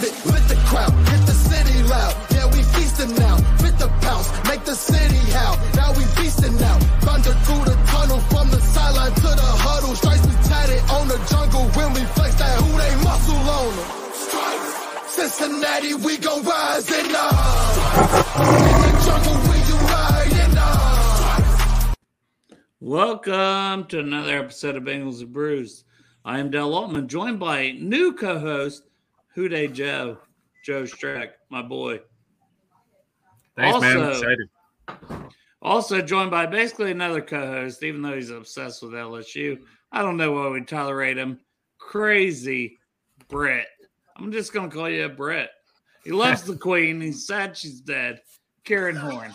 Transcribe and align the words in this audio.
With 0.00 0.48
the 0.48 0.56
crowd. 0.64 0.92
Hit 1.08 1.26
the 1.26 1.32
city 1.32 1.82
loud. 1.82 2.16
Yeah, 2.30 2.46
we 2.46 2.62
feasting 2.72 3.14
now. 3.16 3.36
Fit 3.60 3.78
the 3.78 3.88
pounce, 4.00 4.32
make 4.48 4.64
the 4.64 4.74
city 4.74 5.20
howl. 5.30 5.58
Now 5.74 5.92
we 5.92 6.04
feasting 6.16 6.56
now. 6.56 6.78
Thunder 7.04 7.34
through 7.44 7.64
the 7.68 7.76
tunnel 7.84 8.18
from 8.32 8.48
the 8.48 8.60
sideline 8.60 9.12
to 9.12 9.20
the 9.20 9.50
huddle. 9.60 9.94
Stripes 9.94 10.26
we 10.26 10.32
tatted 10.48 10.80
on 10.88 11.06
the 11.06 11.18
jungle 11.28 11.68
when 11.76 11.92
we 11.92 12.00
flex 12.16 12.34
that 12.36 12.60
who 12.62 12.78
they 12.80 12.94
muscle 13.04 13.36
on. 13.60 13.72
Cincinnati, 15.06 15.92
we 15.92 16.16
gon' 16.16 16.44
rise 16.44 16.90
in 16.90 17.08
the 17.12 17.20
Welcome 22.80 23.84
to 23.88 23.98
another 23.98 24.38
episode 24.38 24.76
of 24.76 24.84
Bengals 24.84 25.20
and 25.20 25.30
Brews. 25.30 25.84
I 26.24 26.38
am 26.38 26.50
Dell 26.50 26.72
Altman, 26.72 27.08
joined 27.08 27.38
by 27.38 27.72
new 27.72 28.14
co-host 28.14 28.84
Who 29.34 29.48
Dey 29.48 29.68
Joe, 29.68 30.18
Joe 30.64 30.82
Streck, 30.82 31.30
my 31.50 31.62
boy. 31.62 32.00
Thanks, 33.56 33.80
man. 33.80 33.96
Also- 34.02 34.10
Excited. 34.10 34.48
Also 35.62 36.00
joined 36.00 36.30
by 36.30 36.46
basically 36.46 36.90
another 36.90 37.20
co-host, 37.20 37.82
even 37.82 38.00
though 38.00 38.14
he's 38.14 38.30
obsessed 38.30 38.82
with 38.82 38.92
LSU. 38.92 39.58
I 39.92 40.00
don't 40.00 40.16
know 40.16 40.32
why 40.32 40.48
we 40.48 40.62
tolerate 40.64 41.18
him. 41.18 41.38
Crazy 41.78 42.78
Brett. 43.28 43.66
I'm 44.16 44.32
just 44.32 44.52
gonna 44.54 44.70
call 44.70 44.88
you 44.88 45.04
a 45.04 45.08
Brett. 45.08 45.50
He 46.02 46.12
loves 46.12 46.44
the 46.44 46.56
Queen. 46.56 46.98
He's 47.00 47.26
sad 47.26 47.56
she's 47.56 47.80
dead. 47.82 48.22
Karen 48.64 48.96
Horn. 48.96 49.34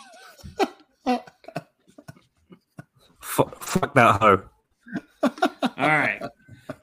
Fuck, 3.22 3.62
fuck 3.62 3.94
that 3.94 4.22
hoe. 4.22 4.44
All 5.24 5.32
right. 5.78 6.22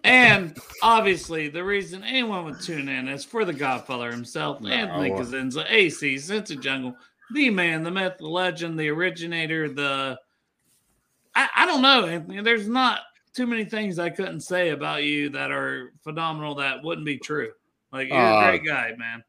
And 0.05 0.59
obviously, 0.83 1.49
the 1.49 1.63
reason 1.63 2.03
anyone 2.03 2.45
would 2.45 2.61
tune 2.61 2.89
in 2.89 3.09
is 3.09 3.25
for 3.25 3.45
the 3.45 3.53
Godfather 3.53 4.11
himself, 4.11 4.65
Anthony 4.67 5.11
Cosenza, 5.11 5.65
AC, 5.69 6.17
Cincy 6.17 6.61
Jungle, 6.61 6.97
the 7.33 7.51
man, 7.51 7.85
the 7.85 7.91
myth, 7.91 8.15
the 8.19 8.27
legend, 8.27 8.79
the 8.79 8.89
originator, 8.89 9.69
the. 9.69 10.19
I, 11.35 11.49
I 11.57 11.67
don't 11.67 11.83
know, 11.83 12.07
Anthony. 12.07 12.43
There's 12.43 12.69
not 12.69 13.01
too 13.33 13.47
many 13.47 13.65
things 13.65 13.99
I 13.99 14.11
couldn't 14.11 14.41
say 14.41 14.71
about 14.71 15.05
you 15.05 15.31
that 15.31 15.51
are 15.51 15.93
phenomenal 16.03 16.57
that 16.57 16.83
wouldn't 16.83 17.07
be 17.07 17.17
true. 17.19 17.53
Like, 17.93 18.09
you're 18.09 18.19
Uh, 18.19 18.41
a 18.47 18.59
great 18.59 18.67
guy, 18.67 18.93
man. 18.99 19.23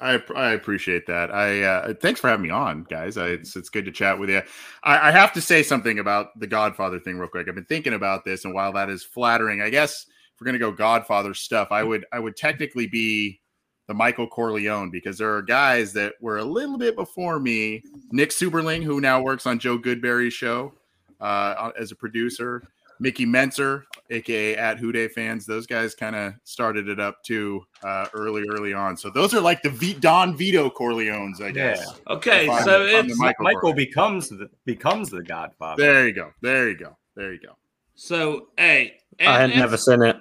I, 0.00 0.22
I 0.34 0.52
appreciate 0.52 1.06
that. 1.08 1.30
I 1.34 1.62
uh, 1.62 1.94
thanks 1.94 2.20
for 2.20 2.28
having 2.28 2.44
me 2.44 2.50
on, 2.50 2.86
guys. 2.88 3.18
I, 3.18 3.28
it's 3.28 3.54
it's 3.56 3.68
good 3.68 3.84
to 3.84 3.92
chat 3.92 4.18
with 4.18 4.30
you. 4.30 4.40
I, 4.82 5.08
I 5.08 5.10
have 5.10 5.32
to 5.34 5.42
say 5.42 5.62
something 5.62 5.98
about 5.98 6.38
the 6.38 6.46
Godfather 6.46 6.98
thing 6.98 7.18
real 7.18 7.28
quick. 7.28 7.48
I've 7.48 7.54
been 7.54 7.66
thinking 7.66 7.92
about 7.92 8.24
this, 8.24 8.46
and 8.46 8.54
while 8.54 8.72
that 8.72 8.88
is 8.88 9.02
flattering, 9.04 9.60
I 9.60 9.68
guess 9.68 10.06
if 10.40 10.44
we're 10.46 10.46
gonna 10.46 10.58
go 10.58 10.72
Godfather 10.72 11.34
stuff, 11.34 11.68
I 11.70 11.82
would 11.82 12.06
I 12.12 12.18
would 12.18 12.34
technically 12.36 12.86
be 12.86 13.40
the 13.88 13.94
Michael 13.94 14.26
Corleone 14.26 14.90
because 14.90 15.18
there 15.18 15.34
are 15.36 15.42
guys 15.42 15.92
that 15.92 16.14
were 16.20 16.38
a 16.38 16.44
little 16.44 16.78
bit 16.78 16.96
before 16.96 17.38
me. 17.38 17.82
Nick 18.10 18.30
Superling, 18.30 18.82
who 18.82 19.00
now 19.00 19.20
works 19.20 19.46
on 19.46 19.58
Joe 19.58 19.78
Goodberry's 19.78 20.32
show 20.32 20.72
uh, 21.20 21.70
as 21.78 21.92
a 21.92 21.96
producer. 21.96 22.62
Mickey 23.00 23.24
Menzer, 23.26 23.84
aka 24.10 24.56
at 24.56 24.78
Houday 24.78 25.10
fans, 25.10 25.44
those 25.46 25.66
guys 25.66 25.94
kind 25.94 26.14
of 26.14 26.34
started 26.44 26.88
it 26.88 27.00
up 27.00 27.22
too 27.24 27.62
uh, 27.82 28.06
early, 28.14 28.44
early 28.50 28.72
on. 28.74 28.94
So 28.96 29.08
those 29.10 29.32
are 29.34 29.40
like 29.40 29.62
the 29.62 29.70
v- 29.70 29.94
Don 29.94 30.36
Vito 30.36 30.68
Corleones, 30.70 31.40
I 31.42 31.50
guess. 31.50 31.98
Okay, 32.08 32.46
I'm- 32.48 32.64
so 32.64 32.82
I'm 32.82 33.06
the 33.06 33.12
it's 33.12 33.18
Michael 33.18 33.44
Michael 33.44 33.72
becomes 33.74 34.28
the 34.28 34.48
becomes 34.66 35.08
the 35.10 35.22
Godfather. 35.22 35.82
There 35.82 36.06
you 36.06 36.12
go. 36.14 36.30
There 36.42 36.68
you 36.70 36.76
go. 36.76 36.96
There 37.16 37.32
you 37.32 37.40
go. 37.40 37.56
so 37.94 38.48
hey, 38.58 38.98
I 39.18 39.38
had 39.40 39.50
never 39.50 39.76
seen 39.78 40.02
it. 40.02 40.16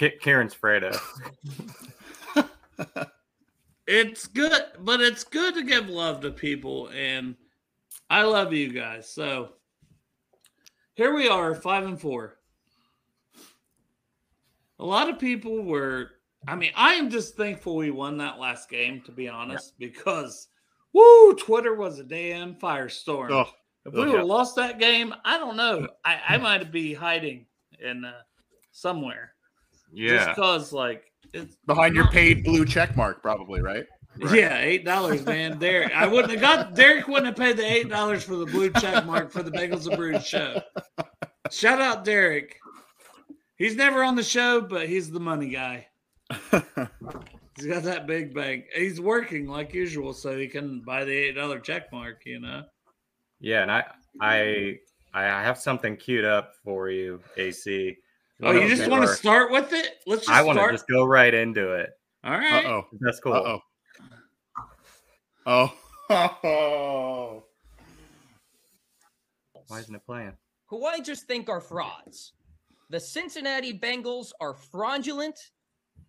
K- 0.00 0.16
Karen's 0.18 0.54
Fredo. 0.54 0.98
it's 3.86 4.26
good, 4.28 4.62
but 4.78 5.02
it's 5.02 5.24
good 5.24 5.52
to 5.52 5.62
give 5.62 5.90
love 5.90 6.22
to 6.22 6.30
people, 6.30 6.88
and 6.88 7.34
I 8.08 8.22
love 8.22 8.54
you 8.54 8.72
guys. 8.72 9.10
So 9.12 9.50
here 10.94 11.14
we 11.14 11.28
are, 11.28 11.54
five 11.54 11.84
and 11.84 12.00
four. 12.00 12.38
A 14.78 14.86
lot 14.86 15.10
of 15.10 15.18
people 15.18 15.62
were. 15.62 16.12
I 16.48 16.54
mean, 16.54 16.72
I 16.74 16.94
am 16.94 17.10
just 17.10 17.36
thankful 17.36 17.76
we 17.76 17.90
won 17.90 18.16
that 18.16 18.38
last 18.38 18.70
game, 18.70 19.02
to 19.04 19.12
be 19.12 19.28
honest, 19.28 19.78
because 19.78 20.48
woo, 20.94 21.34
Twitter 21.34 21.74
was 21.74 21.98
a 21.98 22.04
damn 22.04 22.54
firestorm. 22.54 23.32
Oh, 23.32 23.50
if 23.84 23.92
we 23.92 24.00
oh, 24.00 24.06
would 24.06 24.14
yeah. 24.14 24.22
lost 24.22 24.56
that 24.56 24.78
game, 24.78 25.14
I 25.26 25.36
don't 25.36 25.58
know. 25.58 25.88
I, 26.06 26.20
I 26.26 26.36
might 26.38 26.72
be 26.72 26.94
hiding 26.94 27.44
in 27.78 28.06
uh, 28.06 28.12
somewhere. 28.72 29.34
Just 29.94 30.26
Yeah. 30.26 30.28
because, 30.34 30.72
like, 30.72 31.04
it's 31.32 31.56
behind 31.66 31.94
your 31.94 32.08
paid 32.08 32.44
blue 32.44 32.64
check 32.64 32.96
mark, 32.96 33.22
probably, 33.22 33.60
right? 33.60 33.86
yeah, 34.32 34.58
eight 34.58 34.84
dollars, 34.84 35.24
man. 35.24 35.58
Derek, 35.58 35.92
I 35.94 36.06
wouldn't 36.06 36.32
have 36.32 36.40
got 36.40 36.74
Derek 36.74 37.06
wouldn't 37.06 37.26
have 37.26 37.36
paid 37.36 37.56
the 37.56 37.64
eight 37.64 37.88
dollars 37.88 38.24
for 38.24 38.34
the 38.36 38.46
blue 38.46 38.70
check 38.70 39.06
mark 39.06 39.30
for 39.30 39.42
the 39.42 39.50
Bengals 39.52 39.86
and 39.86 39.96
Brews 39.96 40.26
show. 40.26 40.60
Shout 41.50 41.80
out 41.80 42.04
Derek. 42.04 42.56
He's 43.56 43.76
never 43.76 44.02
on 44.02 44.16
the 44.16 44.22
show, 44.24 44.60
but 44.60 44.88
he's 44.88 45.10
the 45.10 45.20
money 45.20 45.50
guy. 45.50 45.86
He's 47.56 47.66
got 47.66 47.82
that 47.82 48.06
big 48.06 48.32
bank. 48.34 48.66
He's 48.74 49.00
working 49.00 49.46
like 49.46 49.74
usual, 49.74 50.14
so 50.14 50.38
he 50.38 50.48
can 50.48 50.80
buy 50.80 51.04
the 51.04 51.12
eight 51.12 51.32
dollar 51.34 51.58
check 51.60 51.92
mark. 51.92 52.22
You 52.24 52.40
know. 52.40 52.62
Yeah, 53.38 53.62
and 53.62 53.70
I 53.70 53.84
I 54.20 54.78
I 55.12 55.24
have 55.24 55.58
something 55.58 55.96
queued 55.96 56.24
up 56.24 56.54
for 56.64 56.88
you, 56.90 57.20
AC. 57.36 57.96
Oh, 58.42 58.52
you 58.52 58.68
just 58.68 58.90
want 58.90 59.02
to 59.02 59.08
start 59.08 59.50
with 59.50 59.72
it? 59.72 59.98
Let's 60.06 60.26
just 60.26 60.30
I 60.30 60.42
want 60.42 60.56
to 60.56 60.62
start. 60.62 60.72
just 60.72 60.88
go 60.88 61.04
right 61.04 61.32
into 61.32 61.72
it. 61.74 61.90
All 62.24 62.32
right. 62.32 62.64
Uh-oh. 62.64 62.86
That's 63.00 63.20
cool. 63.20 63.32
Uh 63.34 63.58
oh. 65.46 65.72
Oh. 66.12 67.44
Why 69.68 69.78
isn't 69.78 69.94
it 69.94 70.04
playing? 70.04 70.36
who 70.70 70.86
I 70.86 71.00
just 71.00 71.26
think 71.26 71.48
are 71.48 71.60
frauds. 71.60 72.32
The 72.90 73.00
Cincinnati 73.00 73.76
Bengals 73.76 74.30
are 74.40 74.54
fraudulent. 74.54 75.50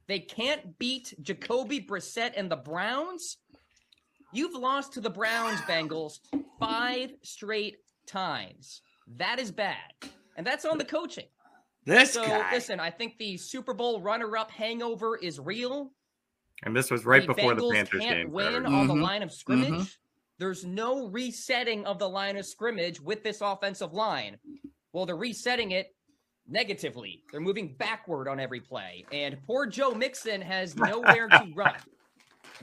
They 0.07 0.19
can't 0.19 0.77
beat 0.77 1.15
Jacoby 1.21 1.81
Brissett 1.81 2.33
and 2.37 2.49
the 2.49 2.55
Browns. 2.55 3.37
You've 4.31 4.55
lost 4.55 4.93
to 4.93 5.01
the 5.01 5.09
Browns, 5.09 5.59
Bengals, 5.61 6.19
five 6.59 7.11
straight 7.23 7.77
times. 8.05 8.81
That 9.17 9.39
is 9.39 9.51
bad. 9.51 9.75
And 10.37 10.45
that's 10.45 10.63
on 10.63 10.77
the 10.77 10.85
coaching. 10.85 11.25
This 11.85 12.13
So 12.13 12.25
guy. 12.25 12.51
listen, 12.53 12.79
I 12.79 12.89
think 12.91 13.17
the 13.17 13.37
Super 13.37 13.73
Bowl 13.73 14.01
runner-up 14.01 14.51
hangover 14.51 15.17
is 15.17 15.39
real. 15.39 15.91
And 16.63 16.75
this 16.75 16.91
was 16.91 17.05
right 17.05 17.25
the 17.25 17.33
before 17.33 17.55
the 17.55 17.61
Bengals 17.63 17.73
Panthers 17.73 18.01
can't 18.01 18.17
game. 18.27 18.31
win 18.31 18.51
started. 18.51 18.67
on 18.67 18.87
the 18.87 18.93
Mhm. 18.93 19.01
line 19.01 19.23
of 19.23 19.31
scrimmage. 19.31 19.97
There's 20.37 20.63
no 20.63 21.07
resetting 21.07 21.85
of 21.85 21.97
the 21.99 22.07
line 22.09 22.37
of 22.37 22.45
scrimmage 22.45 22.99
with 23.01 23.23
this 23.23 23.41
offensive 23.41 23.93
line. 23.93 24.37
Well, 24.93 25.05
they're 25.07 25.15
resetting 25.15 25.71
it 25.71 25.95
negatively. 26.47 27.23
They're 27.31 27.39
moving 27.41 27.75
backward 27.75 28.27
on 28.27 28.39
every 28.39 28.59
play, 28.59 29.05
and 29.11 29.41
poor 29.43 29.65
Joe 29.65 29.91
Mixon 29.91 30.41
has 30.41 30.75
nowhere 30.75 31.27
to 31.29 31.47
run. 31.55 31.75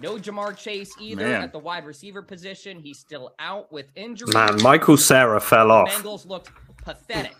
No 0.00 0.14
Ja'Marr 0.17 0.56
Chase 0.56 0.93
either 1.00 1.26
Man. 1.26 1.43
at 1.43 1.53
the 1.53 1.59
wide 1.59 1.85
receiver 1.85 2.23
position. 2.23 2.79
He's 2.79 2.99
still 3.00 3.35
out 3.41 3.73
with 3.73 3.91
injury. 3.97 4.32
Man, 4.32 4.62
Michael 4.62 4.97
Sarah 4.97 5.41
fell 5.41 5.69
The 5.69 5.75
off. 5.75 5.88
Bengals 5.91 6.25
looked 6.26 6.50
pathetic 6.85 7.35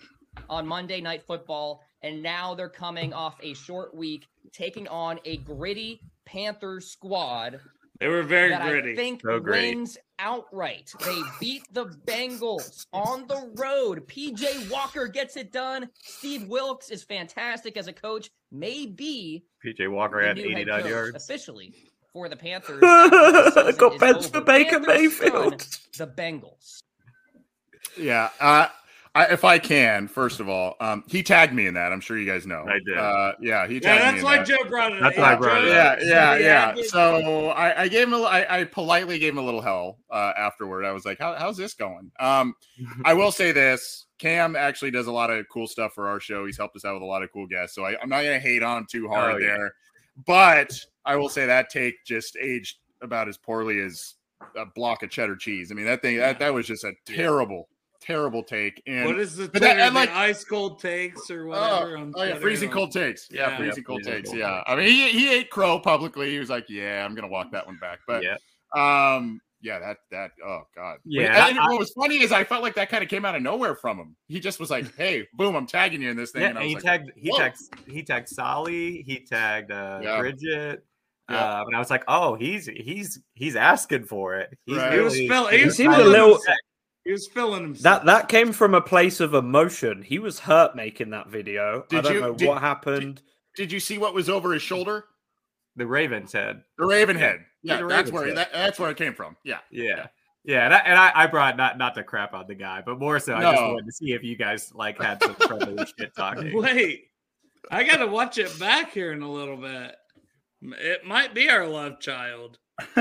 on 0.49 0.67
Monday 0.67 1.01
Night 1.01 1.23
Football, 1.27 1.83
and 2.03 2.23
now 2.23 2.55
they're 2.55 2.69
coming 2.69 3.13
off 3.13 3.37
a 3.43 3.55
short 3.55 3.95
week, 3.95 4.27
taking 4.53 4.87
on 4.89 5.19
a 5.25 5.39
gritty 5.39 6.01
Panthers 6.25 6.87
squad 6.91 7.61
They 8.01 8.07
were 8.09 8.23
very 8.23 8.51
that 8.51 8.63
gritty. 8.69 8.93
I 8.93 8.97
think 8.97 9.23
So 9.23 9.41
gritty. 9.41 9.75
wins 9.75 9.99
outright. 10.21 10.93
They 11.05 11.21
beat 11.41 11.63
the 11.73 11.87
Bengals 12.07 12.87
on 12.93 13.27
the 13.27 13.51
road. 13.57 14.07
PJ 14.07 14.71
Walker 14.71 15.09
gets 15.09 15.37
it 15.37 15.51
done. 15.53 15.89
Steve 16.03 16.47
Wilks 16.49 16.91
is 16.91 17.03
fantastic 17.03 17.77
as 17.77 17.89
a 17.89 17.93
coach. 17.93 18.31
Maybe 18.53 19.45
PJ 19.65 19.91
Walker 19.91 20.21
had 20.25 20.39
89 20.39 20.87
yards. 20.87 21.17
officially 21.17 21.75
for 22.13 22.29
the 22.29 22.37
Panthers. 22.37 22.83
after 22.85 23.63
the 23.65 23.73
Got 23.77 23.95
is 24.19 24.29
for. 24.29 24.41
Baker 24.43 24.81
Panthers 24.81 24.87
Mayfield. 25.21 25.63
son, 25.63 26.07
The 26.07 26.23
Bengals. 26.23 26.79
Yeah. 27.97 28.31
Uh, 28.41 28.69
I, 29.15 29.27
if 29.27 29.45
I 29.45 29.59
can, 29.59 30.07
first 30.09 30.39
of 30.41 30.49
all, 30.49 30.77
um, 30.81 31.03
he 31.09 31.23
tagged 31.23 31.53
me 31.53 31.67
in 31.67 31.75
that. 31.75 31.93
I'm 31.93 32.01
sure 32.01 32.17
you 32.19 32.27
guys 32.27 32.47
know. 32.47 32.65
I 32.69 32.79
did. 32.85 32.97
Uh, 32.97 33.33
yeah, 33.41 33.67
he 33.67 33.81
tagged 33.81 33.85
Yeah, 33.85 33.95
me 33.95 34.01
that's 34.03 34.19
in 34.19 34.25
why 34.25 34.37
that. 34.39 34.47
Joe 34.47 34.69
brought 34.69 34.93
it. 34.93 35.01
That's 35.01 35.17
up. 35.19 35.23
why 35.23 35.33
I 35.33 35.37
brought 35.37 35.65
it 35.65 35.69
yeah, 35.71 35.83
up. 35.91 35.99
yeah, 36.03 36.37
yeah. 36.37 36.83
So 36.87 37.49
I, 37.49 37.83
I 37.83 37.89
gave 37.89 38.07
him 38.09 38.15
a, 38.15 38.23
I, 38.23 38.61
I 38.61 38.65
politely 38.65 39.19
gave 39.19 39.33
him 39.33 39.39
a 39.39 39.43
little 39.43 39.61
hell 39.63 39.99
uh, 40.11 40.33
afterward. 40.37 40.85
I 40.85 40.93
was 40.93 41.05
like, 41.05 41.19
How, 41.19 41.35
"How's 41.35 41.57
this 41.57 41.75
going?" 41.75 42.11
Um, 42.21 42.55
I 43.05 43.15
will 43.15 43.33
say 43.33 43.51
this: 43.53 44.07
Cam 44.19 44.55
actually 44.57 44.91
does 44.91 45.07
a 45.07 45.13
lot 45.13 45.31
of 45.31 45.47
cool 45.49 45.67
stuff 45.67 45.93
for 45.95 46.09
our 46.09 46.21
show. 46.21 46.47
He's 46.47 46.57
helped 46.59 46.77
us 46.77 46.85
out 46.85 46.95
with 46.95 47.03
a 47.03 47.07
lot 47.07 47.23
of 47.23 47.33
cool 47.33 47.47
guests. 47.47 47.75
So 47.75 47.85
I, 47.85 47.97
I'm 48.01 48.09
not 48.09 48.23
gonna 48.23 48.39
hate 48.39 48.63
on 48.63 48.79
him 48.79 48.87
too 48.91 49.09
hard 49.09 49.35
Oh, 49.35 49.39
yeah. 49.39 49.47
there. 49.57 49.75
But 50.27 50.73
I 51.05 51.17
will 51.17 51.29
say 51.29 51.47
that 51.47 51.71
take 51.71 52.05
just 52.05 52.37
aged 52.37 52.77
about 53.03 53.29
as 53.29 53.37
poorly 53.39 53.81
as 53.81 54.15
a 54.57 54.67
block 54.67 55.03
of 55.03 55.11
cheddar 55.11 55.37
cheese. 55.37 55.71
I 55.71 55.75
mean, 55.75 55.87
that 55.87 56.03
thing 56.03 56.17
that 56.19 56.39
that 56.41 56.53
was 56.53 56.67
just 56.67 56.85
a 56.85 56.93
terrible, 57.07 57.69
terrible 58.01 58.43
take. 58.43 58.83
And 58.87 59.07
What 59.07 59.19
is 59.19 59.37
the 59.37 59.45
but 59.49 59.55
that- 59.55 59.61
Twitter, 59.61 59.81
and, 59.81 59.95
the 59.97 60.01
like- 60.01 60.11
ice 60.11 60.45
cold 60.45 60.81
takes 60.81 61.31
or 61.31 61.45
Oh, 61.47 61.49
whatever? 61.49 61.97
on 61.99 62.13
oh, 62.17 62.23
yeah, 62.23 62.39
freezing 62.39 62.71
cold 62.71 62.93
takes. 62.93 63.29
Yeah, 63.31 63.51
Yeah. 63.51 63.57
freezing 63.57 63.83
Yeah, 63.83 63.87
cold 63.87 64.03
freezing 64.05 64.13
takes. 64.23 64.29
cold 64.31 64.39
Yeah, 64.41 64.63
I 64.67 64.77
mean, 64.77 64.87
he, 64.87 65.09
he 65.11 65.35
ate 65.35 65.51
crow 65.51 65.79
publicly. 65.81 66.31
He 66.31 66.39
was 66.39 66.51
like, 66.51 66.67
"Yeah, 66.69 67.05
I'm 67.05 67.15
gonna 67.15 67.29
walk 67.29 67.53
that 67.53 67.67
one 67.67 67.77
back." 67.81 67.99
But 68.07 68.23
yeah, 68.23 68.37
um, 68.75 69.41
yeah, 69.61 69.79
that 69.81 69.97
that 70.13 70.31
oh 70.47 70.63
god. 70.77 70.99
Yeah, 71.05 71.49
And 71.49 71.59
I- 71.59 71.69
what 71.69 71.79
was 71.81 71.93
funny 71.93 72.21
is 72.23 72.31
I 72.33 72.45
felt 72.45 72.63
like 72.63 72.75
that 72.77 72.89
kind 72.91 73.03
of 73.03 73.11
came 73.11 73.25
out 73.25 73.35
of 73.35 73.43
nowhere 73.43 73.75
from 73.75 73.99
him. 73.99 74.17
He 74.29 74.39
just 74.41 74.61
was 74.61 74.71
like, 74.71 74.85
"Hey, 74.97 75.27
boom, 75.35 75.57
I'm 75.57 75.67
tagging 75.67 76.01
you 76.03 76.11
in 76.11 76.17
this 76.17 76.31
thing." 76.31 76.43
yeah. 76.43 76.49
and 76.51 76.59
I 76.59 76.63
And 76.63 76.69
he 76.71 76.75
like, 76.77 76.85
tagged 76.85 77.11
he 77.17 77.31
whoa. 77.31 77.39
tagged 77.39 77.59
he 77.89 78.03
tagged 78.05 78.29
Solly. 78.29 79.03
He 79.03 79.21
tagged 79.25 79.73
uh, 79.73 80.01
Yeah. 80.03 80.19
Bridget. 80.21 80.85
Yeah. 81.31 81.61
Um, 81.61 81.67
and 81.67 81.77
I 81.77 81.79
was 81.79 81.91
like, 81.91 82.05
oh, 82.09 82.37
he's 82.37 82.67
he's 82.69 83.21
he's 83.35 83.55
asking 83.57 84.05
for 84.05 84.37
it. 84.37 84.57
He's 84.65 84.77
Right. 84.79 84.93
He 84.95 85.01
was 85.01 85.15
really- 85.15 85.29
fill- 85.29 85.47
he 85.49 85.65
was 85.65 85.77
seemed 85.77 85.93
a 85.95 86.03
little- 86.05 86.39
protect- 86.39 86.63
He 87.09 87.13
was 87.13 87.27
feeling 87.27 87.63
himself. 87.63 88.05
That 88.05 88.05
that 88.05 88.29
came 88.29 88.53
from 88.53 88.75
a 88.75 88.83
place 88.83 89.19
of 89.19 89.33
emotion. 89.33 90.03
He 90.03 90.19
was 90.19 90.41
hurt 90.41 90.77
making 90.77 91.09
that 91.11 91.29
video. 91.29 91.87
I 91.91 92.03
don't 92.03 92.13
you- 92.13 92.21
know 92.21 92.35
did- 92.35 92.47
what 92.47 92.61
happened. 92.61 93.23
Did 93.57 93.73
you 93.73 93.81
see 93.81 93.97
what 93.97 94.13
was 94.13 94.29
over 94.29 94.53
his 94.53 94.61
shoulder? 94.61 95.07
the 95.75 95.87
Ravens 95.87 96.35
head. 96.35 96.65
The 96.77 96.85
Raven 96.85 97.17
head. 97.17 97.47
Yeah, 97.63 97.81
the 97.81 97.87
that's 97.87 98.13
where 98.13 98.35
that, 98.35 98.53
that's 98.53 98.79
where 98.79 98.91
it 98.91 98.99
came 98.99 99.15
from. 99.15 99.39
Yeah. 99.43 99.61
Yeah. 99.71 100.09
Yeah, 100.45 100.67
and 100.67 100.75
I, 100.75 100.79
and 100.79 100.99
I, 100.99 101.13
I 101.15 101.27
brought 101.29 101.57
not 101.57 101.79
not 101.79 101.95
to 101.95 102.03
crap 102.03 102.35
on 102.35 102.47
the 102.47 102.55
guy, 102.55 102.83
but 102.85 102.99
more 102.99 103.19
so 103.19 103.35
I 103.35 103.41
just 103.41 103.63
wanted 103.63 103.87
to 103.87 103.93
see 103.93 104.13
if 104.13 104.23
you 104.23 104.37
guys 104.37 104.71
like 104.75 105.01
had 105.01 105.23
some 105.23 105.35
friendly 105.35 105.87
shit 105.99 106.15
talking. 106.15 106.53
Wait, 106.61 107.05
I 107.71 107.85
got 107.85 107.99
to 107.99 108.07
watch 108.07 108.37
it 108.37 108.59
back 108.61 108.93
here 108.93 109.13
in 109.13 109.23
a 109.23 109.33
little 109.33 109.57
bit. 109.57 109.97
It 110.61 111.07
might 111.07 111.33
be 111.33 111.49
our 111.49 111.67
love 111.67 112.01
child. 112.01 112.59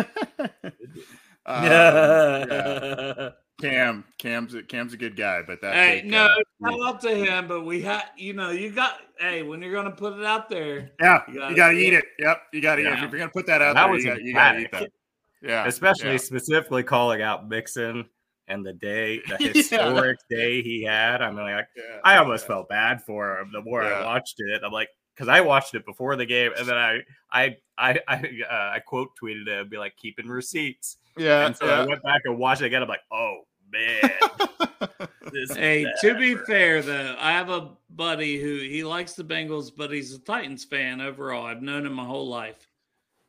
Um, 1.49 1.63
yeah. 1.63 3.29
Yeah. 3.61 3.69
Cam, 3.69 4.03
Cam's 4.17 4.53
a, 4.53 4.63
Cam's 4.63 4.93
a 4.93 4.97
good 4.97 5.15
guy, 5.15 5.41
but 5.45 5.61
that 5.61 5.73
Hey, 5.73 6.01
take, 6.01 6.05
no, 6.11 6.25
uh, 6.25 6.69
shout 6.69 6.79
out 6.85 7.01
to 7.01 7.15
him, 7.15 7.47
but 7.47 7.65
we 7.65 7.81
had, 7.81 8.03
you 8.17 8.33
know, 8.33 8.51
you 8.51 8.69
got, 8.71 8.99
hey, 9.19 9.43
when 9.43 9.61
you're 9.61 9.73
gonna 9.73 9.91
put 9.91 10.17
it 10.17 10.25
out 10.25 10.49
there, 10.49 10.91
yeah, 10.99 11.21
You 11.27 11.33
you 11.33 11.39
gotta 11.39 11.55
gotta, 11.55 11.73
eat 11.77 11.87
eat 11.87 11.93
it. 11.93 12.05
Yep, 12.19 12.41
you 12.53 12.61
gotta 12.61 12.81
eat 12.81 12.85
it. 12.85 12.89
Yeah. 12.89 13.05
If 13.05 13.11
you're 13.11 13.19
gonna 13.19 13.31
put 13.31 13.45
that 13.47 13.61
out 13.61 13.75
That 13.75 13.85
there, 13.85 13.93
was 13.93 14.03
you, 14.03 14.09
got, 14.11 14.21
you 14.21 14.33
gotta 14.33 14.59
eat 14.59 14.71
that. 14.71 14.91
Yeah, 15.41 15.65
Especially 15.67 16.11
yeah. 16.11 16.17
specifically 16.17 16.83
calling 16.83 17.21
out 17.21 17.47
Mixon 17.47 18.05
and 18.47 18.65
the 18.65 18.73
day, 18.73 19.21
the 19.27 19.37
Yeah. 19.39 19.47
historic 19.53 20.17
day 20.29 20.61
he 20.61 20.83
had. 20.83 21.21
I 21.21 21.29
mean, 21.29 21.41
like, 21.41 21.67
Yeah. 21.75 21.99
I 22.03 22.17
almost 22.17 22.47
felt 22.47 22.69
bad 22.69 23.03
for 23.03 23.39
him 23.39 23.51
the 23.51 23.61
more 23.61 23.83
Yeah. 23.83 23.89
I 23.89 24.05
watched 24.05 24.35
it. 24.39 24.61
I'm 24.63 24.71
like, 24.71 24.89
because 25.15 25.27
I 25.29 25.41
watched 25.41 25.73
it 25.73 25.83
before 25.85 26.15
the 26.15 26.25
game, 26.27 26.51
and 26.57 26.67
then 26.67 26.77
I, 26.77 26.99
I, 27.31 27.57
I, 27.77 27.99
I, 28.07 28.15
uh, 28.49 28.71
I 28.75 28.79
quote 28.85 29.09
tweeted 29.21 29.47
it 29.47 29.61
and 29.61 29.69
be 29.69 29.77
like, 29.77 29.95
keeping 29.97 30.27
receipts. 30.27 30.97
yeah, 31.17 31.45
And 31.47 31.55
so 31.57 31.65
yeah. 31.65 31.81
I 31.81 31.85
went 31.87 32.03
back 32.03 32.21
and 32.25 32.37
watched 32.37 32.61
it 32.61 32.65
again. 32.65 32.83
I'm 32.83 32.87
like, 32.87 33.01
oh 33.11 33.36
man, 33.71 34.11
this 35.31 35.53
hey, 35.55 35.83
bad, 35.85 35.93
to 36.01 36.15
be 36.19 36.35
bro. 36.35 36.45
fair 36.45 36.81
though, 36.81 37.15
I 37.19 37.31
have 37.31 37.49
a 37.49 37.71
buddy 37.89 38.39
who 38.41 38.57
he 38.59 38.83
likes 38.83 39.13
the 39.13 39.23
Bengals, 39.23 39.71
but 39.75 39.91
he's 39.91 40.13
a 40.13 40.19
Titans 40.19 40.63
fan 40.65 41.01
overall. 41.01 41.45
I've 41.45 41.61
known 41.61 41.85
him 41.85 41.93
my 41.93 42.05
whole 42.05 42.27
life, 42.27 42.67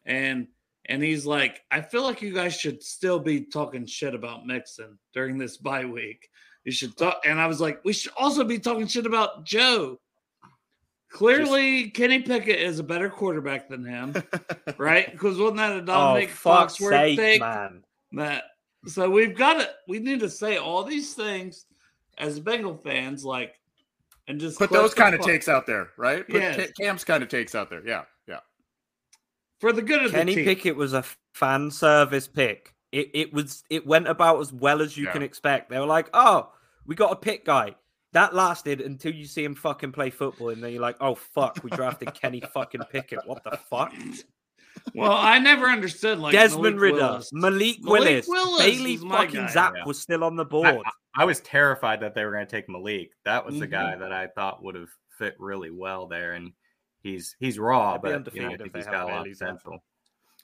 and 0.06 0.46
and 0.86 1.02
he's 1.02 1.26
like, 1.26 1.62
I 1.70 1.80
feel 1.82 2.02
like 2.02 2.22
you 2.22 2.32
guys 2.32 2.56
should 2.58 2.82
still 2.82 3.18
be 3.18 3.42
talking 3.42 3.84
shit 3.86 4.14
about 4.14 4.46
Mixon 4.46 4.98
during 5.12 5.36
this 5.38 5.56
bye 5.58 5.84
week. 5.84 6.28
You 6.64 6.72
should 6.72 6.96
talk, 6.96 7.20
and 7.26 7.40
I 7.40 7.46
was 7.46 7.60
like, 7.60 7.84
we 7.84 7.92
should 7.92 8.12
also 8.16 8.44
be 8.44 8.58
talking 8.58 8.86
shit 8.86 9.06
about 9.06 9.44
Joe. 9.44 9.98
Clearly, 11.10 11.88
Kenny 11.88 12.20
Pickett 12.20 12.58
is 12.60 12.78
a 12.78 12.84
better 12.84 13.08
quarterback 13.08 13.68
than 13.68 13.82
him, 13.84 14.14
right? 14.78 15.10
Because 15.10 15.38
wasn't 15.38 15.56
that 15.58 15.72
a 15.72 15.78
Oh, 15.78 15.82
Domonique 15.82 16.28
fuck's 16.28 16.76
Foxworth 16.76 16.90
sake, 16.90 17.18
thing? 17.18 17.40
man. 17.40 17.82
That 18.12 18.44
so 18.88 19.08
we've 19.10 19.36
got 19.36 19.54
to 19.54 19.70
we 19.86 19.98
need 19.98 20.20
to 20.20 20.30
say 20.30 20.56
all 20.56 20.82
these 20.84 21.14
things 21.14 21.66
as 22.18 22.40
Bengal 22.40 22.76
fans, 22.76 23.24
like, 23.24 23.54
and 24.26 24.40
just 24.40 24.58
Put 24.58 24.70
those 24.70 24.94
kind 24.94 25.14
of 25.14 25.20
takes 25.20 25.48
out 25.48 25.66
there, 25.66 25.90
right? 25.96 26.26
Put 26.26 26.40
Yes. 26.40 26.70
Cam's 26.78 27.04
kind 27.04 27.22
of 27.22 27.28
takes 27.28 27.54
out 27.54 27.70
there. 27.70 27.86
Yeah, 27.86 28.04
yeah. 28.26 28.40
for 29.60 29.72
the 29.72 29.82
good 29.82 30.04
of 30.04 30.12
Kenny 30.12 30.34
the 30.34 30.36
team. 30.36 30.44
Pickett 30.44 30.76
was 30.76 30.92
a 30.92 31.04
fan 31.34 31.70
service 31.70 32.26
pick. 32.26 32.74
It 32.90 33.10
it 33.14 33.32
was 33.32 33.62
it 33.70 33.86
went 33.86 34.08
about 34.08 34.40
as 34.40 34.52
well 34.52 34.82
as 34.82 34.96
you 34.96 35.04
Yeah. 35.06 35.12
can 35.12 35.22
expect. 35.22 35.70
They 35.70 35.78
were 35.78 35.86
like, 35.86 36.08
"Oh, 36.14 36.52
we 36.86 36.94
got 36.94 37.12
a 37.12 37.16
pick 37.16 37.44
guy." 37.44 37.76
That 38.12 38.34
lasted 38.34 38.80
until 38.80 39.12
you 39.12 39.26
see 39.26 39.44
him 39.44 39.54
fucking 39.54 39.92
play 39.92 40.08
football, 40.08 40.48
and 40.48 40.62
then 40.62 40.72
you're 40.72 40.80
like, 40.80 40.96
"Oh 41.00 41.14
fuck, 41.14 41.60
we 41.62 41.70
drafted 41.70 42.14
Kenny 42.14 42.40
fucking 42.40 42.80
Pickett. 42.90 43.26
What 43.26 43.44
the 43.44 43.58
fuck?" 43.70 43.92
Well, 44.94 45.12
I 45.12 45.38
never 45.38 45.66
understood 45.66 46.18
like 46.18 46.32
Desmond 46.32 46.76
Malik 46.76 46.80
Ridder, 46.80 46.96
Willis. 46.96 47.30
Malik, 47.32 47.76
Malik 47.82 48.00
Willis, 48.04 48.28
Willis 48.28 48.62
Bailey 48.64 48.98
was 48.98 49.10
fucking 49.12 49.34
guy, 49.42 49.46
Zapp 49.50 49.74
yeah. 49.76 49.84
was 49.86 50.00
still 50.00 50.24
on 50.24 50.36
the 50.36 50.44
board. 50.44 50.66
I- 50.84 50.90
I 51.16 51.24
was 51.24 51.40
terrified 51.40 52.00
that 52.00 52.14
they 52.14 52.24
were 52.24 52.30
going 52.32 52.46
to 52.46 52.50
take 52.50 52.68
Malik. 52.68 53.10
That 53.24 53.44
was 53.44 53.58
the 53.58 53.66
Mhm. 53.66 53.70
guy 53.70 53.96
that 53.96 54.12
I 54.12 54.28
thought 54.28 54.62
would 54.62 54.76
have 54.76 54.88
fit 55.18 55.34
really 55.40 55.70
well 55.70 56.06
there, 56.06 56.32
and 56.34 56.52
he's 57.02 57.34
he's 57.40 57.58
raw, 57.58 57.98
They'd 57.98 58.24
but 58.24 58.34
you 58.34 58.42
know, 58.42 58.48
I 58.50 58.56
think 58.56 58.72
they 58.72 58.78
he's 58.80 58.86
had 58.86 58.92
got 58.92 59.10
a 59.10 59.14
lot 59.14 59.26
of 59.26 59.34
Zapp. 59.36 59.48
potential. 59.56 59.84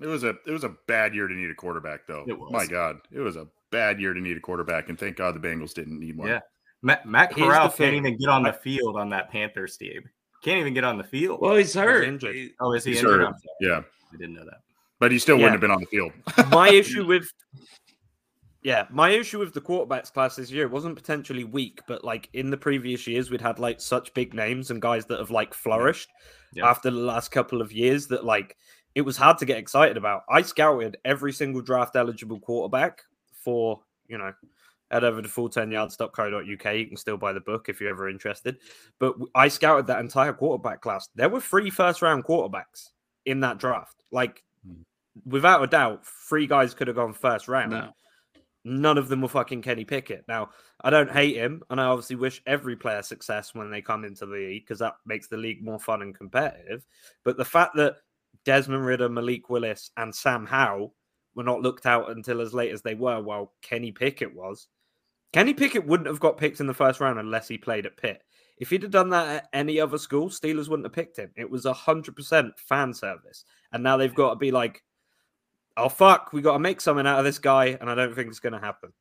It 0.00 0.06
was 0.08 0.24
a 0.24 0.30
it 0.46 0.50
was 0.50 0.64
a 0.64 0.74
bad 0.88 1.14
year 1.14 1.28
to 1.28 1.34
need 1.34 1.50
a 1.50 1.54
quarterback, 1.54 2.06
though. 2.08 2.24
It 2.26 2.36
was. 2.36 2.50
My 2.52 2.66
God, 2.66 2.98
it 3.12 3.20
was 3.20 3.36
a 3.36 3.46
bad 3.70 4.00
year 4.00 4.14
to 4.14 4.20
need 4.20 4.36
a 4.36 4.40
quarterback, 4.40 4.88
and 4.88 4.98
thank 4.98 5.16
God 5.16 5.40
the 5.40 5.46
Bengals 5.48 5.74
didn't 5.74 6.00
need 6.00 6.16
one. 6.16 6.28
Yeah. 6.28 6.40
Matt, 6.82 7.06
Matt 7.06 7.32
Here's 7.34 7.46
Corral 7.48 7.68
the 7.68 7.76
can't 7.76 7.94
even 7.94 8.18
get 8.18 8.28
on 8.28 8.42
the 8.42 8.52
field 8.52 8.96
on 8.98 9.08
that 9.10 9.30
Panthers 9.30 9.76
team. 9.76 10.02
Can't 10.42 10.58
even 10.58 10.74
get 10.74 10.82
on 10.84 10.98
the 10.98 11.04
field. 11.04 11.40
Well, 11.40 11.54
he's 11.54 11.72
hurt. 11.72 12.04
injured. 12.04 12.34
He- 12.34 12.52
oh, 12.60 12.72
is 12.72 12.84
he 12.84 12.90
He's 12.92 13.00
injured? 13.00 13.20
hurt. 13.22 13.34
Yeah, 13.60 13.82
I 14.14 14.16
didn't 14.18 14.34
know 14.34 14.44
that. 14.44 14.60
but 15.00 15.10
he 15.12 15.18
still 15.18 15.36
Yeah. 15.36 15.44
wouldn't 15.50 15.54
have 15.54 15.60
been 15.60 15.70
on 15.70 15.80
the 15.80 15.86
field. 15.86 16.12
my 16.50 16.68
issue 16.82 17.04
with 17.06 17.28
yeah 18.62 18.86
my 18.90 19.10
issue 19.10 19.38
with 19.38 19.52
the 19.52 19.60
quarterbacks 19.60 20.12
class 20.12 20.36
this 20.36 20.50
year 20.50 20.68
wasn't 20.68 20.96
potentially 20.96 21.44
weak 21.44 21.80
but 21.86 22.02
like 22.04 22.28
in 22.32 22.50
the 22.50 22.56
previous 22.56 23.06
years 23.06 23.30
we'd 23.30 23.40
had 23.40 23.58
like 23.58 23.80
such 23.80 24.14
big 24.14 24.32
names 24.32 24.70
and 24.70 24.80
guys 24.80 25.04
that 25.06 25.18
have 25.18 25.30
like 25.30 25.52
flourished 25.52 26.08
Yeah. 26.54 26.68
after 26.70 26.90
the 26.90 26.96
last 26.96 27.30
couple 27.30 27.60
of 27.60 27.72
years 27.72 28.06
that 28.08 28.24
like 28.24 28.56
it 28.94 29.02
was 29.02 29.16
hard 29.18 29.36
to 29.38 29.44
get 29.44 29.58
excited 29.58 29.96
about 29.98 30.22
i 30.30 30.40
scouted 30.40 30.96
every 31.04 31.32
single 31.32 31.60
draft 31.60 31.94
eligible 31.96 32.40
quarterback 32.40 33.02
for 33.34 33.80
you 34.08 34.16
know 34.16 34.32
head 34.90 35.04
over 35.04 35.20
to 35.20 35.28
full10yards.co.uk 35.28 36.74
you 36.74 36.86
can 36.86 36.96
still 36.96 37.16
buy 37.18 37.32
the 37.34 37.40
book 37.40 37.68
if 37.68 37.80
you're 37.80 37.90
ever 37.90 38.08
interested 38.08 38.56
but 38.98 39.14
I 39.34 39.48
scouted 39.48 39.86
that 39.88 39.98
entire 40.00 40.32
quarterback 40.32 40.80
class 40.80 41.08
there 41.14 41.28
were 41.28 41.40
three 41.40 41.68
first 41.68 42.00
round 42.00 42.24
quarterbacks 42.24 42.90
in 43.26 43.40
that 43.40 43.58
draft 43.58 44.04
like 44.14 44.42
hmm. 44.66 44.82
without 45.26 45.62
a 45.62 45.66
doubt, 45.66 46.06
three 46.06 46.46
guys 46.46 46.72
could 46.72 46.86
have 46.86 46.96
gone 46.96 47.12
first 47.12 47.48
round. 47.48 47.72
No. 47.72 47.90
None 48.66 48.96
of 48.96 49.08
them 49.08 49.20
were 49.20 49.28
fucking 49.28 49.60
Kenny 49.60 49.84
Pickett. 49.84 50.24
Now, 50.26 50.48
I 50.82 50.88
don't 50.88 51.10
hate 51.10 51.36
him, 51.36 51.62
and 51.68 51.78
I 51.78 51.84
obviously 51.84 52.16
wish 52.16 52.40
every 52.46 52.76
player 52.76 53.02
success 53.02 53.54
when 53.54 53.70
they 53.70 53.82
come 53.82 54.06
into 54.06 54.24
the 54.24 54.32
league 54.32 54.62
because 54.62 54.78
that 54.78 54.94
makes 55.04 55.28
the 55.28 55.36
league 55.36 55.62
more 55.62 55.78
fun 55.78 56.00
and 56.00 56.16
competitive. 56.16 56.86
But 57.24 57.36
the 57.36 57.44
fact 57.44 57.76
that 57.76 57.96
Desmond 58.46 58.86
Ridder, 58.86 59.10
Malik 59.10 59.50
Willis, 59.50 59.90
and 59.98 60.14
Sam 60.14 60.46
Howell 60.46 60.94
were 61.34 61.44
not 61.44 61.60
looked 61.60 61.84
out 61.84 62.10
until 62.10 62.40
as 62.40 62.54
late 62.54 62.72
as 62.72 62.80
they 62.80 62.94
were, 62.94 63.20
while 63.20 63.52
Kenny 63.60 63.92
Pickett 63.92 64.34
was, 64.34 64.68
Kenny 65.34 65.52
Pickett 65.52 65.84
wouldn't 65.84 66.06
have 66.06 66.20
got 66.20 66.38
picked 66.38 66.60
in 66.60 66.68
the 66.68 66.74
first 66.74 67.00
round 67.00 67.18
unless 67.18 67.48
he 67.48 67.58
played 67.58 67.86
at 67.86 67.96
Pitt. 67.96 68.22
If 68.58 68.70
he'd 68.70 68.82
have 68.82 68.92
done 68.92 69.10
that 69.10 69.36
at 69.36 69.48
any 69.52 69.80
other 69.80 69.98
school, 69.98 70.28
Steelers 70.28 70.68
wouldn't 70.68 70.86
have 70.86 70.92
picked 70.92 71.18
him. 71.18 71.32
It 71.34 71.50
was 71.50 71.66
a 71.66 71.72
hundred 71.72 72.14
percent 72.14 72.56
fan 72.56 72.94
service, 72.94 73.44
and 73.72 73.82
now 73.82 73.96
they've 73.96 74.14
got 74.14 74.30
to 74.30 74.36
be 74.36 74.52
like, 74.52 74.84
"Oh 75.76 75.88
fuck, 75.88 76.32
we 76.32 76.40
got 76.40 76.52
to 76.52 76.60
make 76.60 76.80
something 76.80 77.04
out 77.04 77.18
of 77.18 77.24
this 77.24 77.40
guy," 77.40 77.76
and 77.80 77.90
I 77.90 77.96
don't 77.96 78.14
think 78.14 78.28
it's 78.28 78.38
going 78.38 78.52
to 78.52 78.60
happen. 78.60 78.92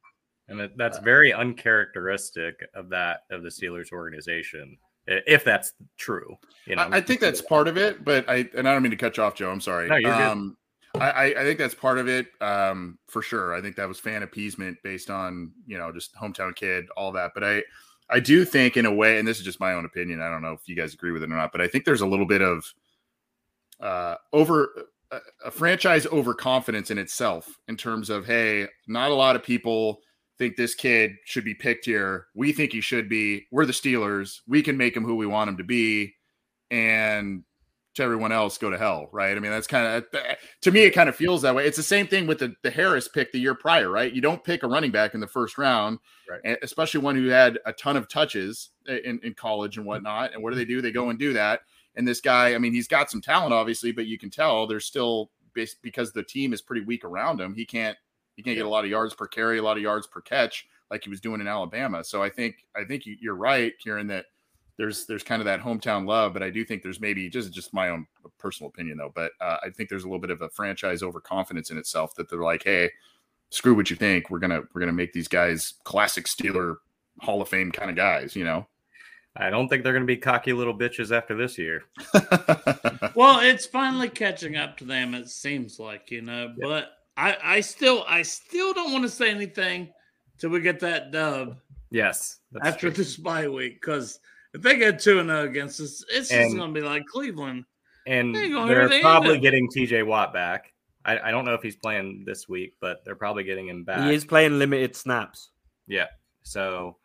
And 0.48 0.72
that's 0.76 0.98
very 0.98 1.32
uncharacteristic 1.32 2.56
of 2.74 2.90
that 2.90 3.26
of 3.30 3.44
the 3.44 3.50
Steelers 3.50 3.92
organization, 3.92 4.76
if 5.06 5.44
that's 5.44 5.74
true. 5.98 6.36
You 6.66 6.78
know, 6.78 6.82
I, 6.82 6.98
I 6.98 7.02
think 7.02 7.22
that's 7.22 7.44
part 7.44 7.68
of 7.68 7.78
it, 7.78 8.04
but 8.04 8.28
I 8.28 8.50
and 8.58 8.68
I 8.68 8.74
don't 8.74 8.82
mean 8.82 8.90
to 8.90 8.98
cut 8.98 9.18
you 9.18 9.24
off, 9.24 9.36
Joe. 9.36 9.52
I'm 9.52 9.62
sorry. 9.62 9.88
No, 9.88 9.98
you're 9.98 10.12
um, 10.12 10.58
I, 10.60 10.63
I 10.96 11.34
I 11.38 11.44
think 11.44 11.58
that's 11.58 11.74
part 11.74 11.98
of 11.98 12.08
it, 12.08 12.28
um, 12.40 13.00
for 13.08 13.22
sure. 13.22 13.54
I 13.54 13.62
think 13.62 13.76
that 13.76 13.88
was 13.88 14.00
fan 14.00 14.24
appeasement 14.24 14.78
based 14.84 15.10
on 15.10 15.52
you 15.66 15.78
know 15.78 15.92
just 15.92 16.16
hometown 16.16 16.56
kid, 16.56 16.86
all 16.96 17.12
that. 17.14 17.32
But 17.34 17.44
I 17.44 17.64
I 18.10 18.20
do 18.20 18.46
think 18.46 18.78
in 18.78 18.86
a 18.86 18.94
way, 18.94 19.18
and 19.18 19.28
this 19.28 19.40
is 19.40 19.46
just 19.46 19.60
my 19.60 19.74
own 19.74 19.86
opinion. 19.86 20.22
I 20.22 20.30
don't 20.30 20.42
know 20.42 20.54
if 20.54 20.68
you 20.68 20.76
guys 20.76 20.94
agree 20.94 21.12
with 21.12 21.24
it 21.24 21.32
or 21.32 21.36
not, 21.36 21.52
but 21.52 21.62
I 21.62 21.68
think 21.68 21.86
there's 21.86 22.02
a 22.02 22.08
little 22.08 22.28
bit 22.28 22.42
of 22.42 22.64
uh, 23.80 24.16
over 24.34 24.70
a, 25.12 25.20
a 25.46 25.52
franchise 25.52 26.06
overconfidence 26.06 26.92
in 26.92 26.98
itself 26.98 27.60
in 27.68 27.76
terms 27.76 28.10
of 28.10 28.26
hey, 28.26 28.68
not 28.88 29.12
a 29.12 29.16
lot 29.16 29.36
of 29.36 29.44
people 29.44 30.00
think 30.38 30.56
this 30.56 30.76
kid 30.76 31.12
should 31.26 31.46
be 31.46 31.56
picked 31.56 31.86
here. 31.86 32.28
We 32.36 32.52
think 32.52 32.72
he 32.72 32.82
should 32.82 33.10
be. 33.10 33.46
We're 33.52 33.66
the 33.66 33.74
Steelers. 33.74 34.40
We 34.48 34.62
can 34.62 34.78
make 34.78 34.96
him 34.96 35.06
who 35.06 35.16
we 35.16 35.28
want 35.28 35.50
him 35.50 35.58
to 35.58 35.64
be. 35.64 36.14
And 36.72 37.44
to 37.96 38.04
everyone 38.04 38.32
else, 38.32 38.58
go 38.58 38.70
to 38.70 38.78
hell, 38.78 39.08
right? 39.12 39.38
I 39.38 39.40
mean, 39.40 39.52
that's 39.52 39.68
kind 39.68 39.86
of 39.86 40.06
to 40.62 40.72
me, 40.72 40.82
it 40.82 40.92
kind 40.92 41.10
of 41.10 41.16
feels 41.16 41.42
that 41.44 41.54
way. 41.54 41.66
It's 41.66 41.78
the 41.78 41.84
same 41.84 42.08
thing 42.08 42.26
with 42.26 42.40
the, 42.40 42.56
the 42.64 42.72
Harris 42.72 43.08
pick 43.08 43.32
the 43.32 43.40
year 43.40 43.54
prior, 43.54 43.90
right? 43.90 44.12
You 44.12 44.22
don't 44.22 44.44
pick 44.44 44.64
a 44.64 44.68
running 44.68 44.92
back 44.92 45.14
in 45.14 45.20
the 45.20 45.28
first 45.28 45.58
round, 45.58 46.00
Right. 46.30 46.58
especially 46.62 47.02
one 47.02 47.16
who 47.16 47.28
had 47.28 47.60
a 47.66 47.74
ton 47.74 47.98
of 47.98 48.08
touches 48.08 48.70
in, 48.88 49.20
in 49.24 49.34
college 49.34 49.78
and 49.78 49.84
mm-hmm. 49.84 49.90
whatnot. 49.90 50.34
And 50.34 50.42
what 50.42 50.52
do 50.52 50.56
they 50.56 50.66
do? 50.66 50.82
They 50.82 50.92
go 50.92 51.10
and 51.10 51.20
do 51.20 51.34
that. 51.34 51.62
And 51.96 52.08
this 52.08 52.22
guy, 52.22 52.56
I 52.56 52.58
mean, 52.58 52.74
he's 52.74 52.88
got 52.88 53.12
some 53.12 53.22
talent, 53.22 53.54
obviously, 53.54 53.92
but 53.92 54.08
you 54.08 54.18
can 54.18 54.30
tell 54.30 54.66
there's 54.66 54.86
still 54.86 55.30
because 55.84 56.12
the 56.12 56.24
team 56.24 56.52
is 56.52 56.62
pretty 56.62 56.84
weak 56.84 57.06
around 57.06 57.40
him. 57.40 57.54
He 57.54 57.66
can't 57.66 57.98
he 58.36 58.42
can't 58.42 58.56
get 58.58 58.66
a 58.66 58.70
lot 58.70 58.84
of 58.84 58.90
yards 58.90 59.14
per 59.14 59.28
carry, 59.28 59.60
a 59.60 59.64
lot 59.64 59.78
of 59.78 59.84
yards 59.84 60.08
per 60.08 60.20
catch 60.22 60.66
like 60.90 61.04
he 61.04 61.10
was 61.12 61.22
doing 61.22 61.42
in 61.42 61.48
Alabama. 61.48 62.04
So 62.04 62.24
I 62.24 62.30
think 62.30 62.66
I 62.76 62.84
think 62.84 63.06
you- 63.06 63.18
you're 63.22 63.36
right, 63.36 63.74
Kieran, 63.80 64.08
that 64.08 64.26
there's 64.78 65.06
there's 65.06 65.24
kind 65.24 65.42
of 65.42 65.46
that 65.46 65.62
hometown 65.62 66.08
love, 66.08 66.34
but 66.34 66.44
I 66.44 66.50
do 66.50 66.66
think 66.66 66.82
there's 66.84 67.00
maybe 67.00 67.30
just 67.30 67.52
just 67.54 67.74
my 67.74 67.90
own 67.90 68.08
personal 68.40 68.70
opinion 68.70 68.98
though, 68.98 69.12
but 69.14 69.32
uh, 69.40 69.58
I 69.64 69.70
think 69.70 69.90
there's 69.90 70.04
a 70.04 70.08
little 70.08 70.20
bit 70.20 70.32
of 70.32 70.42
a 70.42 70.50
franchise 70.50 71.04
overconfidence 71.04 71.70
in 71.72 71.78
itself 71.78 72.16
that 72.16 72.30
they're 72.30 72.40
like, 72.42 72.64
hey, 72.64 72.90
screw 73.50 73.76
what 73.76 73.90
you 73.90 73.96
think, 73.96 74.30
we're 74.30 74.40
gonna 74.40 74.62
we're 74.74 74.82
gonna 74.82 74.92
make 74.94 75.14
these 75.14 75.28
guys 75.28 75.76
classic 75.84 76.26
Steeler 76.26 76.78
Hall 77.20 77.42
of 77.42 77.50
Fame 77.50 77.72
kind 77.72 77.90
of 77.90 77.96
guys, 77.96 78.36
you 78.36 78.44
know. 78.44 78.68
I 79.36 79.50
don't 79.50 79.68
think 79.68 79.84
they're 79.84 79.94
going 79.94 80.04
to 80.04 80.08
be 80.08 80.18
cocky 80.18 80.54
little 80.54 80.78
bitches 80.78 81.16
after 81.16 81.36
this 81.36 81.58
year. 81.58 81.86
Well, 83.16 83.40
it's 83.42 83.66
finally 83.66 84.10
catching 84.10 84.56
up 84.56 84.78
to 84.78 84.86
them. 84.86 85.14
It 85.14 85.30
seems 85.30 85.80
like 85.80 86.10
you 86.10 86.22
know, 86.22 86.54
but 86.60 86.90
I, 87.16 87.38
I 87.44 87.60
still, 87.62 88.04
I 88.08 88.24
still 88.24 88.74
don't 88.74 88.92
want 88.92 89.04
to 89.04 89.10
say 89.10 89.30
anything 89.30 89.90
till 90.40 90.50
we 90.50 90.62
get 90.62 90.80
that 90.80 91.12
dub 91.12 91.58
Yes. 91.92 92.40
after 92.64 92.90
true. 92.90 92.92
this 92.92 93.18
bye 93.18 93.48
week. 93.48 93.80
Because 93.82 94.20
if 94.54 94.62
they 94.62 94.78
get 94.78 95.00
two 95.00 95.20
and 95.20 95.30
zero 95.30 95.44
against 95.46 95.80
us, 95.80 96.04
it's 96.10 96.30
just 96.30 96.56
going 96.56 96.74
to 96.74 96.80
be 96.80 96.86
like 96.86 97.06
Cleveland. 97.06 97.66
and 98.06 98.36
they 98.36 98.50
they're 98.50 98.88
the 98.90 99.02
probably 99.02 99.40
getting 99.40 99.68
TJ 99.70 100.06
Watt 100.06 100.34
back. 100.34 100.72
I, 101.06 101.20
I 101.20 101.32
don't 101.32 101.46
know 101.46 101.54
if 101.54 101.62
he's 101.62 101.76
playing 101.76 102.24
this 102.26 102.48
week, 102.48 102.76
but 102.80 103.04
they're 103.04 103.16
probably 103.16 103.44
getting 103.44 103.68
him 103.68 103.84
back. 103.84 104.08
He 104.10 104.16
is 104.16 104.26
playing 104.26 104.58
limited 104.60 104.96
snaps. 104.96 105.52
Yeah. 105.88 106.08
So 106.44 106.98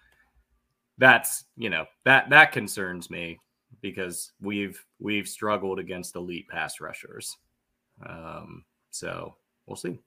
that's 0.99 1.45
you 1.57 1.71
know 1.71 1.87
that 2.05 2.31
that 2.31 2.53
concerns 2.53 3.11
me 3.11 3.39
because 3.81 4.33
we've 4.41 4.85
we've 4.99 5.29
struggled 5.29 5.79
against 5.79 6.17
elite 6.17 6.49
pass 6.49 6.81
rushers. 6.81 7.37
Um, 8.07 8.65
so 8.91 9.37
we'll 9.67 9.77
see. 9.77 9.99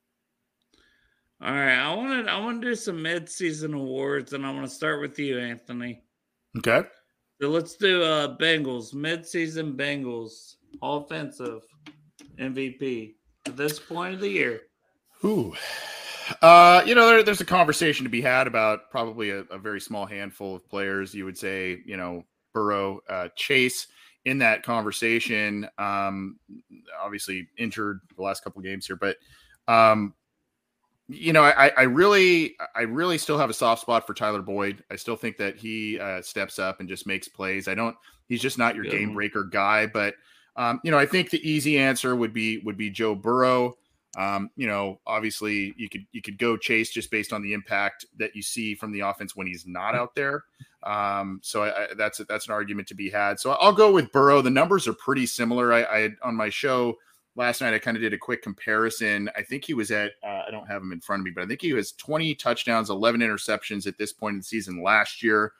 All 1.44 1.52
right, 1.52 1.80
I 1.80 1.96
want 1.96 2.26
to, 2.26 2.32
I 2.32 2.38
want 2.38 2.62
to 2.62 2.68
do 2.68 2.76
some 2.76 3.02
mid-season 3.02 3.74
awards, 3.74 4.34
and 4.34 4.46
I 4.46 4.52
want 4.52 4.64
to 4.64 4.70
start 4.74 5.02
with 5.02 5.18
you, 5.18 5.40
Anthony. 5.40 6.04
okay. 6.60 6.88
So 7.42 7.50
let's 7.50 7.76
do 7.76 8.04
uh 8.04 8.38
Bengals 8.38 8.94
mid-season 8.94 9.74
Bengals 9.74 10.58
offensive 10.84 11.64
MVP 12.38 13.16
at 13.48 13.58
this 13.58 13.80
point 13.80 14.14
of 14.14 14.20
the 14.20 14.30
year. 14.30 14.62
Ooh. 15.26 15.56
Uh, 16.42 16.84
you 16.86 16.96
know, 16.96 17.08
there, 17.08 17.24
there's 17.24 17.42
a 17.42 17.46
conversation 17.46 18.04
to 18.04 18.10
be 18.10 18.22
had 18.22 18.46
about 18.48 18.92
probably 18.92 19.32
a, 19.32 19.40
a 19.50 19.58
very 19.58 19.82
small 19.82 20.06
handful 20.06 20.56
of 20.56 20.70
players. 20.70 21.14
You 21.14 21.26
would 21.26 21.38
say, 21.38 21.82
you 21.86 21.98
know, 21.98 22.24
Burrow, 22.54 23.00
uh, 23.10 23.30
Chase 23.36 23.88
in 24.26 24.38
that 24.38 24.64
conversation. 24.64 25.68
Um, 25.78 26.38
obviously 27.02 27.48
injured 27.58 28.02
the 28.16 28.22
last 28.22 28.44
couple 28.44 28.62
games 28.62 28.86
here, 28.86 28.96
but 28.96 29.18
um, 29.68 30.14
you 31.12 31.34
know, 31.34 31.44
I, 31.44 31.72
I 31.78 31.84
really, 31.84 32.56
I 32.76 32.82
really 32.82 33.18
still 33.18 33.38
have 33.38 33.50
a 33.50 33.54
soft 33.54 33.82
spot 33.82 34.08
for 34.08 34.14
Tyler 34.14 34.42
Boyd. 34.42 34.84
I 34.90 34.96
still 34.96 35.16
think 35.16 35.38
that 35.38 35.58
he 35.58 36.00
uh, 36.00 36.22
steps 36.22 36.60
up 36.60 36.80
and 36.80 36.90
just 36.90 37.06
makes 37.06 37.28
plays. 37.28 37.68
I 37.68 37.76
don't. 37.76 37.96
He's 38.28 38.42
just 38.42 38.58
not 38.58 38.76
your 38.76 38.86
Good 38.86 38.92
game 38.92 39.14
breaker 39.14 39.44
guy, 39.44 39.86
but 39.88 40.16
um, 40.56 40.80
you 40.84 40.92
know, 40.92 40.98
I 40.98 41.06
think 41.06 41.30
the 41.30 41.50
easy 41.50 41.78
answer 41.78 42.16
would 42.16 42.34
be 42.34 42.60
would 42.60 42.78
be 42.78 42.90
Joe 42.90 43.16
Burrow. 43.16 43.78
Um, 44.18 44.50
you 44.58 44.68
know, 44.68 45.00
obviously 45.08 45.74
you 45.78 45.90
could 45.90 46.06
you 46.12 46.22
could 46.22 46.38
go 46.38 46.58
chase 46.58 46.92
just 46.92 47.12
based 47.12 47.32
on 47.34 47.42
the 47.42 47.54
impact 47.54 48.06
that 48.18 48.36
you 48.36 48.42
see 48.42 48.76
from 48.76 48.92
the 48.92 49.02
offense 49.02 49.36
when 49.36 49.48
he's 49.48 49.66
not 49.66 49.96
out 49.96 50.16
there. 50.16 50.44
Um, 50.84 51.40
so 51.44 51.64
I, 51.64 51.84
I, 51.84 51.88
that's 51.96 52.20
that's 52.28 52.48
an 52.48 52.54
argument 52.54 52.88
to 52.90 52.96
be 52.96 53.10
had. 53.10 53.40
So 53.40 53.52
I'll 53.52 53.74
go 53.74 53.92
with 53.92 54.12
Burrow. 54.12 54.42
The 54.42 54.50
numbers 54.50 54.88
are 54.88 54.94
pretty 54.94 55.26
similar. 55.26 55.72
I, 55.74 55.84
I 55.84 56.10
on 56.24 56.36
my 56.36 56.50
show 56.50 56.98
last 57.36 57.62
night 57.62 57.74
I 57.74 57.80
kind 57.80 57.98
of 57.98 58.02
did 58.02 58.14
a 58.14 58.18
quick 58.18 58.42
comparison. 58.42 59.30
I 59.36 59.44
think 59.44 59.66
he 59.66 59.74
was 59.74 59.92
at 59.92 60.12
uh, 60.24 60.44
I 60.48 60.52
don't 60.52 60.68
have 60.68 60.82
him 60.82 60.92
in 60.92 61.02
front 61.02 61.22
of 61.22 61.26
me, 61.26 61.32
but 61.32 61.44
I 61.44 61.48
think 61.48 61.62
he 61.62 61.74
was 61.74 61.94
20 61.94 62.36
touchdowns, 62.36 62.90
11 62.90 63.22
interceptions 63.22 63.88
at 63.88 63.98
this 63.98 64.14
point 64.14 64.34
in 64.34 64.40
the 64.40 64.44
season 64.44 64.84
last 64.84 65.24
year. 65.24 65.54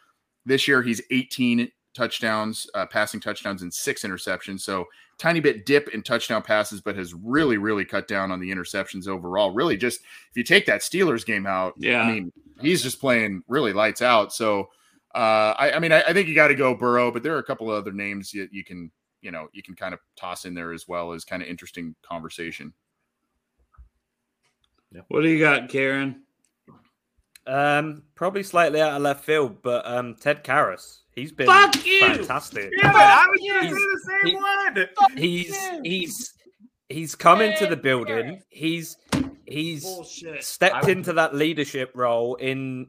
This 0.46 0.68
year 0.68 0.82
he's 0.82 1.02
18 1.12 1.72
touchdowns, 1.94 2.68
uh, 2.74 2.86
passing 2.86 3.20
touchdowns, 3.20 3.62
and 3.62 3.74
six 3.74 4.04
interceptions. 4.04 4.62
So 4.62 4.86
tiny 5.18 5.40
bit 5.40 5.66
dip 5.66 5.90
in 5.90 6.02
touchdown 6.02 6.42
passes, 6.42 6.82
but 6.82 6.96
has 6.96 7.14
really, 7.14 7.58
really 7.58 7.86
cut 7.86 8.08
down 8.08 8.32
on 8.32 8.40
the 8.40 8.52
interceptions 8.52 9.08
overall. 9.08 9.52
Really, 9.52 9.78
just 9.78 10.02
if 10.02 10.36
you 10.36 10.44
take 10.44 10.66
that 10.66 10.82
Steelers 10.82 11.26
game 11.26 11.46
out, 11.46 11.74
Yeah. 11.78 12.02
I 12.02 12.12
mean, 12.12 12.32
he's 12.60 12.82
just 12.82 13.00
playing 13.00 13.44
really 13.48 13.74
lights 13.74 14.02
out. 14.02 14.34
So, 14.34 14.70
uh, 15.14 15.54
I, 15.60 15.74
I 15.76 15.80
mean, 15.80 15.92
I, 15.92 16.02
I 16.08 16.14
think 16.14 16.28
you 16.28 16.36
got 16.36 16.48
to 16.48 16.56
go 16.56 16.74
Burrow, 16.74 17.12
but 17.12 17.24
there 17.24 17.36
are 17.36 17.40
a 17.40 17.44
couple 17.44 17.70
of 17.70 17.78
other 17.78 17.92
names 17.92 18.32
that 18.32 18.50
you 18.52 18.64
can, 18.64 18.92
you 19.22 19.32
know, 19.32 19.48
you 19.54 19.62
can 19.64 19.76
kind 19.76 19.94
of 19.94 20.00
toss 20.16 20.46
in 20.46 20.54
there 20.54 20.72
as 20.74 20.88
well 20.88 21.12
as 21.14 21.24
kind 21.26 21.42
of 21.42 21.48
interesting 21.48 21.96
conversation. 22.02 22.74
What 25.08 25.22
do 25.22 25.30
you 25.30 25.40
got, 25.40 25.70
Karen? 25.70 26.24
Um, 27.48 28.04
probably 28.16 28.44
slightly 28.44 28.82
out 28.82 28.94
of 28.94 29.02
left 29.02 29.24
field, 29.24 29.62
but 29.64 29.86
um, 29.88 30.16
Ted 30.20 30.44
Karras, 30.44 31.00
he's 31.16 31.32
been 31.32 31.48
Fuck 31.48 31.86
you! 31.86 32.02
fantastic. 32.02 32.72
Yeah, 32.78 32.92
I 32.94 33.28
was 33.28 33.40
gonna 33.52 33.70
say 33.70 33.76
the 33.76 34.00
same 34.06 34.28
he- 34.28 34.36
one. 34.36 35.18
He's 35.18 35.50
you! 35.72 35.82
he's 35.84 36.34
he's 36.90 37.16
come 37.16 37.42
into 37.42 37.66
the 37.68 37.78
building. 37.78 38.42
He's 38.50 38.96
he's 39.46 39.84
Bullshit. 39.84 40.44
stepped 40.44 40.88
into 40.88 41.14
that 41.14 41.34
leadership 41.34 41.92
role. 41.96 42.36
In 42.36 42.88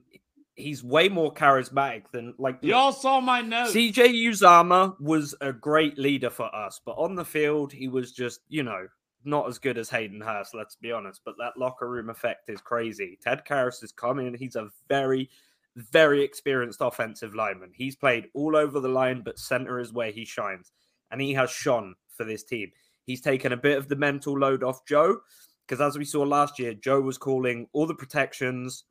he's 0.55 0.85
way 0.85 1.09
more 1.09 1.33
charismatic 1.33 2.05
than 2.13 2.35
like 2.39 2.59
Y'all 2.63 2.93
saw 2.93 3.21
my 3.21 3.41
notes. 3.41 3.73
CJ 3.73 4.15
Uzomah 4.29 5.01
was 5.01 5.35
a 5.41 5.53
great 5.53 5.99
leader 5.99 6.31
for 6.31 6.55
us, 6.55 6.81
but 6.85 6.93
on 6.93 7.15
the 7.15 7.25
field, 7.25 7.73
he 7.73 7.89
was 7.89 8.13
just, 8.13 8.41
you 8.49 8.63
know, 8.63 8.87
not 9.25 9.49
as 9.49 9.59
good 9.59 9.79
as 9.79 9.89
Hayden 9.89 10.21
Hurst, 10.21 10.55
let's 10.55 10.77
be 10.77 10.93
honest. 10.93 11.21
But 11.25 11.37
that 11.39 11.57
locker 11.57 11.89
room 11.89 12.11
effect 12.11 12.49
is 12.49 12.61
crazy. 12.61 13.19
Ted 13.23 13.43
Karras 13.49 13.83
is 13.83 13.93
coming. 13.93 14.27
in. 14.27 14.35
He's 14.35 14.57
a 14.57 14.69
very, 14.89 15.31
very 15.77 16.23
experienced 16.23 16.81
offensive 16.81 17.35
lineman. 17.35 17.71
He's 17.75 17.97
played 17.97 18.27
all 18.35 18.57
over 18.57 18.81
the 18.81 18.89
line, 18.89 19.23
but 19.25 19.39
center 19.39 19.79
is 19.79 19.93
where 19.93 20.11
he 20.11 20.25
shines. 20.25 20.73
And 21.11 21.21
he 21.21 21.35
has 21.35 21.51
shone 21.51 21.95
for 22.09 22.25
this 22.25 22.43
team. 22.43 22.73
He's 23.05 23.21
taken 23.21 23.53
a 23.53 23.57
bit 23.57 23.79
of 23.79 23.89
the 23.89 23.97
mental 23.97 24.39
load 24.39 24.63
off 24.63 24.85
Joe, 24.87 25.19
because 25.67 25.81
as 25.81 25.99
we 25.99 26.05
saw 26.05 26.23
last 26.23 26.59
year, 26.59 26.75
Joe 26.75 27.01
was 27.01 27.19
calling 27.19 27.69
all 27.73 27.87
the 27.87 27.95
protections, 27.95 28.85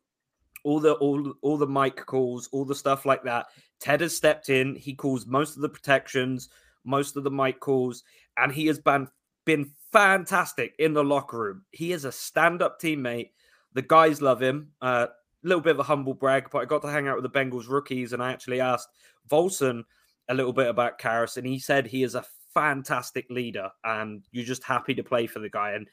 all 0.63 0.79
the 0.79 0.93
all 0.93 1.33
all 1.41 1.57
the 1.57 1.67
mic 1.67 2.05
calls, 2.05 2.49
all 2.51 2.65
the 2.65 2.75
stuff 2.75 3.05
like 3.05 3.23
that. 3.23 3.47
Ted 3.79 4.01
has 4.01 4.15
stepped 4.15 4.49
in. 4.49 4.75
He 4.75 4.93
calls 4.93 5.25
most 5.25 5.55
of 5.55 5.61
the 5.61 5.69
protections, 5.69 6.49
most 6.83 7.17
of 7.17 7.23
the 7.23 7.31
mic 7.31 7.59
calls, 7.59 8.03
and 8.37 8.51
he 8.51 8.67
has 8.67 8.79
been 8.79 9.07
been 9.45 9.71
fantastic 9.91 10.75
in 10.79 10.93
the 10.93 11.03
locker 11.03 11.39
room. 11.39 11.63
He 11.71 11.91
is 11.91 12.05
a 12.05 12.11
stand-up 12.11 12.79
teammate. 12.79 13.31
The 13.73 13.81
guys 13.81 14.21
love 14.21 14.41
him. 14.41 14.69
A 14.81 14.85
uh, 14.85 15.07
little 15.43 15.61
bit 15.61 15.71
of 15.71 15.79
a 15.79 15.83
humble 15.83 16.13
brag, 16.13 16.49
but 16.51 16.59
I 16.59 16.65
got 16.65 16.81
to 16.83 16.91
hang 16.91 17.07
out 17.07 17.21
with 17.21 17.31
the 17.31 17.39
Bengals 17.39 17.67
rookies, 17.67 18.13
and 18.13 18.21
I 18.21 18.31
actually 18.31 18.61
asked 18.61 18.89
Volson 19.29 19.83
a 20.29 20.33
little 20.33 20.53
bit 20.53 20.67
about 20.67 20.99
Karras, 20.99 21.37
and 21.37 21.47
he 21.47 21.59
said 21.59 21.87
he 21.87 22.03
is 22.03 22.15
a 22.15 22.25
fantastic 22.53 23.25
leader, 23.29 23.69
and 23.83 24.23
you're 24.31 24.45
just 24.45 24.63
happy 24.63 24.93
to 24.93 25.03
play 25.03 25.27
for 25.27 25.39
the 25.39 25.49
guy. 25.49 25.71
And 25.71 25.87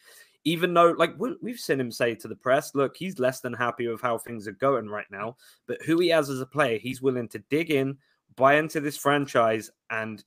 even 0.49 0.73
though, 0.73 0.95
like, 0.97 1.15
we- 1.19 1.37
we've 1.43 1.61
seen 1.61 1.79
him 1.79 1.93
say 1.93 2.15
to 2.15 2.27
the 2.27 2.35
press, 2.35 2.75
look, 2.75 2.97
he's 2.97 3.19
less 3.19 3.41
than 3.41 3.53
happy 3.53 3.87
with 3.87 4.01
how 4.01 4.17
things 4.17 4.49
are 4.49 4.53
going 4.53 4.89
right 4.89 5.11
now, 5.11 5.37
but 5.67 5.83
who 5.83 6.01
he 6.01 6.09
has 6.09 6.31
as 6.31 6.41
a 6.41 6.47
player, 6.47 6.79
he's 6.79 7.03
willing 7.03 7.29
to 7.29 7.39
dig 7.51 7.71
in, 7.71 7.99
buy 8.35 8.55
into 8.55 8.81
this 8.81 8.97
franchise, 8.97 9.71
and 9.91 10.25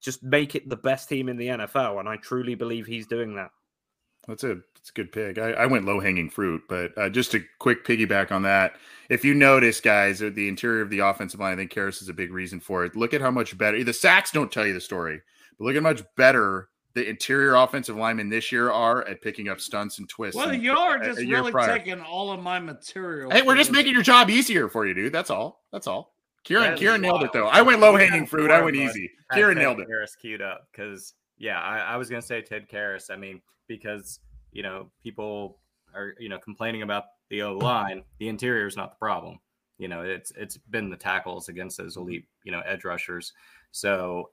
just 0.00 0.22
make 0.22 0.54
it 0.54 0.68
the 0.68 0.76
best 0.76 1.08
team 1.08 1.28
in 1.28 1.38
the 1.38 1.48
NFL. 1.48 2.00
And 2.00 2.08
I 2.08 2.16
truly 2.16 2.54
believe 2.54 2.86
he's 2.86 3.06
doing 3.06 3.34
that. 3.36 3.50
That's 4.28 4.44
a 4.44 4.56
that's 4.74 4.90
a 4.90 4.94
good 4.94 5.12
pick. 5.12 5.38
I, 5.38 5.52
I 5.52 5.66
went 5.66 5.84
low 5.84 6.00
hanging 6.00 6.30
fruit, 6.30 6.62
but 6.68 6.96
uh, 6.96 7.08
just 7.08 7.34
a 7.34 7.40
quick 7.58 7.84
piggyback 7.84 8.30
on 8.30 8.42
that. 8.42 8.76
If 9.08 9.24
you 9.24 9.34
notice, 9.34 9.80
guys, 9.80 10.22
uh, 10.22 10.30
the 10.32 10.48
interior 10.48 10.82
of 10.82 10.90
the 10.90 11.00
offensive 11.00 11.40
line, 11.40 11.54
I 11.54 11.56
think 11.56 11.72
Karras 11.72 12.00
is 12.02 12.08
a 12.08 12.14
big 12.14 12.32
reason 12.32 12.60
for 12.60 12.84
it. 12.84 12.96
Look 12.96 13.12
at 13.12 13.20
how 13.20 13.30
much 13.30 13.56
better 13.56 13.82
the 13.82 13.92
sacks 13.92 14.30
don't 14.30 14.52
tell 14.52 14.66
you 14.66 14.72
the 14.72 14.80
story, 14.80 15.20
but 15.58 15.64
look 15.64 15.76
at 15.76 15.82
how 15.82 15.88
much 15.88 16.02
better 16.16 16.69
the 16.94 17.08
interior 17.08 17.54
offensive 17.54 17.96
linemen 17.96 18.28
this 18.28 18.50
year 18.50 18.70
are 18.70 19.06
at 19.06 19.22
picking 19.22 19.48
up 19.48 19.60
stunts 19.60 19.98
and 19.98 20.08
twists. 20.08 20.36
Well, 20.36 20.50
and- 20.50 20.62
you 20.62 20.72
are 20.72 20.98
just 20.98 21.20
a 21.20 21.26
year 21.26 21.38
really 21.38 21.52
prior. 21.52 21.78
taking 21.78 22.00
all 22.00 22.32
of 22.32 22.40
my 22.40 22.58
material. 22.58 23.30
Hey, 23.30 23.42
we're 23.42 23.56
just 23.56 23.70
making 23.70 23.92
your 23.92 24.02
job 24.02 24.30
easier 24.30 24.68
for 24.68 24.86
you, 24.86 24.94
dude. 24.94 25.12
That's 25.12 25.30
all. 25.30 25.62
That's 25.72 25.86
all. 25.86 26.14
Kieran, 26.42 26.64
That 26.64 26.74
is 26.74 26.80
Kieran 26.80 27.00
nailed 27.02 27.22
it 27.22 27.32
though. 27.32 27.48
I 27.48 27.62
went 27.62 27.80
low 27.80 27.96
hanging 27.96 28.20
got 28.20 28.28
fruit. 28.30 28.50
I 28.50 28.62
went 28.62 28.76
easy. 28.76 29.10
had 29.28 29.36
Kieran 29.36 29.56
Ted 29.56 29.62
nailed 29.62 29.80
it. 29.80 29.88
Karras 29.88 30.18
queued 30.18 30.40
up 30.40 30.68
because 30.72 31.14
yeah, 31.38 31.60
I, 31.60 31.78
I 31.80 31.96
was 31.96 32.08
gonna 32.08 32.22
say 32.22 32.40
Ted 32.40 32.66
Karras. 32.68 33.10
I 33.10 33.16
mean, 33.16 33.40
because 33.66 34.20
you 34.52 34.62
know 34.62 34.90
people 35.02 35.58
are 35.94 36.14
you 36.18 36.28
know 36.30 36.38
complaining 36.38 36.82
about 36.82 37.04
the 37.28 37.42
O 37.42 37.56
line. 37.56 38.02
The 38.18 38.28
interior 38.28 38.66
is 38.66 38.76
not 38.76 38.90
the 38.92 38.96
problem. 38.96 39.38
You 39.78 39.88
know, 39.88 40.02
it's 40.02 40.30
it's 40.36 40.56
been 40.58 40.90
the 40.90 40.96
tackles 40.96 41.48
against 41.48 41.78
those 41.78 41.96
elite, 41.96 42.26
you 42.44 42.52
know, 42.52 42.60
edge 42.60 42.84
rushers. 42.84 43.32
So, 43.70 44.30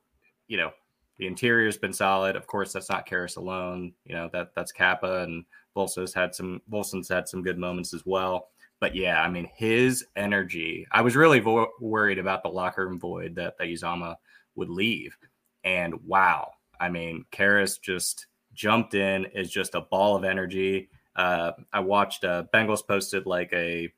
you 0.47 0.57
know, 0.57 0.71
the 1.17 1.27
interior's 1.27 1.77
been 1.77 1.93
solid. 1.93 2.35
Of 2.35 2.47
course, 2.47 2.73
that's 2.73 2.89
not 2.89 3.07
Karras 3.07 3.37
alone. 3.37 3.93
You 4.05 4.15
know, 4.15 4.29
that 4.33 4.51
that's 4.55 4.71
Cappa 4.71 5.23
and 5.23 5.45
Volso's 5.75 6.13
had 6.13 6.35
some 6.35 6.61
Volson's 6.71 7.09
had 7.09 7.27
some 7.27 7.43
good 7.43 7.57
moments 7.57 7.93
as 7.93 8.03
well. 8.05 8.49
But 8.79 8.95
yeah, 8.95 9.21
I 9.21 9.29
mean, 9.29 9.49
his 9.55 10.05
energy. 10.15 10.85
I 10.91 11.01
was 11.01 11.15
really 11.15 11.39
vo- 11.39 11.71
worried 11.81 12.19
about 12.19 12.43
the 12.43 12.49
locker 12.49 12.87
room 12.87 12.99
void 12.99 13.35
that 13.35 13.57
that 13.57 13.67
Uzomah 13.67 14.15
would 14.55 14.69
leave, 14.69 15.17
and 15.63 15.95
wow, 16.05 16.51
I 16.79 16.89
mean, 16.89 17.25
Karras 17.31 17.81
just 17.81 18.27
jumped 18.53 18.93
in, 18.93 19.25
is 19.33 19.51
just 19.51 19.75
a 19.75 19.81
ball 19.81 20.15
of 20.15 20.23
energy. 20.23 20.89
Uh, 21.15 21.53
I 21.73 21.79
watched 21.79 22.23
uh, 22.23 22.43
Bengals 22.53 22.85
posted 22.87 23.25
like 23.25 23.51
a 23.53 23.91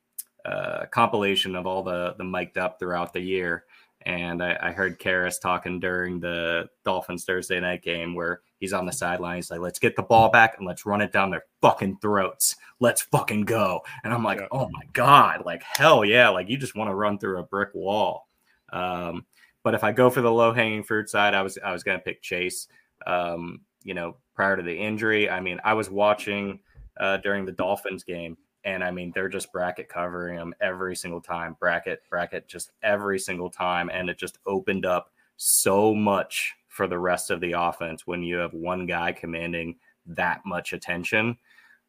uh, 0.46 0.86
compilation 0.86 1.56
of 1.56 1.68
all 1.68 1.84
the 1.84 2.16
the 2.18 2.24
mic'd 2.24 2.58
up 2.58 2.80
throughout 2.80 3.12
the 3.12 3.22
year, 3.22 3.66
and 4.04 4.42
I, 4.42 4.58
I 4.62 4.72
heard 4.72 5.00
Karras 5.00 5.42
talking 5.42 5.80
during 5.80 6.20
the 6.20 6.70
Dolphins 6.86 7.26
Thursday 7.26 7.60
night 7.60 7.82
game 7.82 8.16
where 8.16 8.42
he's 8.60 8.74
on 8.74 8.86
the 8.86 8.92
sideline. 8.92 9.38
He's 9.38 9.52
like, 9.52 9.60
"Let's 9.60 9.80
get 9.80 9.96
the 9.96 10.04
ball 10.04 10.30
back 10.30 10.58
and 10.58 10.66
let's 10.66 10.86
run 10.86 11.02
it 11.02 11.12
down 11.12 11.30
their 11.30 11.46
fucking 11.62 11.98
throats. 12.02 12.56
Let's 12.80 13.02
fucking 13.02 13.42
go." 13.42 13.82
And 14.04 14.14
I'm 14.14 14.24
like, 14.24 14.40
yeah. 14.40 14.48
"Oh 14.52 14.70
my 14.70 14.84
god, 14.94 15.44
like 15.46 15.64
hell 15.64 16.06
yeah! 16.06 16.30
Like 16.30 16.50
you 16.50 16.58
just 16.58 16.76
want 16.76 16.90
to 16.90 16.96
run 16.96 17.20
through 17.20 17.40
a 17.40 17.44
brick 17.44 17.74
wall." 17.74 18.28
Um, 18.72 19.26
but 19.64 19.74
if 19.74 19.84
I 19.84 19.92
go 19.92 20.10
for 20.10 20.22
the 20.22 20.32
low 20.32 20.54
hanging 20.54 20.84
fruit 20.84 21.10
side, 21.10 21.34
I 21.34 21.42
was 21.42 21.58
I 21.64 21.72
was 21.72 21.84
gonna 21.84 22.00
pick 22.00 22.22
Chase. 22.22 22.68
Um, 23.06 23.62
you 23.84 23.94
know, 23.94 24.18
prior 24.34 24.56
to 24.56 24.64
the 24.64 24.76
injury, 24.76 25.30
I 25.30 25.40
mean, 25.40 25.60
I 25.64 25.74
was 25.74 25.90
watching 25.90 26.60
uh, 27.00 27.18
during 27.18 27.46
the 27.46 27.52
Dolphins 27.52 28.04
game, 28.04 28.38
and 28.64 28.84
I 28.84 28.92
mean, 28.92 29.12
they're 29.14 29.30
just 29.30 29.52
bracket 29.52 29.90
covering 29.90 30.38
them 30.38 30.54
every 30.62 30.96
single 30.96 31.22
time, 31.22 31.56
bracket, 31.60 32.02
bracket, 32.10 32.48
just 32.48 32.72
every 32.84 33.20
single 33.20 33.50
time, 33.50 33.90
and 33.90 34.10
it 34.10 34.18
just 34.18 34.38
opened 34.46 34.86
up 34.86 35.12
so 35.38 35.94
much 35.94 36.54
for 36.68 36.88
the 36.88 37.00
rest 37.00 37.32
of 37.32 37.42
the 37.42 37.54
offense 37.54 38.06
when 38.06 38.24
you 38.24 38.36
have 38.38 38.54
one 38.54 38.86
guy 38.86 39.12
commanding 39.12 39.76
that 40.06 40.42
much 40.46 40.74
attention. 40.74 41.38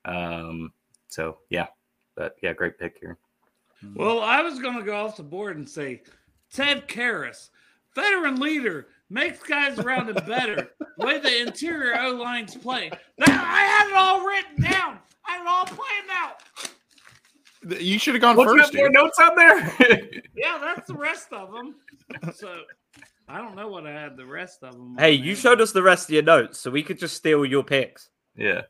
Um, 0.05 0.73
so 1.09 1.39
yeah, 1.49 1.67
but 2.15 2.37
yeah, 2.43 2.53
great 2.53 2.79
pick 2.79 2.99
here. 3.01 3.19
Well, 3.95 4.21
I 4.21 4.43
was 4.43 4.59
going 4.59 4.77
to 4.77 4.85
go 4.85 5.05
off 5.05 5.17
the 5.17 5.23
board 5.23 5.57
and 5.57 5.69
say 5.69 6.03
Ted 6.53 6.87
Karras 6.87 7.51
veteran 7.95 8.41
leader, 8.41 8.89
makes 9.09 9.43
guys 9.43 9.79
around 9.79 10.09
him 10.09 10.25
better. 10.27 10.71
The 10.99 11.07
way 11.07 11.19
the 11.19 11.41
interior 11.41 11.99
O 12.01 12.13
lines 12.13 12.57
play. 12.57 12.91
That, 13.19 13.29
I 13.29 13.61
had 13.63 13.89
it 13.89 13.97
all 13.97 14.27
written 14.27 14.63
down. 14.63 14.99
I 15.31 15.37
had 15.37 15.43
it 15.43 15.47
all 15.47 15.65
planned 15.65 16.11
out. 16.11 17.81
You 17.81 17.99
should 17.99 18.15
have 18.15 18.23
gone 18.23 18.37
What's 18.37 18.53
first. 18.53 18.75
More 18.75 18.91
notes 18.91 19.19
on 19.19 19.37
there. 19.37 19.59
yeah, 20.35 20.59
that's 20.61 20.89
the 20.89 20.95
rest 20.95 21.33
of 21.33 21.53
them. 21.53 21.75
So 22.35 22.63
I 23.29 23.39
don't 23.39 23.55
know 23.55 23.69
what 23.69 23.87
I 23.87 23.93
had 23.93 24.17
the 24.17 24.27
rest 24.27 24.63
of 24.63 24.73
them. 24.73 24.97
Hey, 24.99 25.13
you 25.13 25.35
showed 25.35 25.61
us 25.61 25.73
the 25.73 25.83
rest 25.83 26.09
of 26.09 26.15
your 26.15 26.23
notes, 26.23 26.59
so 26.59 26.71
we 26.71 26.83
could 26.83 26.99
just 26.99 27.17
steal 27.17 27.45
your 27.45 27.63
picks. 27.63 28.09
Yeah. 28.35 28.63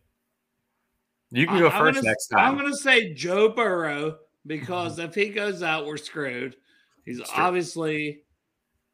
You 1.30 1.46
can 1.46 1.60
go 1.60 1.68
I, 1.68 1.70
1st 1.70 2.02
next 2.02 2.28
time. 2.28 2.40
I'm 2.40 2.58
going 2.58 2.70
to 2.70 2.76
say 2.76 3.14
Joe 3.14 3.50
Burrow 3.50 4.18
because 4.46 4.98
if 4.98 5.14
he 5.14 5.28
goes 5.28 5.62
out, 5.62 5.86
we're 5.86 5.96
screwed. 5.96 6.56
He's 7.04 7.20
obviously 7.36 8.24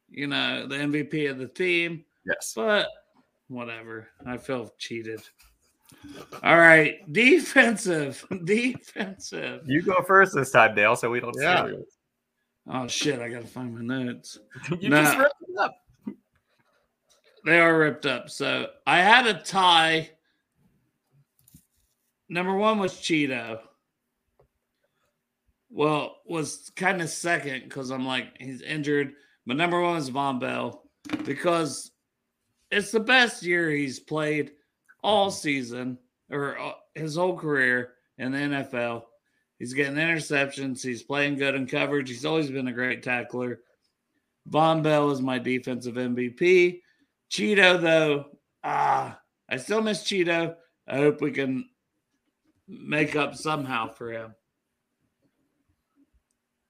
you 0.09 0.27
know, 0.27 0.67
the 0.67 0.75
MVP 0.75 1.29
of 1.29 1.37
the 1.37 1.47
team. 1.47 2.05
Yes. 2.25 2.53
But 2.55 2.87
whatever. 3.47 4.07
I 4.25 4.37
feel 4.37 4.73
cheated. 4.77 5.21
All 6.43 6.57
right. 6.57 6.95
Defensive. 7.11 8.25
Defensive. 8.43 9.61
You 9.65 9.81
go 9.81 10.01
first 10.03 10.35
this 10.35 10.51
time, 10.51 10.75
Dale, 10.75 10.95
so 10.95 11.09
we 11.09 11.19
don't 11.19 11.35
yeah. 11.39 11.69
Oh 12.69 12.87
shit, 12.87 13.19
I 13.19 13.29
gotta 13.29 13.47
find 13.47 13.73
my 13.73 13.81
notes. 13.81 14.37
you 14.79 14.89
nah, 14.89 15.03
just 15.03 15.17
ripped 15.17 15.39
them 15.39 15.57
up. 15.57 15.75
They 17.45 17.59
are 17.59 17.77
ripped 17.77 18.05
up. 18.05 18.29
So 18.29 18.67
I 18.85 18.97
had 18.97 19.25
a 19.25 19.35
tie. 19.35 20.09
Number 22.27 22.55
one 22.55 22.77
was 22.77 22.93
Chido. 22.93 23.59
Well, 25.69 26.17
was 26.25 26.71
kind 26.75 27.01
of 27.01 27.09
second 27.09 27.63
because 27.63 27.89
I'm 27.89 28.05
like, 28.05 28.37
he's 28.37 28.61
injured. 28.61 29.13
But 29.45 29.55
number 29.55 29.79
one 29.79 29.95
is 29.95 30.11
Vonn 30.11 30.41
Bell 30.41 30.83
because 31.23 31.91
it's 32.69 32.91
the 32.91 32.99
best 32.99 33.43
year 33.43 33.69
he's 33.69 33.99
played 33.99 34.51
all 35.07 35.31
season 35.31 35.97
or 36.29 36.59
uh, 36.59 36.73
his 36.93 37.15
whole 37.15 37.37
career 37.37 37.93
in 38.17 38.33
the 38.33 38.37
NFL. 38.37 39.03
He's 39.57 39.73
getting 39.73 39.95
interceptions. 39.95 40.83
He's 40.83 41.01
playing 41.01 41.37
good 41.37 41.55
in 41.55 41.65
coverage. 41.65 42.09
He's 42.09 42.25
always 42.25 42.51
been 42.51 42.67
a 42.67 42.73
great 42.73 43.03
tackler. 43.03 43.61
Vonn 44.49 44.83
Bell 44.83 45.09
is 45.11 45.21
my 45.21 45.39
defensive 45.39 45.95
MVP. 45.95 46.81
Chido, 47.31 47.81
though, 47.81 48.25
ah, 48.65 49.17
I 49.49 49.55
still 49.55 49.81
miss 49.81 50.03
Chido. 50.03 50.55
I 50.85 50.97
hope 50.97 51.21
we 51.21 51.31
can 51.31 51.69
make 52.67 53.15
up 53.15 53.35
somehow 53.35 53.87
for 53.87 54.11
him. 54.11 54.35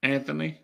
Anthony? 0.04 0.60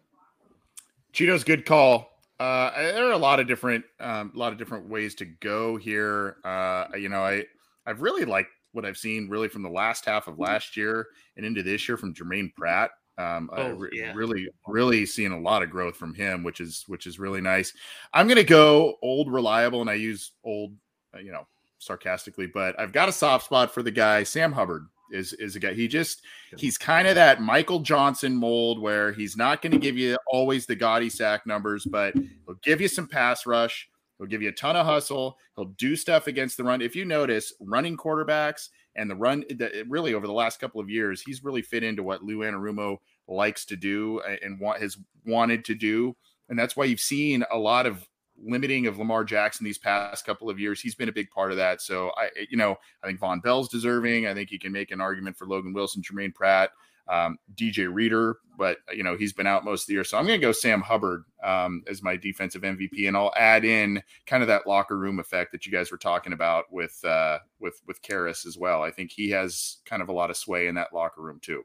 Chido's 1.12 1.42
good 1.42 1.66
call. 1.66 2.08
Uh, 2.38 2.70
there 2.76 3.08
are 3.08 3.12
a 3.12 3.18
lot 3.18 3.40
of 3.40 3.48
different, 3.48 3.84
um, 3.98 4.32
a 4.34 4.38
lot 4.38 4.52
of 4.52 4.58
different 4.58 4.88
ways 4.88 5.16
to 5.16 5.24
go 5.24 5.76
here. 5.76 6.36
Uh, 6.44 6.86
you 6.96 7.08
know, 7.08 7.22
I, 7.22 7.44
I've 7.86 8.02
really 8.02 8.24
liked 8.24 8.50
what 8.72 8.84
I've 8.84 8.96
seen 8.96 9.28
really 9.28 9.48
from 9.48 9.62
the 9.62 9.70
last 9.70 10.04
half 10.04 10.26
of 10.26 10.38
last 10.38 10.76
year 10.76 11.06
and 11.36 11.46
into 11.46 11.62
this 11.62 11.88
year 11.88 11.96
from 11.96 12.14
Germaine 12.14 12.52
Pratt. 12.56 12.90
Um, 13.16 13.48
oh, 13.52 13.70
re- 13.70 13.90
yeah. 13.92 14.12
really, 14.14 14.48
really 14.66 15.06
seeing 15.06 15.30
a 15.30 15.40
lot 15.40 15.62
of 15.62 15.70
growth 15.70 15.96
from 15.96 16.14
him, 16.14 16.42
which 16.42 16.60
is 16.60 16.84
which 16.88 17.06
is 17.06 17.18
really 17.18 17.40
nice. 17.40 17.72
I'm 18.12 18.26
gonna 18.26 18.42
go 18.42 18.96
old 19.02 19.32
reliable, 19.32 19.80
and 19.80 19.88
I 19.90 19.94
use 19.94 20.32
old, 20.42 20.72
uh, 21.14 21.20
you 21.20 21.30
know, 21.30 21.46
sarcastically, 21.78 22.48
but 22.48 22.78
I've 22.78 22.92
got 22.92 23.08
a 23.08 23.12
soft 23.12 23.44
spot 23.44 23.72
for 23.72 23.82
the 23.84 23.92
guy 23.92 24.24
Sam 24.24 24.52
Hubbard 24.52 24.86
is 25.12 25.32
is 25.34 25.56
a 25.56 25.60
guy. 25.60 25.74
He 25.74 25.86
just 25.86 26.22
he's 26.56 26.76
kind 26.76 27.06
of 27.06 27.14
that 27.14 27.40
Michael 27.40 27.80
Johnson 27.80 28.34
mold 28.34 28.80
where 28.80 29.12
he's 29.12 29.36
not 29.36 29.62
going 29.62 29.72
to 29.72 29.78
give 29.78 29.96
you 29.96 30.18
always 30.26 30.66
the 30.66 30.76
gaudy 30.76 31.08
sack 31.10 31.46
numbers, 31.46 31.84
but 31.84 32.14
he'll 32.14 32.58
give 32.62 32.80
you 32.80 32.88
some 32.88 33.06
pass 33.06 33.46
rush. 33.46 33.88
He'll 34.18 34.26
give 34.26 34.42
you 34.42 34.48
a 34.48 34.52
ton 34.52 34.76
of 34.76 34.86
hustle. 34.86 35.38
He'll 35.56 35.66
do 35.76 35.96
stuff 35.96 36.26
against 36.26 36.56
the 36.56 36.64
run. 36.64 36.80
If 36.80 36.94
you 36.94 37.04
notice, 37.04 37.52
running 37.60 37.96
quarterbacks 37.96 38.68
and 38.94 39.10
the 39.10 39.16
run, 39.16 39.44
the, 39.48 39.84
really 39.88 40.14
over 40.14 40.26
the 40.26 40.32
last 40.32 40.60
couple 40.60 40.80
of 40.80 40.88
years, 40.88 41.20
he's 41.20 41.42
really 41.42 41.62
fit 41.62 41.82
into 41.82 42.02
what 42.02 42.22
Lou 42.22 42.38
Anarumo 42.38 42.98
likes 43.26 43.64
to 43.66 43.76
do 43.76 44.20
and 44.42 44.60
what 44.60 44.80
has 44.80 44.96
wanted 45.26 45.64
to 45.64 45.74
do. 45.74 46.16
And 46.48 46.58
that's 46.58 46.76
why 46.76 46.84
you've 46.84 47.00
seen 47.00 47.44
a 47.50 47.58
lot 47.58 47.86
of 47.86 48.08
limiting 48.42 48.86
of 48.86 48.98
Lamar 48.98 49.24
Jackson 49.24 49.64
these 49.64 49.78
past 49.78 50.26
couple 50.26 50.50
of 50.50 50.58
years. 50.58 50.80
He's 50.80 50.94
been 50.94 51.08
a 51.08 51.12
big 51.12 51.30
part 51.30 51.50
of 51.50 51.56
that. 51.56 51.80
So 51.80 52.10
I, 52.16 52.30
you 52.50 52.56
know, 52.56 52.76
I 53.02 53.06
think 53.06 53.20
Vonn 53.20 53.42
Bell's 53.42 53.68
deserving. 53.68 54.26
I 54.26 54.34
think 54.34 54.50
you 54.50 54.58
can 54.58 54.72
make 54.72 54.90
an 54.90 55.00
argument 55.00 55.36
for 55.36 55.46
Logan 55.46 55.72
Wilson, 55.72 56.02
Germaine 56.02 56.32
Pratt, 56.32 56.70
um, 57.08 57.38
DJ 57.54 57.92
Reader, 57.92 58.38
but 58.56 58.78
you 58.92 59.02
know 59.02 59.16
he's 59.16 59.32
been 59.32 59.46
out 59.46 59.64
most 59.64 59.82
of 59.82 59.86
the 59.88 59.94
year. 59.94 60.04
So 60.04 60.18
I'm 60.18 60.26
going 60.26 60.40
to 60.40 60.46
go 60.46 60.52
Sam 60.52 60.80
Hubbard 60.80 61.24
um, 61.42 61.82
as 61.88 62.02
my 62.02 62.16
defensive 62.16 62.62
MVP, 62.62 63.06
and 63.06 63.16
I'll 63.16 63.32
add 63.36 63.64
in 63.64 64.02
kind 64.26 64.42
of 64.42 64.46
that 64.48 64.66
locker 64.66 64.98
room 64.98 65.18
effect 65.18 65.52
that 65.52 65.66
you 65.66 65.72
guys 65.72 65.90
were 65.90 65.98
talking 65.98 66.32
about 66.32 66.72
with 66.72 67.02
uh, 67.04 67.38
with 67.60 67.80
with 67.86 68.02
Karras 68.02 68.46
as 68.46 68.56
well. 68.56 68.82
I 68.82 68.90
think 68.90 69.12
he 69.12 69.30
has 69.30 69.78
kind 69.84 70.02
of 70.02 70.08
a 70.08 70.12
lot 70.12 70.30
of 70.30 70.36
sway 70.36 70.66
in 70.66 70.74
that 70.76 70.92
locker 70.92 71.22
room 71.22 71.40
too. 71.42 71.64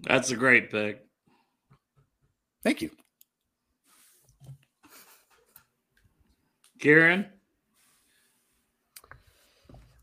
That's 0.00 0.30
a 0.30 0.36
great 0.36 0.70
pick. 0.70 1.04
Thank 2.62 2.82
you. 2.82 2.90
Kieran? 6.78 7.26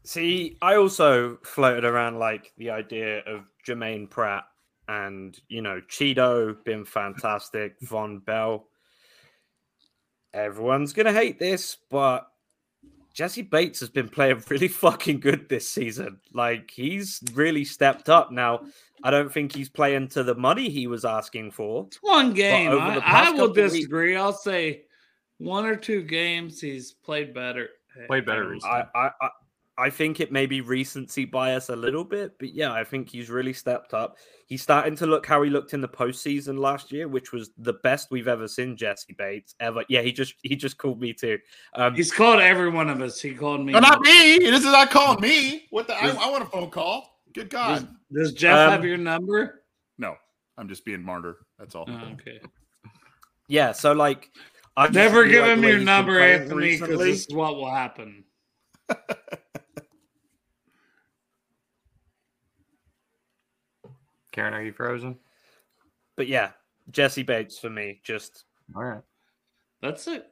See, 0.03 0.57
I 0.61 0.75
also 0.75 1.37
floated 1.43 1.85
around 1.85 2.19
like 2.19 2.51
the 2.57 2.71
idea 2.71 3.19
of 3.19 3.45
Germaine 3.65 4.07
Pratt 4.07 4.43
and, 4.87 5.39
you 5.47 5.61
know, 5.61 5.81
Chido 5.89 6.63
been 6.63 6.85
fantastic, 6.85 7.79
Vonn 7.85 8.23
Bell. 8.23 8.67
Everyone's 10.33 10.93
going 10.93 11.05
to 11.05 11.13
hate 11.13 11.39
this, 11.39 11.77
but 11.89 12.27
Jessie 13.13 13.43
Bates 13.43 13.79
has 13.79 13.89
been 13.89 14.09
playing 14.09 14.43
really 14.49 14.67
fucking 14.67 15.19
good 15.19 15.47
this 15.47 15.69
season. 15.69 16.19
Like, 16.33 16.71
he's 16.71 17.21
really 17.33 17.63
stepped 17.63 18.09
up. 18.09 18.31
Now, 18.31 18.61
I 19.03 19.11
don't 19.11 19.31
think 19.31 19.53
he's 19.53 19.69
playing 19.69 20.09
to 20.09 20.23
the 20.23 20.35
money 20.35 20.69
he 20.69 20.87
was 20.87 21.05
asking 21.05 21.51
for. 21.51 21.85
It's 21.87 21.97
one 22.01 22.33
game. 22.33 22.71
I, 22.71 22.99
I 23.03 23.31
will 23.31 23.53
disagree. 23.53 24.11
Weeks, 24.11 24.21
I'll 24.21 24.33
say 24.33 24.83
one 25.37 25.65
or 25.65 25.75
two 25.75 26.03
games 26.03 26.59
he's 26.59 26.91
played 26.91 27.33
better. 27.33 27.69
Played 28.07 28.25
better. 28.25 28.57
I, 28.63 28.85
I, 28.95 29.09
I 29.21 29.29
I 29.77 29.89
think 29.89 30.19
it 30.19 30.31
may 30.31 30.45
be 30.45 30.61
recency 30.61 31.25
bias 31.25 31.69
a 31.69 31.75
little 31.75 32.03
bit, 32.03 32.37
but 32.37 32.53
yeah, 32.53 32.71
I 32.71 32.83
think 32.83 33.09
he's 33.09 33.29
really 33.31 33.53
stepped 33.53 33.93
up. 33.93 34.17
He's 34.45 34.61
starting 34.61 34.95
to 34.97 35.07
look 35.07 35.25
how 35.25 35.41
he 35.41 35.49
looked 35.49 35.73
in 35.73 35.81
the 35.81 35.87
postseason 35.87 36.59
last 36.59 36.91
year, 36.91 37.07
which 37.07 37.31
was 37.31 37.49
the 37.57 37.73
best 37.73 38.11
we've 38.11 38.27
ever 38.27 38.47
seen 38.47 38.77
Jessie 38.77 39.15
Bates 39.17 39.55
ever. 39.59 39.83
Yeah, 39.89 40.01
he 40.01 40.11
just 40.11 40.35
he 40.43 40.55
just 40.55 40.77
called 40.77 41.01
me 41.01 41.11
too. 41.11 41.39
Um, 41.73 41.95
he's 41.95 42.11
called 42.11 42.39
every 42.39 42.69
one 42.69 42.87
of 42.87 43.01
us. 43.01 43.19
He 43.19 43.33
called 43.33 43.65
me. 43.65 43.73
No, 43.73 43.79
not 43.79 44.01
me. 44.01 44.37
This 44.37 44.59
is 44.59 44.65
not 44.65 44.91
calling 44.91 45.21
me. 45.21 45.65
What 45.71 45.87
the? 45.87 45.95
I, 45.95 46.09
I 46.09 46.29
want 46.29 46.43
a 46.43 46.47
phone 46.47 46.69
call. 46.69 47.21
Good 47.33 47.49
God. 47.49 47.87
Does, 48.11 48.29
Does 48.29 48.33
Jeff 48.33 48.55
Um, 48.55 48.71
have 48.71 48.85
your 48.85 48.97
number? 48.97 49.63
No, 49.97 50.15
I'm 50.57 50.69
just 50.69 50.85
being 50.85 51.01
martyr. 51.03 51.37
That's 51.57 51.73
all. 51.73 51.85
Oh, 51.87 52.13
okay. 52.13 52.39
Yeah, 53.47 53.71
so 53.71 53.91
like, 53.91 54.29
I 54.77 54.85
just 54.85 54.95
Never 54.95 55.21
really 55.21 55.31
give 55.31 55.43
like 55.43 55.57
him 55.57 55.63
your 55.63 55.79
number, 55.79 56.17
playing 56.17 56.41
Anthony, 56.43 56.79
because 56.79 56.99
this 56.99 57.27
is 57.27 57.35
what 57.35 57.55
will 57.55 57.71
happen. 57.71 58.23
Karen, 64.33 64.53
are 64.53 64.63
you 64.63 64.73
frozen? 64.73 65.17
But 66.17 66.27
yeah, 66.27 66.51
Jessie 66.91 67.23
Bates 67.23 67.57
for 67.57 67.69
me. 67.69 68.01
Just 68.03 68.43
All 68.75 68.83
right. 68.83 69.01
That's 69.81 70.07
it. 70.07 70.27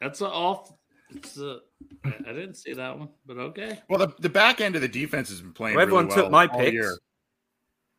That's 0.00 0.22
a 0.22 0.28
off. 0.28 0.72
It's 1.10 1.36
a. 1.36 1.58
I 2.04 2.14
I 2.28 2.32
didn't 2.32 2.54
see 2.54 2.72
that 2.72 2.98
one, 2.98 3.08
but 3.26 3.36
okay. 3.36 3.80
Well, 3.88 3.98
the, 3.98 4.14
the 4.20 4.28
back 4.28 4.60
end 4.60 4.76
of 4.76 4.82
the 4.82 4.88
defense 4.88 5.28
has 5.28 5.40
been 5.40 5.52
playing. 5.52 5.76
Well, 5.76 5.82
everyone 5.82 6.04
really 6.06 6.16
took 6.16 6.24
well 6.32 6.46
my 6.46 6.46
all 6.46 6.60
picks. 6.60 6.72
year. 6.72 6.96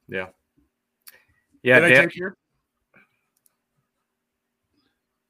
Yeah. 0.07 0.27
Yeah, 1.63 1.79
Did 1.79 1.85
I 1.85 1.89
Dale, 1.89 2.01
take 2.03 2.15
your? 2.15 2.37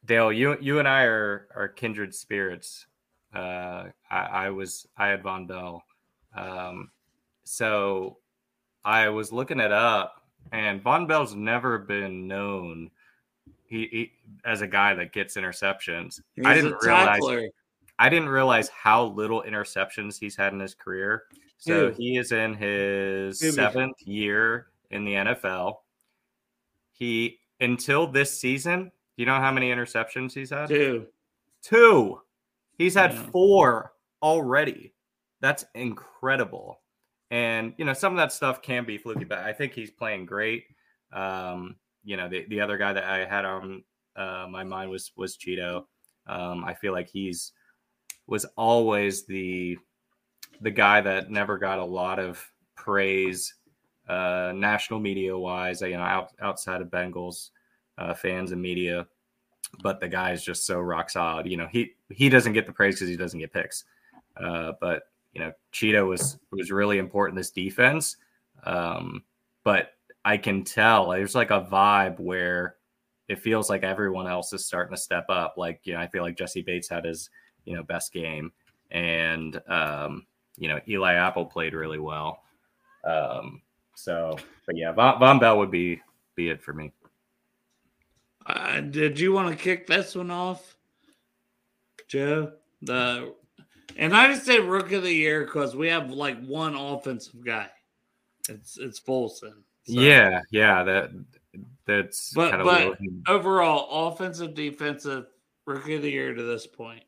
Dale, 0.06 0.32
you 0.32 0.58
you 0.62 0.80
and 0.80 0.88
I 0.88 1.04
are 1.04 1.48
are 1.56 1.68
kindred 1.68 2.14
spirits. 2.16 2.86
Uh, 3.34 3.86
I, 4.10 4.20
I 4.20 4.50
was 4.50 4.88
I 4.98 5.08
had 5.08 5.24
Vonn 5.24 5.48
Bell, 5.48 5.84
um, 6.36 6.92
so 7.44 8.18
I 8.84 9.10
was 9.10 9.32
looking 9.32 9.60
it 9.60 9.72
up, 9.72 10.24
and 10.52 10.84
Vonn 10.84 11.08
Bell's 11.08 11.36
never 11.36 11.78
been 11.78 12.28
known 12.28 12.92
he, 13.72 13.88
he 13.90 14.12
as 14.44 14.62
a 14.62 14.68
guy 14.68 14.94
that 14.94 15.14
gets 15.14 15.38
interceptions. 15.38 16.20
He's 16.36 16.46
I 16.46 16.54
didn't 16.54 16.76
realize. 16.82 17.22
I 17.98 18.10
didn't 18.10 18.30
realize 18.30 18.68
how 18.70 19.06
little 19.06 19.44
interceptions 19.48 20.20
he's 20.20 20.36
had 20.36 20.54
in 20.54 20.60
his 20.60 20.74
career. 20.74 21.24
So 21.58 21.90
Who? 21.90 21.96
he 21.96 22.18
is 22.18 22.32
in 22.32 22.56
his 22.56 23.40
Who? 23.40 23.52
seventh 23.52 23.96
year 24.06 24.68
in 24.90 25.06
the 25.06 25.14
NFL. 25.14 25.76
He 26.92 27.40
until 27.62 28.08
this 28.08 28.38
season, 28.38 28.92
you 29.16 29.26
know 29.26 29.36
how 29.40 29.52
many 29.52 29.72
interceptions 29.72 30.34
he's 30.34 30.50
had? 30.50 30.68
Two. 30.68 31.06
Two. 31.62 32.22
He's 32.78 32.96
had 32.96 33.14
four 33.14 33.94
already. 34.22 34.94
That's 35.40 35.64
incredible. 35.76 36.80
And 37.32 37.74
you 37.78 37.86
know, 37.86 37.94
some 37.94 38.14
of 38.14 38.18
that 38.18 38.34
stuff 38.34 38.62
can 38.62 38.86
be 38.86 38.98
fluky, 38.98 39.24
but 39.24 39.40
I 39.40 39.54
think 39.54 39.74
he's 39.74 39.90
playing 39.90 40.26
great. 40.26 40.66
Um, 41.14 41.78
you 42.04 42.18
know, 42.18 42.28
the, 42.28 42.46
the 42.50 42.60
other 42.60 42.78
guy 42.78 42.92
that 42.92 43.06
I 43.06 43.26
had 43.26 43.46
on 43.46 43.84
uh, 44.18 44.48
my 44.50 44.64
mind 44.66 44.92
was 44.92 45.12
was 45.16 45.38
Chido. 45.38 45.86
Um, 46.28 46.66
I 46.66 46.74
feel 46.74 46.92
like 46.92 47.10
he's 47.10 47.54
was 48.28 48.46
always 48.58 49.26
the 49.26 49.78
the 50.60 50.72
guy 50.72 51.00
that 51.02 51.32
never 51.32 51.58
got 51.58 51.80
a 51.80 51.86
lot 51.86 52.20
of 52.20 52.46
praise, 52.76 53.56
uh, 54.10 54.52
national 54.54 55.00
media 55.00 55.38
wise. 55.38 55.82
You 55.82 55.92
know, 55.92 56.02
out, 56.02 56.32
outside 56.42 56.82
of 56.82 56.90
Bengals 56.90 57.52
uh, 57.98 58.14
fans 58.14 58.52
and 58.52 58.62
media, 58.62 59.08
but 59.82 60.02
the 60.02 60.08
guy 60.10 60.32
is 60.34 60.44
just 60.44 60.66
so 60.66 60.82
rock 60.82 61.10
solid. 61.10 61.48
You 61.48 61.56
know, 61.56 61.68
he 61.72 61.94
he 62.10 62.28
doesn't 62.28 62.54
get 62.54 62.66
the 62.66 62.74
praise 62.74 62.96
because 62.96 63.08
he 63.08 63.16
doesn't 63.16 63.40
get 63.40 63.54
picks. 63.54 63.86
Uh, 64.36 64.74
but 64.82 65.04
you 65.34 65.42
know, 65.42 65.52
Chido 65.74 66.08
was 66.08 66.38
was 66.52 66.72
really 66.72 66.98
important 66.98 67.38
this 67.38 67.52
defense. 67.52 68.18
Um, 68.64 69.24
but 69.64 69.94
I 70.24 70.38
can 70.38 70.64
tell 70.64 71.10
there's 71.10 71.36
like 71.36 71.52
a 71.52 71.62
vibe 71.62 72.20
where 72.20 72.76
it 73.28 73.40
feels 73.40 73.70
like 73.70 73.84
everyone 73.84 74.28
else 74.28 74.52
is 74.54 74.66
starting 74.66 74.96
to 74.96 75.02
step 75.02 75.26
up. 75.30 75.56
Like, 75.58 75.80
you 75.84 75.94
know, 75.94 76.00
I 76.00 76.08
feel 76.08 76.24
like 76.24 76.38
Jessie 76.38 76.62
Bates 76.62 76.90
had 76.90 77.06
his, 77.06 77.30
you 77.66 77.76
know, 77.76 77.84
best 77.84 78.12
game. 78.12 78.52
And 78.92 79.62
um, 79.68 80.26
you 80.58 80.68
know, 80.68 80.80
Eli 80.88 81.14
Apple 81.14 81.46
played 81.46 81.74
really 81.74 82.00
well. 82.00 82.44
Um, 83.04 83.62
so 83.96 84.38
but 84.66 84.76
yeah, 84.76 84.94
Vonn, 84.94 85.20
Vonn 85.20 85.40
Bell 85.40 85.58
would 85.60 85.72
be 85.72 86.02
be 86.36 86.50
it 86.50 86.62
for 86.62 86.74
me. 86.74 86.92
Uh, 88.46 88.82
did 88.82 89.20
you 89.20 89.32
want 89.32 89.50
to 89.50 89.56
kick 89.56 89.88
this 89.88 90.16
one 90.16 90.32
off, 90.32 90.76
Joe? 92.08 92.54
The 92.82 93.34
and 93.98 94.16
I 94.16 94.28
just 94.28 94.46
say 94.46 94.60
rookie 94.60 94.96
of 94.96 95.04
the 95.04 95.14
year 95.14 95.46
because 95.46 95.76
we 95.76 95.88
have 95.88 96.10
like 96.12 96.44
one 96.46 96.76
offensive 96.76 97.44
guy. 97.46 97.68
It's 98.50 98.78
it's 98.78 99.00
Volson. 99.00 99.54
So- 99.84 100.00
Yeah, 100.02 100.42
yeah, 100.52 100.84
that 100.84 101.12
that's 101.86 102.34
But- 102.34 102.52
kind 102.52 102.62
of 102.62 102.68
but- 102.68 103.32
Overall, 103.32 104.08
offensive, 104.10 104.54
defensive, 104.54 105.26
rookie 105.66 105.96
of 105.96 106.02
the 106.02 106.12
year 106.12 106.34
to 106.34 106.44
this 106.44 106.68
point. 106.68 107.04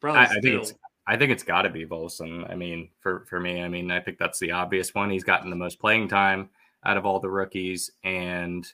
Probably 0.00 0.20
I, 0.20 0.24
I 0.24 0.40
think 0.40 0.62
it's 0.62 0.74
I 1.06 1.16
think 1.16 1.32
it's 1.32 1.42
got 1.42 1.62
to 1.62 1.70
be 1.70 1.84
Volson. 1.84 2.50
I 2.50 2.54
mean, 2.54 2.88
for 3.00 3.24
for 3.26 3.38
me, 3.40 3.62
I 3.62 3.68
mean, 3.68 3.90
I 3.90 4.00
think 4.00 4.18
that's 4.18 4.38
the 4.38 4.52
obvious 4.52 4.94
one. 4.94 5.10
He's 5.10 5.24
gotten 5.24 5.50
the 5.50 5.56
most 5.56 5.78
playing 5.78 6.08
time 6.08 6.48
out 6.84 6.96
of 6.96 7.04
all 7.06 7.20
the 7.20 7.30
rookies, 7.30 7.90
and 8.04 8.66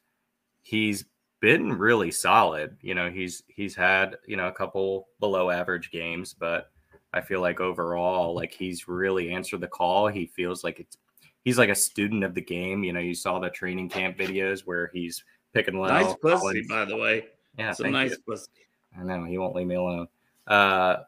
he's 0.62 1.04
been 1.40 1.72
really 1.72 2.10
solid. 2.10 2.76
You 2.82 2.94
know, 2.94 3.10
he's 3.10 3.42
he's 3.48 3.74
had 3.74 4.16
you 4.26 4.36
know 4.36 4.46
a 4.48 4.52
couple 4.52 5.08
below 5.20 5.50
average 5.50 5.90
games, 5.90 6.34
but 6.34 6.70
I 7.12 7.20
feel 7.20 7.40
like 7.40 7.60
overall, 7.60 8.34
like 8.34 8.52
he's 8.52 8.88
really 8.88 9.30
answered 9.30 9.60
the 9.60 9.68
call. 9.68 10.08
He 10.08 10.26
feels 10.26 10.62
like 10.62 10.80
it's 10.80 10.96
he's 11.44 11.58
like 11.58 11.68
a 11.68 11.74
student 11.74 12.24
of 12.24 12.34
the 12.34 12.40
game. 12.40 12.84
You 12.84 12.92
know, 12.92 13.00
you 13.00 13.14
saw 13.14 13.38
the 13.38 13.50
training 13.50 13.88
camp 13.88 14.16
videos 14.16 14.60
where 14.60 14.90
he's 14.92 15.24
picking 15.52 15.78
well. 15.78 15.90
nice 15.90 16.14
pussy, 16.16 16.64
by 16.68 16.84
the 16.84 16.96
way. 16.96 17.26
Yeah, 17.58 17.72
some 17.72 17.90
nice 17.90 18.12
you. 18.12 18.18
pussy. 18.26 18.50
I 18.98 19.02
know 19.02 19.24
he 19.24 19.38
won't 19.38 19.54
leave 19.54 19.66
me 19.66 19.74
alone. 19.74 20.06
Uh, 20.46 20.98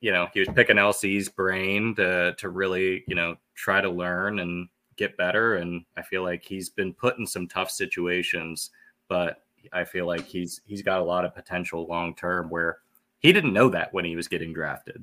you 0.00 0.12
know, 0.12 0.28
he 0.34 0.40
was 0.40 0.48
picking 0.54 0.76
LC's 0.76 1.28
brain 1.28 1.94
to 1.96 2.34
to 2.38 2.48
really, 2.48 3.04
you 3.06 3.14
know, 3.14 3.36
try 3.54 3.80
to 3.80 3.90
learn 3.90 4.40
and 4.40 4.68
get 4.96 5.16
better. 5.16 5.56
And 5.56 5.84
I 5.96 6.02
feel 6.02 6.22
like 6.22 6.44
he's 6.44 6.70
been 6.70 6.92
put 6.92 7.18
in 7.18 7.26
some 7.26 7.48
tough 7.48 7.70
situations, 7.70 8.70
but 9.08 9.42
I 9.72 9.84
feel 9.84 10.06
like 10.06 10.26
he's 10.26 10.60
he's 10.66 10.82
got 10.82 11.00
a 11.00 11.04
lot 11.04 11.24
of 11.24 11.34
potential 11.34 11.86
long 11.86 12.14
term 12.14 12.48
where 12.50 12.78
he 13.20 13.32
didn't 13.32 13.52
know 13.52 13.68
that 13.70 13.92
when 13.92 14.04
he 14.04 14.16
was 14.16 14.28
getting 14.28 14.52
drafted. 14.52 15.02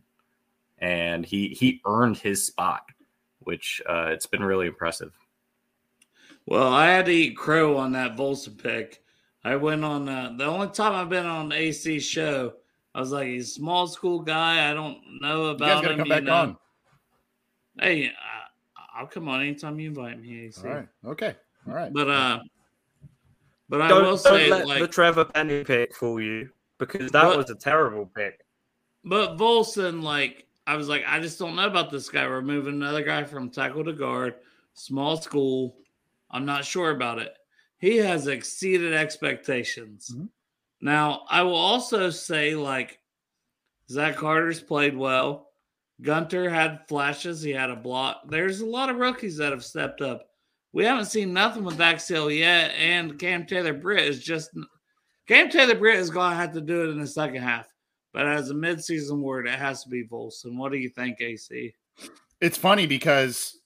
And 0.81 1.25
he 1.25 1.49
he 1.49 1.81
earned 1.85 2.17
his 2.17 2.45
spot, 2.45 2.83
which 3.39 3.81
uh, 3.87 4.07
it's 4.11 4.25
been 4.25 4.43
really 4.43 4.67
impressive. 4.67 5.11
Well, 6.45 6.71
I 6.73 6.87
had 6.87 7.05
to 7.05 7.11
eat 7.11 7.37
crow 7.37 7.77
on 7.77 7.91
that 7.93 8.15
Volson 8.15 8.61
pick. 8.61 9.03
I 9.43 9.55
went 9.55 9.83
on 9.83 10.07
uh, 10.09 10.33
the 10.37 10.45
only 10.45 10.67
time 10.69 10.93
I've 10.93 11.09
been 11.09 11.25
on 11.25 11.51
AC 11.51 11.99
show. 11.99 12.53
I 12.95 12.99
was 12.99 13.11
like, 13.11 13.27
he's 13.27 13.49
a 13.49 13.53
small 13.53 13.87
school 13.87 14.19
guy. 14.21 14.69
I 14.69 14.73
don't 14.73 14.97
know 15.21 15.51
You 15.51 15.57
guys 15.57 15.79
about 15.79 15.81
got 15.83 15.87
to 15.87 15.89
him. 15.93 15.97
come 15.99 16.07
you 16.07 16.13
back 16.13 16.23
know. 16.23 16.33
on. 16.33 16.57
Hey, 17.79 18.07
uh, 18.07 18.11
I'll 18.95 19.07
come 19.07 19.29
on 19.29 19.41
anytime 19.41 19.79
you 19.79 19.89
invite 19.89 20.19
me, 20.21 20.45
AC. 20.45 20.61
All 20.67 20.73
right. 20.73 20.87
Okay. 21.05 21.35
All 21.67 21.73
right. 21.73 21.93
But 21.93 22.09
uh, 22.09 22.39
but 23.69 23.81
I 23.81 23.87
don't, 23.89 24.01
will 24.03 24.09
don't 24.11 24.17
say, 24.17 24.49
let 24.49 24.67
like, 24.67 24.81
the 24.81 24.87
Trevor 24.87 25.25
Penning 25.25 25.63
pick 25.63 25.95
fool 25.95 26.19
you 26.19 26.49
because 26.79 27.11
that 27.11 27.23
But- 27.23 27.37
was 27.37 27.49
a 27.49 27.55
terrible 27.55 28.05
pick. 28.15 28.41
But 29.05 29.37
Volson, 29.37 30.03
like, 30.03 30.45
I 30.69 30.75
was 30.75 30.87
like, 30.87 31.03
I 31.07 31.19
just 31.19 31.39
don't 31.39 31.55
know 31.55 31.65
about 31.65 31.89
this 31.89 32.09
guy. 32.09 32.27
We're 32.27 32.43
moving 32.43 32.75
another 32.75 33.01
guy 33.01 33.23
from 33.23 33.49
tackle 33.49 33.83
to 33.85 33.91
guard, 33.91 34.35
small 34.75 35.17
school. 35.17 35.77
I'm 36.29 36.45
not 36.45 36.63
sure 36.63 36.91
about 36.91 37.17
it. 37.17 37.33
He 37.79 37.97
has 37.97 38.27
exceeded 38.27 38.93
expectations. 38.93 40.11
Mhm. 40.15 40.29
Now, 40.79 41.25
I 41.27 41.41
will 41.41 41.55
also 41.55 42.11
say, 42.11 42.53
like, 42.53 42.99
Zach 43.89 44.17
Carter's 44.17 44.61
played 44.61 44.95
well. 44.95 45.49
Gunter 46.03 46.47
had 46.51 46.87
flashes. 46.87 47.41
He 47.41 47.49
had 47.49 47.71
a 47.71 47.75
block. 47.75 48.29
There's 48.29 48.61
a 48.61 48.65
lot 48.67 48.91
of 48.91 48.97
rookies 48.97 49.37
that 49.37 49.51
have 49.51 49.65
stepped 49.65 50.01
up. 50.01 50.29
We 50.71 50.85
haven't 50.85 51.05
seen 51.05 51.33
nothing 51.33 51.63
with 51.63 51.81
Axel 51.81 52.29
yet, 52.29 52.75
and 52.75 53.17
Cam 53.17 53.47
Taylor 53.47 53.73
Britt 53.73 54.05
is 54.05 54.23
just 54.23 54.51
Cam 55.27 55.49
Taylor 55.49 55.73
Britt 55.73 55.97
is 55.97 56.11
going 56.11 56.29
to 56.29 56.37
have 56.37 56.53
to 56.53 56.61
do 56.61 56.83
it 56.83 56.91
in 56.91 56.99
the 56.99 57.07
second 57.07 57.41
half. 57.41 57.68
But 58.11 58.27
as 58.27 58.49
a 58.49 58.55
midseason 58.55 59.21
word, 59.21 59.47
it 59.47 59.59
has 59.59 59.83
to 59.83 59.89
be 59.89 60.03
Volson. 60.03 60.57
What 60.57 60.71
do 60.71 60.77
you 60.77 60.89
think, 60.89 61.21
AC? 61.21 61.73
it's 62.41 62.57
funny 62.57 62.87
because 62.87 63.57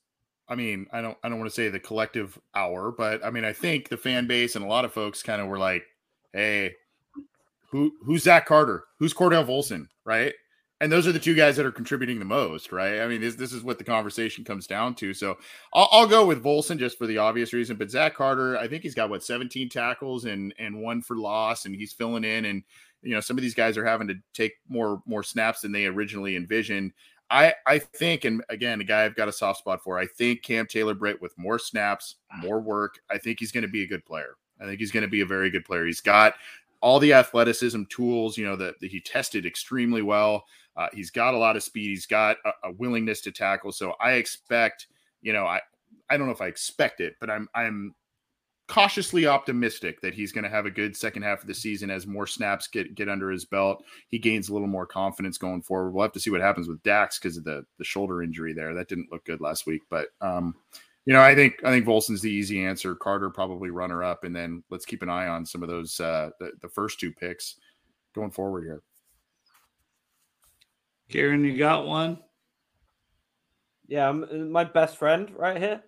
I 0.48 0.56
mean, 0.56 0.88
I 0.92 1.02
don't 1.02 1.18
I 1.24 1.30
don't 1.30 1.40
want 1.40 1.50
to 1.50 1.56
say 1.56 1.70
the 1.70 1.80
collective 1.80 2.40
hour, 2.54 2.92
but 2.92 3.24
I 3.24 3.30
mean, 3.30 3.46
I 3.46 3.54
think 3.54 3.90
the 3.90 3.98
fan 3.98 4.28
base 4.28 4.56
and 4.56 4.66
a 4.66 4.68
lot 4.68 4.86
of 4.86 4.94
folks 4.94 5.24
kind 5.24 5.42
of 5.42 5.48
were 5.48 5.58
like, 5.58 5.84
"Hey, 6.34 6.74
who 7.70 7.94
who's 8.04 8.24
Zach 8.24 8.46
Carter? 8.46 8.86
Who's 9.00 9.14
Cordell 9.14 9.46
Volson?" 9.46 9.88
Right? 10.06 10.34
And 10.82 10.92
those 10.92 11.08
are 11.08 11.14
the 11.14 11.20
two 11.20 11.34
guys 11.34 11.56
that 11.56 11.66
are 11.66 11.72
contributing 11.72 12.20
the 12.20 12.26
most, 12.26 12.74
right? 12.74 13.00
I 13.00 13.08
mean, 13.08 13.22
this 13.22 13.36
this 13.36 13.54
is 13.54 13.64
what 13.64 13.78
the 13.78 13.86
conversation 13.86 14.44
comes 14.44 14.68
down 14.68 14.96
to. 14.96 15.14
So 15.14 15.38
I'll, 15.74 15.88
I'll 15.92 16.08
go 16.08 16.26
with 16.26 16.44
Volson 16.44 16.78
just 16.78 16.98
for 16.98 17.08
the 17.08 17.20
obvious 17.20 17.54
reason. 17.54 17.78
But 17.78 17.90
Zach 17.90 18.16
Carter, 18.16 18.58
I 18.58 18.68
think 18.68 18.84
he's 18.84 18.96
got 18.96 19.10
what 19.10 19.24
17 19.24 19.70
tackles 19.70 20.26
and 20.26 20.54
and 20.60 20.82
one 20.82 21.02
for 21.02 21.16
loss, 21.16 21.66
and 21.66 21.74
he's 21.74 21.94
filling 21.94 22.26
in. 22.26 22.46
And 22.46 22.64
you 23.04 23.14
know, 23.14 23.20
some 23.20 23.38
of 23.38 23.42
these 23.42 23.54
guys 23.54 23.78
are 23.78 23.86
having 23.86 24.08
to 24.08 24.16
take 24.34 24.54
more 24.68 25.02
more 25.06 25.24
snaps 25.24 25.62
than 25.62 25.72
they 25.72 25.86
originally 25.86 26.36
envisioned. 26.36 26.94
I 27.30 27.54
I 27.68 27.80
think, 27.80 28.26
and 28.26 28.44
again, 28.50 28.82
a 28.82 28.84
guy 28.84 29.06
I've 29.06 29.16
got 29.16 29.28
a 29.28 29.34
soft 29.34 29.60
spot 29.60 29.84
for. 29.84 29.98
I 29.98 30.08
think 30.08 30.44
Cam 30.44 30.66
Taylor 30.68 30.94
Britt 30.94 31.22
with 31.22 31.38
more 31.38 31.60
snaps, 31.60 32.16
more 32.38 32.60
work. 32.60 33.00
I 33.10 33.18
think 33.18 33.40
he's 33.40 33.52
going 33.52 33.64
to 33.64 33.68
be 33.68 33.84
a 33.84 33.88
good 33.88 34.06
player. 34.06 34.36
I 34.62 34.66
think 34.66 34.80
he's 34.80 34.92
going 34.92 35.04
to 35.04 35.10
be 35.10 35.22
a 35.22 35.26
very 35.26 35.50
good 35.50 35.66
player. 35.66 35.86
He's 35.86 36.02
got 36.02 36.36
all 36.82 37.00
the 37.00 37.14
athleticism 37.14 37.84
tools, 37.90 38.38
you 38.38 38.46
know, 38.46 38.56
that, 38.58 38.80
that 38.82 38.92
he 38.92 39.00
tested 39.00 39.46
extremely 39.46 40.02
well. 40.02 40.44
Uh, 40.76 40.88
he's 40.94 41.12
got 41.12 41.34
a 41.34 41.38
lot 41.38 41.56
of 41.56 41.64
speed. 41.64 41.88
He's 41.88 42.06
got 42.06 42.38
a, 42.46 42.68
a 42.68 42.72
willingness 42.74 43.22
to 43.22 43.32
tackle. 43.32 43.72
So 43.72 43.94
I 44.02 44.14
expect, 44.14 44.88
you 45.22 45.34
know, 45.34 45.46
I 45.46 45.62
I 46.10 46.18
don't 46.18 46.28
know 46.28 46.34
if 46.34 46.42
I 46.42 46.48
expect 46.48 47.00
it, 47.00 47.16
but 47.20 47.30
I'm 47.30 47.48
I'm 47.56 47.96
cautiously 48.68 49.28
optimistic 49.28 50.00
that 50.02 50.14
he's 50.14 50.32
going 50.32 50.44
to 50.44 50.50
have 50.50 50.66
a 50.66 50.72
good 50.72 50.96
second 50.96 51.24
half 51.24 51.42
of 51.42 51.48
the 51.48 51.54
season 51.54 51.90
as 51.90 52.08
more 52.08 52.26
snaps 52.26 52.68
get 52.68 52.96
get 52.96 53.10
under 53.10 53.30
his 53.30 53.46
belt. 53.46 53.84
He 54.08 54.20
gains 54.20 54.50
a 54.50 54.54
little 54.54 54.68
more 54.68 54.86
confidence 54.86 55.38
going 55.38 55.62
forward. 55.62 55.92
We'll 55.92 56.04
have 56.04 56.14
to 56.14 56.20
see 56.20 56.30
what 56.30 56.42
happens 56.42 56.68
with 56.68 56.82
Dax 56.84 57.20
because 57.20 57.38
of 57.38 57.44
the 57.44 57.66
the 57.78 57.84
shoulder 57.84 58.24
injury 58.24 58.54
there. 58.54 58.74
That 58.74 58.88
didn't 58.88 59.12
look 59.12 59.26
good 59.26 59.42
last 59.42 59.66
week, 59.66 59.82
but 59.90 60.08
um, 60.22 60.56
you 61.06 61.14
know, 61.14 61.22
I 61.22 61.36
think 61.36 61.56
I 61.66 61.72
think 61.72 61.86
Volson's 61.86 62.22
the 62.22 62.32
easy 62.32 62.64
answer. 62.64 62.96
Carter 62.96 63.30
probably 63.30 63.70
runner 63.70 64.04
up, 64.04 64.24
and 64.24 64.36
then 64.36 64.64
let's 64.70 64.86
keep 64.86 65.02
an 65.02 65.10
eye 65.10 65.28
on 65.28 65.46
some 65.46 65.62
of 65.62 65.70
those 65.70 66.00
uh, 66.00 66.30
the, 66.40 66.52
the 66.62 66.70
first 66.70 67.00
two 67.00 67.12
picks 67.12 67.56
going 68.16 68.32
forward 68.32 68.64
here. 68.64 68.82
Kieran, 71.10 71.44
you 71.44 71.58
got 71.58 71.86
one? 71.86 72.20
Yeah, 73.88 74.10
I'm, 74.10 74.52
my 74.52 74.64
best 74.64 74.98
friend 74.98 75.30
right 75.38 75.58
here. 75.58 75.84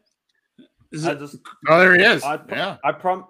Is 0.91 1.05
I 1.05 1.13
it, 1.13 1.19
just, 1.19 1.37
Oh, 1.67 1.79
there 1.79 1.95
he 1.95 2.03
is. 2.03 2.23
I, 2.23 2.37
pro- 2.37 2.57
yeah, 2.57 2.77
I 2.83 2.91
prom, 2.91 3.25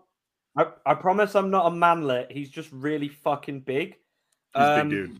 I, 0.58 0.68
I 0.86 0.94
promise 0.94 1.36
I'm 1.36 1.50
not 1.50 1.68
a 1.68 1.76
manlet. 1.76 2.32
He's 2.32 2.50
just 2.50 2.72
really 2.72 3.10
fucking 3.10 3.62
big. 3.62 3.96
he's 4.56 4.64
Um, 4.64 4.90
big 4.90 4.98
dude. 4.98 5.18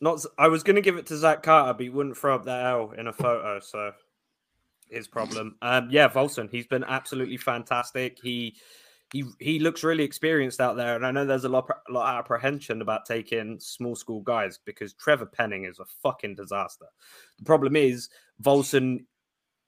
Not, 0.00 0.24
I 0.38 0.48
was 0.48 0.62
gonna 0.62 0.80
give 0.80 0.96
it 0.96 1.06
to 1.06 1.16
Zach 1.16 1.42
Carter, 1.42 1.74
but 1.74 1.82
he 1.82 1.90
wouldn't 1.90 2.16
throw 2.16 2.34
up 2.34 2.44
that 2.46 2.64
L 2.64 2.92
in 2.92 3.06
a 3.06 3.12
photo, 3.12 3.60
so 3.60 3.92
his 4.88 5.08
problem. 5.08 5.56
Um, 5.62 5.88
yeah, 5.90 6.08
Volson, 6.08 6.50
he's 6.50 6.66
been 6.66 6.84
absolutely 6.84 7.36
fantastic. 7.36 8.18
He 8.22 8.56
he 9.12 9.24
he 9.38 9.58
looks 9.58 9.82
really 9.82 10.04
experienced 10.04 10.60
out 10.60 10.76
there, 10.76 10.96
and 10.96 11.04
I 11.04 11.10
know 11.10 11.24
there's 11.24 11.44
a 11.44 11.48
lot 11.48 11.68
a 11.88 11.92
lot 11.92 12.14
of 12.14 12.18
apprehension 12.20 12.80
about 12.80 13.06
taking 13.06 13.58
small 13.60 13.96
school 13.96 14.20
guys 14.20 14.58
because 14.64 14.94
Trevor 14.94 15.26
Penning 15.26 15.64
is 15.64 15.80
a 15.80 15.84
fucking 16.02 16.36
disaster. 16.36 16.86
The 17.38 17.44
problem 17.44 17.76
is 17.76 18.08
Volson 18.42 19.04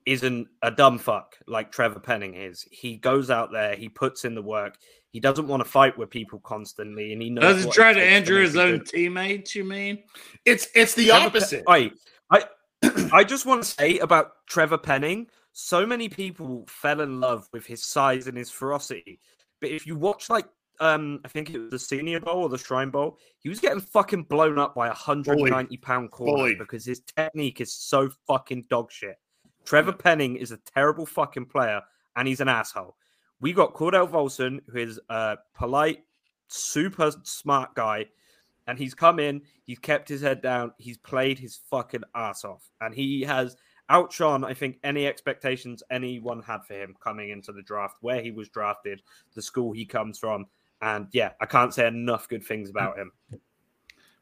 isn't 0.06 0.48
a 0.62 0.70
dumb 0.70 0.98
fuck 0.98 1.36
like 1.46 1.70
Trevor 1.72 2.00
Penning 2.00 2.34
is. 2.34 2.66
He 2.70 2.96
goes 2.96 3.30
out 3.30 3.52
there, 3.52 3.76
he 3.76 3.88
puts 3.88 4.24
in 4.24 4.34
the 4.34 4.42
work. 4.42 4.76
He 5.10 5.20
doesn't 5.20 5.46
want 5.46 5.62
to 5.62 5.68
fight 5.68 5.96
with 5.98 6.08
people 6.10 6.40
constantly, 6.40 7.12
and 7.12 7.20
he 7.20 7.28
knows. 7.30 7.42
does 7.42 7.60
he 7.62 7.66
what 7.66 7.74
try 7.74 7.92
to 7.92 8.00
takes 8.00 8.12
injure 8.16 8.40
his 8.40 8.56
own 8.56 8.78
good- 8.78 8.86
teammates? 8.86 9.54
You 9.54 9.64
mean? 9.64 10.02
It's 10.44 10.68
it's 10.74 10.94
the 10.94 11.08
Trevor 11.08 11.20
Pe- 11.20 11.26
opposite. 11.26 11.64
I, 11.68 11.92
I, 12.30 12.44
I 13.12 13.22
just 13.24 13.44
want 13.46 13.62
to 13.62 13.68
say 13.68 13.98
about 13.98 14.32
Trevor 14.48 14.78
Penning. 14.78 15.26
So 15.52 15.84
many 15.86 16.08
people 16.08 16.64
fell 16.66 17.02
in 17.02 17.20
love 17.20 17.46
with 17.52 17.66
his 17.66 17.82
size 17.84 18.26
and 18.26 18.38
his 18.38 18.50
ferocity, 18.50 19.20
but 19.60 19.70
if 19.70 19.86
you 19.86 19.96
watch 19.96 20.30
like, 20.30 20.46
um, 20.80 21.20
I 21.26 21.28
think 21.28 21.50
it 21.50 21.58
was 21.58 21.70
the 21.70 21.78
Senior 21.78 22.20
Bowl 22.20 22.44
or 22.44 22.48
the 22.48 22.56
Shrine 22.56 22.88
Bowl, 22.88 23.18
he 23.38 23.50
was 23.50 23.60
getting 23.60 23.80
fucking 23.80 24.22
blown 24.24 24.58
up 24.58 24.74
by 24.74 24.88
a 24.88 24.94
hundred 24.94 25.38
ninety 25.40 25.76
pound 25.76 26.10
corner 26.10 26.32
Bullied. 26.44 26.58
because 26.58 26.86
his 26.86 27.00
technique 27.14 27.60
is 27.60 27.70
so 27.74 28.08
fucking 28.26 28.64
dog 28.70 28.90
shit. 28.90 29.16
Trevor 29.64 29.92
Penning 29.92 30.36
is 30.36 30.52
a 30.52 30.58
terrible 30.58 31.06
fucking 31.06 31.46
player, 31.46 31.80
and 32.16 32.26
he's 32.28 32.40
an 32.40 32.48
asshole. 32.48 32.96
We 33.40 33.52
got 33.52 33.74
Cordell 33.74 34.08
Volson, 34.08 34.60
who 34.68 34.78
is 34.78 35.00
a 35.08 35.38
polite, 35.54 36.04
super 36.48 37.12
smart 37.24 37.74
guy 37.74 38.06
and 38.66 38.78
he's 38.78 38.94
come 38.94 39.18
in, 39.18 39.42
he's 39.64 39.78
kept 39.78 40.08
his 40.08 40.22
head 40.22 40.42
down, 40.42 40.72
he's 40.78 40.98
played 40.98 41.38
his 41.38 41.60
fucking 41.70 42.02
ass 42.14 42.44
off, 42.44 42.70
and 42.80 42.94
he 42.94 43.22
has 43.22 43.56
outshone, 43.88 44.44
I 44.44 44.54
think, 44.54 44.78
any 44.84 45.06
expectations 45.06 45.82
anyone 45.90 46.42
had 46.42 46.64
for 46.64 46.74
him 46.74 46.94
coming 47.02 47.30
into 47.30 47.52
the 47.52 47.62
draft, 47.62 47.96
where 48.00 48.22
he 48.22 48.30
was 48.30 48.48
drafted, 48.48 49.02
the 49.34 49.42
school 49.42 49.72
he 49.72 49.84
comes 49.84 50.18
from, 50.18 50.46
and 50.80 51.08
yeah, 51.12 51.30
I 51.40 51.46
can't 51.46 51.74
say 51.74 51.86
enough 51.86 52.28
good 52.28 52.44
things 52.44 52.70
about 52.70 52.98
him. 52.98 53.12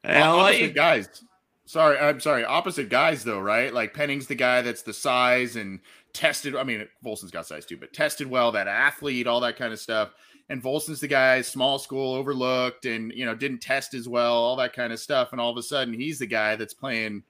Hey, 0.03 0.21
I'll 0.21 0.37
let 0.37 0.59
you- 0.59 0.71
guys. 0.71 1.23
Sorry, 1.71 1.97
I'm 1.97 2.19
sorry. 2.19 2.43
Opposite 2.43 2.89
guys, 2.89 3.23
though, 3.23 3.39
right? 3.39 3.73
Like 3.73 3.93
Penning's 3.93 4.27
the 4.27 4.35
guy 4.35 4.61
that's 4.61 4.81
the 4.81 4.91
size 4.91 5.55
and 5.55 5.79
tested. 6.11 6.53
I 6.53 6.65
mean, 6.65 6.85
Volson's 7.01 7.31
got 7.31 7.47
size 7.47 7.65
too, 7.65 7.77
but 7.77 7.93
tested 7.93 8.29
well, 8.29 8.51
that 8.51 8.67
athlete, 8.67 9.25
all 9.25 9.39
that 9.39 9.55
kind 9.55 9.71
of 9.71 9.79
stuff. 9.79 10.11
And 10.49 10.61
Volson's 10.61 10.99
the 10.99 11.07
guy, 11.07 11.39
small 11.39 11.79
school, 11.79 12.13
overlooked, 12.13 12.85
and 12.85 13.13
you 13.13 13.23
know, 13.23 13.33
didn't 13.33 13.59
test 13.59 13.93
as 13.93 14.09
well, 14.09 14.33
all 14.33 14.57
that 14.57 14.73
kind 14.73 14.91
of 14.91 14.99
stuff. 14.99 15.29
And 15.31 15.39
all 15.39 15.49
of 15.49 15.55
a 15.55 15.63
sudden, 15.63 15.93
he's 15.93 16.19
the 16.19 16.25
guy 16.25 16.57
that's 16.57 16.73
playing, 16.73 17.23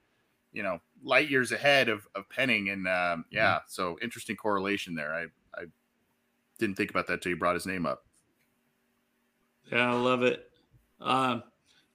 you 0.52 0.64
know, 0.64 0.80
light 1.04 1.30
years 1.30 1.52
ahead 1.52 1.88
of 1.88 2.08
of 2.16 2.28
Penning. 2.28 2.70
And 2.70 2.88
um, 2.88 3.24
yeah, 3.30 3.60
so 3.68 3.96
interesting 4.02 4.34
correlation 4.34 4.96
there. 4.96 5.14
I 5.14 5.26
I 5.54 5.66
didn't 6.58 6.74
think 6.74 6.90
about 6.90 7.06
that 7.06 7.22
till 7.22 7.30
you 7.30 7.36
brought 7.36 7.54
his 7.54 7.66
name 7.66 7.86
up. 7.86 8.04
Yeah, 9.70 9.92
I 9.92 9.94
love 9.94 10.24
it. 10.24 10.50
Um, 11.00 11.44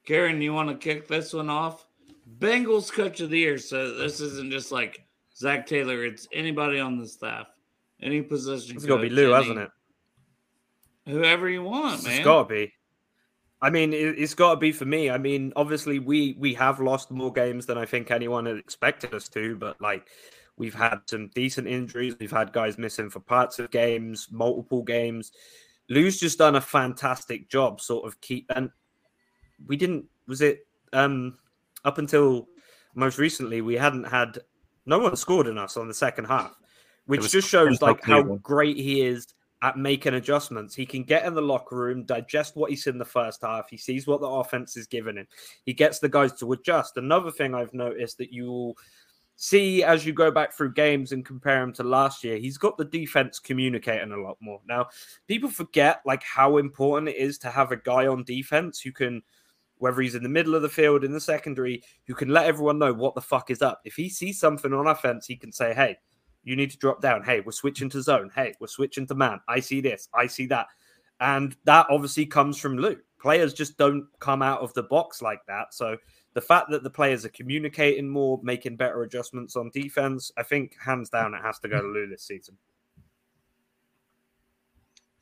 Karen, 0.06 0.40
you 0.40 0.54
want 0.54 0.70
to 0.70 0.76
kick 0.76 1.08
this 1.08 1.34
one 1.34 1.50
off? 1.50 1.84
Bengals 2.38 2.92
coach 2.92 3.20
of 3.20 3.30
the 3.30 3.38
year. 3.38 3.58
So 3.58 3.96
this 3.98 4.20
isn't 4.20 4.50
just 4.50 4.70
like 4.72 5.04
Zac 5.36 5.66
Taylor. 5.66 6.04
It's 6.04 6.28
anybody 6.32 6.78
on 6.80 6.98
the 6.98 7.06
staff, 7.06 7.46
any 8.00 8.22
position. 8.22 8.76
It's 8.76 8.84
got 8.86 8.96
to 8.96 9.02
be 9.02 9.10
Lou, 9.10 9.34
any- 9.34 9.44
hasn't 9.44 9.58
it? 9.58 9.70
Whoever 11.06 11.48
you 11.48 11.62
want, 11.62 11.94
It's 12.00 12.04
man. 12.04 12.22
got 12.22 12.48
to 12.48 12.54
be. 12.54 12.72
I 13.62 13.70
mean, 13.70 13.92
it, 13.92 14.18
it's 14.18 14.34
got 14.34 14.50
to 14.52 14.56
be 14.60 14.72
for 14.72 14.84
me. 14.84 15.10
I 15.10 15.16
mean, 15.18 15.52
obviously, 15.56 15.98
we 15.98 16.36
we 16.38 16.52
have 16.54 16.80
lost 16.80 17.10
more 17.10 17.32
games 17.32 17.64
than 17.66 17.78
I 17.78 17.86
think 17.86 18.10
anyone 18.10 18.44
had 18.46 18.56
expected 18.56 19.14
us 19.14 19.26
to, 19.30 19.56
but 19.56 19.80
like 19.80 20.06
we've 20.58 20.74
had 20.74 20.98
some 21.06 21.28
decent 21.34 21.66
injuries. 21.66 22.14
We've 22.20 22.30
had 22.30 22.52
guys 22.52 22.76
missing 22.78 23.08
for 23.10 23.20
parts 23.20 23.58
of 23.58 23.70
games, 23.70 24.28
multiple 24.30 24.82
games. 24.82 25.32
Lou's 25.88 26.20
just 26.20 26.36
done 26.38 26.56
a 26.56 26.60
fantastic 26.60 27.48
job, 27.48 27.80
sort 27.80 28.06
of 28.06 28.20
keep 28.20 28.46
and 28.54 28.70
we 29.66 29.76
didn't. 29.76 30.04
Was 30.26 30.42
it 30.42 30.66
um 30.92 31.38
up 31.84 31.98
until 31.98 32.48
most 32.94 33.18
recently? 33.18 33.60
We 33.60 33.74
hadn't 33.74 34.04
had 34.04 34.38
no 34.86 34.98
one 34.98 35.16
scored 35.16 35.46
in 35.46 35.58
us 35.58 35.76
on 35.76 35.88
the 35.88 35.94
second 35.94 36.26
half, 36.26 36.54
which 37.06 37.30
just 37.30 37.48
shows 37.48 37.82
like 37.82 38.02
how 38.02 38.22
great 38.22 38.76
he 38.76 39.02
is 39.02 39.26
at 39.62 39.76
making 39.76 40.14
adjustments. 40.14 40.74
He 40.74 40.86
can 40.86 41.02
get 41.02 41.24
in 41.24 41.34
the 41.34 41.42
locker 41.42 41.76
room, 41.76 42.04
digest 42.04 42.56
what 42.56 42.70
he's 42.70 42.86
in 42.86 42.98
the 42.98 43.04
first 43.04 43.42
half. 43.42 43.68
He 43.68 43.76
sees 43.76 44.06
what 44.06 44.20
the 44.20 44.28
offense 44.28 44.76
is 44.76 44.86
giving 44.86 45.16
him. 45.16 45.26
He 45.64 45.72
gets 45.72 45.98
the 45.98 46.08
guys 46.08 46.32
to 46.34 46.52
adjust. 46.52 46.96
Another 46.96 47.30
thing 47.30 47.54
I've 47.54 47.74
noticed 47.74 48.18
that 48.18 48.32
you 48.32 48.46
will 48.46 48.78
see 49.36 49.84
as 49.84 50.04
you 50.04 50.12
go 50.12 50.30
back 50.30 50.52
through 50.52 50.74
games 50.74 51.12
and 51.12 51.24
compare 51.24 51.62
him 51.62 51.72
to 51.72 51.82
last 51.82 52.24
year, 52.24 52.36
he's 52.38 52.58
got 52.58 52.76
the 52.76 52.84
defense 52.84 53.38
communicating 53.38 54.12
a 54.12 54.20
lot 54.20 54.36
more. 54.40 54.60
Now, 54.68 54.88
people 55.26 55.50
forget 55.50 56.02
like 56.06 56.22
how 56.22 56.58
important 56.58 57.08
it 57.08 57.16
is 57.16 57.38
to 57.38 57.50
have 57.50 57.72
a 57.72 57.76
guy 57.76 58.06
on 58.06 58.24
defense 58.24 58.80
who 58.80 58.92
can 58.92 59.22
whether 59.78 60.00
he's 60.00 60.14
in 60.14 60.22
the 60.22 60.28
middle 60.28 60.54
of 60.54 60.62
the 60.62 60.68
field 60.68 61.04
in 61.04 61.12
the 61.12 61.20
secondary 61.20 61.82
who 62.06 62.14
can 62.14 62.28
let 62.28 62.46
everyone 62.46 62.78
know 62.78 62.92
what 62.92 63.14
the 63.14 63.20
fuck 63.20 63.50
is 63.50 63.62
up. 63.62 63.80
If 63.84 63.94
he 63.94 64.08
sees 64.08 64.38
something 64.38 64.72
on 64.72 64.86
offense, 64.86 65.26
he 65.26 65.36
can 65.36 65.52
say, 65.52 65.74
"Hey, 65.74 65.96
you 66.44 66.56
need 66.56 66.70
to 66.70 66.78
drop 66.78 67.00
down. 67.00 67.22
Hey, 67.22 67.40
we're 67.40 67.52
switching 67.52 67.90
to 67.90 68.02
zone. 68.02 68.30
Hey, 68.34 68.54
we're 68.60 68.66
switching 68.66 69.06
to 69.06 69.14
man. 69.14 69.40
I 69.48 69.60
see 69.60 69.80
this. 69.80 70.08
I 70.14 70.26
see 70.26 70.46
that." 70.46 70.66
And 71.20 71.56
that 71.64 71.86
obviously 71.90 72.26
comes 72.26 72.58
from 72.58 72.78
Lou. 72.78 72.96
Players 73.20 73.52
just 73.52 73.76
don't 73.76 74.06
come 74.20 74.42
out 74.42 74.60
of 74.60 74.72
the 74.74 74.84
box 74.84 75.20
like 75.20 75.44
that. 75.46 75.74
So 75.74 75.96
the 76.34 76.40
fact 76.40 76.70
that 76.70 76.84
the 76.84 76.90
players 76.90 77.24
are 77.24 77.30
communicating 77.30 78.08
more, 78.08 78.38
making 78.42 78.76
better 78.76 79.02
adjustments 79.02 79.56
on 79.56 79.70
defense, 79.70 80.30
I 80.36 80.44
think 80.44 80.76
hands 80.78 81.10
down 81.10 81.34
it 81.34 81.42
has 81.42 81.58
to 81.60 81.68
go 81.68 81.82
to 81.82 81.88
Lou 81.88 82.06
this 82.06 82.22
season. 82.22 82.56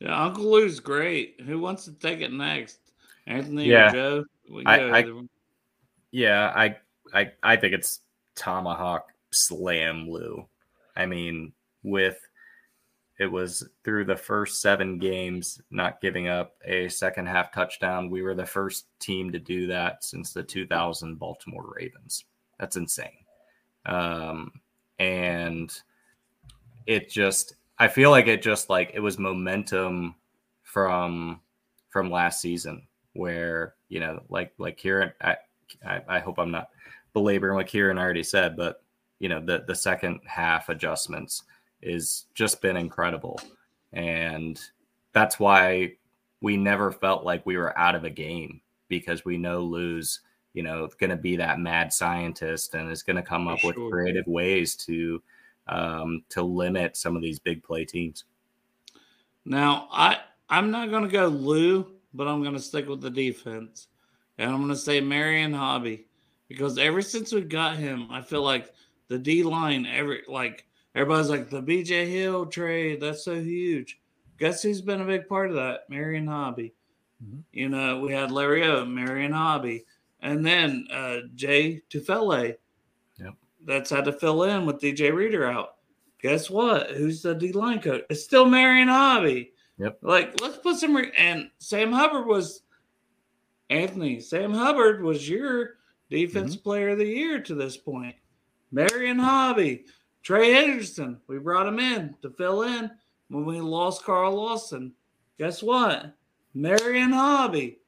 Yeah, 0.00 0.22
Uncle 0.22 0.44
Lou's 0.44 0.78
great. 0.78 1.40
Who 1.46 1.58
wants 1.58 1.86
to 1.86 1.92
take 1.92 2.20
it 2.20 2.32
next? 2.32 2.85
Anthony 3.26 3.66
Yeah. 3.66 3.88
or 3.88 3.92
Joe? 3.92 4.24
I- 4.66 4.98
I- 5.00 5.12
Yeah, 6.12 6.52
I 6.54 6.76
I 7.12 7.32
I 7.42 7.56
think 7.56 7.74
it's 7.74 8.00
tomahawk 8.34 9.12
slam 9.30 10.08
Lou. 10.08 10.46
I 10.96 11.06
mean, 11.06 11.52
with 11.82 12.18
it 13.18 13.26
was 13.26 13.66
through 13.82 14.04
the 14.04 14.16
first 14.16 14.60
seven 14.60 14.98
games 14.98 15.60
not 15.70 16.00
giving 16.00 16.28
up 16.28 16.56
a 16.64 16.88
second 16.88 17.26
half 17.26 17.50
touchdown. 17.52 18.10
We 18.10 18.22
were 18.22 18.34
the 18.34 18.44
first 18.46 18.86
team 18.98 19.32
to 19.32 19.38
do 19.38 19.66
that 19.68 20.04
since 20.04 20.32
the 20.32 20.42
2000 20.42 21.18
Baltimore 21.18 21.72
Ravens. 21.76 22.24
That's 22.58 22.76
insane. 22.76 23.24
Um, 23.86 24.52
and 24.98 25.72
it 26.86 27.08
just 27.10 27.56
I 27.78 27.88
feel 27.88 28.10
like 28.10 28.26
it 28.26 28.42
just 28.42 28.68
like 28.70 28.90
it 28.94 29.00
was 29.00 29.18
momentum 29.18 30.14
from 30.62 31.40
from 31.88 32.10
last 32.10 32.40
season 32.40 32.86
where 33.16 33.74
you 33.88 34.00
know 34.00 34.22
like 34.28 34.52
like 34.58 34.76
Kieran 34.76 35.12
I, 35.20 35.36
I 35.86 36.00
I 36.08 36.18
hope 36.18 36.38
I'm 36.38 36.50
not 36.50 36.70
belaboring 37.12 37.56
what 37.56 37.66
Kieran 37.66 37.98
already 37.98 38.22
said 38.22 38.56
but 38.56 38.82
you 39.18 39.28
know 39.28 39.40
the 39.40 39.64
the 39.66 39.74
second 39.74 40.20
half 40.26 40.68
adjustments 40.68 41.42
is 41.82 42.26
just 42.34 42.60
been 42.60 42.76
incredible 42.76 43.40
and 43.92 44.60
that's 45.12 45.38
why 45.38 45.92
we 46.40 46.56
never 46.56 46.92
felt 46.92 47.24
like 47.24 47.44
we 47.46 47.56
were 47.56 47.76
out 47.78 47.94
of 47.94 48.04
a 48.04 48.10
game 48.10 48.60
because 48.88 49.24
we 49.24 49.36
know 49.36 49.60
Lou's 49.60 50.20
you 50.52 50.62
know 50.62 50.88
going 50.98 51.10
to 51.10 51.16
be 51.16 51.36
that 51.36 51.58
mad 51.58 51.92
scientist 51.92 52.74
and 52.74 52.90
is 52.90 53.02
going 53.02 53.16
to 53.16 53.22
come 53.22 53.48
up 53.48 53.62
with 53.64 53.76
creative 53.90 54.26
ways 54.26 54.74
to 54.76 55.22
um, 55.68 56.22
to 56.28 56.42
limit 56.42 56.96
some 56.96 57.16
of 57.16 57.22
these 57.22 57.38
big 57.38 57.62
play 57.62 57.84
teams. 57.84 58.24
Now, 59.44 59.88
I 59.92 60.18
I'm 60.48 60.70
not 60.70 60.90
going 60.90 61.04
to 61.04 61.08
go 61.08 61.26
Lou, 61.28 61.95
but 62.14 62.28
I'm 62.28 62.42
going 62.42 62.54
to 62.54 62.60
stick 62.60 62.88
with 62.88 63.00
the 63.00 63.10
defense, 63.10 63.88
and 64.38 64.50
I'm 64.50 64.58
going 64.58 64.68
to 64.68 64.76
say 64.76 65.00
Marion 65.00 65.52
Hobby 65.52 66.06
because 66.48 66.78
ever 66.78 67.02
since 67.02 67.32
we 67.32 67.42
got 67.42 67.76
him, 67.76 68.08
I 68.10 68.20
feel 68.20 68.42
like 68.42 68.72
the 69.08 69.18
D 69.18 69.42
line 69.42 69.86
every 69.86 70.22
like 70.28 70.66
Everybody's 70.96 71.28
like 71.28 71.50
the 71.50 71.62
BJ 71.62 72.08
Hill 72.08 72.46
trade. 72.46 73.02
That's 73.02 73.22
so 73.22 73.34
huge. 73.34 74.00
Guess 74.38 74.62
who's 74.62 74.80
been 74.80 75.02
a 75.02 75.04
big 75.04 75.28
part 75.28 75.50
of 75.50 75.56
that? 75.56 75.80
Marion 75.90 76.26
Hobby. 76.26 76.72
Mm-hmm. 77.22 77.40
You 77.52 77.68
know, 77.68 78.00
we 78.00 78.14
had 78.14 78.30
Larry 78.32 78.64
O, 78.64 78.86
Marion 78.86 79.32
Hobby, 79.32 79.84
and 80.22 80.44
then 80.44 80.86
uh, 80.90 81.18
Jay 81.34 81.82
Tufele. 81.90 82.56
Yep. 83.18 83.34
That's 83.66 83.90
had 83.90 84.06
to 84.06 84.12
fill 84.12 84.44
in 84.44 84.64
with 84.64 84.80
DJ 84.80 85.12
Reader 85.12 85.44
out. 85.44 85.76
Guess 86.22 86.48
what? 86.48 86.92
Who's 86.92 87.20
the 87.20 87.34
D 87.34 87.52
line 87.52 87.82
coach? 87.82 88.04
It's 88.08 88.24
still 88.24 88.46
Marion 88.46 88.88
Hobby. 88.88 89.52
Yep. 89.78 89.98
Like, 90.02 90.40
let's 90.40 90.58
put 90.58 90.76
some. 90.76 90.96
Re- 90.96 91.12
and 91.16 91.50
Sam 91.58 91.92
Hubbard 91.92 92.26
was 92.26 92.62
Anthony. 93.68 94.20
Sam 94.20 94.52
Hubbard 94.52 95.02
was 95.02 95.28
your 95.28 95.74
defense 96.10 96.56
player 96.56 96.90
of 96.90 96.98
the 96.98 97.04
year 97.04 97.40
to 97.40 97.54
this 97.54 97.76
point. 97.76 98.14
Marion 98.72 99.18
Hobby, 99.18 99.84
Trey 100.22 100.54
Hendrickson. 100.54 101.18
We 101.26 101.38
brought 101.38 101.68
him 101.68 101.78
in 101.78 102.14
to 102.22 102.30
fill 102.30 102.62
in 102.62 102.90
when 103.28 103.44
we 103.44 103.60
lost 103.60 104.04
Carl 104.04 104.34
Lawson. 104.34 104.92
Guess 105.38 105.62
what? 105.62 106.14
Marion 106.54 107.12
Hobby. 107.12 107.78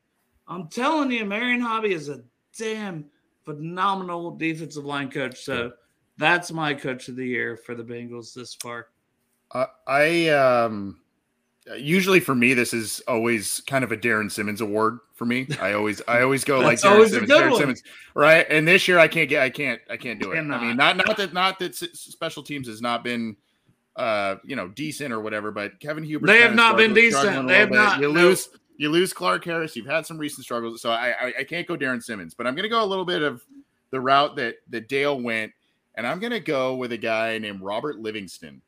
I'm 0.46 0.68
telling 0.68 1.10
you, 1.10 1.24
Marion 1.24 1.60
Hobby 1.60 1.92
is 1.92 2.08
a 2.08 2.22
damn 2.56 3.06
phenomenal 3.44 4.36
defensive 4.36 4.84
line 4.84 5.10
coach. 5.10 5.42
So 5.42 5.72
that's 6.18 6.52
my 6.52 6.74
coach 6.74 7.08
of 7.08 7.16
the 7.16 7.26
year 7.26 7.56
for 7.56 7.74
the 7.74 7.82
Bengals 7.82 8.34
this 8.34 8.54
far. 8.54 8.88
Uh, 9.52 9.66
I 9.86 10.28
um 10.28 11.00
usually 11.76 12.20
for 12.20 12.34
me 12.34 12.54
this 12.54 12.72
is 12.72 13.00
always 13.08 13.60
kind 13.66 13.84
of 13.84 13.92
a 13.92 13.96
Darrin 13.96 14.30
Simmons 14.30 14.60
award 14.60 14.98
for 15.14 15.24
me. 15.26 15.46
I 15.60 15.72
always 15.72 16.00
I 16.08 16.22
always 16.22 16.44
go 16.44 16.60
like 16.60 16.80
Darrin 16.80 16.96
always 16.96 17.10
Simmons, 17.12 17.28
Darrin 17.30 17.50
one. 17.50 17.58
Simmons, 17.60 17.82
right? 18.14 18.46
And 18.48 18.66
this 18.66 18.88
year 18.88 18.98
I 18.98 19.08
can't 19.08 19.28
get 19.28 19.42
I 19.42 19.50
can't 19.50 19.80
I 19.90 19.96
can't 19.96 20.20
do 20.20 20.32
it. 20.32 20.38
I 20.38 20.42
mean, 20.42 20.76
not 20.76 20.96
not 20.96 21.16
that 21.16 21.32
not 21.32 21.58
that 21.58 21.74
special 21.74 22.42
teams 22.42 22.68
has 22.68 22.80
not 22.80 23.02
been 23.04 23.36
uh 23.96 24.36
you 24.44 24.54
know 24.56 24.68
decent 24.68 25.12
or 25.12 25.20
whatever, 25.20 25.50
but 25.50 25.78
Kevin 25.80 26.04
Huber 26.04 26.26
They 26.26 26.40
have 26.40 26.54
not 26.54 26.76
been 26.76 26.94
decent. 26.94 27.48
They 27.48 27.58
have 27.58 27.70
not- 27.70 28.00
You 28.00 28.12
no. 28.12 28.20
lose 28.28 28.48
you 28.76 28.90
lose 28.90 29.12
Clark 29.12 29.44
Harris. 29.44 29.74
You've 29.74 29.86
had 29.86 30.06
some 30.06 30.18
recent 30.18 30.44
struggles, 30.44 30.80
so 30.80 30.90
I, 30.90 31.08
I 31.20 31.32
I 31.40 31.44
can't 31.44 31.66
go 31.66 31.76
Darrin 31.76 32.00
Simmons, 32.00 32.34
but 32.34 32.46
I'm 32.46 32.54
gonna 32.54 32.68
go 32.68 32.82
a 32.82 32.86
little 32.86 33.04
bit 33.04 33.22
of 33.22 33.44
the 33.90 34.00
route 34.00 34.36
that 34.36 34.56
that 34.68 34.88
Dale 34.88 35.20
went, 35.20 35.52
and 35.96 36.06
I'm 36.06 36.20
gonna 36.20 36.38
go 36.38 36.76
with 36.76 36.92
a 36.92 36.96
guy 36.96 37.38
named 37.38 37.60
Robert 37.60 37.98
Livingston. 37.98 38.62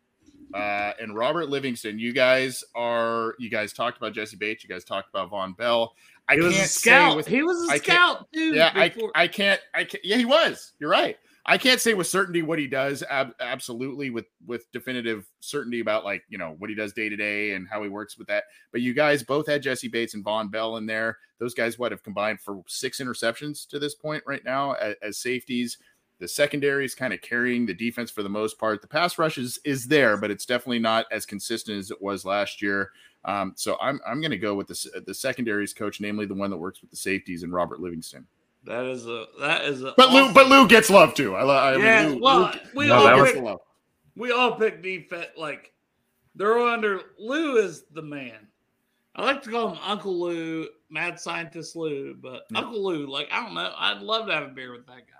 Uh, 0.54 0.92
and 1.00 1.14
Robert 1.14 1.48
Livingston, 1.48 1.98
you 1.98 2.12
guys 2.12 2.62
are 2.74 3.34
you 3.38 3.50
guys 3.50 3.72
talked 3.72 3.96
about 3.98 4.12
Jessie 4.12 4.36
Bates, 4.36 4.62
you 4.64 4.68
guys 4.68 4.84
talked 4.84 5.08
about 5.08 5.30
Vonn 5.30 5.56
Bell. 5.56 5.94
I 6.28 6.34
He 6.34 6.40
was 6.40 6.54
can't 6.54 6.64
a 6.64 6.68
scout. 6.68 7.10
say 7.12 7.16
with 7.16 7.26
he 7.28 7.42
was 7.42 7.68
a 7.68 7.72
I 7.72 7.78
scout 7.78 8.26
too. 8.32 8.54
yeah, 8.54 8.70
I, 8.74 8.92
I 9.14 9.26
can't 9.28 9.60
I 9.74 9.84
can't 9.84 10.04
yeah, 10.04 10.16
he 10.16 10.24
was. 10.24 10.72
You're 10.78 10.90
right. 10.90 11.16
I 11.46 11.56
can't 11.56 11.80
say 11.80 11.94
with 11.94 12.06
certainty 12.06 12.42
what 12.42 12.58
he 12.58 12.66
does 12.66 13.02
ab- 13.08 13.34
absolutely 13.40 14.10
with 14.10 14.26
with 14.46 14.70
definitive 14.72 15.26
certainty 15.40 15.80
about 15.80 16.04
like, 16.04 16.22
you 16.28 16.36
know, 16.36 16.54
what 16.58 16.68
he 16.68 16.76
does 16.76 16.92
day 16.92 17.08
to 17.08 17.16
day 17.16 17.52
and 17.54 17.66
how 17.66 17.82
he 17.82 17.88
works 17.88 18.18
with 18.18 18.28
that. 18.28 18.44
But 18.72 18.82
you 18.82 18.92
guys 18.92 19.22
both 19.22 19.46
had 19.48 19.62
Jessie 19.62 19.88
Bates 19.88 20.14
and 20.14 20.24
Vonn 20.24 20.50
Bell 20.50 20.76
in 20.76 20.84
there. 20.86 21.16
Those 21.38 21.54
guys 21.54 21.78
what 21.78 21.92
have 21.92 22.02
combined 22.04 22.40
for 22.40 22.62
six 22.68 23.00
interceptions 23.00 23.66
to 23.68 23.78
this 23.78 23.94
point 23.94 24.22
right 24.26 24.44
now 24.44 24.72
as, 24.74 24.94
as 25.02 25.18
safeties. 25.18 25.78
The 26.20 26.28
secondary 26.28 26.84
is 26.84 26.94
kind 26.94 27.12
of 27.12 27.20
carrying 27.22 27.66
the 27.66 27.74
defense 27.74 28.10
for 28.10 28.22
the 28.22 28.28
most 28.28 28.58
part. 28.58 28.80
The 28.82 28.86
pass 28.88 29.18
rush 29.18 29.38
is 29.38 29.58
is 29.64 29.86
there, 29.88 30.16
but 30.16 30.30
it's 30.30 30.46
definitely 30.46 30.78
not 30.78 31.06
as 31.10 31.26
consistent 31.26 31.78
as 31.78 31.90
it 31.90 32.00
was 32.00 32.24
last 32.24 32.62
year. 32.62 32.90
Um, 33.24 33.52
so 33.56 33.76
I'm 33.80 34.00
I'm 34.06 34.20
going 34.20 34.30
to 34.30 34.38
go 34.38 34.54
with 34.54 34.68
the 34.68 35.02
the 35.06 35.14
secondaries 35.14 35.74
coach, 35.74 36.00
namely 36.00 36.26
the 36.26 36.34
one 36.34 36.50
that 36.50 36.56
works 36.56 36.80
with 36.80 36.90
the 36.90 36.96
safeties 36.96 37.42
and 37.42 37.52
Robert 37.52 37.80
Livingston. 37.80 38.26
that 38.64 38.84
is 38.84 39.06
a 39.06 39.24
that 39.40 39.64
is 39.64 39.82
a 39.82 39.94
But 39.96 40.10
Lou, 40.10 40.32
but 40.32 40.48
Lou 40.48 40.68
gets 40.68 40.90
love 40.90 41.14
too. 41.14 41.34
I, 41.34 41.42
lo- 41.42 41.56
I 41.56 41.72
mean, 41.76 41.84
yeah. 41.84 42.06
Lou, 42.08 42.20
well, 42.20 42.40
Lou 42.40 42.60
we 42.74 42.86
No, 42.88 42.94
all 42.96 43.04
that 43.04 43.16
pick, 43.24 43.34
gets 43.34 43.44
love. 43.44 43.60
we 44.16 44.30
all 44.32 44.52
pick 44.56 44.82
defense. 44.82 45.26
Like 45.36 45.72
they're 46.34 46.58
under 46.58 47.00
Lou 47.18 47.56
is 47.56 47.84
the 47.92 48.02
man. 48.02 48.46
I 49.16 49.24
like 49.24 49.42
to 49.42 49.50
call 49.50 49.70
him 49.70 49.78
Uncle 49.84 50.18
Lou, 50.20 50.68
Mad 50.90 51.18
Scientist 51.18 51.74
Lou, 51.76 52.14
but 52.14 52.42
Yeah. 52.50 52.58
Uncle 52.58 52.82
Lou, 52.84 53.06
like 53.06 53.28
I 53.32 53.42
don't 53.44 53.54
know, 53.54 53.72
I'd 53.78 54.02
love 54.02 54.26
to 54.26 54.34
have 54.34 54.44
a 54.44 54.48
beer 54.48 54.72
with 54.72 54.86
that 54.86 55.06
guy. 55.08 55.14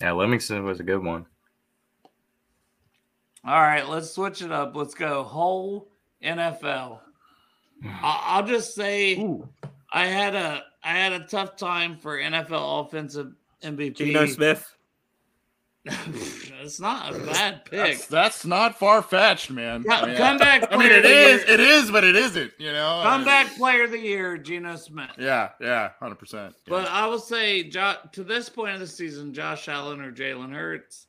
Yeah, 0.00 0.12
Livingston 0.12 0.64
was 0.64 0.80
a 0.80 0.82
good 0.84 1.02
one. 1.02 1.26
All 3.44 3.60
right, 3.60 3.88
let's 3.88 4.10
switch 4.10 4.42
it 4.42 4.50
up. 4.50 4.74
Let's 4.74 4.94
go 4.94 5.22
whole 5.22 5.88
NFL. 6.22 7.00
I- 7.84 8.22
I'll 8.26 8.46
just 8.46 8.74
say 8.74 9.16
I 9.92 10.06
had 10.06 10.34
a 10.34 10.64
I 10.82 10.90
had 10.90 11.12
a 11.12 11.20
tough 11.26 11.56
time 11.56 11.96
for 11.96 12.18
NFL 12.18 12.86
offensive 12.86 13.32
MVP. 13.62 13.94
Geno 13.96 14.26
Smith. 14.26 14.75
It's 15.86 16.80
not 16.80 17.14
a 17.14 17.18
bad 17.18 17.64
pick. 17.64 17.70
That's, 17.98 18.06
that's 18.06 18.44
not 18.46 18.78
far 18.78 19.02
fetched, 19.02 19.50
man. 19.50 19.84
Co- 19.84 19.92
I 19.92 20.06
mean, 20.06 20.16
comeback 20.16 20.72
I 20.72 20.76
mean, 20.76 20.88
player 20.88 20.92
it 20.92 20.96
of 20.98 21.02
the 21.04 21.08
is, 21.10 21.44
year. 21.44 21.54
it 21.54 21.60
is, 21.60 21.90
but 21.90 22.04
it 22.04 22.16
isn't. 22.16 22.52
You 22.58 22.72
know, 22.72 23.00
Comeback 23.04 23.56
player 23.56 23.84
of 23.84 23.90
the 23.92 23.98
year, 23.98 24.36
Geno 24.38 24.76
Smith. 24.76 25.10
Yeah, 25.18 25.50
yeah, 25.60 25.90
hundred 26.00 26.16
percent. 26.18 26.54
But 26.66 26.88
I 26.88 27.06
will 27.06 27.18
say, 27.18 27.62
jo- 27.64 27.96
to 28.12 28.24
this 28.24 28.48
point 28.48 28.74
of 28.74 28.80
the 28.80 28.86
season, 28.86 29.32
Josh 29.32 29.68
Allen 29.68 30.00
or 30.00 30.10
Jalen 30.12 30.52
Hurts, 30.52 31.06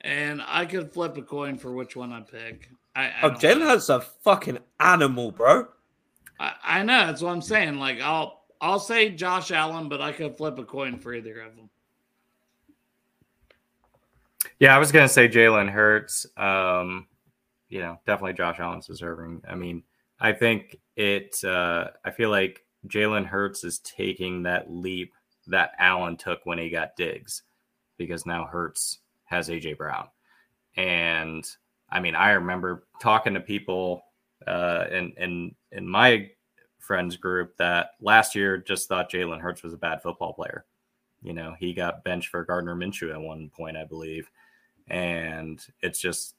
and 0.00 0.42
I 0.46 0.64
could 0.66 0.92
flip 0.92 1.16
a 1.16 1.22
coin 1.22 1.56
for 1.58 1.72
which 1.72 1.96
one 1.96 2.12
I 2.12 2.20
pick. 2.20 2.70
I, 2.96 3.04
I 3.06 3.12
Oh, 3.24 3.30
Jalen. 3.30 3.62
Hurts 3.62 3.88
a 3.88 4.00
fucking 4.00 4.58
animal, 4.80 5.32
bro. 5.32 5.66
I, 6.40 6.52
I 6.64 6.82
know 6.82 7.06
that's 7.06 7.22
what 7.22 7.30
I'm 7.32 7.42
saying. 7.42 7.76
Like 7.78 8.00
I'll 8.00 8.42
I'll 8.60 8.80
say 8.80 9.10
Josh 9.10 9.50
Allen, 9.50 9.88
but 9.88 10.00
I 10.00 10.12
could 10.12 10.36
flip 10.36 10.58
a 10.58 10.64
coin 10.64 10.98
for 10.98 11.12
either 11.14 11.40
of 11.42 11.54
them. 11.56 11.68
Yeah, 14.64 14.74
I 14.74 14.78
was 14.78 14.90
gonna 14.90 15.10
say 15.10 15.28
Jalen 15.28 15.68
Hurts. 15.68 16.26
Um, 16.38 17.06
you 17.68 17.80
know, 17.80 17.98
definitely 18.06 18.32
Josh 18.32 18.58
Allen's 18.58 18.86
deserving. 18.86 19.42
I 19.46 19.54
mean, 19.54 19.82
I 20.18 20.32
think 20.32 20.78
it. 20.96 21.36
Uh, 21.44 21.88
I 22.02 22.10
feel 22.10 22.30
like 22.30 22.64
Jalen 22.88 23.26
Hurts 23.26 23.62
is 23.62 23.80
taking 23.80 24.44
that 24.44 24.72
leap 24.72 25.12
that 25.48 25.72
Allen 25.78 26.16
took 26.16 26.46
when 26.46 26.56
he 26.56 26.70
got 26.70 26.96
Diggs, 26.96 27.42
because 27.98 28.24
now 28.24 28.46
Hurts 28.46 29.00
has 29.26 29.50
AJ 29.50 29.76
Brown, 29.76 30.08
and 30.78 31.46
I 31.90 32.00
mean, 32.00 32.14
I 32.14 32.30
remember 32.30 32.86
talking 33.02 33.34
to 33.34 33.40
people 33.40 34.06
uh, 34.46 34.86
in 34.90 35.12
in 35.18 35.54
in 35.72 35.86
my 35.86 36.30
friends 36.78 37.18
group 37.18 37.54
that 37.58 37.90
last 38.00 38.34
year 38.34 38.56
just 38.56 38.88
thought 38.88 39.12
Jalen 39.12 39.42
Hurts 39.42 39.62
was 39.62 39.74
a 39.74 39.76
bad 39.76 40.00
football 40.00 40.32
player. 40.32 40.64
You 41.22 41.34
know, 41.34 41.54
he 41.60 41.74
got 41.74 42.02
benched 42.02 42.28
for 42.28 42.46
Gardner 42.46 42.74
Minshew 42.74 43.12
at 43.12 43.20
one 43.20 43.50
point, 43.54 43.76
I 43.76 43.84
believe. 43.84 44.30
And 44.88 45.64
it's 45.80 46.00
just, 46.00 46.34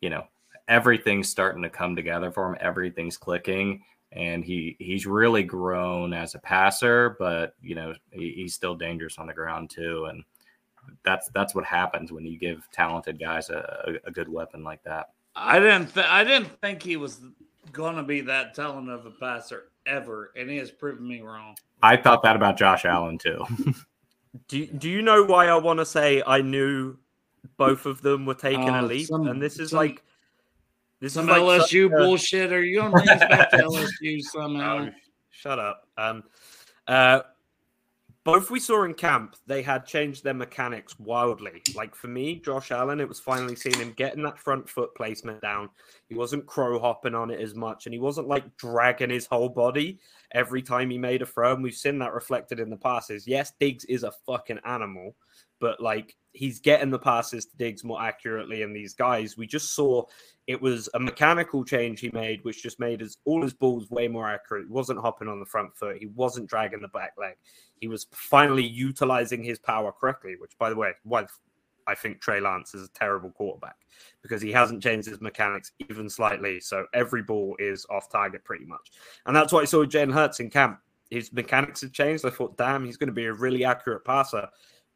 you 0.00 0.10
know, 0.10 0.24
everything's 0.68 1.28
starting 1.28 1.62
to 1.62 1.70
come 1.70 1.94
together 1.96 2.30
for 2.30 2.48
him. 2.48 2.56
Everything's 2.60 3.16
clicking. 3.16 3.82
And 4.12 4.44
he 4.44 4.76
he's 4.78 5.06
really 5.06 5.42
grown 5.42 6.12
as 6.12 6.36
a 6.36 6.38
passer, 6.38 7.16
but 7.18 7.54
you 7.60 7.74
know, 7.74 7.94
he, 8.12 8.32
he's 8.36 8.54
still 8.54 8.76
dangerous 8.76 9.18
on 9.18 9.26
the 9.26 9.34
ground 9.34 9.70
too. 9.70 10.06
And 10.08 10.22
that's 11.04 11.28
that's 11.34 11.54
what 11.54 11.64
happens 11.64 12.12
when 12.12 12.24
you 12.24 12.38
give 12.38 12.68
talented 12.70 13.18
guys 13.18 13.50
a, 13.50 13.98
a, 14.04 14.08
a 14.08 14.10
good 14.12 14.28
weapon 14.28 14.62
like 14.62 14.82
that. 14.84 15.10
I 15.34 15.58
didn't 15.58 15.94
th- 15.94 16.06
I 16.06 16.22
didn't 16.22 16.60
think 16.60 16.82
he 16.82 16.96
was 16.96 17.20
gonna 17.72 18.04
be 18.04 18.20
that 18.22 18.54
talented 18.54 18.94
of 18.94 19.06
a 19.06 19.10
passer 19.10 19.64
ever, 19.86 20.30
and 20.36 20.48
he 20.48 20.58
has 20.58 20.70
proven 20.70 21.06
me 21.06 21.20
wrong. 21.20 21.56
I 21.82 21.96
thought 21.96 22.22
that 22.22 22.36
about 22.36 22.56
Josh 22.56 22.84
Allen 22.84 23.18
too. 23.18 23.44
Do 24.48 24.66
do 24.66 24.90
you 24.90 25.00
know 25.00 25.22
why 25.22 25.46
I 25.46 25.54
want 25.56 25.78
to 25.78 25.86
say 25.86 26.20
I 26.26 26.42
knew 26.42 26.96
both 27.56 27.86
of 27.86 28.02
them 28.02 28.26
were 28.26 28.34
taking 28.34 28.68
a 28.68 28.82
Oh, 28.82 28.86
leap? 28.86 29.06
some- 29.08 29.26
and 29.28 29.40
this 29.40 29.58
is 29.58 29.70
some- 29.70 29.78
like 29.78 30.02
this 31.00 31.12
Some 31.14 31.28
is 31.28 31.30
like 31.30 31.42
LSU 31.42 31.86
a- 31.86 31.88
bullshit. 31.90 32.52
Are 32.52 32.62
you 32.64 32.78
gonna 32.80 32.90
bring 32.90 33.04
back 33.06 33.50
to 33.50 33.56
LSU 33.62 34.20
somehow? 34.22 34.88
Shut 35.30 35.58
up. 35.58 35.86
Um, 35.98 36.22
uh, 36.88 37.20
both 38.22 38.50
we 38.50 38.58
saw 38.58 38.84
in 38.84 38.94
camp, 38.94 39.36
they 39.46 39.60
had 39.62 39.84
changed 39.84 40.24
their 40.24 40.32
mechanics 40.32 40.98
wildly. 40.98 41.60
Like 41.74 41.94
for 41.94 42.06
me, 42.08 42.36
Josh 42.36 42.70
Allen, 42.70 42.98
it 43.00 43.08
was 43.08 43.20
finally 43.20 43.54
seeing 43.54 43.76
him 43.78 43.92
getting 43.92 44.22
that 44.22 44.38
front 44.38 44.66
foot 44.66 44.94
placement 44.94 45.42
down. 45.42 45.68
He 46.14 46.18
wasn't 46.18 46.46
crow 46.46 46.78
hopping 46.78 47.16
on 47.16 47.32
it 47.32 47.40
as 47.40 47.56
much, 47.56 47.86
and 47.86 47.92
he 47.92 47.98
wasn't 47.98 48.28
like 48.28 48.56
dragging 48.56 49.10
his 49.10 49.26
whole 49.26 49.48
body 49.48 49.98
every 50.30 50.62
time 50.62 50.88
he 50.88 50.96
made 50.96 51.22
a 51.22 51.26
throw. 51.26 51.54
And 51.54 51.62
we've 51.62 51.74
seen 51.74 51.98
that 51.98 52.12
reflected 52.12 52.60
in 52.60 52.70
the 52.70 52.76
passes. 52.76 53.26
Yes, 53.26 53.52
Diggs 53.58 53.84
is 53.86 54.04
a 54.04 54.12
fucking 54.24 54.60
animal, 54.64 55.16
but 55.58 55.80
like 55.80 56.14
he's 56.30 56.60
getting 56.60 56.90
the 56.90 57.00
passes 57.00 57.46
to 57.46 57.56
Diggs 57.56 57.82
more 57.82 58.00
accurately. 58.00 58.62
And 58.62 58.76
these 58.76 58.94
guys, 58.94 59.36
we 59.36 59.48
just 59.48 59.74
saw 59.74 60.04
it 60.46 60.62
was 60.62 60.88
a 60.94 61.00
mechanical 61.00 61.64
change 61.64 61.98
he 61.98 62.10
made, 62.12 62.44
which 62.44 62.62
just 62.62 62.78
made 62.78 63.00
his 63.00 63.18
all 63.24 63.42
his 63.42 63.52
balls 63.52 63.90
way 63.90 64.06
more 64.06 64.30
accurate. 64.30 64.66
He 64.66 64.72
wasn't 64.72 65.00
hopping 65.00 65.26
on 65.26 65.40
the 65.40 65.46
front 65.46 65.76
foot. 65.76 65.96
He 65.98 66.06
wasn't 66.06 66.48
dragging 66.48 66.80
the 66.80 66.88
back 66.88 67.14
leg. 67.18 67.34
He 67.80 67.88
was 67.88 68.06
finally 68.12 68.64
utilizing 68.64 69.42
his 69.42 69.58
power 69.58 69.90
correctly. 69.90 70.36
Which, 70.38 70.56
by 70.60 70.70
the 70.70 70.76
way, 70.76 70.92
why 71.02 71.26
I 71.86 71.94
think 71.94 72.20
Trey 72.20 72.40
Lance 72.40 72.74
is 72.74 72.88
a 72.88 72.92
terrible 72.92 73.30
quarterback 73.30 73.76
because 74.22 74.42
he 74.42 74.52
hasn't 74.52 74.82
changed 74.82 75.08
his 75.08 75.20
mechanics 75.20 75.72
even 75.88 76.08
slightly. 76.08 76.60
So 76.60 76.86
every 76.94 77.22
ball 77.22 77.56
is 77.58 77.86
off 77.90 78.10
target 78.10 78.44
pretty 78.44 78.64
much, 78.64 78.92
and 79.26 79.34
that's 79.34 79.52
why 79.52 79.60
I 79.60 79.64
saw 79.64 79.84
Jalen 79.84 80.12
Hurts 80.12 80.40
in 80.40 80.50
camp. 80.50 80.80
His 81.10 81.32
mechanics 81.32 81.80
had 81.80 81.92
changed. 81.92 82.24
I 82.24 82.30
thought, 82.30 82.56
damn, 82.56 82.84
he's 82.84 82.96
going 82.96 83.08
to 83.08 83.14
be 83.14 83.26
a 83.26 83.32
really 83.32 83.64
accurate 83.64 84.04
passer, 84.04 84.48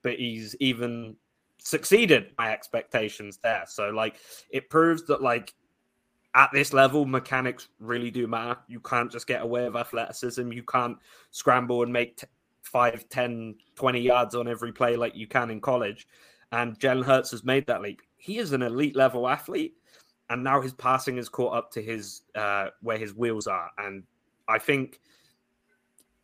but 0.02 0.14
he's 0.14 0.56
even 0.58 1.16
succeeded 1.58 2.32
my 2.38 2.52
expectations 2.52 3.38
there. 3.42 3.64
So 3.66 3.90
like 3.90 4.16
it 4.50 4.70
proves 4.70 5.04
that 5.06 5.22
like 5.22 5.54
at 6.34 6.50
this 6.52 6.72
level, 6.72 7.04
mechanics 7.04 7.68
really 7.80 8.10
do 8.10 8.26
matter. 8.26 8.58
You 8.68 8.80
can't 8.80 9.10
just 9.10 9.26
get 9.26 9.42
away 9.42 9.64
with 9.64 9.76
athleticism. 9.76 10.52
You 10.52 10.62
can't 10.62 10.98
scramble 11.30 11.82
and 11.82 11.92
make 11.92 12.16
t- 12.18 12.26
5, 12.62 13.08
10, 13.08 13.54
20 13.74 14.00
yards 14.00 14.34
on 14.34 14.46
every 14.46 14.72
play 14.72 14.96
like 14.96 15.16
you 15.16 15.26
can 15.26 15.50
in 15.50 15.60
college. 15.60 16.06
And 16.52 16.78
Jalen 16.78 17.04
Hurts 17.04 17.30
has 17.32 17.44
made 17.44 17.66
that 17.66 17.82
leap. 17.82 18.00
He 18.16 18.38
is 18.38 18.52
an 18.52 18.62
elite 18.62 18.96
level 18.96 19.28
athlete, 19.28 19.74
and 20.30 20.42
now 20.42 20.60
his 20.60 20.72
passing 20.72 21.16
has 21.16 21.28
caught 21.28 21.54
up 21.54 21.70
to 21.72 21.82
his 21.82 22.22
uh, 22.34 22.68
where 22.80 22.98
his 22.98 23.14
wheels 23.14 23.46
are. 23.46 23.70
And 23.78 24.02
I 24.48 24.58
think, 24.58 25.00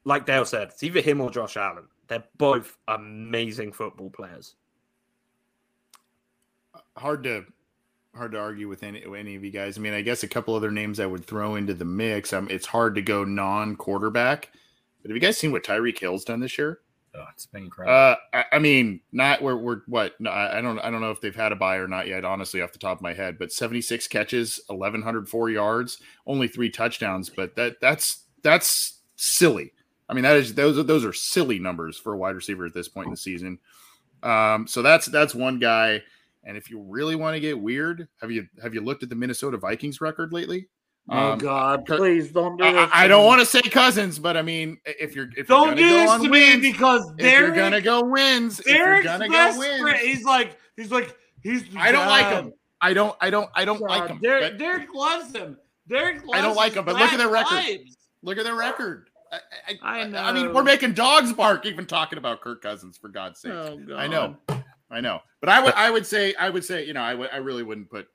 like 0.05 0.27
Dale 0.27 0.45
said, 0.45 0.68
it's 0.68 0.83
either 0.83 1.01
him 1.01 1.20
or 1.20 1.31
Josh 1.31 1.57
Allen. 1.57 1.85
They're 2.09 2.25
both 2.37 2.77
amazing 2.89 3.72
football 3.72 4.11
players. 4.11 4.57
Hard 6.97 7.25
to 7.25 7.45
hard 8.14 8.33
to 8.33 8.39
argue 8.39 8.68
with 8.68 8.83
any 8.83 9.05
any 9.16 9.35
of 9.35 9.45
you 9.45 9.51
guys. 9.51 9.77
I 9.77 9.81
mean, 9.81 9.95
I 9.95 10.03
guess 10.03 10.22
a 10.22 10.29
couple 10.29 10.55
other 10.55 10.70
names 10.70 11.01
I 11.01 11.07
would 11.07 11.25
throw 11.25 11.57
into 11.57 11.75
the 11.75 11.85
mix. 11.85 12.33
Um, 12.33 12.49
it's 12.51 12.66
hard 12.66 12.95
to 12.95 13.03
go 13.03 13.25
non 13.25 13.77
quarterback. 13.77 14.51
But 15.03 15.11
have 15.11 15.16
you 15.16 15.20
guys 15.20 15.37
seen 15.37 15.53
what 15.53 15.64
Tyreek 15.64 15.99
Hill's 15.99 16.25
done 16.25 16.41
this 16.41 16.57
year? 16.57 16.81
Oh, 17.17 17.25
it's 17.33 17.47
been 17.47 17.65
incredible. 17.65 17.97
Uh, 17.97 18.17
I, 18.33 18.45
I 18.57 18.59
mean, 18.59 19.01
not 19.12 19.41
we're 19.41 19.57
we're 19.57 19.83
what? 19.87 20.21
No, 20.21 20.31
I 20.31 20.61
don't 20.61 20.79
I 20.81 20.91
don't 20.91 21.01
know 21.01 21.12
if 21.12 21.21
they've 21.21 21.35
had 21.35 21.53
a 21.53 21.57
buy 21.57 21.77
or 21.77 21.87
not 21.87 22.09
yet. 22.09 22.25
Honestly, 22.25 22.61
off 22.61 22.73
the 22.73 22.79
top 22.79 22.99
of 22.99 23.03
my 23.03 23.15
head, 23.15 23.39
but 23.39 23.53
seventy 23.53 23.81
six 23.81 24.09
catches, 24.09 24.61
eleven 24.69 25.01
hundred 25.01 25.29
four 25.29 25.49
yards, 25.49 25.99
only 26.27 26.49
three 26.49 26.71
touchdowns. 26.71 27.31
But 27.31 27.55
that 27.55 27.81
that's 27.81 28.25
that's 28.43 29.01
silly. 29.17 29.73
I 30.09 30.15
mean, 30.15 30.25
that 30.25 30.37
is 30.37 30.55
those 30.55 30.85
those 30.87 31.05
are 31.05 31.12
silly 31.12 31.59
numbers 31.59 31.97
for 31.99 32.15
a 32.15 32.19
wide 32.19 32.35
receiver 32.35 32.67
at 32.67 32.75
this 32.75 32.89
point 32.89 33.07
in 33.07 33.12
the 33.12 33.17
season. 33.17 33.59
Um, 34.23 34.67
so 34.67 34.83
that's 34.83 35.07
that's 35.07 35.35
one 35.35 35.59
guy. 35.59 36.03
And 36.43 36.57
if 36.57 36.69
you 36.69 36.81
really 36.81 37.17
want 37.17 37.35
to 37.35 37.41
get 37.41 37.59
weird, 37.59 38.09
have 38.21 38.31
you 38.31 38.49
have 38.62 38.75
you 38.75 38.81
looked 38.81 39.03
at 39.03 39.09
the 39.09 39.15
Minnesota 39.15 39.57
Vikings 39.57 40.01
record 40.01 40.33
lately? 40.33 40.69
Oh 41.11 41.32
Um, 41.32 41.38
God, 41.38 41.84
please 41.84 42.30
don't 42.32 42.57
do 42.57 42.64
I, 42.64 42.72
this. 42.72 42.90
I 42.92 43.09
don't 43.09 43.26
want 43.26 43.40
to 43.40 43.46
say 43.46 43.61
cousins, 43.61 44.18
but 44.18 44.36
I 44.36 44.42
mean, 44.42 44.78
if 44.86 45.14
you're 45.14 45.28
if 45.36 45.46
Don't 45.46 45.76
you're 45.76 45.88
do 45.88 46.07
gonna 46.07 46.18
this 46.18 46.22
to 46.26 46.30
wins, 46.30 46.62
me 46.62 46.72
because 46.72 47.12
if 47.18 47.30
you're 47.30 47.50
gonna 47.55 47.82
go 47.82 48.05
wins, 48.05 48.59
Derek's 48.59 49.05
gonna 49.05 49.28
go 49.28 49.59
wins. 49.59 50.00
He's 50.00 50.24
like, 50.24 50.57
he's 50.76 50.90
like, 50.90 51.14
he's. 51.42 51.64
I 51.76 51.92
don't 51.92 52.07
like 52.09 52.28
him. 52.28 52.55
I 52.80 52.94
don't. 52.94 53.14
I 53.20 53.28
don't. 53.30 53.50
I 53.55 53.64
don't 53.66 53.80
like 53.82 54.09
him. 54.09 54.18
Derek, 54.22 54.52
but 54.52 54.59
Derek 54.59 54.94
loves 54.94 55.34
him. 55.34 55.59
Derek 55.88 56.24
loves 56.24 56.38
I 56.38 56.40
don't 56.40 56.57
like 56.57 56.72
him, 56.72 56.84
but 56.86 56.96
look 56.96 57.12
at 57.12 57.18
their 57.18 57.28
record. 57.28 57.59
vibes. 57.59 57.92
look 58.22 58.38
at 58.38 58.44
their 58.44 58.57
record. 58.57 59.11
I, 59.30 59.38
I, 59.82 60.00
I 60.00 60.28
I 60.28 60.32
mean, 60.32 60.55
we're 60.55 60.62
making 60.62 60.94
dogs 60.94 61.32
bark 61.32 61.66
even 61.66 61.86
talking 61.86 62.18
about 62.18 62.40
Kirk 62.40 62.62
Cousins 62.62 62.96
for 62.96 63.09
God's 63.09 63.40
sake. 63.40 63.52
Oh, 63.52 63.76
God. 63.76 63.96
I 63.96 64.07
know. 64.07 64.36
I 64.90 65.00
know. 65.00 65.20
But 65.40 65.50
I 65.50 65.62
would. 65.62 65.74
I 65.74 65.90
would 65.90 66.07
say. 66.07 66.34
I 66.36 66.48
would 66.48 66.64
say. 66.64 66.86
You 66.86 66.94
know. 66.94 67.02
I 67.02 67.14
would. 67.14 67.28
I 67.32 67.38
really 67.38 67.62
wouldn't 67.62 67.90
put 67.90 68.07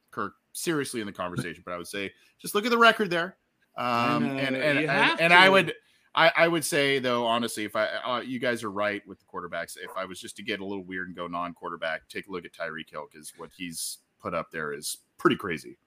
seriously 0.54 1.02
in 1.02 1.08
the 1.08 1.14
conversation. 1.14 1.64
But 1.66 1.74
I 1.74 1.78
would 1.78 1.88
say, 1.88 2.12
just 2.40 2.56
look 2.56 2.66
at 2.66 2.72
the 2.72 2.78
record 2.78 3.10
there. 3.10 3.38
Um, 3.78 4.24
know, 4.24 4.30
and 4.32 4.56
and 4.56 4.90
and, 4.90 5.22
and 5.22 5.34
I 5.34 5.50
would. 5.50 5.74
I, 6.16 6.32
I 6.36 6.48
would 6.48 6.66
say 6.66 6.98
though, 6.98 7.26
honestly, 7.26 7.66
if 7.66 7.76
I 7.76 7.86
uh, 8.04 8.22
you 8.22 8.40
guys 8.40 8.64
are 8.64 8.72
right 8.72 9.08
with 9.08 9.20
the 9.20 9.26
quarterbacks, 9.26 9.78
if 9.78 9.92
I 9.96 10.06
was 10.06 10.20
just 10.20 10.36
to 10.38 10.44
get 10.44 10.60
a 10.60 10.66
little 10.66 10.84
weird 10.84 11.08
and 11.08 11.16
go 11.16 11.28
non-quarterback, 11.28 12.10
take 12.10 12.28
a 12.28 12.32
look 12.32 12.46
at 12.46 12.52
Tyreek 12.52 12.90
Hill 12.90 13.08
because 13.12 13.32
what 13.38 13.52
he's 13.56 14.00
put 14.20 14.34
up 14.34 14.50
there 14.52 14.74
is 14.74 14.98
pretty 15.18 15.36
crazy. 15.36 15.78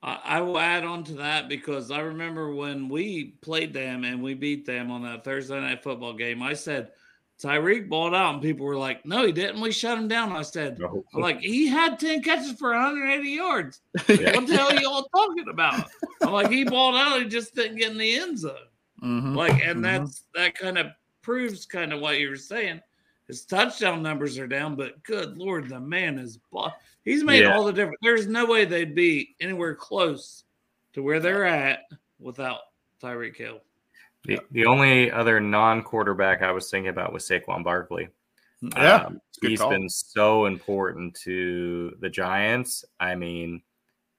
I, 0.00 0.20
I 0.24 0.40
will 0.40 0.58
add 0.58 0.84
on 0.84 1.02
to 1.04 1.14
that 1.14 1.48
because 1.48 1.90
I 1.90 2.00
remember 2.00 2.54
when 2.54 2.88
we 2.88 3.36
played 3.42 3.74
them 3.74 4.04
and 4.04 4.22
we 4.22 4.34
beat 4.34 4.64
them 4.64 4.90
on 4.90 5.02
that 5.02 5.24
Thursday 5.24 5.60
night 5.60 5.82
football 5.82 6.14
game. 6.14 6.40
I 6.40 6.54
said 6.54 6.92
Tyreek 7.42 7.88
balled 7.88 8.14
out, 8.14 8.34
and 8.34 8.42
people 8.42 8.64
were 8.64 8.76
like, 8.76 9.04
"No, 9.04 9.26
he 9.26 9.32
didn't. 9.32 9.60
We 9.60 9.72
shut 9.72 9.98
him 9.98 10.06
down." 10.06 10.30
I 10.32 10.42
said, 10.42 10.78
No. 10.78 11.04
I'm 11.14 11.20
like, 11.20 11.40
he 11.40 11.66
had 11.66 11.98
10 11.98 12.22
catches 12.22 12.52
for 12.52 12.70
180 12.70 13.28
yards. 13.28 13.80
Yeah. 14.08 14.36
What 14.36 14.46
the 14.46 14.56
hell 14.56 14.70
are 14.70 14.80
y'all 14.80 15.08
talking 15.14 15.48
about? 15.48 15.90
I'm 16.22 16.30
like, 16.32 16.50
he 16.50 16.64
balled 16.64 16.94
out, 16.94 17.20
he 17.20 17.26
just 17.28 17.54
didn't 17.54 17.78
get 17.78 17.90
in 17.90 17.98
the 17.98 18.16
end 18.18 18.38
zone. 18.38 18.54
Mhm. 19.02 19.34
Like, 19.34 19.60
and 19.64 19.80
Mhm. 19.80 19.82
that's 19.82 20.24
that 20.34 20.54
kind 20.54 20.78
of 20.78 20.86
proves 21.22 21.66
kind 21.66 21.92
of 21.92 22.00
what 22.00 22.20
you 22.20 22.28
were 22.30 22.36
saying. 22.36 22.80
His 23.26 23.44
touchdown 23.44 24.02
numbers 24.02 24.38
are 24.38 24.46
down, 24.46 24.76
but 24.76 25.02
good 25.02 25.36
lord, 25.36 25.68
the 25.68 25.80
man 25.80 26.18
is 26.18 26.38
ball. 26.52 26.72
He's 27.04 27.24
made 27.24 27.42
Yeah. 27.42 27.56
all 27.56 27.64
the 27.64 27.72
difference. 27.72 27.98
There's 28.02 28.26
no 28.28 28.46
way 28.46 28.64
they'd 28.64 28.94
be 28.94 29.34
anywhere 29.40 29.74
close 29.74 30.44
to 30.92 31.02
where 31.02 31.18
they're 31.18 31.44
at 31.44 31.80
without 32.20 32.60
Tyreek 33.02 33.36
Hill. 33.36 33.60
The, 34.24 34.40
the 34.52 34.66
only 34.66 35.10
other 35.10 35.40
non-quarterback 35.40 36.42
I 36.42 36.52
was 36.52 36.70
thinking 36.70 36.90
about 36.90 37.12
was 37.12 37.24
Saquon 37.28 37.64
Barkley. 37.64 38.08
Yeah, 38.76 39.06
Um, 39.06 39.20
it's 39.28 39.38
a 39.38 39.40
good 39.40 39.50
he's 39.50 39.60
call. 39.60 39.70
been 39.70 39.88
so 39.88 40.46
important 40.46 41.14
to 41.22 41.96
the 42.00 42.08
Giants. 42.08 42.84
I 43.00 43.16
mean, 43.16 43.62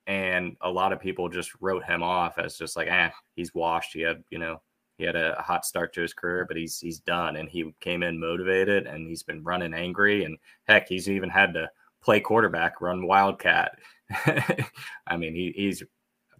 and 0.05 0.57
a 0.59 0.69
lot 0.69 0.91
of 0.91 0.99
people 0.99 1.29
just 1.29 1.51
wrote 1.61 1.85
him 1.85 2.03
off 2.03 2.37
as 2.37 2.57
just 2.57 2.75
like, 2.75 2.89
eh, 2.89 3.09
he's 3.37 3.53
washed. 3.55 3.93
He 3.93 4.01
had, 4.01 4.21
you 4.29 4.39
know, 4.39 4.61
he 4.97 5.05
had 5.05 5.15
a 5.15 5.41
hot 5.41 5.65
start 5.65 5.93
to 5.93 6.01
his 6.01 6.13
career, 6.13 6.43
but 6.45 6.57
he's 6.57 6.77
he's 6.79 6.99
done. 6.99 7.37
And 7.37 7.47
he 7.47 7.73
came 7.79 8.03
in 8.03 8.19
motivated, 8.19 8.85
and 8.85 9.07
he's 9.07 9.23
been 9.23 9.41
running 9.43 9.73
angry. 9.73 10.25
And 10.25 10.37
heck, 10.67 10.89
he's 10.89 11.09
even 11.09 11.29
had 11.29 11.53
to 11.53 11.69
play 12.01 12.19
quarterback, 12.19 12.81
run 12.81 13.07
wildcat. 13.07 13.79
I 15.07 15.15
mean, 15.17 15.33
he, 15.33 15.53
he's 15.55 15.81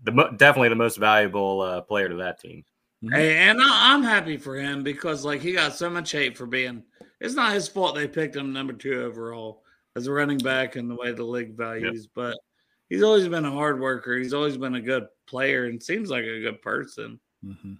the 0.03 0.11
mo- 0.11 0.31
definitely 0.35 0.69
the 0.69 0.75
most 0.75 0.97
valuable 0.97 1.61
uh, 1.61 1.81
player 1.81 2.09
to 2.09 2.15
that 2.15 2.41
team. 2.41 2.65
Hey, 3.11 3.37
and 3.37 3.59
I, 3.61 3.93
I'm 3.93 4.03
happy 4.03 4.37
for 4.37 4.55
him 4.55 4.83
because 4.83 5.25
like 5.25 5.41
he 5.41 5.53
got 5.53 5.75
so 5.75 5.89
much 5.89 6.11
hate 6.11 6.37
for 6.37 6.45
being. 6.45 6.83
It's 7.19 7.35
not 7.35 7.53
his 7.53 7.67
fault 7.67 7.95
they 7.95 8.07
picked 8.07 8.35
him 8.35 8.53
number 8.53 8.73
two 8.73 9.01
overall 9.01 9.63
as 9.95 10.07
a 10.07 10.11
running 10.11 10.37
back 10.37 10.75
and 10.75 10.89
the 10.89 10.95
way 10.95 11.11
the 11.11 11.23
league 11.23 11.55
values, 11.55 12.07
but 12.07 12.37
he's 12.89 13.03
always 13.03 13.27
been 13.27 13.45
a 13.45 13.51
hard 13.51 13.79
worker. 13.79 14.17
He's 14.17 14.33
always 14.33 14.57
been 14.57 14.75
a 14.75 14.81
good 14.81 15.07
player 15.27 15.65
and 15.65 15.81
seems 15.81 16.09
like 16.09 16.23
a 16.23 16.41
good 16.41 16.61
person. 16.61 17.19
Mhm. 17.45 17.77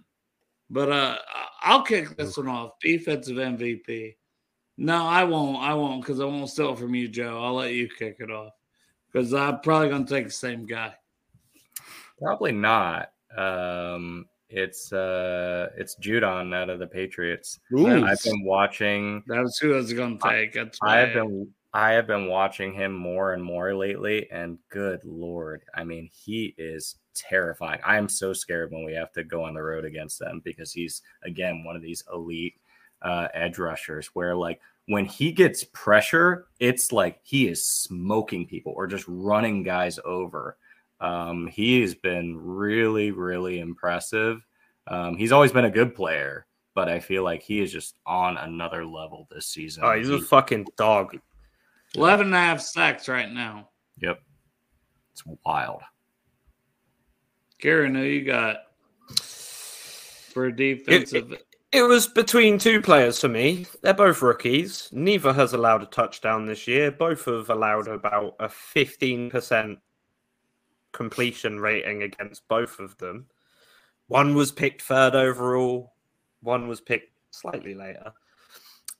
But 0.70 0.90
uh, 0.90 1.18
I'll 1.62 1.82
kick 1.82 2.16
this 2.16 2.36
one 2.36 2.48
off. 2.48 2.72
Defensive 2.80 3.36
MVP. 3.36 4.16
No, 4.76 5.06
I 5.06 5.24
won't. 5.24 5.62
I 5.62 5.74
won't 5.74 6.02
because 6.02 6.20
I 6.20 6.24
won't 6.24 6.50
steal 6.50 6.72
it 6.72 6.78
from 6.78 6.94
you, 6.94 7.08
Joe. 7.08 7.42
I'll 7.42 7.54
let 7.54 7.72
you 7.72 7.88
kick 7.88 8.16
it 8.18 8.30
off 8.30 8.52
because 9.12 9.32
I'm 9.32 9.60
probably 9.60 9.88
gonna 9.88 10.06
take 10.06 10.26
the 10.26 10.32
same 10.32 10.66
guy. 10.66 10.94
Probably 12.18 12.52
not. 12.52 13.12
Um, 13.36 14.26
it's 14.54 14.92
uh, 14.92 15.70
it's 15.76 15.96
Judon 15.96 16.54
out 16.54 16.70
of 16.70 16.78
the 16.78 16.86
Patriots. 16.86 17.58
Ooh. 17.72 18.04
I've 18.04 18.22
been 18.22 18.44
watching. 18.44 19.22
That's 19.26 19.58
who 19.58 19.74
I 19.74 19.76
was 19.76 19.92
gonna 19.92 20.18
take. 20.22 20.52
That's 20.52 20.78
I 20.82 20.98
have 20.98 21.14
been 21.14 21.48
I 21.74 21.90
have 21.90 22.06
been 22.06 22.28
watching 22.28 22.72
him 22.72 22.94
more 22.94 23.32
and 23.32 23.42
more 23.42 23.74
lately, 23.74 24.30
and 24.30 24.58
good 24.68 25.00
lord, 25.04 25.64
I 25.74 25.82
mean, 25.82 26.08
he 26.12 26.54
is 26.56 26.96
terrifying. 27.14 27.80
I 27.84 27.96
am 27.96 28.08
so 28.08 28.32
scared 28.32 28.70
when 28.70 28.84
we 28.84 28.94
have 28.94 29.10
to 29.12 29.24
go 29.24 29.42
on 29.42 29.54
the 29.54 29.62
road 29.62 29.84
against 29.84 30.20
them 30.20 30.40
because 30.44 30.72
he's 30.72 31.02
again 31.24 31.64
one 31.64 31.74
of 31.74 31.82
these 31.82 32.04
elite 32.12 32.54
uh, 33.02 33.26
edge 33.34 33.58
rushers 33.58 34.06
where 34.14 34.36
like 34.36 34.60
when 34.86 35.04
he 35.04 35.32
gets 35.32 35.64
pressure, 35.64 36.46
it's 36.60 36.92
like 36.92 37.18
he 37.24 37.48
is 37.48 37.66
smoking 37.66 38.46
people 38.46 38.72
or 38.76 38.86
just 38.86 39.04
running 39.08 39.64
guys 39.64 39.98
over. 40.04 40.56
Um, 41.04 41.46
he 41.48 41.82
has 41.82 41.94
been 41.94 42.34
really, 42.38 43.10
really 43.10 43.60
impressive. 43.60 44.40
Um, 44.86 45.18
he's 45.18 45.32
always 45.32 45.52
been 45.52 45.66
a 45.66 45.70
good 45.70 45.94
player, 45.94 46.46
but 46.74 46.88
I 46.88 46.98
feel 46.98 47.22
like 47.22 47.42
he 47.42 47.60
is 47.60 47.70
just 47.70 47.96
on 48.06 48.38
another 48.38 48.86
level 48.86 49.28
this 49.30 49.46
season. 49.46 49.84
Oh, 49.84 49.92
he's 49.92 50.08
a 50.08 50.18
fucking 50.18 50.66
dog. 50.78 51.18
11 51.94 52.26
and 52.26 52.34
a 52.34 52.38
half 52.38 52.60
sacks 52.62 53.06
right 53.06 53.30
now. 53.30 53.68
Yep. 53.98 54.18
It's 55.12 55.22
wild. 55.44 55.82
Kieran, 57.58 57.94
who 57.94 58.02
you 58.02 58.24
got 58.24 58.56
for 59.20 60.50
defensive? 60.50 61.34
It 61.70 61.82
was 61.82 62.06
between 62.06 62.58
two 62.58 62.80
players 62.80 63.20
for 63.20 63.28
me. 63.28 63.66
They're 63.82 63.92
both 63.92 64.22
rookies. 64.22 64.88
Neither 64.90 65.34
has 65.34 65.52
allowed 65.52 65.82
a 65.82 65.86
touchdown 65.86 66.46
this 66.46 66.66
year. 66.66 66.90
Both 66.90 67.26
have 67.26 67.50
allowed 67.50 67.88
about 67.88 68.36
a 68.40 68.46
15% 68.46 69.76
completion 70.94 71.60
rating 71.60 72.02
against 72.02 72.48
both 72.48 72.78
of 72.78 72.96
them. 72.96 73.26
One 74.06 74.34
was 74.34 74.50
picked 74.50 74.80
third 74.80 75.14
overall, 75.14 75.92
one 76.40 76.68
was 76.68 76.80
picked 76.80 77.12
slightly 77.30 77.74
later. 77.74 78.12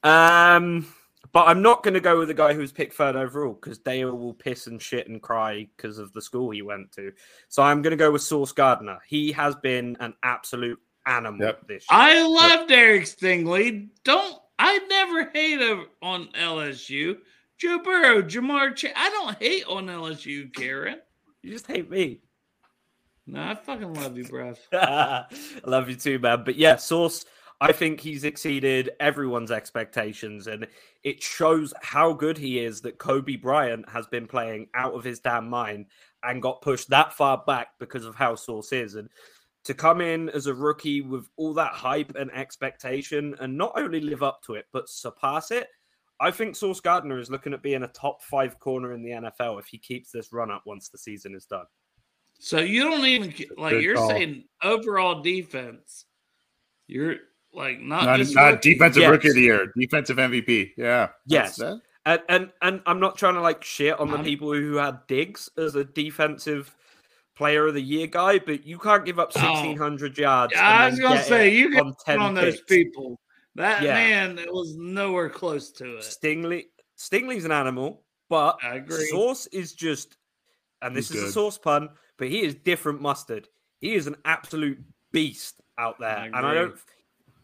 Um, 0.03 0.87
but 1.33 1.49
I'm 1.49 1.63
not 1.63 1.83
going 1.83 1.95
to 1.95 2.01
go 2.01 2.19
with 2.19 2.29
the 2.29 2.35
guy 2.35 2.53
who 2.53 2.61
was 2.61 2.73
picked 2.73 2.95
third 2.95 3.17
overall 3.17 3.55
because 3.55 3.79
Dale 3.79 4.15
will 4.15 4.35
piss 4.35 4.67
and 4.67 4.81
shit 4.81 5.09
and 5.09 5.23
cry 5.23 5.67
because 5.77 5.99
of 5.99 6.13
the 6.13 6.21
school 6.21 6.51
he 6.51 6.63
went 6.63 6.93
to. 6.93 7.13
So 7.49 7.63
I'm 7.63 7.81
going 7.81 7.93
to 7.93 7.97
go 7.97 8.13
with 8.13 8.23
Sauce 8.23 8.53
Gardner. 8.53 8.99
He 9.07 9.33
has 9.33 9.55
been 9.57 9.97
an 10.01 10.15
absolute 10.23 10.79
animal 11.07 11.47
Yep. 11.47 11.67
this 11.69 11.87
year. 11.91 11.99
I 11.99 12.27
love 12.27 12.69
Derek 12.69 13.05
Stingley. 13.05 13.89
Don't 14.05 14.39
I 14.59 14.79
never 14.89 15.31
hate 15.31 15.61
him 15.61 15.87
on 16.03 16.29
LSU. 16.39 17.19
Joe 17.59 17.79
Burrow, 17.79 18.23
Ja'Marr 18.23 18.77
Chase. 18.77 18.93
I 18.97 19.11
don't 19.11 19.39
hate 19.39 19.65
on 19.67 19.87
LSU, 19.87 20.53
Kieran. 20.53 21.01
You 21.45 21.51
just 21.51 21.67
hate 21.67 21.91
me. 21.91 22.21
No, 23.27 23.43
I 23.43 23.55
fucking 23.55 23.93
love 23.93 24.17
you, 24.17 24.25
bruv. 24.25 24.57
I 24.73 25.27
love 25.67 25.91
you 25.91 25.95
too, 25.95 26.19
man. 26.19 26.43
But 26.43 26.57
yeah, 26.57 26.77
Sauce, 26.77 27.27
I 27.61 27.71
think 27.71 28.01
he's 28.01 28.25
exceeded 28.25 28.93
everyone's 28.99 29.51
expectations, 29.51 30.47
and 30.47 30.67
it 31.03 31.23
shows 31.23 31.75
how 31.83 32.15
good 32.15 32.39
he 32.39 32.61
is 32.61 32.81
that 32.81 32.99
Coby 32.99 33.41
Bryant 33.41 33.87
has 33.91 34.07
been 34.07 34.27
playing 34.27 34.69
out 34.75 34.95
of 34.95 35.05
his 35.05 35.21
damn 35.21 35.51
mind 35.51 35.85
and 36.23 36.41
got 36.41 36.63
pushed 36.63 36.89
that 36.89 37.13
far 37.13 37.43
back 37.47 37.69
because 37.79 38.07
of 38.07 38.15
how 38.15 38.35
Sauce 38.37 38.73
is. 38.73 38.95
And 38.95 39.11
to 39.65 39.75
come 39.75 40.01
in 40.01 40.31
as 40.31 40.47
a 40.47 40.55
rookie 40.55 41.03
with 41.03 41.29
all 41.37 41.53
that 41.55 41.73
hype 41.73 42.15
and 42.17 42.33
expectation 42.33 43.35
and 43.39 43.59
not 43.59 43.75
only 43.77 44.01
live 44.01 44.23
up 44.23 44.43
to 44.45 44.55
it, 44.55 44.65
but 44.73 44.89
surpass 44.89 45.51
it, 45.51 45.69
I 46.21 46.31
think 46.31 46.57
Sauce 46.57 46.81
Gardner 46.81 47.19
is 47.19 47.31
looking 47.31 47.53
at 47.53 47.63
being 47.63 47.83
a 47.83 47.89
top 47.89 48.23
five 48.23 48.59
corner 48.61 48.93
in 48.93 49.03
the 49.03 49.11
NFL 49.11 49.59
if 49.59 49.67
he 49.67 49.79
keeps 49.79 50.11
this 50.13 50.33
run 50.33 50.51
up 50.51 50.63
once 50.65 50.89
the 50.89 50.99
season 50.99 51.35
is 51.35 51.45
done. 51.47 51.67
So 52.39 52.59
you 52.59 52.83
don't 52.85 53.05
even 53.05 53.35
like 53.57 53.73
Good 53.73 53.83
you're 53.83 53.97
call. 53.97 54.09
saying 54.11 54.45
overall 54.63 55.23
defense. 55.23 56.05
You're 56.89 57.17
like 57.53 57.81
not, 57.81 58.05
Not, 58.05 58.19
just 58.19 58.35
not 58.35 58.61
defensive 58.63 59.03
Yes. 59.03 59.11
rookie 59.11 59.29
of 59.29 59.35
the 59.35 59.41
year, 59.43 59.73
defensive 59.79 60.17
MVP. 60.19 60.73
Yeah. 60.77 61.09
Yes. 61.27 61.57
That's- 61.57 61.81
And 62.07 62.21
and 62.29 62.53
and 62.61 62.83
I'm 62.87 63.01
not 63.01 63.17
trying 63.17 63.35
to 63.35 63.41
like 63.41 63.65
shit 63.65 63.99
on 63.99 64.11
the 64.11 64.19
people 64.19 64.53
who 64.53 64.75
had 64.77 64.99
Diggs 65.09 65.49
as 65.57 65.75
a 65.75 65.85
defensive 65.85 66.75
player 67.35 67.67
of 67.67 67.75
the 67.75 67.81
year 67.83 68.07
guy, 68.07 68.39
but 68.39 68.65
you 68.67 68.79
can't 68.79 69.05
give 69.07 69.19
up 69.19 69.33
Oh. 69.37 69.41
1600 69.41 70.19
yards. 70.19 70.53
and 70.55 70.63
I 70.67 70.91
was 70.91 71.01
gonna 71.01 71.23
say 71.23 71.49
it 71.49 71.55
you 71.55 71.67
on 71.79 71.85
can 71.85 71.95
10 72.05 72.21
on 72.21 72.35
those 72.35 72.61
people. 72.63 73.19
That 73.57 73.83
Yeah. 73.83 73.95
man 73.95 74.37
was 74.51 74.75
nowhere 74.77 75.31
close 75.31 75.71
to 75.73 75.99
it. 75.99 76.03
Stingley 76.05 76.67
Stingley's 76.97 77.45
an 77.45 77.53
animal, 77.53 78.05
but 78.29 78.59
I 78.63 78.77
agree. 78.77 79.07
Sauce 79.09 79.47
is 79.49 79.73
just, 79.73 80.17
and 80.83 80.95
this 80.95 81.09
He's 81.09 81.17
is 81.19 81.23
a 81.23 81.27
good. 81.27 81.35
sauce 81.35 81.59
pun, 81.59 81.91
but 82.19 82.29
he 82.29 82.43
is 82.43 82.55
different 82.55 83.01
mustard. 83.01 83.49
He 83.81 83.95
is 83.95 84.07
an 84.07 84.17
absolute 84.25 84.79
beast 85.13 85.61
out 85.77 85.99
there, 85.99 86.17
I 86.19 86.27
and 86.27 86.37
I 86.37 86.55
don't. 86.55 86.79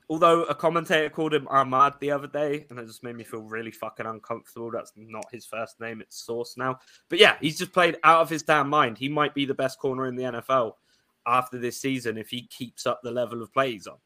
Although 0.09 0.43
a 0.45 0.55
commentator 0.57 1.09
called 1.09 1.33
him 1.35 1.47
Ahmad 1.49 1.95
the 2.01 2.11
other 2.11 2.27
day, 2.27 2.67
and 2.69 2.79
it 2.81 2.87
just 2.87 3.05
made 3.05 3.15
me 3.17 3.23
feel 3.23 3.43
really 3.43 3.71
fucking 3.71 4.07
uncomfortable. 4.07 4.71
That's 4.71 4.93
not 4.97 5.25
his 5.31 5.47
first 5.47 5.81
name; 5.81 6.01
it's 6.01 6.25
Sauce 6.25 6.57
now. 6.57 6.79
But 7.09 7.21
yeah, 7.21 7.37
he's 7.41 7.59
just 7.59 7.73
played 7.73 7.97
out 8.03 8.21
of 8.21 8.29
his 8.31 8.43
damn 8.43 8.69
mind. 8.69 8.99
He 8.99 9.09
might 9.09 9.35
be 9.35 9.45
the 9.45 9.55
best 9.55 9.79
corner 9.79 10.07
in 10.07 10.17
the 10.17 10.25
NFL 10.25 10.75
after 11.27 11.59
this 11.59 11.81
season 11.81 12.19
if 12.19 12.29
he 12.31 12.47
keeps 12.49 12.87
up 12.87 13.01
the 13.03 13.11
level 13.13 13.41
of 13.43 13.53
play 13.53 13.73
he's 13.73 13.87
on. 13.87 13.99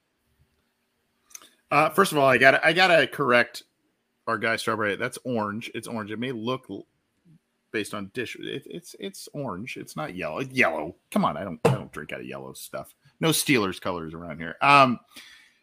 Uh, 1.74 1.90
first 1.90 2.12
of 2.12 2.18
all, 2.18 2.28
I 2.28 2.38
got 2.38 2.64
I 2.64 2.72
gotta 2.72 3.08
correct 3.08 3.64
our 4.28 4.38
guy 4.38 4.54
Strawberry. 4.54 4.94
That's 4.94 5.18
orange. 5.24 5.72
It's 5.74 5.88
orange. 5.88 6.12
It 6.12 6.20
may 6.20 6.30
look 6.30 6.68
based 7.72 7.94
on 7.94 8.12
dish. 8.14 8.36
It, 8.38 8.62
it's 8.66 8.94
it's 9.00 9.28
orange. 9.34 9.76
It's 9.76 9.96
not 9.96 10.14
yellow. 10.14 10.38
Yellow. 10.38 10.94
Come 11.10 11.24
on, 11.24 11.36
I 11.36 11.42
don't 11.42 11.58
I 11.64 11.72
don't 11.72 11.90
drink 11.90 12.12
out 12.12 12.20
of 12.20 12.26
yellow 12.26 12.52
stuff. 12.52 12.94
No 13.18 13.30
Steelers 13.30 13.80
colors 13.80 14.14
around 14.14 14.38
here. 14.38 14.54
Um, 14.62 15.00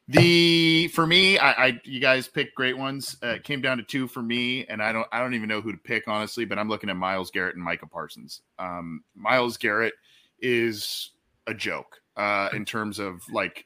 the 0.09 0.89
for 0.89 1.07
me, 1.07 1.37
I, 1.37 1.67
I 1.67 1.81
you 1.85 2.01
guys 2.01 2.27
picked 2.27 2.55
great 2.55 2.77
ones. 2.77 3.15
Uh, 3.23 3.35
it 3.35 3.45
came 3.45 3.61
down 3.61 3.77
to 3.77 3.83
two 3.83 4.05
for 4.05 4.21
me, 4.21 4.65
and 4.65 4.83
I 4.83 4.91
don't 4.91 5.07
I 5.13 5.19
don't 5.19 5.33
even 5.33 5.47
know 5.47 5.61
who 5.61 5.71
to 5.71 5.77
pick 5.77 6.09
honestly. 6.09 6.43
But 6.43 6.59
I'm 6.59 6.67
looking 6.67 6.89
at 6.89 6.97
Myles 6.97 7.31
Garrett 7.31 7.55
and 7.55 7.63
Micah 7.63 7.87
Parsons. 7.87 8.41
Um, 8.59 9.05
Myles 9.15 9.55
Garrett 9.55 9.93
is 10.41 11.11
a 11.47 11.53
joke 11.53 12.01
uh, 12.17 12.49
in 12.51 12.65
terms 12.65 12.99
of 12.99 13.21
like 13.31 13.63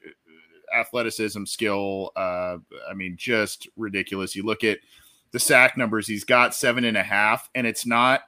athleticism, 0.74 1.44
skill. 1.44 2.12
Uh, 2.16 2.58
I 2.88 2.94
mean, 2.94 3.16
just 3.16 3.68
ridiculous. 3.76 4.34
You 4.34 4.44
look 4.44 4.64
at 4.64 4.78
the 5.32 5.38
sack 5.38 5.76
numbers 5.76 6.06
he's 6.06 6.24
got 6.24 6.54
seven 6.54 6.84
and 6.84 6.96
a 6.96 7.02
half, 7.02 7.50
and 7.54 7.66
it's 7.66 7.84
not 7.84 8.22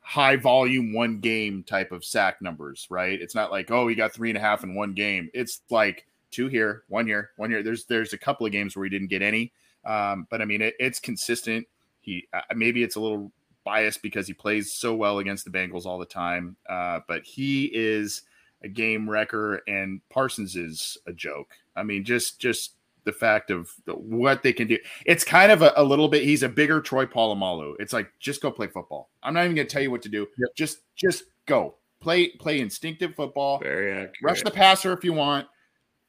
high 0.00 0.36
volume 0.36 0.92
one 0.92 1.20
game 1.20 1.62
type 1.62 1.92
of 1.92 2.04
sack 2.04 2.42
numbers, 2.42 2.86
right? 2.90 3.20
It's 3.20 3.34
not 3.34 3.50
like 3.50 3.70
oh 3.70 3.86
he 3.86 3.94
got 3.94 4.12
three 4.12 4.30
and 4.30 4.36
a 4.36 4.40
half 4.40 4.64
in 4.64 4.74
one 4.74 4.92
game. 4.92 5.30
It's 5.32 5.62
like 5.70 6.06
two 6.30 6.48
here, 6.48 6.82
one 6.88 7.06
here, 7.06 7.30
one 7.36 7.50
here. 7.50 7.62
There's 7.62 7.84
there's 7.84 8.12
a 8.12 8.18
couple 8.18 8.44
of 8.44 8.52
games 8.52 8.74
where 8.76 8.84
he 8.84 8.90
didn't 8.90 9.08
get 9.08 9.22
any, 9.22 9.52
um, 9.84 10.26
but 10.30 10.42
I 10.42 10.44
mean 10.44 10.62
it, 10.62 10.74
it's 10.80 10.98
consistent. 10.98 11.66
He 12.00 12.26
uh, 12.32 12.40
maybe 12.54 12.82
it's 12.82 12.96
a 12.96 13.00
little 13.00 13.30
biased 13.64 14.02
because 14.02 14.26
he 14.26 14.34
plays 14.34 14.72
so 14.72 14.94
well 14.94 15.20
against 15.20 15.44
the 15.44 15.50
Bengals 15.50 15.86
all 15.86 15.98
the 15.98 16.04
time, 16.04 16.56
uh, 16.68 17.00
but 17.06 17.22
he 17.22 17.70
is 17.72 18.22
a 18.64 18.68
game 18.68 19.08
wrecker, 19.08 19.62
and 19.66 20.00
Parsons 20.10 20.56
is 20.56 20.96
a 21.06 21.12
joke. 21.12 21.52
I 21.76 21.82
mean, 21.82 22.04
just 22.04 22.40
just 22.40 22.74
the 23.04 23.12
fact 23.12 23.50
of 23.50 23.70
the, 23.84 23.92
what 23.92 24.42
they 24.42 24.52
can 24.52 24.68
do. 24.68 24.78
It's 25.06 25.24
kind 25.24 25.50
of 25.50 25.62
a, 25.62 25.72
a 25.76 25.82
little 25.82 26.08
bit. 26.08 26.22
He's 26.22 26.42
a 26.42 26.48
bigger 26.48 26.80
Troy 26.80 27.06
Polamalu. 27.06 27.74
It's 27.78 27.92
like 27.92 28.12
just 28.20 28.40
go 28.40 28.50
play 28.50 28.68
football. 28.68 29.10
I'm 29.22 29.34
not 29.34 29.44
even 29.44 29.56
going 29.56 29.66
to 29.66 29.72
tell 29.72 29.82
you 29.82 29.90
what 29.90 30.02
to 30.02 30.08
do. 30.08 30.26
Just 30.56 30.78
just 30.96 31.24
go 31.46 31.74
play 32.00 32.28
play 32.28 32.60
instinctive 32.60 33.14
football. 33.14 33.58
Very 33.58 33.92
accurate. 33.92 34.14
Rush 34.22 34.42
the 34.42 34.50
passer 34.50 34.92
if 34.92 35.04
you 35.04 35.12
want. 35.12 35.46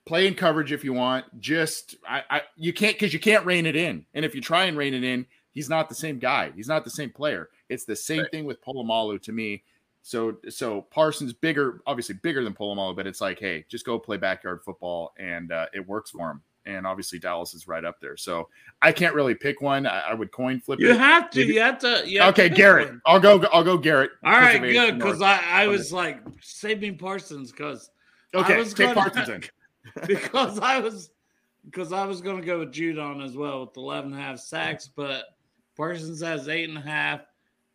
Play 0.06 0.28
in 0.28 0.36
coverage 0.36 0.72
if 0.72 0.84
you 0.84 0.94
want. 0.94 1.26
Just 1.40 1.96
I, 2.08 2.24
I 2.30 2.42
you 2.58 2.74
can't 2.74 2.96
because 2.96 3.14
you 3.14 3.20
can't 3.20 3.46
rein 3.46 3.66
it 3.66 3.76
in. 3.76 4.06
And 4.14 4.26
if 4.26 4.36
you 4.36 4.42
try 4.42 4.66
and 4.66 4.78
rein 4.78 4.94
it 4.94 5.04
in, 5.04 5.26
he's 5.54 5.70
not 5.70 5.90
the 5.90 5.96
same 5.96 6.20
guy. 6.20 6.52
He's 6.56 6.68
not 6.68 6.84
the 6.84 6.90
same 6.90 7.10
player. 7.10 7.50
It's 7.70 7.86
the 7.86 7.96
same 7.96 8.26
thing 8.32 8.46
with 8.46 8.64
Polamalu 8.64 9.22
to 9.24 9.32
me. 9.32 9.64
So 10.06 10.38
so 10.50 10.82
Parsons 10.92 11.32
bigger, 11.34 11.82
obviously 11.88 12.16
bigger 12.22 12.44
than 12.44 12.54
Polamalu, 12.54 12.96
but 12.96 13.08
it's 13.08 13.22
like, 13.22 13.40
hey, 13.40 13.66
just 13.70 13.86
go 13.86 13.98
play 13.98 14.18
backyard 14.18 14.60
football, 14.64 15.14
and 15.18 15.52
uh, 15.52 15.68
it 15.74 15.88
works 15.88 16.12
for 16.12 16.30
him. 16.30 16.42
And 16.66 16.86
obviously 16.88 17.20
Dallas 17.20 17.54
is 17.54 17.68
right 17.68 17.84
up 17.84 18.00
there. 18.00 18.16
So 18.16 18.48
I 18.82 18.92
can't 18.94 19.16
really 19.16 19.34
pick 19.36 19.62
one. 19.62 19.86
I, 19.88 20.00
I 20.12 20.14
would 20.14 20.32
coin 20.32 20.60
flip 20.62 20.80
You 20.80 20.92
it. 20.92 20.98
have 21.00 21.30
to. 21.32 21.44
You 21.46 21.60
have 21.62 21.80
to. 21.80 22.04
You 22.06 22.22
have 22.22 22.34
okay, 22.34 22.48
to 22.50 22.56
Garrett. 22.56 22.88
one. 22.90 23.02
I'll 23.06 23.20
go. 23.20 23.42
I'll 23.52 23.64
go. 23.64 23.78
Garrett. 23.78 24.12
All 24.24 24.32
right, 24.34 24.62
good. 24.62 24.98
Because 24.98 25.22
I, 25.22 25.40
I 25.64 25.68
was 25.68 25.92
like 25.92 26.20
saving 26.42 26.98
Parsons 26.98 27.52
because 27.52 27.90
Okay, 28.34 28.56
I 28.56 28.58
was 28.58 28.74
take 28.74 28.94
gonna- 28.94 29.10
Parsons 29.10 29.30
in. 29.30 29.44
because 30.08 30.60
I 30.60 30.80
was 30.80 31.12
because 31.66 31.92
I 31.94 32.06
was 32.06 32.20
going 32.22 32.40
to 32.42 32.46
go 32.46 32.60
with 32.60 32.74
Judon 32.74 33.24
as 33.24 33.36
well 33.38 33.62
with 33.62 33.76
11 33.78 34.12
and 34.12 34.20
a 34.22 34.24
half 34.24 34.40
sacks, 34.40 34.90
but 34.94 35.26
Parsons 35.78 36.22
has 36.22 36.48
eight 36.50 36.68
and 36.70 36.78
a 36.78 36.82
half, 36.82 37.22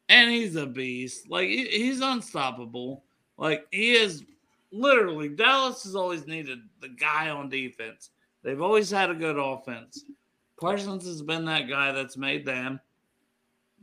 and 0.08 0.30
he's 0.30 0.56
a 0.56 0.66
beast. 0.66 1.28
Like 1.28 1.48
he's 1.48 2.00
unstoppable. 2.00 3.04
Like 3.36 3.66
he 3.70 3.92
is 3.92 4.24
literally 4.70 5.28
Dallas 5.28 5.84
has 5.84 5.94
always 5.94 6.26
needed 6.26 6.58
the 6.80 6.88
guy 6.88 7.30
on 7.30 7.48
defense. 7.48 8.10
They've 8.42 8.60
always 8.62 8.90
had 8.90 9.10
a 9.10 9.14
good 9.14 9.36
offense. 9.38 10.04
Parsons 10.60 11.04
has 11.06 11.22
been 11.22 11.44
that 11.44 11.68
guy 11.68 11.92
that's 11.92 12.16
made 12.16 12.44
them. 12.44 12.80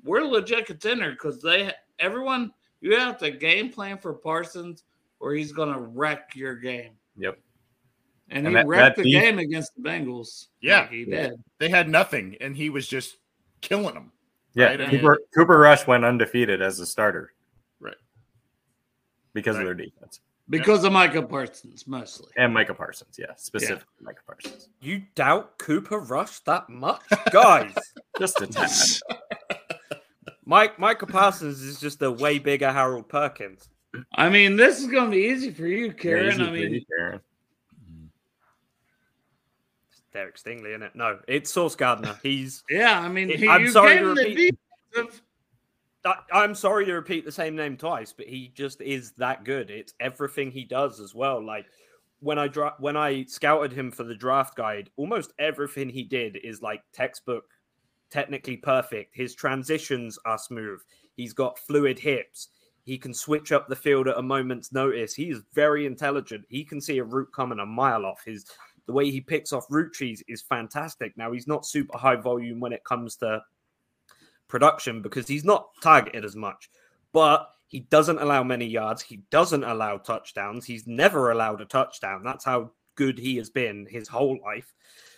We're 0.04 0.22
a 0.22 0.28
legit 0.28 0.66
contender 0.66 1.12
because 1.12 1.42
they 1.42 1.72
everyone 2.00 2.52
you 2.82 2.96
have 2.98 3.18
to 3.20 3.32
game 3.32 3.70
plan 3.72 3.98
for 3.98 4.14
Parsons 4.14 4.84
or 5.20 5.34
he's 5.34 5.52
gonna 5.52 5.80
wreck 5.80 6.36
your 6.36 6.56
game. 6.56 6.92
Yep. 7.18 7.40
And, 8.30 8.40
And 8.40 8.48
he 8.48 8.54
that- 8.56 8.68
wrecked 8.68 8.98
that 8.98 9.04
the 9.04 9.12
def- 9.12 9.22
game 9.22 9.40
against 9.40 9.76
the 9.76 9.82
Bengals. 9.88 10.48
Yeah. 10.60 10.82
Like 10.82 10.92
he 10.92 11.06
did. 11.06 11.34
They 11.60 11.70
had 11.70 11.88
nothing, 11.88 12.36
and 12.42 12.58
he 12.58 12.70
was 12.70 12.88
just 12.88 13.18
killing 13.62 13.94
them. 13.94 14.12
Yeah, 14.56 14.66
Right, 14.68 14.82
I 14.82 14.90
Cooper, 14.90 15.20
Cooper 15.36 15.58
Rush 15.60 15.86
went 15.86 16.06
undefeated 16.06 16.62
as 16.62 16.80
a 16.80 16.86
starter. 16.86 17.34
Right. 17.80 17.96
Because 19.34 19.56
Right. 19.58 19.62
of 19.62 19.78
their 19.78 19.86
defense. 19.86 20.22
Because 20.50 20.84
of 20.84 20.94
Micah 20.94 21.24
Parsons, 21.24 21.88
mostly. 21.88 22.32
And 22.38 22.54
Micah 22.54 22.76
Parsons, 22.76 23.18
yeah, 23.18 23.34
specifically 23.36 23.86
Micah 24.02 24.22
Parsons. 24.28 24.70
You 24.80 25.02
doubt 25.16 25.58
Cooper 25.58 26.00
Rush 26.00 26.40
that 26.42 26.70
much, 26.70 27.02
guys? 27.32 27.74
Just 28.20 28.42
a 28.42 28.48
tad. 28.48 28.70
Mike 30.46 30.78
Michael 30.78 31.08
Parsons 31.08 31.62
is 31.62 31.80
just 31.80 32.04
a 32.04 32.12
way 32.12 32.38
bigger 32.38 32.72
Harold 32.72 33.10
Perkins. 33.10 33.68
I 34.14 34.30
mean, 34.30 34.56
this 34.56 34.80
is 34.80 34.86
gonna 34.86 35.10
be 35.10 35.18
easy 35.18 35.52
for 35.52 35.66
you, 35.66 35.92
Kieran. 35.92 36.34
Easy 36.34 36.44
I 36.44 36.46
for 36.46 36.52
mean, 36.52 36.74
you, 36.76 36.82
Kieran. 36.86 37.20
Derek 40.16 40.38
Stingley, 40.38 40.70
isn't 40.70 40.82
it? 40.84 40.96
No, 40.96 41.20
it's 41.28 41.52
Sauce 41.52 41.76
Gardner. 41.76 42.18
He's. 42.24 42.64
yeah, 42.70 43.02
I 43.02 43.10
mean, 43.10 43.28
he, 43.28 43.50
I'm 43.50 43.68
sorry 43.70 43.98
to 43.98 44.06
repeat- 44.06 44.58
defensive- 44.94 45.22
I- 46.06 46.22
I'm 46.32 46.56
sorry 46.56 46.86
to 46.86 46.94
repeat 46.94 47.26
the 47.26 47.32
same 47.34 47.54
name 47.56 47.76
twice, 47.76 48.14
but 48.14 48.26
he 48.28 48.48
just 48.56 48.80
is 48.80 49.12
that 49.14 49.44
good. 49.44 49.70
It's 49.70 49.94
everything 50.00 50.52
he 50.52 50.64
does 50.64 51.02
as 51.02 51.14
well. 51.14 51.44
Like 51.44 51.66
when 52.22 52.40
I 52.40 52.48
dra- 52.48 52.76
when 52.80 52.96
I 52.96 53.26
scouted 53.26 53.74
him 53.74 53.92
for 53.92 54.04
the 54.06 54.16
draft 54.16 54.56
guide, 54.56 54.90
almost 54.96 55.34
everything 55.38 55.90
he 55.90 56.04
did 56.04 56.38
is 56.44 56.62
like 56.62 56.82
textbook, 56.94 57.44
technically 58.10 58.56
perfect. 58.56 59.14
His 59.16 59.36
transitions 59.36 60.18
are 60.26 60.38
smooth. 60.38 60.80
He's 61.18 61.34
got 61.34 61.60
fluid 61.60 62.00
hips. 62.00 62.48
He 62.84 62.98
can 62.98 63.14
switch 63.14 63.52
up 63.52 63.68
the 63.68 63.76
field 63.76 64.08
at 64.08 64.18
a 64.18 64.22
moment's 64.22 64.72
notice. 64.72 65.14
He 65.14 65.30
is 65.32 65.42
very 65.54 65.88
intelligent. 65.88 66.46
He 66.48 66.64
can 66.64 66.80
see 66.80 67.00
a 67.00 67.04
route 67.04 67.34
coming 67.36 67.60
a 67.60 67.66
mile 67.66 68.06
off. 68.06 68.22
His 68.24 68.46
the 68.88 68.94
way 68.94 69.10
he 69.10 69.22
picks 69.22 69.52
off 69.52 69.66
route 69.70 69.94
trees 69.94 70.24
is 70.28 70.42
fantastic. 70.42 71.18
Now 71.18 71.32
he's 71.32 71.48
not 71.48 71.66
super 71.66 71.98
high 71.98 72.16
volume 72.16 72.60
when 72.60 72.74
it 72.74 72.84
comes 72.84 73.16
to 73.18 73.42
production 74.48 75.02
because 75.02 75.28
he's 75.28 75.44
not 75.44 75.70
targeted 75.82 76.24
as 76.24 76.36
much, 76.36 76.70
but 77.12 77.50
he 77.68 77.82
doesn't 77.82 78.20
allow 78.20 78.44
many 78.44 78.66
yards. 78.66 79.02
He 79.02 79.24
doesn't 79.32 79.64
allow 79.64 79.98
touchdowns. 79.98 80.66
He's 80.66 80.86
never 80.86 81.32
allowed 81.32 81.62
a 81.62 81.66
touchdown. 81.66 82.24
That's 82.24 82.46
how 82.46 82.72
good 82.96 83.18
he 83.18 83.38
has 83.38 83.50
been 83.50 83.88
his 83.90 84.08
whole 84.08 84.38
life. 84.44 84.74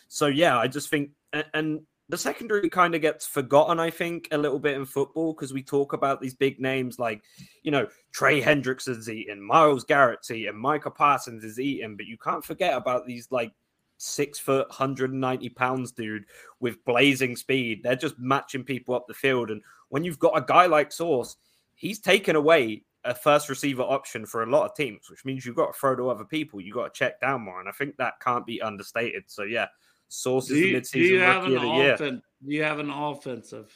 So 0.07 0.27
yeah, 0.27 0.57
I 0.57 0.67
just 0.67 0.89
think 0.89 1.11
and 1.53 1.81
the 2.09 2.17
secondary 2.17 2.69
kind 2.69 2.95
of 2.95 3.01
gets 3.01 3.27
forgotten, 3.27 3.79
I 3.79 3.89
think, 3.89 4.29
a 4.31 4.37
little 4.37 4.59
bit 4.59 4.75
in 4.75 4.85
football 4.85 5.33
because 5.33 5.53
we 5.53 5.61
talk 5.61 5.93
about 5.93 6.21
these 6.21 6.33
big 6.33 6.59
names 6.59 6.99
like, 6.99 7.21
you 7.63 7.71
know, 7.71 7.87
Trey 8.11 8.41
Hendrickson's 8.41 9.09
eating, 9.09 9.45
Myles 9.45 9.83
Garrett's 9.83 10.31
eating, 10.31 10.57
Micah 10.57 10.91
Parsons 10.91 11.43
is 11.43 11.59
eating, 11.59 11.97
but 11.97 12.05
you 12.05 12.17
can't 12.17 12.45
forget 12.45 12.75
about 12.75 13.05
these 13.05 13.27
like 13.29 13.51
six 13.97 14.39
foot, 14.39 14.69
190 14.69 15.49
pounds 15.49 15.91
dude 15.91 16.23
with 16.59 16.83
blazing 16.85 17.35
speed. 17.35 17.81
They're 17.83 17.95
just 17.95 18.17
matching 18.17 18.63
people 18.63 18.95
up 18.95 19.07
the 19.07 19.13
field. 19.13 19.51
And 19.51 19.61
when 19.89 20.03
you've 20.03 20.19
got 20.19 20.37
a 20.37 20.45
guy 20.45 20.67
like 20.67 20.93
Sauce, 20.93 21.35
he's 21.75 21.99
taken 21.99 22.35
away 22.35 22.83
a 23.03 23.13
first 23.13 23.49
receiver 23.49 23.83
option 23.83 24.25
for 24.25 24.43
a 24.43 24.49
lot 24.49 24.65
of 24.65 24.75
teams, 24.75 25.09
which 25.09 25.25
means 25.25 25.45
you've 25.45 25.55
got 25.55 25.73
to 25.73 25.79
throw 25.79 25.95
to 25.95 26.09
other 26.09 26.25
people. 26.25 26.61
You've 26.61 26.75
got 26.75 26.93
to 26.93 26.97
check 26.97 27.19
down 27.19 27.41
more. 27.41 27.59
And 27.59 27.69
I 27.69 27.71
think 27.71 27.97
that 27.97 28.19
can't 28.21 28.45
be 28.45 28.61
understated. 28.61 29.23
So, 29.27 29.43
yeah, 29.43 29.67
Sauce 30.09 30.49
is 30.49 30.57
the 30.61 30.73
midseason 30.73 31.41
rookie 31.41 31.55
of 31.55 31.61
the 31.61 31.67
year. 31.67 31.93
Offen- 31.93 32.21
do 32.45 32.53
you 32.53 32.63
have 32.63 32.79
an 32.79 32.89
offensive? 32.89 33.75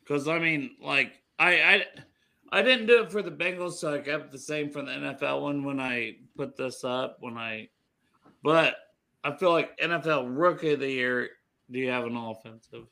Because, 0.00 0.26
I 0.26 0.38
mean, 0.38 0.76
like, 0.80 1.12
I, 1.38 1.62
I 1.62 1.84
I 2.50 2.62
didn't 2.62 2.86
do 2.86 3.02
it 3.02 3.12
for 3.12 3.22
the 3.22 3.30
Bengals, 3.30 3.74
so 3.74 3.94
I 3.94 3.98
kept 3.98 4.32
the 4.32 4.38
same 4.38 4.70
for 4.70 4.82
the 4.82 4.90
NFL 4.90 5.42
one 5.42 5.64
when 5.64 5.78
I 5.80 6.16
put 6.36 6.56
this 6.56 6.82
up. 6.82 7.18
When 7.20 7.36
I, 7.36 7.68
but 8.42 8.76
I 9.22 9.36
feel 9.36 9.52
like 9.52 9.78
NFL 9.78 10.26
Rookie 10.36 10.72
of 10.72 10.80
the 10.80 10.90
Year. 10.90 11.30
Do 11.70 11.78
you 11.78 11.90
have 11.90 12.04
an 12.04 12.16
offensive? 12.16 12.86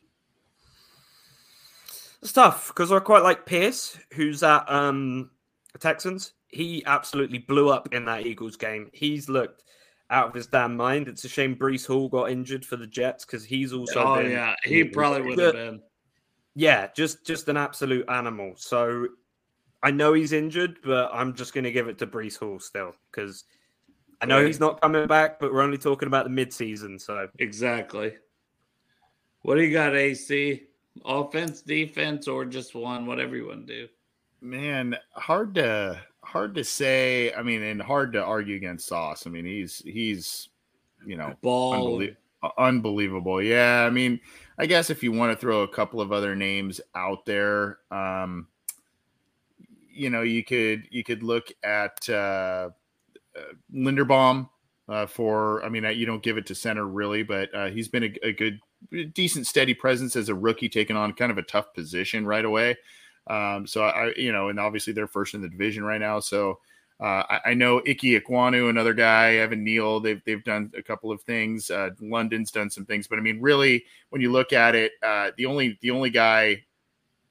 It's 2.20 2.32
tough 2.32 2.68
because 2.68 2.92
I 2.92 2.98
quite 2.98 3.22
like 3.22 3.46
Pierce, 3.46 3.98
who's 4.12 4.42
at 4.42 4.70
um 4.70 5.30
Texans. 5.78 6.34
He 6.48 6.84
absolutely 6.84 7.38
blew 7.38 7.70
up 7.70 7.94
in 7.94 8.04
that 8.04 8.26
Eagles 8.26 8.56
game. 8.56 8.90
He's 8.92 9.28
looked 9.28 9.62
out 10.10 10.28
of 10.28 10.34
his 10.34 10.46
damn 10.46 10.76
mind. 10.76 11.08
It's 11.08 11.24
a 11.24 11.28
shame 11.28 11.56
Breece 11.56 11.86
Hall 11.86 12.08
got 12.08 12.30
injured 12.30 12.64
for 12.64 12.76
the 12.76 12.86
Jets 12.86 13.24
because 13.24 13.44
he's 13.44 13.72
also. 13.72 14.02
Oh 14.02 14.22
been, 14.22 14.32
yeah, 14.32 14.54
he 14.64 14.84
probably 14.84 15.22
would 15.22 15.38
have 15.38 15.54
been. 15.54 15.80
Yeah, 16.54 16.88
just 16.94 17.26
just 17.26 17.48
an 17.48 17.56
absolute 17.56 18.08
animal. 18.08 18.54
So 18.56 19.08
I 19.82 19.90
know 19.90 20.12
he's 20.12 20.32
injured, 20.32 20.78
but 20.84 21.10
I'm 21.12 21.34
just 21.34 21.54
going 21.54 21.64
to 21.64 21.72
give 21.72 21.88
it 21.88 21.98
to 21.98 22.06
Breece 22.06 22.38
Hall 22.38 22.58
still 22.58 22.94
because 23.10 23.44
I 24.20 24.26
know 24.26 24.44
he's 24.44 24.60
not 24.60 24.80
coming 24.80 25.06
back, 25.06 25.38
but 25.38 25.52
we're 25.52 25.62
only 25.62 25.78
talking 25.78 26.06
about 26.06 26.24
the 26.24 26.30
midseason. 26.30 27.00
So 27.00 27.28
exactly. 27.38 28.14
What 29.42 29.56
do 29.56 29.62
you 29.62 29.72
got, 29.72 29.94
AC? 29.94 30.62
Offense, 31.04 31.60
defense, 31.60 32.26
or 32.26 32.44
just 32.46 32.74
one? 32.74 33.06
Whatever 33.06 33.36
you 33.36 33.46
want 33.46 33.66
to 33.66 33.82
do. 33.82 33.88
Man, 34.40 34.96
hard 35.12 35.54
to 35.56 36.00
hard 36.26 36.54
to 36.56 36.64
say. 36.64 37.32
I 37.32 37.42
mean, 37.42 37.62
and 37.62 37.80
hard 37.80 38.12
to 38.14 38.22
argue 38.22 38.56
against 38.56 38.88
Sauce. 38.88 39.26
I 39.26 39.30
mean, 39.30 39.44
he's 39.44 39.78
he's 39.78 40.48
you 41.06 41.16
know 41.16 41.34
ball 41.42 41.98
unbelie- 41.98 42.16
unbelievable. 42.58 43.42
Yeah, 43.42 43.84
I 43.86 43.90
mean, 43.90 44.20
I 44.58 44.66
guess 44.66 44.90
if 44.90 45.02
you 45.02 45.12
want 45.12 45.32
to 45.32 45.40
throw 45.40 45.62
a 45.62 45.68
couple 45.68 46.00
of 46.00 46.12
other 46.12 46.34
names 46.34 46.80
out 46.94 47.24
there, 47.24 47.78
um, 47.90 48.48
you 49.90 50.10
know, 50.10 50.22
you 50.22 50.44
could 50.44 50.84
you 50.90 51.04
could 51.04 51.22
look 51.22 51.48
at 51.62 52.08
uh, 52.08 52.70
uh, 53.36 53.40
Linderbaum 53.74 54.48
uh, 54.88 55.06
for. 55.06 55.64
I 55.64 55.68
mean, 55.68 55.84
you 55.96 56.06
don't 56.06 56.22
give 56.22 56.36
it 56.36 56.46
to 56.46 56.54
center 56.54 56.86
really, 56.86 57.22
but 57.22 57.54
uh, 57.54 57.68
he's 57.68 57.88
been 57.88 58.04
a, 58.04 58.26
a, 58.26 58.32
good, 58.32 58.60
decent, 59.14 59.46
steady 59.46 59.74
presence 59.74 60.16
as 60.16 60.28
a 60.28 60.34
rookie, 60.34 60.68
taking 60.68 60.96
on 60.96 61.12
kind 61.12 61.32
of 61.32 61.38
a 61.38 61.42
tough 61.42 61.72
position 61.72 62.26
right 62.26 62.44
away. 62.44 62.76
Um, 63.26 63.66
so 63.66 63.82
I, 63.82 64.12
you 64.16 64.32
know, 64.32 64.48
and 64.48 64.60
obviously 64.60 64.92
they're 64.92 65.06
first 65.06 65.34
in 65.34 65.42
the 65.42 65.48
division 65.48 65.84
right 65.84 66.00
now. 66.00 66.20
So 66.20 66.60
uh, 67.00 67.24
I, 67.28 67.40
I, 67.46 67.54
know 67.54 67.78
Ike 67.80 68.00
Ekwonu, 68.00 68.70
another 68.70 68.94
guy, 68.94 69.34
Evan 69.36 69.64
Neal. 69.64 70.00
They've 70.00 70.22
they've 70.24 70.42
done 70.44 70.72
a 70.76 70.82
couple 70.82 71.10
of 71.10 71.20
things. 71.22 71.70
Uh, 71.70 71.90
London's 72.00 72.50
done 72.50 72.70
some 72.70 72.86
things, 72.86 73.06
but 73.06 73.18
I 73.18 73.22
mean, 73.22 73.40
really, 73.40 73.84
when 74.10 74.22
you 74.22 74.32
look 74.32 74.54
at 74.54 74.74
it, 74.74 74.92
uh, 75.02 75.32
the 75.36 75.44
only 75.44 75.78
the 75.82 75.90
only 75.90 76.08
guy 76.08 76.64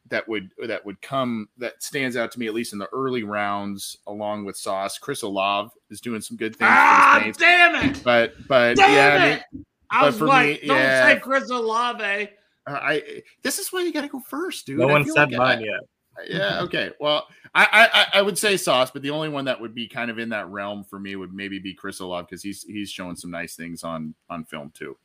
that 0.09 0.27
would 0.27 0.51
that 0.67 0.85
would 0.85 1.01
come 1.01 1.49
that 1.57 1.81
stands 1.81 2.15
out 2.15 2.31
to 2.31 2.39
me 2.39 2.45
at 2.45 2.53
least 2.53 2.73
in 2.73 2.79
the 2.79 2.89
early 2.93 3.23
rounds 3.23 3.97
along 4.05 4.45
with 4.45 4.55
Sauce. 4.55 4.99
Chris 4.99 5.23
Olave 5.23 5.71
is 5.89 5.99
doing 5.99 6.21
some 6.21 6.37
good 6.37 6.55
things. 6.55 6.69
Ah, 6.71 7.31
damn 7.37 7.89
it! 7.89 8.03
But 8.03 8.35
but 8.47 8.77
damn 8.77 8.91
yeah, 8.91 9.15
it. 9.15 9.19
I, 9.19 9.55
mean, 9.55 9.65
I 9.89 10.05
was 10.05 10.21
like, 10.21 10.61
me, 10.61 10.67
don't 10.67 10.77
yeah. 10.77 11.07
say 11.07 11.19
Chris 11.19 11.49
Olave. 11.49 12.29
Uh, 12.67 12.79
I 12.81 13.23
this 13.43 13.59
is 13.59 13.71
why 13.71 13.81
you 13.81 13.93
got 13.93 14.01
to 14.01 14.07
go 14.07 14.19
first, 14.19 14.65
dude. 14.65 14.79
No 14.79 14.87
one 14.87 15.05
said 15.05 15.31
like 15.31 15.37
mine 15.37 15.59
I, 15.59 15.61
yet. 15.61 15.79
Yeah. 16.27 16.61
Okay. 16.61 16.91
Well, 16.99 17.27
I, 17.53 17.67
I 18.13 18.19
I 18.19 18.21
would 18.21 18.37
say 18.37 18.57
Sauce, 18.57 18.91
but 18.91 19.01
the 19.01 19.09
only 19.09 19.29
one 19.29 19.45
that 19.45 19.59
would 19.59 19.75
be 19.75 19.87
kind 19.87 20.09
of 20.09 20.19
in 20.19 20.29
that 20.29 20.49
realm 20.49 20.83
for 20.83 20.99
me 20.99 21.15
would 21.15 21.33
maybe 21.33 21.59
be 21.59 21.73
Chris 21.73 21.99
Olave 21.99 22.27
because 22.29 22.41
he's 22.41 22.63
he's 22.63 22.89
showing 22.89 23.15
some 23.15 23.31
nice 23.31 23.55
things 23.55 23.83
on 23.83 24.13
on 24.29 24.45
film 24.45 24.71
too. 24.73 24.97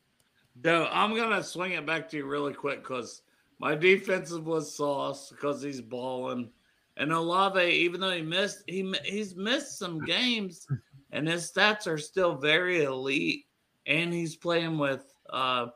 No, 0.62 0.88
I'm 0.90 1.14
gonna 1.14 1.42
swing 1.42 1.72
it 1.72 1.86
back 1.86 2.08
to 2.10 2.16
you 2.16 2.26
really 2.26 2.54
quick 2.54 2.82
because 2.82 3.22
my 3.58 3.74
defensive 3.74 4.46
was 4.46 4.74
Sauce 4.74 5.30
because 5.30 5.62
he's 5.62 5.80
balling, 5.80 6.50
and 6.96 7.12
Olave, 7.12 7.60
even 7.60 8.00
though 8.00 8.10
he 8.10 8.22
missed, 8.22 8.62
he 8.66 8.92
he's 9.04 9.36
missed 9.36 9.78
some 9.78 10.00
games, 10.00 10.66
and 11.12 11.26
his 11.28 11.50
stats 11.50 11.86
are 11.86 11.98
still 11.98 12.36
very 12.36 12.84
elite, 12.84 13.46
and 13.86 14.12
he's 14.12 14.36
playing 14.36 14.78
with 14.78 15.12
uh, 15.30 15.66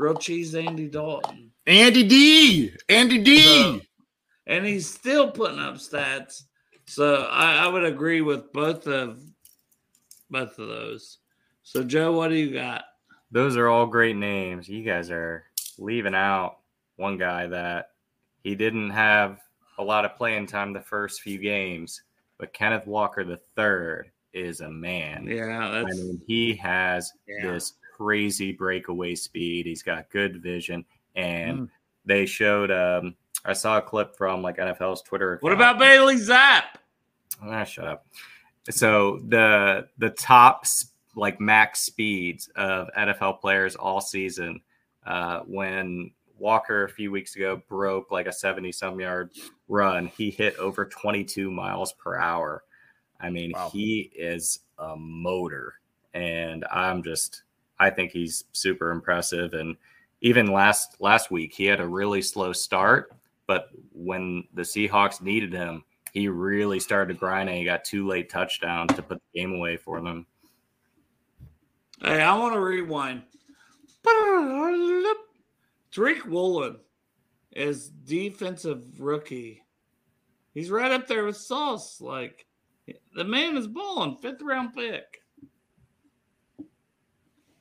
grilled 0.00 0.20
cheese 0.20 0.54
Andy 0.54 0.88
Dalton, 0.88 1.50
Andy 1.66 2.02
D, 2.04 2.72
Andy 2.88 3.18
D, 3.18 3.42
so, 3.42 3.80
and 4.46 4.64
he's 4.64 4.88
still 4.88 5.30
putting 5.30 5.58
up 5.58 5.74
stats. 5.74 6.44
So 6.86 7.26
I, 7.30 7.64
I 7.64 7.68
would 7.68 7.84
agree 7.84 8.22
with 8.22 8.50
both 8.50 8.86
of 8.86 9.20
both 10.30 10.58
of 10.58 10.68
those. 10.68 11.18
So 11.64 11.84
Joe, 11.84 12.12
what 12.12 12.28
do 12.28 12.36
you 12.36 12.50
got? 12.50 12.84
Those 13.30 13.58
are 13.58 13.68
all 13.68 13.86
great 13.86 14.16
names. 14.16 14.68
You 14.70 14.82
guys 14.82 15.10
are 15.10 15.44
leaving 15.76 16.14
out 16.14 16.56
one 16.96 17.18
guy 17.18 17.46
that 17.48 17.90
he 18.42 18.54
didn't 18.54 18.90
have 18.90 19.38
a 19.76 19.84
lot 19.84 20.06
of 20.06 20.16
playing 20.16 20.46
time 20.46 20.72
the 20.72 20.80
first 20.80 21.20
few 21.20 21.36
games, 21.36 22.00
but 22.38 22.54
Kenneth 22.54 22.86
Walker 22.86 23.22
the 23.22 23.40
third 23.54 24.10
is 24.32 24.62
a 24.62 24.70
man. 24.70 25.26
Yeah, 25.26 25.58
I 25.58 25.84
mean 25.84 26.22
he 26.26 26.54
has 26.54 27.12
yeah. 27.28 27.52
this 27.52 27.74
crazy 28.00 28.52
breakaway 28.52 29.14
speed. 29.14 29.66
He's 29.66 29.82
got 29.82 30.10
good 30.10 30.42
vision, 30.42 30.84
and 31.14 31.58
mm. 31.60 31.68
they 32.04 32.26
showed. 32.26 32.70
Um, 32.70 33.14
I 33.44 33.52
saw 33.52 33.78
a 33.78 33.82
clip 33.82 34.16
from 34.16 34.42
like 34.42 34.56
NFL's 34.56 35.02
Twitter. 35.02 35.34
Account. 35.34 35.42
What 35.42 35.52
about 35.52 35.78
Bailey 35.78 36.16
Zappe? 36.16 36.62
Ah, 37.42 37.64
shut 37.64 37.86
up. 37.86 38.06
So 38.70 39.20
the 39.28 39.88
the 39.98 40.10
top 40.10 40.64
like 41.16 41.40
max 41.40 41.80
speeds 41.80 42.48
of 42.56 42.88
NFL 42.96 43.40
players 43.40 43.76
all 43.76 44.00
season 44.00 44.60
uh, 45.06 45.40
when 45.40 46.10
Walker 46.38 46.84
a 46.84 46.88
few 46.88 47.10
weeks 47.10 47.36
ago 47.36 47.60
broke 47.68 48.10
like 48.10 48.26
a 48.26 48.32
70 48.32 48.72
some 48.72 49.00
yard 49.00 49.30
run. 49.68 50.06
He 50.06 50.30
hit 50.30 50.56
over 50.56 50.86
22 50.86 51.50
miles 51.50 51.92
per 51.92 52.16
hour. 52.16 52.62
I 53.20 53.28
mean, 53.28 53.52
wow. 53.54 53.70
he 53.70 54.10
is 54.14 54.60
a 54.78 54.96
motor. 54.96 55.74
And 56.14 56.64
I'm 56.72 57.02
just, 57.02 57.42
I 57.80 57.90
think 57.90 58.12
he's 58.12 58.44
super 58.52 58.90
impressive. 58.92 59.54
And 59.54 59.76
even 60.20 60.52
last 60.52 60.96
last 61.00 61.30
week, 61.30 61.54
he 61.54 61.64
had 61.64 61.80
a 61.80 61.88
really 61.88 62.22
slow 62.22 62.52
start, 62.52 63.12
but 63.46 63.70
when 63.92 64.44
the 64.54 64.62
Seahawks 64.62 65.22
needed 65.22 65.52
him, 65.52 65.82
he 66.12 66.28
really 66.28 66.78
started 66.78 67.18
grinding. 67.18 67.56
He 67.56 67.64
got 67.64 67.84
two 67.84 68.06
late 68.06 68.28
touchdowns 68.28 68.92
to 68.94 69.02
put 69.02 69.18
the 69.18 69.40
game 69.40 69.54
away 69.54 69.76
for 69.76 70.00
them. 70.00 70.26
Hey, 72.02 72.20
I 72.20 72.36
want 72.36 72.54
to 72.54 72.60
rewind. 72.60 73.22
Tariq 75.92 76.26
Woolen 76.26 76.76
is 77.52 77.88
defensive 77.88 79.00
rookie. 79.00 79.62
He's 80.52 80.70
right 80.70 80.92
up 80.92 81.06
there 81.06 81.24
with 81.24 81.36
Sauce. 81.36 82.00
Like 82.00 82.46
the 83.14 83.24
man 83.24 83.56
is 83.56 83.66
balling, 83.66 84.16
fifth 84.16 84.42
round 84.42 84.74
pick. 84.74 85.19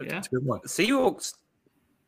Yeah, 0.01 0.21
Seahawks 0.21 1.33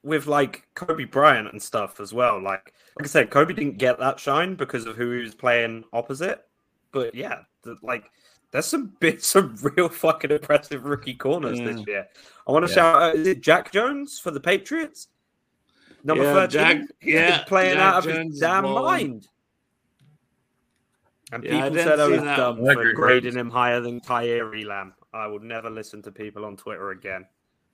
with 0.03 0.27
like 0.27 0.67
Coby 0.75 1.09
Bryant 1.09 1.51
and 1.51 1.61
stuff 1.61 1.99
as 1.99 2.13
well. 2.13 2.41
Like, 2.41 2.73
like 2.97 3.05
I 3.05 3.07
said, 3.07 3.29
Coby 3.29 3.55
didn't 3.55 3.77
get 3.77 3.99
that 3.99 4.19
shine 4.19 4.55
because 4.55 4.85
of 4.85 4.95
who 4.95 5.11
he 5.11 5.21
was 5.23 5.35
playing 5.35 5.83
opposite. 5.93 6.45
But 6.91 7.15
yeah, 7.15 7.39
the, 7.63 7.77
like 7.81 8.09
there's 8.51 8.65
some 8.65 8.93
bit 8.99 9.23
some 9.23 9.55
real 9.61 9.89
fucking 9.89 10.31
impressive 10.31 10.85
rookie 10.85 11.13
corners 11.13 11.59
yeah. 11.59 11.65
this 11.65 11.87
year. 11.87 12.07
I 12.47 12.51
want 12.51 12.65
to 12.65 12.71
yeah. 12.71 12.75
shout 12.75 13.01
out, 13.01 13.15
is 13.15 13.27
it 13.27 13.41
Jack 13.41 13.71
Jones 13.71 14.19
for 14.19 14.31
the 14.31 14.39
Patriots? 14.39 15.07
Number 16.03 16.23
yeah, 16.23 16.33
13. 16.33 16.49
Jack, 16.49 16.87
yeah, 17.03 17.43
playing 17.43 17.75
Jack 17.75 17.93
out 17.93 17.97
of 17.99 18.03
Jones 18.05 18.31
his 18.31 18.39
damn 18.39 18.63
mind. 18.63 19.27
And 21.31 21.43
yeah, 21.43 21.69
people 21.69 21.83
said 21.83 21.99
I 21.99 22.07
was 22.07 22.21
dumb 22.21 22.57
for 22.57 22.93
grading 22.93 23.35
him 23.35 23.49
higher 23.49 23.79
than 23.79 24.01
Kaiir 24.01 24.53
Elam. 24.53 24.93
I 25.13 25.27
will 25.27 25.39
never 25.39 25.69
listen 25.69 26.01
to 26.03 26.11
people 26.11 26.43
on 26.43 26.57
Twitter 26.57 26.91
again. 26.91 27.25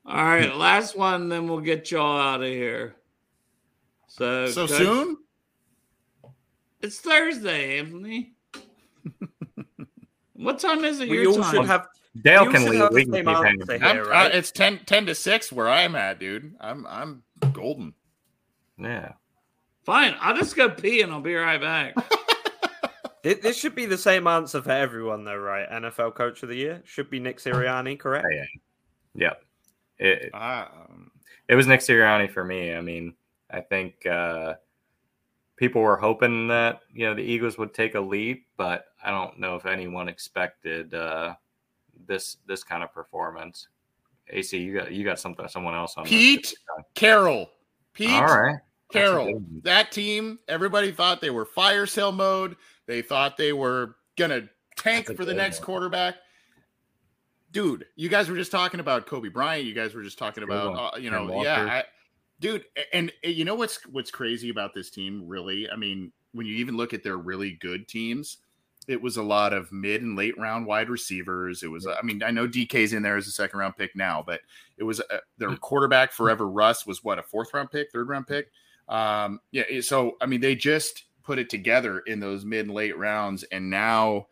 All 0.08 0.24
right, 0.24 0.56
last 0.56 0.96
one, 0.96 1.28
then 1.28 1.50
we'll 1.50 1.60
get 1.60 1.92
y'all 1.92 2.18
out 2.18 2.42
of 2.42 2.48
here. 2.48 2.96
So, 4.08 4.48
so 4.48 4.66
Coach, 4.66 4.78
soon? 4.78 5.18
It's 6.82 7.00
Thursday, 7.00 7.80
Anthony. 7.80 8.34
what 10.34 10.60
time 10.60 10.86
is 10.86 11.02
it? 11.02 11.10
We 11.10 11.24
your 11.24 11.38
time? 11.38 11.54
should 11.54 11.66
have. 11.66 11.88
Dale 12.22 12.50
can 12.50 12.70
leave. 12.70 12.90
We 12.92 13.06
can 13.06 13.14
keep 13.14 13.82
here, 13.82 14.06
right? 14.06 14.32
uh, 14.32 14.38
it's 14.38 14.52
10, 14.52 14.80
10 14.86 15.08
to 15.08 15.16
six 15.16 15.52
where 15.52 15.68
I'm 15.68 15.96
at, 15.96 16.20
dude. 16.20 16.56
I'm 16.62 16.88
I'm 16.88 17.24
golden. 17.52 17.94
Yeah. 18.78 19.14
Fine. 19.84 20.16
I'll 20.22 20.38
just 20.38 20.56
go 20.56 20.70
pee 20.70 21.02
and 21.02 21.12
I'll 21.12 21.22
be 21.22 21.36
right 21.36 21.60
back. 21.60 21.96
this 23.24 23.58
should 23.58 23.76
be 23.76 23.86
the 23.86 23.98
same 23.98 24.26
answer 24.26 24.62
for 24.62 24.72
everyone, 24.72 25.26
though, 25.26 25.38
right? 25.38 25.70
NFL 25.70 26.16
Coach 26.16 26.44
of 26.44 26.50
the 26.50 26.56
Year 26.56 26.82
should 26.86 27.10
be 27.10 27.20
Nick 27.20 27.40
Sirianni, 27.40 28.00
correct? 28.00 28.28
Yeah. 28.32 28.46
Yep. 29.16 29.47
It, 30.00 30.34
Um, 30.34 31.12
it 31.48 31.56
was 31.56 31.68
Nick 31.68 31.82
Sirianni 31.82 32.32
for 32.32 32.44
me. 32.44 32.74
I 32.74 32.82
mean, 32.82 33.14
I 33.50 33.62
think 33.62 34.06
uh, 34.06 34.56
people 35.56 35.82
were 35.82 35.98
hoping 35.98 36.48
that 36.50 36.82
you 36.94 37.06
know 37.06 37.14
the 37.14 37.22
Eagles 37.22 37.58
would 37.58 37.74
take 37.74 37.96
a 37.96 38.00
leap, 38.00 38.48
but 38.58 38.86
I 39.04 39.12
don't 39.12 39.40
know 39.40 39.56
if 39.56 39.66
anyone 39.66 40.08
expected 40.08 40.94
uh, 40.94 41.36
this 42.08 42.38
this 42.48 42.64
kind 42.64 42.84
of 42.84 42.94
performance. 42.94 43.68
AC, 44.30 44.58
you 44.58 44.74
got 44.74 44.92
you 44.92 45.06
got 45.06 45.20
something 45.20 45.48
someone 45.48 45.74
else 45.74 45.96
on. 45.98 46.06
Pete 46.06 46.54
Carroll. 46.96 47.50
Pete 47.94 48.12
All 48.12 48.26
right, 48.26 48.60
Carroll. 48.92 49.42
That 49.64 49.92
team, 49.92 50.40
everybody 50.48 50.92
thought 50.92 51.22
they 51.22 51.30
were 51.30 51.46
fire 51.46 51.86
sale 51.86 52.12
mode. 52.12 52.56
They 52.86 53.02
thought 53.02 53.38
they 53.38 53.54
were 53.54 53.96
gonna 54.18 54.44
tank 54.78 55.16
for 55.16 55.26
the 55.26 55.34
next 55.34 55.60
one. 55.60 55.66
quarterback. 55.66 56.16
Dude, 57.52 57.86
you 57.96 58.10
guys 58.10 58.30
were 58.30 58.36
just 58.36 58.52
talking 58.52 58.80
about 58.80 59.08
Coby 59.08 59.32
Bryant. 59.32 59.66
You 59.66 59.74
guys 59.74 59.96
were 59.96 60.04
just 60.04 60.18
talking 60.18 60.44
about, 60.44 60.96
uh, 60.96 60.98
you 60.98 61.10
know, 61.10 61.42
yeah, 61.42 61.62
I, 61.62 61.84
dude. 62.40 62.66
And, 62.94 63.12
and 63.24 63.34
you 63.34 63.46
know 63.46 63.56
what's 63.56 63.86
what's 63.88 64.12
crazy 64.12 64.50
about 64.50 64.74
this 64.74 64.90
team? 64.90 65.24
Really, 65.26 65.70
I 65.70 65.76
mean, 65.76 66.12
when 66.34 66.46
you 66.46 66.56
even 66.58 66.78
look 66.78 66.94
at 66.94 67.04
their 67.04 67.18
really 67.18 67.58
good 67.62 67.88
teams, 67.88 68.38
it 68.88 69.02
was 69.02 69.18
a 69.18 69.24
lot 69.24 69.54
of 69.54 69.72
mid 69.72 70.02
and 70.02 70.16
late 70.16 70.38
round 70.38 70.66
wide 70.66 70.90
receivers. 70.90 71.62
It 71.62 71.68
was, 71.68 71.86
I 71.86 72.02
mean, 72.04 72.24
I 72.24 72.32
know 72.32 72.48
DK's 72.48 72.94
in 72.94 73.04
there 73.04 73.18
as 73.18 73.28
a 73.28 73.32
second 73.32 73.60
round 73.60 73.76
pick 73.76 73.96
now, 73.96 74.24
but 74.26 74.42
it 74.78 74.84
was 74.84 75.02
uh, 75.02 75.18
their 75.38 75.56
quarterback 75.58 76.12
forever. 76.12 76.48
Russ 76.48 76.86
was 76.86 77.04
what 77.04 77.20
a 77.20 77.24
fourth 77.24 77.54
round 77.54 77.72
pick, 77.72 77.92
third 77.92 78.08
round 78.08 78.28
pick. 78.28 78.50
Um, 78.88 79.42
yeah. 79.52 79.82
So 79.82 80.16
I 80.22 80.26
mean, 80.26 80.40
they 80.40 80.56
just 80.56 81.04
put 81.24 81.38
it 81.38 81.50
together 81.50 82.00
in 82.00 82.22
those 82.22 82.46
mid 82.46 82.66
and 82.66 82.74
late 82.74 82.98
rounds, 82.98 83.44
and 83.44 83.70
now 83.70 84.28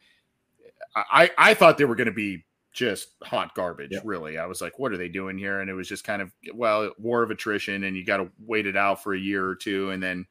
I 0.95 1.29
I 1.37 1.53
thought 1.53 1.77
they 1.77 1.85
were 1.85 1.95
going 1.95 2.05
to 2.05 2.13
be 2.13 2.44
just 2.75 3.09
hot 3.23 3.55
garbage. 3.55 3.91
Yeah. 3.91 4.01
Really, 4.03 4.37
I 4.37 4.45
was 4.45 4.61
like, 4.61 4.77
what 4.77 4.91
are 4.91 4.97
they 4.97 5.07
doing 5.07 5.37
here? 5.37 5.61
And 5.61 5.69
it 5.69 5.73
was 5.73 5.87
just 5.87 6.03
kind 6.03 6.21
of 6.21 6.31
well, 6.53 6.91
war 6.99 7.23
of 7.23 7.31
attrition, 7.31 7.85
and 7.85 7.95
you 7.95 8.05
got 8.05 8.17
to 8.17 8.29
wait 8.45 8.67
it 8.67 8.77
out 8.77 9.01
for 9.01 9.13
a 9.13 9.19
year 9.19 9.47
or 9.47 9.55
two, 9.55 9.89
and 9.91 10.03
then 10.03 10.25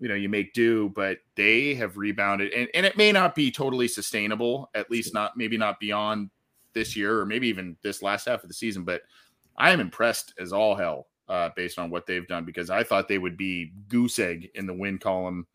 you 0.00 0.08
know 0.08 0.14
you 0.14 0.28
make 0.28 0.52
do. 0.52 0.90
But 0.94 1.18
they 1.36 1.74
have 1.74 1.96
rebounded, 1.96 2.52
and 2.52 2.68
and 2.74 2.84
it 2.84 2.96
may 2.96 3.12
not 3.12 3.34
be 3.34 3.50
totally 3.50 3.88
sustainable, 3.88 4.68
at 4.74 4.90
least 4.90 5.14
not 5.14 5.36
maybe 5.36 5.56
not 5.56 5.80
beyond 5.80 6.30
this 6.74 6.96
year 6.96 7.20
or 7.20 7.24
maybe 7.24 7.48
even 7.48 7.76
this 7.82 8.02
last 8.02 8.26
half 8.26 8.42
of 8.42 8.48
the 8.48 8.54
season. 8.54 8.84
But 8.84 9.02
I 9.56 9.70
am 9.70 9.80
impressed 9.80 10.34
as 10.38 10.52
all 10.52 10.74
hell 10.74 11.06
uh, 11.28 11.50
based 11.56 11.78
on 11.78 11.90
what 11.90 12.06
they've 12.06 12.26
done 12.26 12.44
because 12.44 12.68
I 12.70 12.82
thought 12.82 13.08
they 13.08 13.18
would 13.18 13.36
be 13.36 13.72
goose 13.88 14.18
egg 14.18 14.50
in 14.54 14.66
the 14.66 14.74
win 14.74 14.98
column 14.98 15.46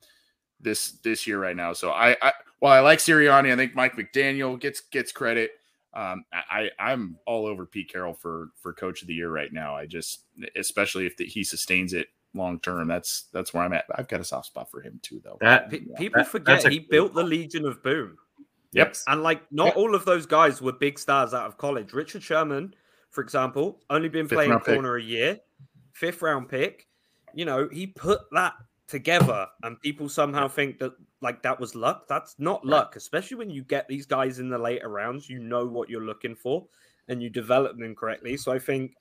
this 0.59 0.93
this 1.03 1.27
year 1.27 1.39
right 1.39 1.55
now. 1.55 1.73
So 1.73 1.91
I, 1.91 2.15
I 2.21 2.33
while 2.59 2.73
I 2.73 2.79
like 2.79 2.99
Sirianni, 2.99 3.51
I 3.51 3.55
think 3.55 3.75
Mike 3.75 3.95
McDaniel 3.95 4.59
gets 4.59 4.81
gets 4.81 5.11
credit. 5.11 5.51
Um, 5.93 6.23
I 6.31 6.69
I'm 6.79 7.17
all 7.25 7.45
over 7.45 7.65
Pete 7.65 7.91
Carroll 7.91 8.13
for 8.13 8.49
for 8.61 8.73
coach 8.73 9.01
of 9.01 9.07
the 9.07 9.13
year 9.13 9.31
right 9.31 9.51
now. 9.51 9.75
I 9.75 9.85
just 9.85 10.25
especially 10.55 11.05
if 11.05 11.17
the, 11.17 11.25
he 11.25 11.43
sustains 11.43 11.93
it 11.93 12.07
long 12.35 12.59
term. 12.59 12.87
That's 12.87 13.23
that's 13.33 13.53
where 13.53 13.63
I'm 13.63 13.73
at. 13.73 13.85
I've 13.95 14.07
got 14.07 14.19
a 14.19 14.23
soft 14.23 14.47
spot 14.47 14.69
for 14.69 14.81
him 14.81 14.99
too, 15.01 15.19
though. 15.23 15.37
That 15.41 15.71
Yeah. 15.71 15.79
people 15.97 16.19
That- 16.21 16.27
forget 16.29 16.67
he 16.67 16.79
good 16.79 16.89
built 16.89 17.13
the. 17.15 17.23
Legion 17.23 17.65
of 17.65 17.81
Boom. 17.81 18.17
Yep. 18.73 18.97
And 19.07 19.23
like, 19.23 19.51
not 19.51 19.75
all 19.75 19.95
of 19.95 20.05
those 20.05 20.27
guys 20.27 20.61
were 20.61 20.71
big 20.73 20.99
stars 20.99 21.33
out 21.33 21.47
of 21.47 21.57
college. 21.57 21.91
Richard 21.91 22.21
Sherman, 22.21 22.75
for 23.09 23.21
example, 23.23 23.81
only 23.89 24.09
been 24.09 24.27
Fifth 24.27 24.35
playing 24.37 24.51
round 24.51 24.63
pick. 24.63 24.75
corner 24.75 24.95
a 24.97 25.01
year, 25.01 25.39
fifth 25.93 26.21
round 26.21 26.49
pick. 26.49 26.87
You 27.33 27.45
know, 27.45 27.67
he 27.71 27.87
put 27.87 28.21
that 28.31 28.53
together, 28.87 29.47
and 29.63 29.81
people 29.81 30.07
somehow 30.07 30.47
think 30.47 30.77
that 30.79 30.93
like 31.21 31.41
that 31.43 31.59
was 31.59 31.75
luck. 31.75 32.07
That's 32.07 32.35
not 32.39 32.65
luck, 32.65 32.95
especially 32.95 33.37
when 33.37 33.49
you 33.49 33.63
get 33.63 33.87
these 33.87 34.05
guys 34.05 34.39
in 34.39 34.49
the 34.49 34.57
later 34.57 34.89
rounds. 34.89 35.29
You 35.29 35.39
know 35.39 35.65
what 35.65 35.89
you're 35.89 36.05
looking 36.05 36.35
for, 36.35 36.65
and 37.07 37.21
you 37.21 37.29
develop 37.29 37.77
them 37.77 37.95
correctly. 37.95 38.37
So 38.37 38.51
I 38.51 38.59
think 38.59 38.95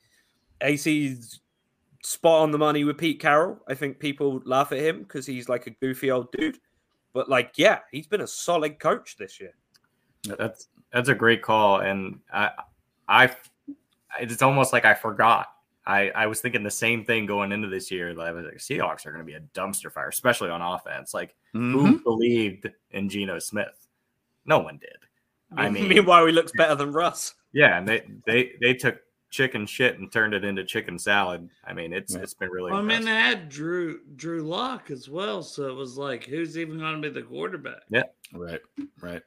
AC's 0.60 1.40
spot 2.02 2.42
on 2.42 2.50
the 2.50 2.58
money 2.58 2.84
with 2.84 2.98
Pete 2.98 3.20
Carroll. 3.20 3.58
I 3.68 3.74
think 3.74 3.98
people 3.98 4.42
laugh 4.44 4.72
at 4.72 4.78
him 4.78 5.02
because 5.02 5.26
he's 5.26 5.48
like 5.48 5.66
a 5.66 5.70
goofy 5.70 6.10
old 6.10 6.32
dude. 6.32 6.58
But 7.12 7.28
like, 7.28 7.52
yeah, 7.56 7.80
he's 7.90 8.06
been 8.06 8.20
a 8.20 8.26
solid 8.26 8.78
coach 8.78 9.16
this 9.16 9.40
year. 9.40 9.54
That's 10.38 10.68
that's 10.92 11.08
a 11.08 11.14
great 11.14 11.42
call, 11.42 11.80
and 11.80 12.20
I, 12.32 12.50
I, 13.08 13.30
it's 14.20 14.42
almost 14.42 14.72
like 14.72 14.84
I 14.84 14.94
forgot. 14.94 15.46
I, 15.88 16.10
I 16.10 16.26
was 16.26 16.40
thinking 16.40 16.62
the 16.62 16.70
same 16.70 17.04
thing 17.04 17.24
going 17.26 17.50
into 17.50 17.66
this 17.66 17.90
year. 17.90 18.14
That 18.14 18.20
I 18.20 18.30
was 18.30 18.44
like, 18.44 18.58
Seahawks 18.58 19.06
are 19.06 19.10
going 19.10 19.24
to 19.24 19.26
be 19.26 19.34
a 19.34 19.40
dumpster 19.40 19.90
fire, 19.90 20.08
especially 20.08 20.50
on 20.50 20.60
offense. 20.62 21.14
Like, 21.14 21.34
Mhm. 21.54 21.72
who 21.72 21.98
believed 22.00 22.70
in 22.90 23.08
Geno 23.08 23.38
Smith? 23.38 23.86
No 24.44 24.58
one 24.58 24.76
did. 24.78 24.96
I 25.56 25.70
mean, 25.70 25.88
meanwhile, 25.88 26.26
he 26.26 26.32
looks 26.32 26.52
better 26.56 26.74
than 26.74 26.92
Russ. 26.92 27.34
yeah, 27.52 27.78
and 27.78 27.88
they 27.88 28.02
they 28.26 28.52
they 28.60 28.74
took 28.74 29.00
chicken 29.30 29.64
shit 29.66 29.98
and 29.98 30.10
turned 30.12 30.34
it 30.34 30.44
into 30.44 30.62
chicken 30.64 30.98
salad. 30.98 31.48
I 31.64 31.72
mean, 31.72 31.92
it's 31.94 32.14
Yeah. 32.14 32.20
it's 32.20 32.34
been 32.34 32.50
really. 32.50 32.70
I 32.72 32.82
mean, 32.82 33.04
they 33.06 33.10
had 33.10 33.48
Drew 33.48 34.00
Drew 34.16 34.42
Lock 34.42 34.90
as 34.90 35.08
well, 35.08 35.42
so 35.42 35.68
it 35.68 35.74
was 35.74 35.96
like, 35.96 36.24
who's 36.24 36.58
even 36.58 36.78
going 36.78 37.00
to 37.00 37.08
be 37.08 37.12
the 37.12 37.22
quarterback? 37.26 37.80
Yeah, 37.88 38.04
right, 38.34 38.60
right. 39.00 39.22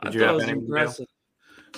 I 0.00 0.04
Did 0.10 0.14
you 0.14 0.20
thought 0.20 0.26
have 0.26 0.34
it 0.34 0.34
was 0.36 0.48
impressive. 0.48 1.06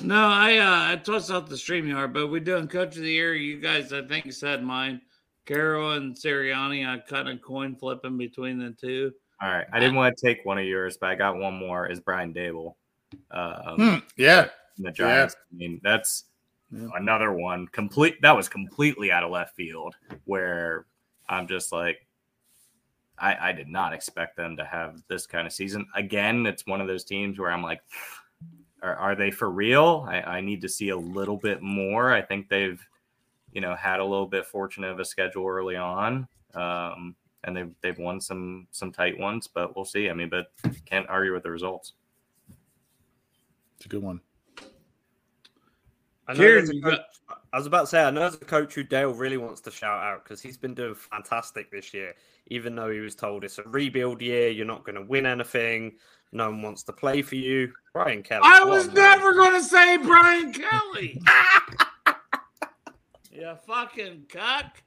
No, 0.02 0.16
I 0.28 0.58
uh, 0.58 0.92
I 0.92 0.96
tossed 0.96 1.30
out 1.30 1.48
the 1.48 1.56
stream 1.56 1.86
yard, 1.88 2.12
but 2.12 2.28
we're 2.30 2.40
doing 2.40 2.68
coach 2.68 2.96
of 2.96 3.02
the 3.02 3.10
year. 3.10 3.34
You 3.34 3.60
guys, 3.60 3.92
I 3.92 4.02
think, 4.02 4.30
said 4.32 4.62
mine. 4.62 5.00
Carroll 5.46 5.92
and 5.92 6.14
Sirianni. 6.14 6.86
I 6.86 6.98
kind 6.98 7.28
of 7.28 7.40
coin 7.40 7.76
flipping 7.76 8.18
between 8.18 8.58
the 8.58 8.72
two. 8.72 9.12
All 9.40 9.48
right, 9.48 9.66
I 9.72 9.78
didn't 9.80 9.94
want 9.96 10.16
to 10.16 10.26
take 10.26 10.44
one 10.44 10.58
of 10.58 10.64
yours, 10.64 10.96
but 11.00 11.08
I 11.10 11.14
got 11.14 11.36
one 11.36 11.54
more. 11.54 11.86
Is 11.86 12.00
Brian 12.00 12.34
Daboll? 12.34 12.74
Um, 13.30 13.76
Hmm, 13.76 13.96
Yeah, 14.16 14.48
the 14.78 14.90
Giants. 14.90 15.36
I 15.52 15.56
mean, 15.56 15.80
that's 15.82 16.24
Yeah. 16.70 16.88
another 16.94 17.32
one. 17.32 17.68
Complete. 17.68 18.20
That 18.22 18.36
was 18.36 18.48
completely 18.48 19.12
out 19.12 19.22
of 19.24 19.30
left 19.30 19.54
field. 19.54 19.94
Where 20.24 20.86
I'm 21.28 21.46
just 21.46 21.70
like, 21.72 22.06
I, 23.18 23.48
I 23.48 23.52
did 23.52 23.68
not 23.68 23.92
expect 23.94 24.36
them 24.36 24.56
to 24.58 24.64
have 24.64 25.00
this 25.08 25.26
kind 25.26 25.46
of 25.46 25.52
season. 25.52 25.86
Again, 25.94 26.44
it's 26.46 26.66
one 26.66 26.80
of 26.80 26.86
those 26.86 27.04
teams 27.04 27.38
where 27.38 27.50
I'm 27.50 27.62
like, 27.62 27.80
are, 28.82 28.94
are 28.94 29.14
they 29.14 29.30
for 29.30 29.50
real? 29.50 30.06
I, 30.08 30.20
I 30.22 30.40
need 30.40 30.60
to 30.62 30.68
see 30.68 30.90
a 30.90 30.96
little 30.96 31.36
bit 31.36 31.62
more. 31.62 32.12
I 32.12 32.22
think 32.22 32.48
they've, 32.48 32.80
you 33.52 33.60
know, 33.60 33.74
had 33.74 34.00
a 34.00 34.04
little 34.04 34.26
bit 34.26 34.46
fortunate 34.46 34.90
of 34.90 35.00
a 35.00 35.04
schedule 35.04 35.46
early 35.46 35.76
on. 35.76 36.28
Um, 36.54 37.14
and 37.44 37.56
they've 37.56 37.74
they've 37.80 37.98
won 37.98 38.20
some 38.20 38.66
some 38.72 38.92
tight 38.92 39.18
ones, 39.18 39.46
but 39.46 39.74
we'll 39.76 39.84
see. 39.84 40.10
I 40.10 40.14
mean, 40.14 40.28
but 40.28 40.48
can't 40.84 41.08
argue 41.08 41.32
with 41.32 41.44
the 41.44 41.50
results. 41.50 41.92
it's 43.76 43.86
a 43.86 43.88
good 43.88 44.02
one. 44.02 44.20
I, 46.28 46.32
know 46.32 46.38
Kieran, 46.40 46.66
there's 46.66 46.70
a 46.70 46.80
coach, 46.80 47.00
I 47.52 47.56
was 47.56 47.66
about 47.66 47.82
to 47.82 47.86
say, 47.86 48.02
I 48.02 48.10
know 48.10 48.20
there's 48.20 48.34
a 48.34 48.38
coach 48.38 48.74
who 48.74 48.82
Dale 48.82 49.14
really 49.14 49.36
wants 49.36 49.60
to 49.62 49.70
shout 49.70 50.02
out 50.02 50.24
because 50.24 50.40
he's 50.40 50.56
been 50.56 50.74
doing 50.74 50.96
fantastic 50.96 51.70
this 51.70 51.94
year, 51.94 52.14
even 52.48 52.74
though 52.74 52.90
he 52.90 52.98
was 52.98 53.14
told 53.14 53.44
it's 53.44 53.58
a 53.58 53.62
rebuild 53.62 54.20
year, 54.20 54.50
you're 54.50 54.66
not 54.66 54.84
going 54.84 54.96
to 54.96 55.02
win 55.02 55.24
anything, 55.24 55.92
no 56.32 56.50
one 56.50 56.62
wants 56.62 56.82
to 56.84 56.92
play 56.92 57.22
for 57.22 57.36
you. 57.36 57.72
Brian 57.92 58.22
Kelly. 58.22 58.42
I 58.44 58.60
what 58.60 58.68
was 58.68 58.84
a 58.86 58.92
man. 58.92 58.94
never 58.94 59.32
going 59.32 59.54
to 59.54 59.62
say 59.62 59.96
Brian 59.96 60.52
Kelly. 60.52 61.20
you 63.32 63.54
fucking 63.66 64.26
cuck. 64.28 64.82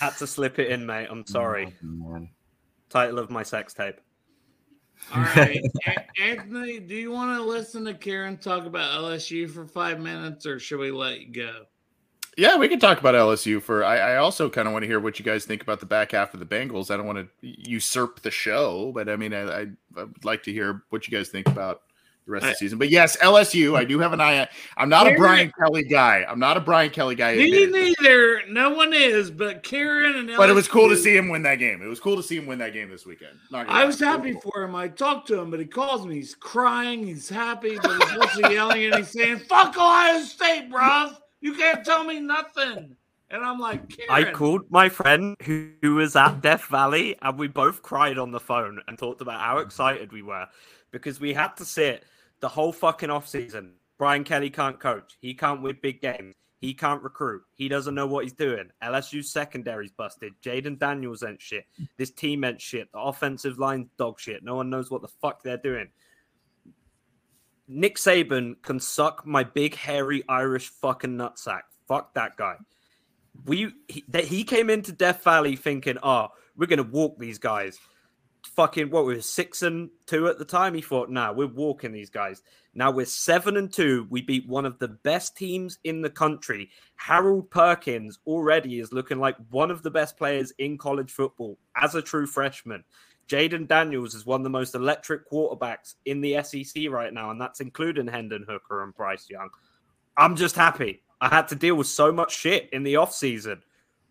had 0.00 0.16
to 0.18 0.26
slip 0.26 0.58
it 0.58 0.70
in, 0.70 0.86
mate. 0.86 1.08
I'm 1.10 1.26
sorry. 1.26 1.74
Oh. 1.84 2.26
Title 2.88 3.18
of 3.18 3.30
my 3.30 3.42
sex 3.42 3.74
tape. 3.74 3.96
All 5.14 5.22
right, 5.22 5.60
A- 5.86 6.22
Anthony, 6.22 6.80
do 6.80 6.94
you 6.94 7.10
want 7.10 7.38
to 7.38 7.44
listen 7.44 7.84
to 7.84 7.94
Kieran 7.94 8.38
talk 8.38 8.66
about 8.66 8.98
LSU 9.00 9.48
for 9.48 9.66
five 9.66 10.00
minutes, 10.00 10.46
or 10.46 10.58
should 10.58 10.80
we 10.80 10.90
let 10.90 11.20
you 11.20 11.32
go? 11.32 11.64
Yeah, 12.38 12.56
we 12.56 12.68
can 12.68 12.78
talk 12.78 13.00
about 13.00 13.16
LSU 13.16 13.60
for. 13.60 13.82
I, 13.82 13.98
I 13.98 14.16
also 14.18 14.48
kind 14.48 14.68
of 14.68 14.72
want 14.72 14.84
to 14.84 14.86
hear 14.86 15.00
what 15.00 15.18
you 15.18 15.24
guys 15.24 15.44
think 15.44 15.60
about 15.60 15.80
the 15.80 15.86
back 15.86 16.12
half 16.12 16.34
of 16.34 16.40
the 16.40 16.46
Bengals. 16.46 16.88
I 16.88 16.96
don't 16.96 17.04
want 17.04 17.18
to 17.18 17.28
usurp 17.42 18.22
the 18.22 18.30
show, 18.30 18.92
but 18.94 19.08
I 19.08 19.16
mean, 19.16 19.34
I, 19.34 19.42
I, 19.42 19.60
I 19.96 20.04
would 20.04 20.24
like 20.24 20.44
to 20.44 20.52
hear 20.52 20.84
what 20.90 21.08
you 21.08 21.10
guys 21.10 21.30
think 21.30 21.48
about 21.48 21.82
the 22.26 22.30
rest 22.30 22.44
of 22.44 22.50
the 22.50 22.54
season. 22.54 22.78
But 22.78 22.90
yes, 22.90 23.16
LSU, 23.16 23.76
I 23.76 23.82
do 23.82 23.98
have 23.98 24.12
an 24.12 24.20
eye. 24.20 24.46
I'm 24.76 24.88
not 24.88 25.08
a 25.08 25.16
Brian 25.16 25.50
Kelly 25.58 25.82
guy. 25.82 26.24
I'm 26.28 26.38
not 26.38 26.56
a 26.56 26.60
Brian 26.60 26.90
Kelly 26.90 27.16
guy. 27.16 27.34
Me 27.34 27.66
neither. 27.66 28.46
No 28.46 28.70
one 28.70 28.92
is, 28.94 29.32
but 29.32 29.64
Kieran 29.64 30.14
and 30.14 30.36
But 30.36 30.48
it 30.48 30.52
was 30.52 30.68
cool 30.68 30.88
to 30.90 30.96
see 30.96 31.16
him 31.16 31.30
win 31.30 31.42
that 31.42 31.56
game. 31.56 31.82
It 31.82 31.88
was 31.88 31.98
cool 31.98 32.14
to 32.14 32.22
see 32.22 32.36
him 32.36 32.46
win 32.46 32.60
that 32.60 32.72
game 32.72 32.88
this 32.88 33.04
weekend. 33.04 33.32
Not 33.50 33.68
I 33.68 33.84
was 33.84 33.98
happy 33.98 34.34
cool. 34.34 34.52
for 34.52 34.62
him. 34.62 34.76
I 34.76 34.86
talked 34.86 35.26
to 35.28 35.40
him, 35.40 35.50
but 35.50 35.58
he 35.58 35.66
calls 35.66 36.06
me. 36.06 36.14
He's 36.14 36.36
crying. 36.36 37.04
He's 37.04 37.28
happy, 37.28 37.80
but 37.82 38.00
he's 38.00 38.16
also 38.16 38.48
yelling 38.48 38.84
and 38.84 38.94
he's 38.94 39.10
saying, 39.10 39.40
"Fuck 39.40 39.76
Ohio 39.76 40.22
State, 40.22 40.70
bruv! 40.70 41.16
You 41.40 41.54
can't 41.54 41.84
tell 41.84 42.04
me 42.04 42.20
nothing." 42.20 42.96
And 43.30 43.44
I'm 43.44 43.58
like, 43.58 43.82
I 44.08 44.24
called 44.24 44.70
my 44.70 44.88
friend 44.88 45.36
who, 45.42 45.72
who 45.82 45.96
was 45.96 46.16
at 46.16 46.40
Death 46.40 46.64
Valley, 46.64 47.14
and 47.20 47.38
we 47.38 47.46
both 47.46 47.82
cried 47.82 48.16
on 48.16 48.30
the 48.30 48.40
phone 48.40 48.80
and 48.88 48.98
talked 48.98 49.20
about 49.20 49.40
how 49.40 49.58
excited 49.58 50.12
we 50.12 50.22
were 50.22 50.46
because 50.92 51.20
we 51.20 51.34
had 51.34 51.54
to 51.58 51.64
sit 51.66 52.04
the 52.40 52.48
whole 52.48 52.72
fucking 52.72 53.10
off 53.10 53.28
season. 53.28 53.74
Brian 53.98 54.24
Kelly 54.24 54.48
can't 54.48 54.80
coach. 54.80 55.18
He 55.20 55.34
can't 55.34 55.60
win 55.60 55.76
big 55.82 56.00
games. 56.00 56.34
He 56.60 56.74
can't 56.74 57.02
recruit. 57.02 57.42
He 57.54 57.68
doesn't 57.68 57.94
know 57.94 58.06
what 58.06 58.24
he's 58.24 58.32
doing. 58.32 58.70
LSU's 58.82 59.30
secondary's 59.30 59.92
busted. 59.92 60.32
Jayden 60.42 60.78
Daniels 60.78 61.22
ain't 61.22 61.40
shit. 61.40 61.66
This 61.98 62.10
team 62.10 62.44
ain't 62.44 62.60
shit. 62.60 62.90
The 62.92 62.98
offensive 62.98 63.58
line's 63.58 63.88
dog 63.96 64.18
shit. 64.18 64.42
No 64.42 64.56
one 64.56 64.70
knows 64.70 64.90
what 64.90 65.02
the 65.02 65.08
fuck 65.08 65.42
they're 65.42 65.56
doing. 65.56 65.88
Nick 67.68 67.96
Saban 67.96 68.60
can 68.62 68.80
suck 68.80 69.26
my 69.26 69.44
big 69.44 69.74
hairy 69.74 70.24
Irish 70.28 70.70
fucking 70.70 71.16
nutsack. 71.16 71.62
Fuck 71.86 72.14
that 72.14 72.36
guy. 72.36 72.56
We 73.44 73.72
he, 73.88 74.04
that 74.08 74.24
he 74.24 74.42
came 74.42 74.70
into 74.70 74.90
Death 74.90 75.22
Valley 75.22 75.54
thinking, 75.54 75.98
oh, 76.02 76.28
we're 76.56 76.66
gonna 76.66 76.82
walk 76.82 77.18
these 77.18 77.38
guys. 77.38 77.78
Fucking 78.54 78.90
what 78.90 79.04
we 79.04 79.14
were 79.14 79.20
six 79.20 79.62
and 79.62 79.90
two 80.06 80.28
at 80.28 80.38
the 80.38 80.44
time. 80.44 80.74
He 80.74 80.80
thought, 80.80 81.10
nah, 81.10 81.32
we're 81.32 81.46
walking 81.46 81.92
these 81.92 82.10
guys. 82.10 82.42
Now 82.74 82.90
we're 82.90 83.06
seven 83.06 83.56
and 83.56 83.72
two. 83.72 84.06
We 84.10 84.22
beat 84.22 84.48
one 84.48 84.64
of 84.64 84.78
the 84.78 84.88
best 84.88 85.36
teams 85.36 85.78
in 85.84 86.00
the 86.00 86.10
country. 86.10 86.70
Harold 86.96 87.50
Perkins 87.50 88.18
already 88.26 88.80
is 88.80 88.92
looking 88.92 89.18
like 89.18 89.36
one 89.50 89.70
of 89.70 89.82
the 89.82 89.90
best 89.90 90.16
players 90.16 90.52
in 90.58 90.78
college 90.78 91.10
football 91.10 91.58
as 91.76 91.94
a 91.94 92.02
true 92.02 92.26
freshman. 92.26 92.84
Jayden 93.28 93.68
Daniels 93.68 94.14
is 94.14 94.24
one 94.24 94.40
of 94.40 94.44
the 94.44 94.50
most 94.50 94.74
electric 94.74 95.30
quarterbacks 95.30 95.94
in 96.06 96.20
the 96.20 96.42
SEC 96.42 96.88
right 96.90 97.12
now, 97.12 97.30
and 97.30 97.40
that's 97.40 97.60
including 97.60 98.06
Hendon 98.06 98.44
Hooker 98.48 98.82
and 98.82 98.94
Bryce 98.94 99.28
Young. 99.28 99.50
I'm 100.16 100.34
just 100.34 100.56
happy. 100.56 101.02
I 101.20 101.28
had 101.28 101.48
to 101.48 101.54
deal 101.54 101.74
with 101.74 101.86
so 101.86 102.10
much 102.10 102.34
shit 102.34 102.70
in 102.72 102.82
the 102.82 102.94
offseason. 102.94 103.60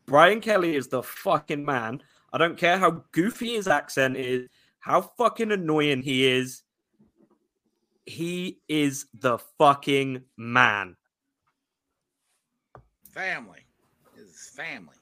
Brian 0.05 0.39
Kelly 0.39 0.75
is 0.75 0.87
the 0.87 1.01
fucking 1.01 1.65
man. 1.65 2.01
I 2.31 2.37
don't 2.37 2.57
care 2.57 2.77
how 2.77 3.03
goofy 3.11 3.55
his 3.55 3.67
accent 3.67 4.17
is, 4.17 4.47
how 4.79 5.01
fucking 5.01 5.51
annoying 5.51 6.01
he 6.01 6.27
is. 6.27 6.63
He 8.05 8.59
is 8.69 9.07
the 9.13 9.39
fucking 9.57 10.23
man. 10.37 10.95
Family. 13.11 13.65
His 14.15 14.51
family. 14.55 14.96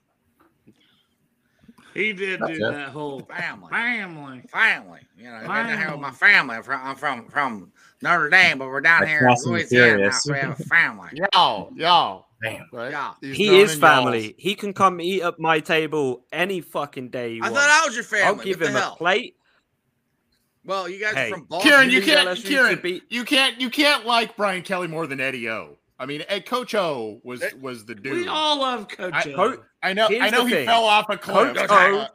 He 1.95 2.13
did 2.13 2.41
That's 2.41 2.57
do 2.57 2.67
it. 2.67 2.71
that 2.71 2.89
whole 2.89 3.21
Family. 3.21 3.69
family. 3.69 4.41
Family. 4.51 4.99
You 5.17 5.23
know, 5.25 5.31
I'm 5.35 5.65
down 5.67 5.77
here 5.77 5.97
my 5.97 6.11
family. 6.11 6.57
I'm 6.57 6.63
from, 6.63 6.81
I'm 6.83 6.95
from 6.95 7.27
from 7.29 7.71
Notre 8.01 8.29
Dame, 8.29 8.57
but 8.59 8.67
we're 8.67 8.81
down 8.81 9.01
Like 9.01 9.09
here 9.09 9.27
in 9.27 9.35
Louisiana. 9.51 9.97
now, 10.03 10.09
so 10.11 10.33
we 10.33 10.39
have 10.39 10.59
a 10.59 10.63
family. 10.65 11.09
Y'all, 11.33 11.71
y'all. 11.75 12.25
Damn. 12.43 12.67
Right? 12.73 12.91
Yeah. 12.91 13.13
He's 13.21 13.37
He 13.37 13.47
is 13.61 13.73
in 13.75 13.79
y'alls. 13.79 13.93
family. 13.95 14.35
He 14.37 14.55
can 14.55 14.73
come 14.73 14.99
eat 14.99 15.21
up 15.23 15.39
my 15.39 15.61
table 15.61 16.25
any 16.33 16.59
fucking 16.61 17.09
day. 17.09 17.35
He 17.35 17.39
I 17.41 17.49
wants. 17.49 17.57
thought 17.57 17.81
I 17.81 17.85
was 17.87 17.95
your 17.95 18.03
family. 18.03 18.25
I'll 18.25 18.35
give 18.45 18.61
him 18.61 18.73
the 18.73 18.87
a 18.91 18.95
plate. 18.95 19.37
Well, 20.65 20.89
you 20.89 20.99
guys 20.99 21.13
Hey, 21.13 21.27
are 21.31 21.35
from 21.35 21.43
Boston. 21.45 21.69
Kieran, 21.71 21.89
you 21.91 21.99
need 22.01 22.05
can't, 22.07 22.37
Kieran, 22.39 22.79
beat- 22.81 23.03
you 23.09 23.23
can't, 23.23 23.61
you 23.61 23.69
can't 23.69 24.05
like 24.05 24.35
Brian 24.35 24.63
Kelly 24.63 24.87
more 24.87 25.07
than 25.07 25.19
Eddie 25.21 25.47
O. 25.49 25.77
I 25.97 26.05
mean, 26.05 26.23
Ed 26.27 26.45
Coach 26.45 26.75
O 26.75 27.21
was 27.23 27.43
was 27.61 27.85
the 27.85 27.95
dude. 27.95 28.13
We 28.13 28.27
all 28.27 28.59
love 28.59 28.87
Coach. 28.87 29.13
I, 29.13 29.31
O. 29.33 29.35
Co- 29.53 29.63
I 29.81 29.93
know, 29.93 30.07
Here's 30.07 30.23
I 30.23 30.29
know 30.29 30.45
he 30.45 30.53
thing. 30.53 30.65
fell 30.67 30.83
off 30.83 31.09
a 31.09 31.17
cliff. 31.17 31.55
Coach 31.55 31.69
Uh, 31.69 32.07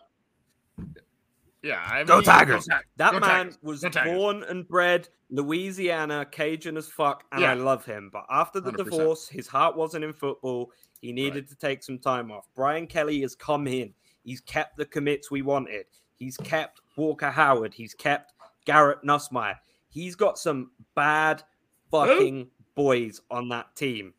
yeah, 1.63 1.83
I 1.87 1.99
mean, 1.99 2.07
Go 2.07 2.21
Tigers. 2.23 2.67
Go 2.67 2.77
That 2.97 3.13
Go 3.13 3.21
man 3.21 3.47
Tigers. 3.51 3.59
was 3.63 3.85
born 4.05 4.43
and 4.45 4.67
bred 4.67 5.09
Louisiana, 5.31 6.27
Cajun 6.31 6.77
as 6.77 6.89
fuck, 6.89 7.25
and 7.33 7.43
Yeah. 7.43 7.51
I 7.51 7.55
love 7.55 7.85
him. 7.85 8.09
But 8.13 8.25
after 8.31 8.61
the 8.61 8.73
100%. 8.73 8.77
divorce, 8.91 9.29
his 9.29 9.47
heart 9.47 9.77
wasn't 9.77 10.05
in 10.05 10.13
football. 10.15 10.73
He 11.01 11.13
needed 11.13 11.49
to 11.49 11.55
take 11.57 11.83
some 11.83 11.99
time 11.99 12.31
off. 12.33 12.47
Brian 12.55 12.87
Kelly 12.87 13.21
has 13.23 13.35
come 13.35 13.67
in. 13.67 13.95
He's 14.25 14.41
kept 14.41 14.77
the 14.77 14.87
commits 14.87 15.31
we 15.31 15.43
wanted. 15.43 15.87
He's 16.17 16.37
kept 16.39 16.81
Walker 16.97 17.31
Howard. 17.31 17.73
He's 17.75 17.95
kept 17.95 18.33
Garrett 18.65 19.03
Nussmeier. 19.03 19.57
He's 19.89 20.15
got 20.15 20.39
some 20.39 20.71
bad 20.95 21.43
fucking 21.91 22.49
boys 22.75 23.21
on 23.31 23.49
that 23.51 23.75
team. 23.77 24.15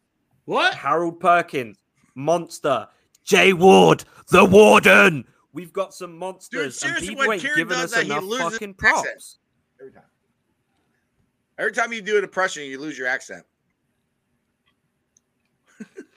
What? 0.45 0.73
Harold 0.73 1.19
Perkins, 1.19 1.77
monster. 2.15 2.87
Jay 3.23 3.53
Ward, 3.53 4.03
the 4.31 4.43
warden. 4.43 5.25
We've 5.53 5.71
got 5.73 5.93
some 5.93 6.17
monsters, 6.17 6.63
and 6.63 6.73
seriously, 6.73 7.07
people 7.09 7.27
when 7.27 7.33
ain't 7.33 7.41
Kieran 7.41 7.57
giving 7.57 7.77
does 7.77 7.85
us 7.85 7.91
that, 7.91 8.05
he 8.05 8.11
enough 8.11 8.23
loses 8.23 8.53
fucking 8.53 8.69
his 8.69 8.75
props. 8.77 9.07
accent. 9.07 9.37
Every 9.79 9.91
time. 9.93 10.03
Every 11.59 11.71
time 11.73 11.93
you 11.93 12.01
do 12.01 12.17
an 12.17 12.23
impression, 12.23 12.63
you 12.63 12.79
lose 12.79 12.97
your 12.97 13.07
accent. 13.07 13.45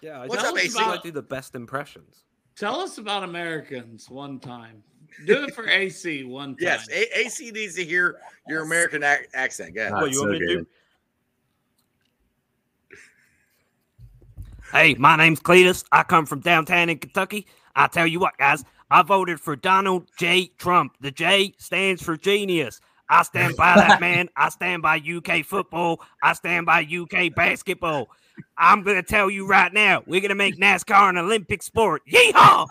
Yeah, 0.00 0.20
I 0.20 0.26
What's 0.26 0.42
just 0.42 0.46
up, 0.54 0.54
think 0.60 0.74
AC? 0.76 0.78
I 0.84 0.98
do 1.02 1.10
the 1.10 1.22
best 1.22 1.54
impressions. 1.54 2.24
Tell 2.56 2.76
us 2.80 2.98
about 2.98 3.22
Americans 3.24 4.08
one 4.10 4.38
time. 4.38 4.82
Do 5.26 5.44
it 5.44 5.54
for 5.54 5.66
AC 5.68 6.24
one 6.24 6.50
time. 6.50 6.58
Yes, 6.60 6.88
A- 6.90 7.18
AC 7.20 7.50
needs 7.50 7.74
to 7.76 7.84
hear 7.84 8.18
your 8.48 8.62
American 8.62 9.02
ac- 9.02 9.26
accent. 9.32 9.74
Go 9.74 9.80
ahead. 9.82 9.92
Ah, 9.94 10.00
What, 10.02 10.10
you 10.10 10.16
so 10.16 10.20
want 10.22 10.32
me 10.32 10.38
to 10.40 10.46
do? 10.58 10.66
Hey, 14.74 14.94
my 14.94 15.14
name's 15.14 15.38
Cletus. 15.38 15.84
I 15.92 16.02
come 16.02 16.26
from 16.26 16.40
downtown 16.40 16.88
in 16.88 16.98
Kentucky. 16.98 17.46
I 17.76 17.86
tell 17.86 18.08
you 18.08 18.18
what, 18.18 18.36
guys, 18.38 18.64
I 18.90 19.02
voted 19.02 19.38
for 19.38 19.54
Donald 19.54 20.08
J. 20.18 20.50
Trump. 20.58 20.96
The 21.00 21.12
J 21.12 21.54
stands 21.58 22.02
for 22.02 22.16
genius. 22.16 22.80
I 23.08 23.22
stand 23.22 23.56
by 23.56 23.76
that 23.76 24.00
man. 24.00 24.28
I 24.36 24.48
stand 24.48 24.82
by 24.82 24.96
UK 24.96 25.44
football. 25.44 26.00
I 26.24 26.32
stand 26.32 26.66
by 26.66 26.84
UK 26.84 27.32
basketball. 27.32 28.08
I'm 28.58 28.82
going 28.82 28.96
to 28.96 29.02
tell 29.04 29.30
you 29.30 29.46
right 29.46 29.72
now, 29.72 30.02
we're 30.08 30.20
going 30.20 30.30
to 30.30 30.34
make 30.34 30.58
NASCAR 30.58 31.10
an 31.10 31.18
Olympic 31.18 31.62
sport. 31.62 32.02
Yeehaw! 32.10 32.66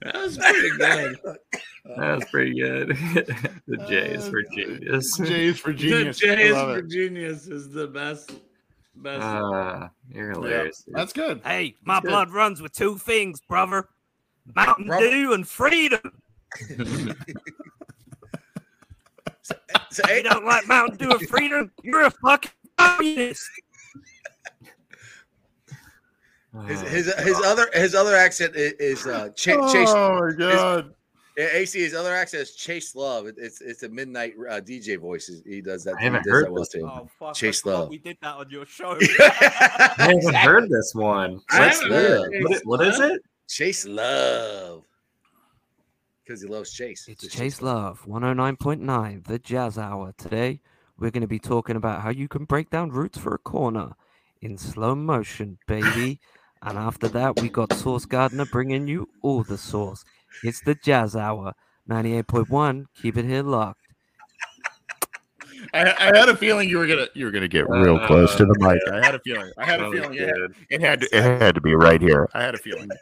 That 0.00 0.14
was 0.14 0.38
pretty 0.38 0.70
good. 0.78 1.18
That 1.96 2.16
was 2.16 2.24
pretty 2.30 2.54
good. 2.60 2.88
the 3.66 3.76
J 3.88 4.14
is 4.14 4.28
for 4.28 4.42
genius. 4.42 5.16
J 5.16 5.46
is 5.46 5.58
for 5.58 5.72
genius. 5.74 6.20
the 6.20 6.26
J 6.26 6.42
is 6.48 6.56
for 6.56 6.78
it. 6.78 6.88
genius 6.88 7.46
is 7.48 7.70
the 7.70 7.86
best. 7.86 8.32
Best. 8.96 9.22
Ah, 9.22 9.90
you're 10.12 10.30
hilarious. 10.32 10.82
dude. 10.82 10.94
that's 10.96 11.12
good. 11.12 11.40
Hey, 11.44 11.74
my 11.84 11.94
That's 11.94 12.02
good. 12.04 12.08
blood 12.10 12.30
runs 12.30 12.60
with 12.60 12.72
two 12.72 12.98
things, 12.98 13.40
brother 13.40 13.88
Mountain 14.56 14.86
Brother. 14.86 15.10
Dew 15.10 15.32
and 15.34 15.46
freedom. 15.48 16.00
So, 19.90 20.02
You 20.12 20.22
don't 20.22 20.44
like 20.44 20.68
Mountain 20.68 20.98
Dew 20.98 21.10
and 21.12 21.28
freedom? 21.28 21.70
You're 21.82 22.04
a 22.04 22.10
fucking 22.10 22.50
communist. 22.76 23.48
his, 26.66 26.82
Ah, 26.82 26.84
his 26.86 27.14
his 27.14 27.40
other 27.44 27.68
his 27.72 27.94
other 27.94 28.14
accent 28.16 28.56
is, 28.56 28.72
is 28.74 29.06
uh, 29.06 29.28
Ch- 29.30 29.44
Chase. 29.72 29.88
Oh 29.90 30.18
my 30.20 30.32
god! 30.36 30.94
AC 31.38 31.78
his 31.80 31.94
other 31.94 32.14
accent 32.14 32.42
is 32.42 32.54
Chase 32.54 32.96
Love. 32.96 33.26
It, 33.26 33.36
it's 33.38 33.60
it's 33.60 33.84
a 33.84 33.88
midnight 33.88 34.34
uh, 34.48 34.60
DJ 34.60 34.98
voice. 34.98 35.30
He 35.46 35.60
does 35.60 35.84
that. 35.84 35.94
I 35.96 36.02
haven't 36.02 36.20
he 36.20 36.24
does 36.24 36.32
heard 36.32 36.46
that 36.46 36.52
well 36.52 36.62
this 36.62 36.68
too. 36.70 36.90
Oh 36.90 37.08
fuck! 37.18 37.34
Chase 37.34 37.64
I 37.64 37.70
Love. 37.70 37.88
We 37.90 37.98
did 37.98 38.18
that 38.22 38.36
on 38.36 38.50
your 38.50 38.66
show. 38.66 38.98
I 39.20 39.94
haven't 39.98 40.34
heard 40.34 40.68
this 40.68 40.94
one. 40.94 41.40
I 41.50 41.60
Let's 41.60 41.80
haven't 41.80 41.90
do 41.90 41.94
heard 41.94 42.34
it. 42.34 42.48
What, 42.48 42.62
what 42.80 42.86
is 42.86 42.98
it? 42.98 43.22
Chase 43.48 43.86
Love. 43.86 44.84
Because 46.24 46.42
he 46.42 46.48
loves 46.48 46.70
Chase. 46.72 47.06
It's 47.08 47.22
Just 47.22 47.36
Chase 47.36 47.62
Love, 47.62 48.04
109.9, 48.06 49.24
the 49.24 49.38
Jazz 49.38 49.78
Hour. 49.78 50.12
Today, 50.18 50.60
we're 50.98 51.10
going 51.10 51.22
to 51.22 51.26
be 51.26 51.38
talking 51.38 51.76
about 51.76 52.02
how 52.02 52.10
you 52.10 52.28
can 52.28 52.44
break 52.44 52.68
down 52.68 52.90
routes 52.90 53.16
for 53.16 53.34
a 53.34 53.38
corner 53.38 53.92
in 54.42 54.58
slow 54.58 54.94
motion, 54.94 55.56
baby. 55.66 56.20
and 56.62 56.76
after 56.76 57.08
that, 57.08 57.40
we 57.40 57.48
got 57.48 57.72
Sauce 57.72 58.04
Gardner 58.04 58.44
bringing 58.44 58.86
you 58.86 59.08
all 59.22 59.42
the 59.42 59.56
sauce. 59.56 60.04
It's 60.42 60.60
the 60.60 60.74
Jazz 60.74 61.16
Hour, 61.16 61.54
98.1. 61.88 62.86
Keep 63.00 63.16
it 63.16 63.24
here 63.24 63.42
locked. 63.42 63.80
I, 65.74 65.94
I 65.98 66.16
had 66.16 66.28
a 66.28 66.36
feeling 66.36 66.68
you 66.68 66.78
were 66.78 66.86
gonna 66.86 67.08
you 67.14 67.24
were 67.24 67.30
gonna 67.30 67.48
get 67.48 67.68
real 67.68 67.96
uh, 67.96 68.06
close 68.06 68.34
to 68.36 68.44
the 68.46 68.54
mic. 68.58 68.80
I 68.92 69.04
had 69.04 69.14
a 69.14 69.18
feeling. 69.20 69.50
I 69.58 69.64
had 69.64 69.80
a 69.80 69.90
feeling 69.90 70.14
it 70.14 70.28
had, 70.28 70.54
it 70.70 70.80
had 70.80 71.00
to 71.00 71.16
it 71.16 71.22
had 71.22 71.54
to 71.56 71.60
be 71.60 71.74
right 71.74 72.00
here. 72.00 72.28
I 72.32 72.42
had 72.42 72.54
a 72.54 72.58
feeling. 72.58 72.88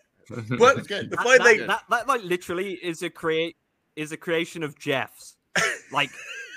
But 0.59 0.78
It's 0.78 0.89
good. 0.89 1.09
the 1.11 1.16
that, 1.16 1.24
funny 1.24 1.59
that, 1.59 1.66
that, 1.68 1.82
that, 1.89 2.09
like 2.09 2.24
literally 2.24 2.72
is 2.72 3.03
a 3.05 3.11
create 3.11 3.57
is 3.95 4.11
a 4.11 4.16
creation 4.16 4.64
of 4.64 4.76
Jeff's. 4.76 5.37
Like 5.93 6.11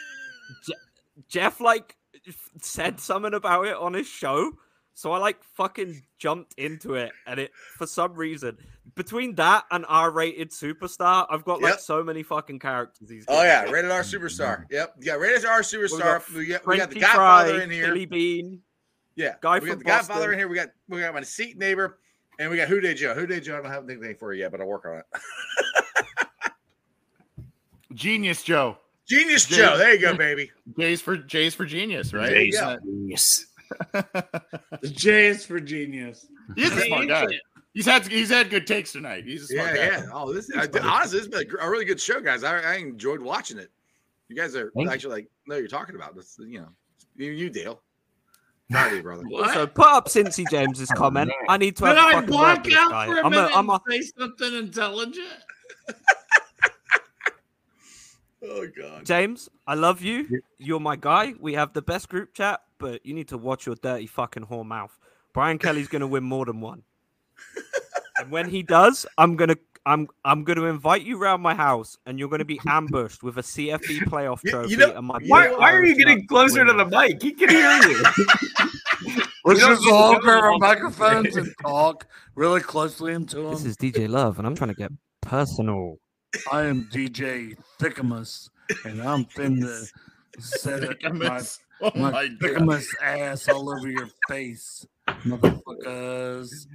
Je- 0.65 0.73
Jeff 1.27 1.61
like 1.61 1.95
said 2.59 2.99
something 2.99 3.35
about 3.35 3.67
it 3.67 3.75
on 3.75 3.93
his 3.93 4.07
show, 4.07 4.53
so 4.99 5.13
I 5.13 5.17
like 5.17 5.41
fucking 5.55 6.03
jumped 6.17 6.55
into 6.57 6.95
it, 6.95 7.13
and 7.25 7.39
it 7.39 7.51
for 7.77 7.87
some 7.87 8.15
reason 8.15 8.57
between 8.95 9.33
that 9.35 9.63
and 9.71 9.85
R-rated 9.87 10.51
superstar, 10.51 11.25
I've 11.29 11.45
got 11.45 11.61
like 11.61 11.75
Yep. 11.75 11.79
so 11.79 12.03
many 12.03 12.21
fucking 12.21 12.59
characters. 12.59 13.07
These 13.07 13.23
oh 13.29 13.41
yeah, 13.41 13.63
rated 13.63 13.91
R 13.91 14.01
superstar. 14.01 14.65
Yep, 14.69 14.95
yeah, 14.99 15.13
rated 15.13 15.45
R 15.45 15.61
superstar. 15.61 16.21
We 16.35 16.47
got, 16.47 16.67
we 16.67 16.75
got 16.75 16.89
the 16.89 16.95
Frenchie 16.95 16.99
Godfather 16.99 17.53
Fry, 17.53 17.63
in 17.63 17.71
here. 17.71 17.87
Billy 17.87 18.05
Bean. 18.07 18.59
Yeah, 19.15 19.35
Guy 19.39 19.59
we 19.59 19.67
got 19.67 19.69
from 19.69 19.79
the 19.79 19.85
Godfather 19.85 20.33
in 20.33 20.37
here. 20.39 20.49
We 20.49 20.55
got 20.55 20.67
we 20.89 20.99
got 20.99 21.13
my 21.13 21.21
seat 21.21 21.57
neighbor, 21.57 21.99
and 22.37 22.51
we 22.51 22.57
got 22.57 22.67
Who 22.67 22.81
Dey 22.81 22.93
Joe. 22.93 23.13
Who 23.13 23.25
Dey 23.25 23.39
Joe. 23.39 23.57
I 23.57 23.61
don't 23.61 23.71
have 23.71 23.89
anything 23.89 24.17
for 24.17 24.33
you 24.33 24.41
yet, 24.41 24.51
but 24.51 24.59
I'll 24.59 24.67
work 24.67 24.85
on 24.85 24.97
it. 24.97 25.05
Genius 27.93 28.43
Joe. 28.43 28.77
Genius 29.07 29.45
Jay- 29.45 29.55
Joe. 29.57 29.77
There 29.77 29.93
you 29.93 30.01
go, 30.01 30.17
baby. 30.17 30.51
Jay's 30.77 31.01
for 31.01 31.15
Jay's 31.15 31.55
for 31.55 31.65
genius, 31.65 32.13
right? 32.13 32.31
There 32.31 32.41
you 32.41 32.51
go. 32.51 32.77
Genius. 32.83 33.45
The 34.81 34.87
J 34.89 35.27
is 35.27 35.45
for 35.45 35.59
genius. 35.59 36.27
He's 36.55 36.71
a 36.71 36.81
smart 36.81 37.07
guy. 37.07 37.27
He's 37.73 37.85
had 37.85 38.07
he's 38.07 38.29
had 38.29 38.49
good 38.49 38.65
takes 38.65 38.91
tonight. 38.93 39.25
He's 39.25 39.43
a 39.43 39.47
smart 39.47 39.75
Yeah, 39.75 39.89
guy. 39.89 39.97
yeah. 39.97 40.09
Oh, 40.13 40.33
this 40.33 40.49
I, 40.55 40.67
honestly, 40.81 41.19
this 41.19 41.27
has 41.33 41.45
been 41.45 41.47
a, 41.59 41.69
really 41.69 41.85
good 41.85 41.99
show, 41.99 42.21
guys. 42.21 42.43
I, 42.43 42.59
I 42.59 42.75
enjoyed 42.77 43.19
watching 43.21 43.57
it. 43.57 43.69
You 44.27 44.35
guys 44.35 44.55
are 44.55 44.71
Thank 44.75 44.87
you. 44.87 44.93
actually 44.93 45.13
like 45.15 45.27
know 45.47 45.57
you're 45.57 45.67
talking 45.67 45.95
about. 45.95 46.15
This, 46.15 46.37
you 46.39 46.61
know, 46.61 46.69
you, 47.15 47.31
you 47.31 47.49
Dale. 47.49 47.81
Proud 48.71 48.91
of 48.91 48.97
you, 48.97 49.03
brother. 49.03 49.23
What? 49.27 49.47
Also, 49.49 49.67
put 49.67 49.87
up 49.87 50.07
Cincy 50.07 50.45
James's 50.49 50.89
comment. 50.91 51.31
I 51.47 51.57
need 51.57 51.75
to 51.77 51.85
have 51.85 51.95
Did 51.95 52.03
a 52.03 52.07
I 52.07 52.11
fucking 52.13 52.27
block 52.29 52.57
out 52.71 52.91
guy. 52.91 53.05
for 53.07 53.17
a 53.17 53.25
I'm 53.25 53.31
minute 53.31 53.51
a, 53.51 53.57
I'm 53.57 53.69
a, 53.69 53.73
and 53.73 54.03
say 54.03 54.11
something 54.17 54.55
intelligent? 54.55 55.27
Oh 58.41 58.65
God. 58.77 59.05
James, 59.05 59.49
I 59.67 59.73
love 59.75 60.01
you. 60.01 60.41
You're 60.57 60.79
my 60.79 60.95
guy. 60.95 61.33
We 61.39 61.53
have 61.55 61.73
the 61.73 61.81
best 61.81 62.07
group 62.07 62.33
chat, 62.33 62.61
but 62.79 63.05
you 63.05 63.13
need 63.13 63.27
to 63.27 63.37
watch 63.37 63.65
your 63.65 63.75
dirty 63.75 64.07
fucking 64.07 64.45
whore 64.45 64.65
mouth. 64.65 64.97
Brian 65.33 65.59
Kelly's 65.59 65.87
gonna 65.87 66.07
win 66.07 66.23
more 66.23 66.45
than 66.45 66.61
one. 66.61 66.83
and 68.17 68.31
when 68.31 68.49
he 68.49 68.63
does, 68.63 69.05
I'm 69.17 69.35
gonna 69.35 69.55
I'm 69.85 70.07
I'm 70.25 70.43
gonna 70.43 70.65
invite 70.65 71.03
you 71.03 71.21
around 71.21 71.41
my 71.41 71.53
house 71.53 71.97
and 72.05 72.17
you're 72.19 72.29
gonna 72.29 72.45
be 72.45 72.59
ambushed 72.67 73.23
with 73.23 73.37
a 73.37 73.41
CFB 73.41 73.99
playoff 74.05 74.41
trophy 74.47 74.71
you 74.71 74.77
know- 74.77 74.95
and 74.95 75.05
my 75.07 75.19
Why, 75.27 75.51
why 75.51 75.71
are 75.71 75.83
you 75.83 75.95
getting 75.95 76.25
closer 76.27 76.65
to 76.65 76.73
the 76.73 76.85
mic? 76.85 77.21
He 77.21 77.31
can 77.31 77.49
hear 77.49 77.81
you. 77.83 78.03
Let's 79.45 79.61
just 79.61 79.87
all 79.89 80.15
do 80.15 80.19
grab 80.21 80.43
our 80.43 80.57
microphones 80.57 81.35
and 81.37 81.53
talk 81.61 82.05
really 82.35 82.59
closely 82.61 83.13
into 83.13 83.37
them. 83.37 83.51
This 83.51 83.65
is 83.65 83.77
DJ 83.77 84.09
Love, 84.09 84.37
and 84.37 84.45
I'm 84.45 84.55
trying 84.55 84.69
to 84.69 84.75
get 84.75 84.91
personal. 85.21 85.97
I 86.51 86.63
am 86.63 86.87
DJ 86.91 87.55
Thickamus, 87.79 88.49
and 88.85 89.01
I'm 89.01 89.25
finna 89.25 89.89
set 90.39 90.83
it, 90.83 91.01
my, 91.01 91.09
Thickamus. 91.09 91.59
Oh 91.81 91.91
my 91.95 92.11
my 92.11 92.27
god. 92.27 92.81
Ass 93.01 93.47
all 93.47 93.69
over 93.69 93.89
your 93.89 94.07
face, 94.27 94.85
motherfuckers. 95.07 96.65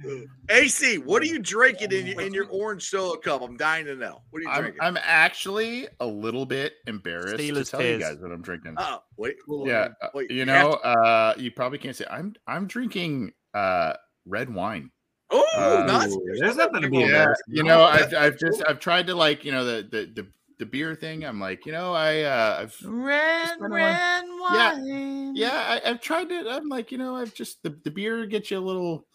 AC, 0.49 0.97
what 0.99 1.21
are 1.21 1.25
you 1.25 1.39
drinking 1.39 1.91
in 1.91 2.07
your, 2.07 2.21
in 2.21 2.33
your 2.33 2.47
orange 2.49 2.83
solo 2.89 3.15
cup? 3.15 3.41
I'm 3.41 3.57
dying 3.57 3.85
to 3.85 3.95
know. 3.95 4.21
What 4.31 4.39
are 4.39 4.43
you 4.43 4.49
I'm, 4.49 4.61
drinking? 4.61 4.81
I'm 4.81 4.97
actually 5.01 5.87
a 5.99 6.05
little 6.05 6.45
bit 6.45 6.73
embarrassed 6.87 7.35
Steelers 7.35 7.65
to 7.65 7.71
tell 7.71 7.83
you 7.83 7.99
guys 7.99 8.17
what 8.19 8.31
I'm 8.31 8.41
drinking. 8.41 8.75
oh, 8.77 8.99
wait. 9.17 9.35
yeah, 9.65 9.89
uh, 10.01 10.07
wait, 10.13 10.31
you 10.31 10.37
you 10.37 10.45
know, 10.45 10.71
uh, 10.73 11.33
you 11.37 11.51
probably 11.51 11.77
can't 11.77 11.95
say 11.95 12.05
I'm 12.09 12.33
I'm 12.47 12.67
drinking 12.67 13.33
uh 13.53 13.93
red 14.25 14.53
wine. 14.53 14.91
Oh, 15.31 15.45
Uh, 15.57 15.85
nice. 15.85 16.15
There's 16.39 16.55
nothing 16.55 16.81
to 16.81 16.89
be 16.89 16.97
Yeah, 16.99 17.05
embarrassed. 17.05 17.43
you 17.47 17.63
know, 17.63 17.83
I've 17.83 18.13
I've 18.13 18.37
just 18.37 18.63
I've 18.67 18.79
tried 18.79 19.07
to 19.07 19.15
like 19.15 19.43
you 19.45 19.51
know 19.51 19.65
the 19.65 19.81
the 19.83 20.05
the, 20.21 20.27
the 20.57 20.65
beer 20.65 20.95
thing. 20.95 21.23
I'm 21.25 21.39
like, 21.39 21.65
you 21.65 21.71
know, 21.71 21.93
I 21.93 22.21
uh, 22.21 22.57
I've 22.61 22.77
Red, 22.83 23.41
Just 23.43 23.59
kinda 23.59 23.75
red 23.75 24.23
Yeah, 24.53 24.73
wine. 24.75 25.35
yeah, 25.35 25.79
I, 25.83 25.89
I've 25.89 26.01
tried 26.01 26.31
it. 26.31 26.47
I'm 26.47 26.67
like, 26.69 26.91
you 26.91 26.97
know, 26.97 27.15
I've 27.15 27.33
just 27.33 27.61
the, 27.63 27.77
the 27.83 27.91
beer 27.91 28.25
gets 28.25 28.51
you 28.51 28.57
a 28.57 28.59
little. 28.59 29.05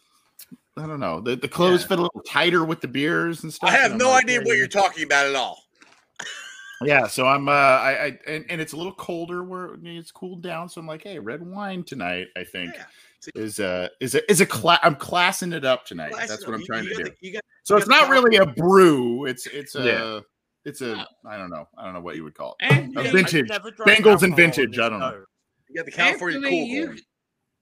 I 0.76 0.86
don't 0.86 1.00
know. 1.00 1.20
The, 1.20 1.36
the 1.36 1.48
clothes 1.48 1.82
Yeah. 1.82 1.88
fit 1.88 1.98
a 1.98 2.02
little 2.02 2.22
tighter 2.22 2.64
with 2.64 2.80
the 2.80 2.88
beers 2.88 3.42
and 3.42 3.52
stuff. 3.52 3.70
I 3.70 3.74
have 3.76 3.96
no 3.96 4.10
like, 4.10 4.24
idea 4.24 4.40
what 4.40 4.56
you're 4.56 4.68
talking 4.68 5.04
about 5.04 5.26
at 5.26 5.34
all. 5.34 5.64
Yeah, 6.82 7.06
so 7.08 7.26
I'm 7.26 7.48
uh 7.48 7.52
I, 7.52 7.90
I 8.06 8.18
and, 8.26 8.44
and 8.48 8.60
it's 8.60 8.72
a 8.72 8.76
little 8.76 8.94
colder 8.94 9.44
where 9.44 9.76
it's 9.84 10.10
cooled 10.10 10.42
down. 10.42 10.68
So 10.68 10.80
I'm 10.80 10.86
like, 10.86 11.02
hey, 11.02 11.18
red 11.18 11.42
wine 11.42 11.82
tonight, 11.84 12.28
I 12.36 12.44
think 12.44 12.74
Yeah. 12.74 12.84
Is 13.34 13.60
uh 13.60 13.88
is 14.00 14.14
a 14.14 14.30
is 14.30 14.40
a 14.40 14.46
class 14.46 14.78
I'm 14.82 14.94
classing 14.96 15.52
it 15.52 15.62
up 15.66 15.84
tonight. 15.84 16.12
class- 16.12 16.28
That's 16.28 16.46
what 16.46 16.54
I'm 16.54 16.64
trying 16.64 16.84
you 16.84 16.96
to 16.96 17.04
do. 17.04 17.10
the- 17.20 17.32
got, 17.32 17.42
So 17.64 17.76
it's 17.76 17.86
not 17.86 18.08
really 18.08 18.36
a 18.38 18.46
brew. 18.46 19.26
It's 19.26 19.46
it's 19.46 19.74
a 19.74 19.84
Yeah. 19.84 20.20
It's 20.64 20.80
a 20.82 21.06
I 21.26 21.36
don't 21.36 21.50
know. 21.50 21.66
I 21.78 21.84
don't 21.84 21.94
know 21.94 22.00
what 22.00 22.16
you 22.16 22.24
would 22.24 22.34
call 22.34 22.56
it. 22.60 22.72
And 22.72 22.96
A 22.96 23.04
yeah, 23.04 23.12
vintage. 23.12 23.48
Bengals 23.48 24.22
and 24.22 24.34
vintage, 24.36 24.78
I 24.78 24.88
don't 24.88 25.00
know. 25.00 25.10
show. 25.10 25.24
you 25.68 25.76
got 25.76 25.86
the 25.86 25.92
California 25.92 26.36
Anthony, 26.38 26.58
cool. 26.58 26.66
you, 26.68 26.86
Horn. 26.86 26.98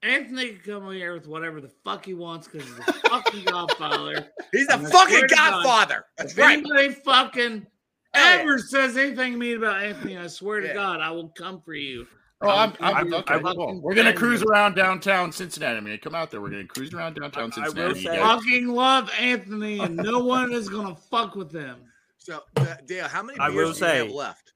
Anthony 0.03 0.49
can 0.51 0.61
come 0.75 0.83
over 0.85 0.93
here 0.93 1.13
with 1.15 1.27
whatever 1.27 1.61
the 1.61 1.71
fuck 1.85 2.05
he 2.05 2.15
wants 2.15 2.47
because 2.49 2.67
he's 2.69 2.79
a 2.79 2.93
fucking 2.93 3.45
godfather. 3.45 4.29
He's 4.53 4.69
a 4.69 4.79
fucking 4.79 5.17
swear 5.17 5.27
God, 5.29 5.51
godfather. 5.65 6.05
That's 6.17 6.33
If 6.33 6.39
right. 6.39 6.59
anybody 6.59 6.91
fucking 6.91 7.67
Oh, 8.15 8.19
yeah. 8.19 8.39
ever 8.41 8.59
says 8.59 8.97
anything 8.97 9.39
mean 9.39 9.59
about 9.59 9.83
Anthony, 9.83 10.17
I 10.17 10.27
swear 10.29 10.63
Yeah. 10.63 10.69
to 10.69 10.75
God, 10.75 11.01
I 11.01 11.11
will 11.11 11.29
come 11.31 11.61
for 11.61 11.75
you. 11.75 12.07
Oh, 12.41 12.49
I'm, 12.49 12.73
I'll 12.81 12.95
I'm, 12.95 13.03
give 13.05 13.13
you 13.13 13.19
okay. 13.19 13.39
cool. 13.43 13.81
We're 13.83 13.95
gonna 13.97 14.13
cruise 14.15 14.43
around 14.45 14.75
downtown 14.77 15.33
Cincinnati. 15.33 15.77
I 15.77 15.81
mean, 15.81 15.99
come 15.99 16.15
out 16.15 16.31
there. 16.31 16.41
We're 16.41 16.51
gonna 16.51 16.65
cruise 16.65 16.95
around 16.95 17.15
downtown 17.17 17.53
I- 17.57 17.65
I 17.65 17.69
will 17.69 17.75
Cincinnati. 17.75 17.99
You 18.01 18.07
say- 18.07 18.17
guys- 18.17 18.37
Fucking 18.41 18.69
love 18.69 19.11
Anthony, 19.21 19.81
and 19.81 19.97
no 19.97 20.21
one 20.21 20.53
is 20.53 20.69
gonna 20.69 20.95
fuck 20.95 21.35
with 21.35 21.53
him. 21.53 21.77
So, 22.19 22.43
uh, 22.57 22.75
Dale, 22.87 23.09
how 23.09 23.23
many 23.23 23.39
I 23.39 23.49
will 23.49 23.55
do 23.55 23.61
you 23.61 23.67
have 23.69 23.77
say- 23.77 24.03
left? 24.09 24.53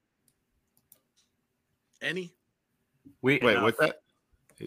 Any? 2.01 2.33
we, 3.21 3.39
Wait, 3.41 3.61
what's 3.61 3.79
that? 3.79 3.99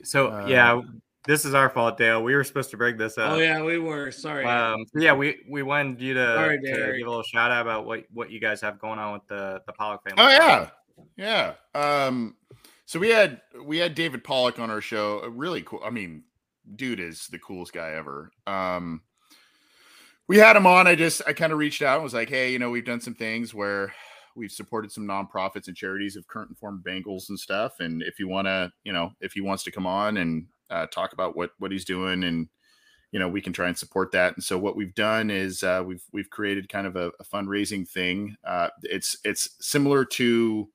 So 0.03 0.29
Uh, 0.29 0.47
yeah, 0.47 0.81
this 1.27 1.45
is 1.45 1.55
our 1.55 1.69
fault, 1.69 1.99
Dale. 1.99 2.23
We 2.23 2.35
were 2.35 2.45
supposed 2.45 2.71
to 2.71 2.77
bring 2.77 2.97
this 2.97 3.19
up. 3.19 3.33
Oh 3.33 3.37
yeah, 3.37 3.63
we 3.63 3.79
were. 3.79 4.11
Sorry. 4.11 4.45
Um, 4.45 4.85
yeah, 4.95 5.13
we 5.13 5.43
we 5.49 5.63
wanted 5.63 6.01
you 6.01 6.15
to, 6.15 6.35
Sorry, 6.35 6.59
to 6.61 6.67
give 6.67 7.07
a 7.07 7.11
little 7.11 7.23
shout 7.23 7.51
out 7.51 7.63
about 7.63 7.87
what 7.87 8.05
what 8.13 8.31
you 8.31 8.41
guys 8.41 8.61
have 8.63 8.79
going 8.79 8.99
on 8.99 9.13
with 9.15 9.27
the 9.29 9.63
the 9.67 9.73
Pollack 9.73 10.03
family. 10.03 10.23
Oh 10.23 10.29
yeah, 10.29 10.71
yeah. 11.17 11.55
Um, 11.75 12.37
so 12.87 12.99
we 12.99 13.11
had 13.11 13.41
we 13.63 13.79
had 13.79 13.95
David 13.95 14.25
Pollack 14.25 14.59
on 14.59 14.71
our 14.71 14.81
show. 14.81 15.27
Really 15.29 15.63
cool. 15.63 15.81
I 15.85 15.91
mean, 15.91 16.25
dude 16.75 17.01
is 17.01 17.27
the 17.29 17.39
coolest 17.39 17.73
guy 17.73 17.93
ever. 17.93 18.31
Um, 18.47 19.03
we 20.29 20.39
had 20.39 20.57
him 20.57 20.67
on. 20.67 20.87
I 20.87 20.95
just 20.95 21.23
I 21.27 21.33
kind 21.33 21.53
of 21.53 21.59
reached 21.59 21.83
out 21.83 21.97
and 21.97 22.05
was 22.05 22.15
like, 22.15 22.29
hey, 22.29 22.53
you 22.53 22.59
know, 22.59 22.71
we've 22.71 22.85
done 22.85 23.01
some 23.01 23.15
things 23.15 23.55
where 23.55 23.93
we've 24.35 24.53
supported 24.53 24.93
some 24.93 25.07
nonprofits 25.07 25.67
and 25.67 25.77
charities 25.77 26.17
of 26.17 26.27
current 26.27 26.51
and 26.51 26.59
former 26.59 26.81
Bengals 26.87 27.29
and 27.31 27.39
stuff. 27.39 27.81
And 27.81 28.03
if 28.03 28.19
you 28.19 28.29
want 28.29 28.47
to, 28.47 28.71
you 28.85 28.93
know, 28.93 29.13
if 29.21 29.33
he 29.33 29.41
wants 29.41 29.65
to 29.65 29.71
come 29.71 29.87
on 29.87 30.19
and 30.19 30.47
uh, 30.71 30.87
talk 30.87 31.13
about 31.13 31.37
what 31.37 31.51
what 31.59 31.73
he's 31.73 31.85
doing 31.85 32.25
and 32.25 32.49
you 33.13 33.21
know 33.21 33.29
we 33.29 33.41
can 33.41 33.53
try 33.53 33.69
and 33.69 33.79
support 33.79 34.11
that 34.11 34.35
and 34.35 34.43
so 34.43 34.59
what 34.59 34.75
we've 34.75 34.95
done 34.97 35.31
is 35.31 35.63
uh, 35.63 35.83
we've 35.87 36.03
we've 36.13 36.29
created 36.29 36.69
kind 36.69 36.89
of 36.89 36.97
a, 36.97 37.13
a 37.21 37.25
fundraising 37.25 37.89
thing 37.89 38.37
uh, 38.45 38.69
it's 38.83 39.17
it's 39.25 39.57
similar 39.61 40.05
to 40.05 40.69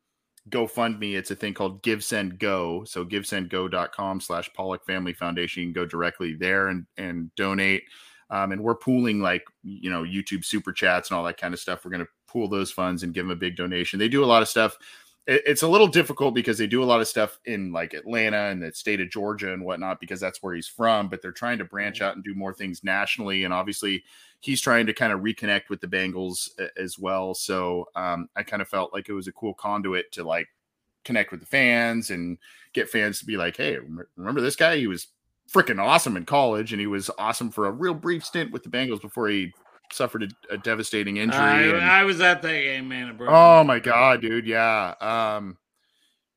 GoFundMe. 0.49 1.15
It's 1.15 1.31
a 1.31 1.35
thing 1.35 1.53
called 1.53 1.83
Give 1.83 2.03
Send 2.03 2.39
Go. 2.39 2.83
So 2.85 3.05
givesendgo.com 3.05 4.21
slash 4.21 4.51
Pollack 4.53 4.83
Family 4.85 5.13
Foundation. 5.13 5.61
You 5.61 5.67
can 5.67 5.73
go 5.73 5.85
directly 5.85 6.35
there 6.35 6.69
and 6.69 6.85
and 6.97 7.33
donate. 7.35 7.83
Um, 8.31 8.51
and 8.53 8.63
we're 8.63 8.75
pooling 8.75 9.19
like 9.21 9.43
you 9.63 9.89
know 9.91 10.03
YouTube 10.03 10.45
super 10.45 10.71
chats 10.73 11.09
and 11.09 11.17
all 11.17 11.23
that 11.25 11.37
kind 11.37 11.53
of 11.53 11.59
stuff. 11.59 11.85
We're 11.85 11.91
going 11.91 12.05
to 12.05 12.11
pool 12.27 12.47
those 12.47 12.71
funds 12.71 13.03
and 13.03 13.13
give 13.13 13.25
them 13.25 13.31
a 13.31 13.35
big 13.35 13.55
donation. 13.57 13.99
They 13.99 14.09
do 14.09 14.23
a 14.23 14.25
lot 14.25 14.41
of 14.41 14.47
stuff. 14.47 14.77
It- 15.27 15.43
it's 15.45 15.61
a 15.63 15.67
little 15.67 15.87
difficult 15.87 16.33
because 16.33 16.57
they 16.57 16.65
do 16.67 16.81
a 16.81 16.85
lot 16.85 17.01
of 17.01 17.07
stuff 17.07 17.37
in 17.45 17.71
like 17.71 17.93
Atlanta 17.93 18.45
and 18.49 18.63
the 18.63 18.71
state 18.73 19.01
of 19.01 19.09
Georgia 19.11 19.53
and 19.53 19.63
whatnot 19.63 19.99
because 19.99 20.19
that's 20.19 20.41
where 20.41 20.55
he's 20.55 20.67
from. 20.67 21.09
But 21.09 21.21
they're 21.21 21.31
trying 21.31 21.57
to 21.59 21.65
branch 21.65 22.01
out 22.01 22.15
and 22.15 22.23
do 22.23 22.33
more 22.33 22.53
things 22.53 22.83
nationally. 22.83 23.43
And 23.43 23.53
obviously, 23.53 24.03
he's 24.39 24.61
trying 24.61 24.87
to 24.87 24.93
kind 24.93 25.13
of 25.13 25.19
reconnect 25.19 25.69
with 25.69 25.81
the 25.81 25.87
Bengals 25.87 26.49
as 26.77 26.97
well. 26.97 27.33
So 27.35 27.85
um, 27.95 28.29
I 28.35 28.43
kind 28.43 28.61
of 28.61 28.67
felt 28.69 28.93
like 28.93 29.09
it 29.09 29.13
was 29.13 29.27
a 29.27 29.31
cool 29.33 29.53
conduit 29.53 30.11
to 30.13 30.23
like 30.23 30.47
connect 31.05 31.31
with 31.31 31.39
the 31.41 31.45
fans 31.45 32.09
and 32.11 32.37
get 32.73 32.89
fans 32.89 33.19
to 33.19 33.25
be 33.25 33.37
like, 33.37 33.57
hey, 33.57 33.77
remember 34.15 34.41
this 34.41 34.55
guy? 34.55 34.77
He 34.77 34.87
was 34.87 35.07
freaking 35.53 35.79
awesome 35.81 36.15
in 36.17 36.25
college 36.25 36.71
and 36.73 36.79
he 36.79 36.87
was 36.87 37.09
awesome 37.17 37.51
for 37.51 37.67
a 37.67 37.71
real 37.71 37.93
brief 37.93 38.23
stint 38.25 38.51
with 38.51 38.63
the 38.63 38.69
Bengals 38.69 39.01
before 39.01 39.27
he 39.27 39.51
suffered 39.91 40.23
a, 40.49 40.53
a 40.53 40.57
devastating 40.57 41.17
injury. 41.17 41.39
I, 41.39 41.61
and- 41.63 41.81
I 41.83 42.03
was 42.03 42.21
at 42.21 42.41
that 42.41 42.51
game, 42.61 42.87
man. 42.87 43.17
Oh 43.27 43.63
my 43.63 43.79
god, 43.79 44.21
dude, 44.21 44.47
yeah. 44.47 44.93
Um 45.01 45.57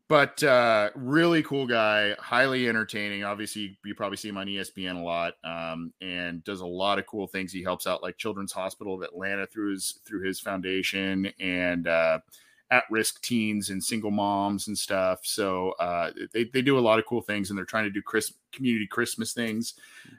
but 0.09 0.43
uh 0.43 0.91
really 0.95 1.43
cool 1.45 1.67
guy, 1.67 2.15
highly 2.19 2.69
entertaining. 2.69 3.25
Obviously, 3.25 3.79
you 3.85 3.95
probably 3.95 4.17
see 4.19 4.29
him 4.29 4.37
on 4.37 4.47
ESPN 4.47 4.97
a 5.01 5.05
lot. 5.05 5.35
Um 5.45 5.93
and 6.01 6.43
does 6.45 6.61
a 6.61 6.67
lot 6.67 6.99
of 6.99 7.07
cool 7.07 7.27
things. 7.27 7.53
He 7.53 7.63
helps 7.63 7.87
out 7.87 8.03
like 8.03 8.19
Children's 8.19 8.53
Hospital 8.53 8.95
of 8.95 9.03
Atlanta 9.03 9.47
through 9.47 9.73
his 9.73 10.01
through 10.07 10.23
his 10.27 10.41
foundation 10.41 11.31
and 11.41 11.87
uh 11.89 12.19
at-risk 12.71 13.21
teens 13.23 13.71
and 13.71 13.83
single 13.83 14.11
moms 14.11 14.69
and 14.69 14.77
stuff. 14.77 15.21
So 15.23 15.73
uh 15.73 16.11
they, 16.33 16.45
they 16.45 16.63
do 16.63 16.79
a 16.79 16.81
lot 16.81 16.99
of 16.99 17.07
cool 17.07 17.21
things 17.21 17.51
and 17.51 17.59
they're 17.59 17.65
trying 17.65 17.85
to 17.85 17.91
do 17.91 18.03
Chris 18.03 18.33
community 18.53 18.87
Christmas 18.87 19.33
things 19.33 19.75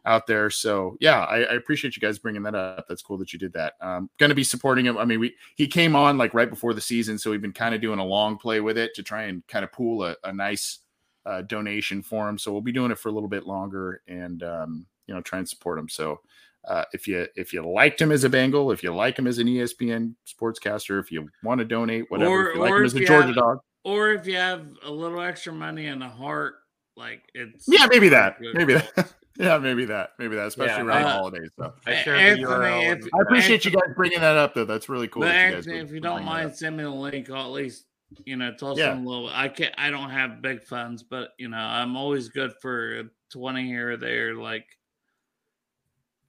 out 0.06 0.28
there. 0.28 0.50
So 0.50 0.98
yeah, 1.00 1.22
I, 1.22 1.38
I 1.40 1.54
appreciate 1.56 1.96
you 1.96 2.02
guys 2.02 2.20
bringing 2.20 2.44
that 2.44 2.56
up. 2.56 2.86
That's 2.88 3.02
cool 3.02 3.18
that 3.18 3.34
you 3.34 3.40
did 3.40 3.54
that. 3.54 3.74
Um, 3.82 4.10
going 4.20 4.30
to 4.30 4.36
be 4.36 4.44
supporting 4.44 4.86
him. 4.86 4.98
I 4.98 5.06
mean, 5.06 5.20
we 5.20 5.34
he 5.56 5.68
came 5.68 5.96
on 5.96 6.18
like 6.18 6.34
right 6.34 6.50
before 6.50 6.74
the 6.74 6.82
season, 6.82 7.18
so 7.18 7.32
we've 7.32 7.42
been 7.42 7.54
kind 7.54 7.74
of 7.74 7.82
doing 7.82 8.00
a 8.00 8.06
long 8.06 8.38
play 8.38 8.60
with 8.62 8.78
it 8.78 8.94
to 8.96 9.04
try 9.04 9.24
and 9.24 9.46
kind 9.48 9.64
of 9.64 9.72
pool 9.72 10.04
a, 10.04 10.16
a 10.24 10.34
nice 10.34 10.80
uh, 11.26 11.42
donation 11.44 12.02
for 12.04 12.30
him. 12.30 12.38
So 12.38 12.52
we'll 12.52 12.62
be 12.62 12.72
doing 12.72 12.92
it 12.92 13.00
for 13.00 13.10
a 13.10 13.12
little 13.12 13.30
bit 13.30 13.48
longer 13.48 14.02
and 14.08 14.44
um, 14.44 14.86
you 15.08 15.16
know 15.16 15.22
try 15.22 15.40
and 15.40 15.50
support 15.50 15.80
him. 15.80 15.90
So. 15.90 16.20
Uh, 16.68 16.84
if 16.94 17.08
you 17.08 17.28
if 17.36 17.54
you 17.54 17.62
liked 17.68 18.02
him 18.02 18.12
as 18.12 18.24
a 18.24 18.30
Bengal, 18.30 18.72
if 18.72 18.82
you 18.84 18.94
like 18.94 19.18
him 19.20 19.28
as 19.28 19.38
an 19.38 19.48
ESPN 19.48 20.16
sportscaster, 20.28 21.00
if 21.00 21.12
you 21.12 21.28
want 21.44 21.60
to 21.60 21.66
donate, 21.66 22.06
whatever, 22.10 22.32
Or- 22.32 22.50
if 22.50 22.56
you 22.56 22.62
like 22.62 22.74
him 22.74 22.86
as 22.86 22.96
a 22.96 23.00
Georgia 23.06 23.28
have- 23.28 23.36
dog, 23.36 23.60
Or 23.84 24.12
if 24.14 24.26
you 24.28 24.36
have 24.38 24.66
a 24.84 24.92
little 24.92 25.22
extra 25.22 25.54
money 25.54 25.86
and 25.88 26.02
a 26.04 26.10
heart, 26.10 26.56
like 26.98 27.22
it's 27.34 27.66
yeah, 27.68 27.86
maybe 27.90 28.10
that, 28.10 28.38
maybe 28.42 28.74
that, 28.76 29.14
yeah, 29.38 29.58
maybe 29.60 29.86
that, 29.86 30.12
maybe 30.18 30.36
that, 30.38 30.48
especially 30.48 30.84
Yeah, 30.86 30.88
around 30.88 31.02
the 31.04 31.08
uh, 31.08 31.14
holidays. 31.18 31.50
So 31.58 31.74
I 31.86 31.92
A- 31.92 32.04
shared 32.04 32.18
the 32.18 32.22
Anthony, 32.42 32.46
URL. 32.46 32.98
if- 32.98 33.06
I 33.14 33.22
appreciate 33.22 33.62
chat. 33.62 33.74
you 33.74 33.80
guys 33.80 33.94
bringing 33.96 34.22
that 34.22 34.38
up, 34.38 34.54
though. 34.56 34.66
That's 34.66 34.90
really 34.90 35.08
cool. 35.08 35.22
But 35.22 35.28
that 35.28 35.46
you 35.46 35.56
guys 35.56 35.68
Anthony, 35.68 35.78
would 35.80 35.88
if 35.90 35.94
you 35.94 36.00
don't 36.00 36.24
mind, 36.26 36.56
send 36.56 36.78
me 36.78 36.84
the 36.84 36.90
link. 36.90 37.30
I'll 37.30 37.46
at 37.46 37.52
least 37.52 37.86
you 38.26 38.38
know 38.38 38.54
toss 38.56 38.78
Yeah. 38.78 38.90
them 38.90 39.06
a 39.06 39.10
little. 39.10 39.30
I 39.32 39.50
can't. 39.50 39.74
I 39.78 39.90
don't 39.92 40.10
have 40.10 40.42
big 40.42 40.64
funds, 40.64 41.04
but 41.04 41.30
you 41.38 41.50
know 41.50 41.58
I'm 41.58 41.96
always 41.96 42.30
good 42.30 42.54
for 42.62 43.04
twenty 43.32 43.66
here 43.68 43.92
or 43.92 43.98
there. 43.98 44.34
Like 44.36 44.66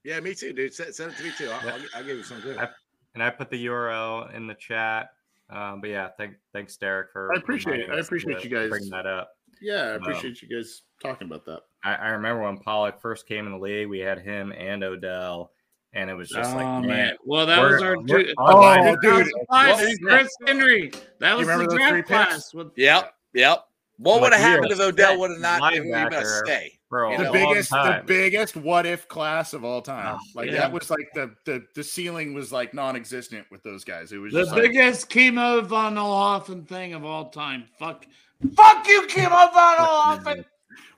Yeah, 0.06 0.20
me 0.20 0.34
too, 0.36 0.52
dude. 0.52 0.72
Send, 0.72 0.94
send 0.94 1.10
it 1.12 1.18
to 1.18 1.24
me 1.24 1.30
too. 1.36 1.50
I'll, 1.50 1.68
I'll, 1.68 1.80
I'll 1.96 2.04
give 2.04 2.16
you 2.16 2.22
some 2.22 2.40
too. 2.40 2.56
I- 2.58 2.68
and 3.14 3.22
I 3.22 3.30
put 3.30 3.50
the 3.50 3.66
URL 3.66 4.32
in 4.34 4.46
the 4.46 4.54
chat. 4.54 5.08
Um, 5.48 5.80
but 5.80 5.88
yeah, 5.90 6.08
thank, 6.18 6.34
thanks 6.52 6.76
Derek 6.76 7.10
for. 7.12 7.32
I 7.34 7.38
appreciate 7.38 7.80
it. 7.80 7.90
I 7.90 7.98
appreciate 7.98 8.44
you 8.44 8.50
guys- 8.50 8.68
bringing 8.68 8.90
that 8.90 9.06
up. 9.06 9.30
Yeah, 9.60 9.74
I 9.82 9.90
Um, 9.96 10.02
appreciate 10.02 10.42
you 10.42 10.48
guys 10.54 10.82
talking 11.02 11.26
about 11.26 11.44
that. 11.46 11.60
I, 11.82 11.94
I 11.94 12.08
remember 12.10 12.42
when 12.42 12.58
Pollack 12.58 13.00
first 13.00 13.26
came 13.26 13.46
in 13.46 13.52
the 13.52 13.58
league, 13.58 13.88
we 13.88 13.98
had 14.00 14.20
him 14.20 14.52
and 14.52 14.84
Odell, 14.84 15.50
and 15.94 16.10
it 16.10 16.14
was 16.14 16.28
just 16.28 16.52
oh 16.52 16.56
like, 16.56 16.66
man. 16.66 16.86
man, 16.86 17.16
Well, 17.24 17.46
that 17.46 17.58
was 17.62 17.80
our 17.82 17.96
we're 17.96 18.06
two, 18.06 18.34
Oh, 18.38 18.84
dude. 18.84 19.02
2005 19.02 19.26
What- 19.48 19.84
and 19.84 20.00
Chris 20.02 20.36
Henry. 20.46 20.92
That 21.20 21.36
was 21.38 21.46
remember 21.48 21.70
the 21.72 21.78
three 21.78 22.02
draft 22.02 22.06
class. 22.06 22.52
With, 22.54 22.68
Yep, 22.76 23.14
yep. 23.32 23.64
What 23.96 24.14
Like, 24.16 24.22
would 24.24 24.32
have 24.34 24.42
happened 24.42 24.72
if 24.72 24.78
Odell 24.80 25.18
would 25.20 25.30
have 25.30 25.40
not 25.40 25.72
been 25.72 25.82
a 25.82 25.86
linebacker 25.86 26.44
stay? 26.44 26.75
For 26.88 27.04
a 27.04 27.16
the 27.18 27.24
long 27.24 27.32
biggest 27.32 27.70
the 27.70 28.02
biggest 28.06 28.56
what 28.56 28.86
if 28.86 29.08
class 29.08 29.52
of 29.54 29.64
all 29.64 29.82
time. 29.82 30.16
Oh, 30.16 30.24
like 30.36 30.46
yeah. 30.50 30.58
that 30.58 30.72
was 30.72 30.88
like 30.88 31.08
the 31.14 31.34
the 31.44 31.64
the 31.74 31.82
ceiling 31.82 32.32
was 32.32 32.52
like 32.52 32.72
non-existent 32.74 33.44
with 33.50 33.62
those 33.64 33.82
guys. 33.84 34.12
It 34.12 34.18
was 34.18 34.32
the 34.32 34.40
just 34.42 34.52
like, 34.52 34.62
biggest 34.62 35.08
Kimo 35.08 35.62
von 35.62 35.96
Oelhoffen 35.96 36.66
thing 36.68 36.94
of 36.94 37.04
all 37.04 37.28
time. 37.30 37.64
Fuck, 37.78 38.06
fuck 38.54 38.86
you, 38.86 39.04
Kimo 39.08 39.28
von 39.30 39.76
Oelhoffen. 39.78 40.44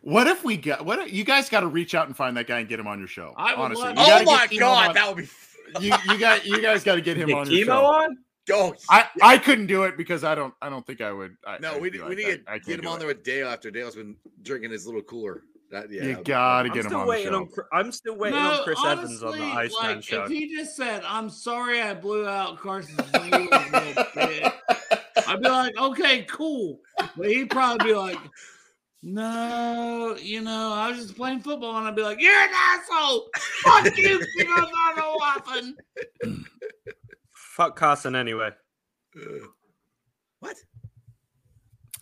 what 0.03 0.27
if 0.27 0.45
we 0.45 0.59
got 0.59 0.85
what 0.85 0.99
if, 0.99 1.13
you 1.13 1.25
guys 1.25 1.49
got 1.49 1.61
to 1.61 1.69
reach 1.69 1.95
out 1.95 2.07
and 2.07 2.15
find 2.17 2.37
that 2.37 2.47
guy 2.47 2.59
and 2.61 2.69
get 2.69 2.79
him 2.79 2.87
on 2.87 2.99
your 2.99 3.09
show. 3.09 3.33
I 3.39 3.53
would 3.55 3.61
honestly, 3.61 3.85
love- 3.87 3.97
You 3.97 4.03
Oh 4.03 4.07
gotta 4.07 4.25
my 4.27 4.33
get 4.43 4.51
Kimo 4.51 4.61
god, 4.67 4.89
on- 4.89 4.95
that 4.95 5.09
would 5.09 5.25
be. 5.25 5.29
you 5.87 5.95
you 6.09 6.19
got 6.19 6.45
you 6.47 6.61
guys 6.61 6.85
got 6.85 6.97
to 6.97 7.01
get 7.01 7.17
him 7.17 7.29
Get 7.29 7.37
on 7.39 7.51
your 7.51 7.61
Kimo 7.65 7.73
show. 7.81 7.87
on? 7.87 8.19
Oh, 8.51 8.75
I 8.91 9.07
I 9.23 9.39
couldn't 9.39 9.67
do 9.69 9.85
it 9.85 9.97
because 9.97 10.23
I 10.25 10.35
don't 10.35 10.53
I 10.61 10.69
don't 10.71 10.87
think 10.87 11.01
I 11.01 11.13
would. 11.13 11.37
I, 11.47 11.59
no, 11.61 11.73
I'd 11.75 11.81
we 11.83 11.89
be 11.91 11.97
need, 11.99 12.03
like, 12.05 12.09
we 12.11 12.17
need 12.17 12.27
I- 12.27 12.37
to 12.37 12.41
I 12.47 12.53
can't 12.53 12.67
get 12.67 12.79
him 12.81 12.87
on 12.89 12.97
it. 12.97 12.99
there 13.01 13.09
with 13.09 13.23
Dale 13.25 13.49
after 13.49 13.71
Dale's 13.71 13.95
been 13.97 14.17
drinking 14.43 14.71
his 14.71 14.85
little 14.87 15.03
cooler. 15.03 15.45
That, 15.71 15.91
yeah, 15.91 16.03
You 16.03 16.09
that 16.09 16.17
would 16.19 16.25
be 16.25 16.31
got 16.31 16.63
to 16.63 16.69
I'm 16.69 16.75
get 16.75 16.85
him 16.87 16.97
on 16.97 17.07
the 17.09 17.23
show. 17.23 17.35
on. 17.37 17.49
I'm 17.73 17.93
still 17.93 18.17
waiting 18.17 18.39
No, 18.39 18.53
on 18.53 18.65
Chris 18.65 18.79
Evans 18.87 19.23
on 19.23 19.29
honestly, 19.29 19.47
the 19.51 19.55
Iceman 19.55 19.95
like, 19.97 20.05
show. 20.05 20.23
If 20.25 20.31
he 20.31 20.57
just 20.57 20.77
said, 20.77 21.03
"I'm 21.07 21.29
sorry, 21.29 21.83
I 21.83 21.93
blew 21.95 22.27
out 22.27 22.59
Carson's 22.59 22.97
little 23.13 24.05
bit," 24.15 24.53
I'd 25.27 25.41
be 25.43 25.49
like, 25.49 25.77
"Okay, 25.77 26.23
cool," 26.25 26.81
but 27.17 27.27
he'd 27.29 27.51
probably 27.51 27.89
be 27.91 27.95
like. 27.95 28.19
No, 29.01 30.17
you 30.21 30.41
know, 30.41 30.73
I 30.73 30.91
was 30.91 30.99
just 30.99 31.17
playing 31.17 31.39
football, 31.39 31.77
and 31.79 31.87
I'd 31.87 31.95
be 31.95 32.03
like, 32.03 32.21
"You're 32.21 32.33
an 32.35 32.49
asshole! 32.53 33.29
Fuck 33.63 33.97
you, 33.97 34.21
Kimo 34.37 34.57
von 34.57 34.97
Oelhoffen!" 34.97 35.75
Fuck 37.33 37.77
Carson 37.77 38.17
anyway. 38.17 38.51
Uh, 39.17 39.47
what? 40.41 40.57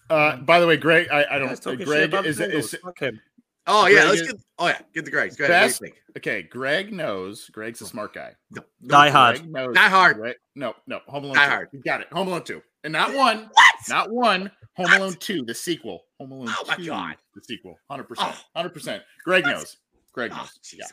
Uh, 0.08 0.36
by 0.38 0.58
the 0.58 0.66
way, 0.66 0.78
Greg, 0.78 1.08
I, 1.12 1.26
I 1.32 1.38
don't. 1.38 1.48
guys 1.48 1.60
talking 1.60 1.80
shit 1.80 1.86
Greg 1.86 2.08
about 2.08 2.24
is, 2.24 2.38
Bengals. 2.38 2.54
is 2.54 2.76
Fuck 2.82 2.98
him. 3.00 3.20
Oh 3.68 3.86
yeah, 3.86 3.94
Greg 4.02 4.08
let's 4.08 4.20
is- 4.22 4.26
get. 4.32 4.36
Oh 4.58 4.66
yeah, 4.68 4.78
get 4.94 5.04
the 5.04 5.10
Gregs. 5.10 5.36
Go 5.36 5.44
ahead. 5.44 5.48
best. 5.66 5.80
What 5.80 5.86
do 5.88 5.90
you 5.90 5.94
think? 5.94 6.16
Okay, 6.18 6.42
Greg 6.44 6.92
knows. 6.92 7.48
Greg's 7.50 7.80
a 7.82 7.86
smart 7.86 8.14
guy. 8.14 8.32
No, 8.50 8.62
no, 8.80 8.88
Die 8.88 9.08
Hard. 9.10 9.36
Greg 9.38 9.50
knows. 9.52 9.74
Die 9.74 9.88
Hard. 9.88 10.16
Greg- 10.16 10.36
no, 10.54 10.74
no. 10.86 11.00
Home 11.08 11.24
Alone. 11.24 11.34
Die 11.36 11.44
2. 11.44 11.50
Hard. 11.50 11.68
You 11.72 11.82
got 11.82 12.00
it. 12.00 12.06
Home 12.12 12.28
Alone 12.28 12.44
two, 12.44 12.62
and 12.84 12.92
not 12.92 13.12
one. 13.12 13.48
What? 13.52 13.74
Not 13.88 14.10
one. 14.10 14.50
Home 14.76 14.84
What? 14.84 15.00
Alone 15.00 15.14
two, 15.18 15.44
the 15.44 15.54
sequel. 15.54 16.04
Home 16.20 16.32
Alone 16.32 16.48
Oh 16.50 16.64
my 16.68 16.76
God. 16.84 17.16
the 17.34 17.42
sequel. 17.42 17.76
Hundred 17.90 18.04
percent. 18.04 18.34
Oh. 18.34 18.40
Hundred 18.54 18.70
percent. 18.72 19.02
Greg 19.24 19.44
What? 19.44 19.50
knows. 19.56 19.76
Greg 20.12 20.30
Oh, 20.32 20.38
knows. 20.38 20.58
jeez. 20.64 20.78
Yeah. 20.78 20.86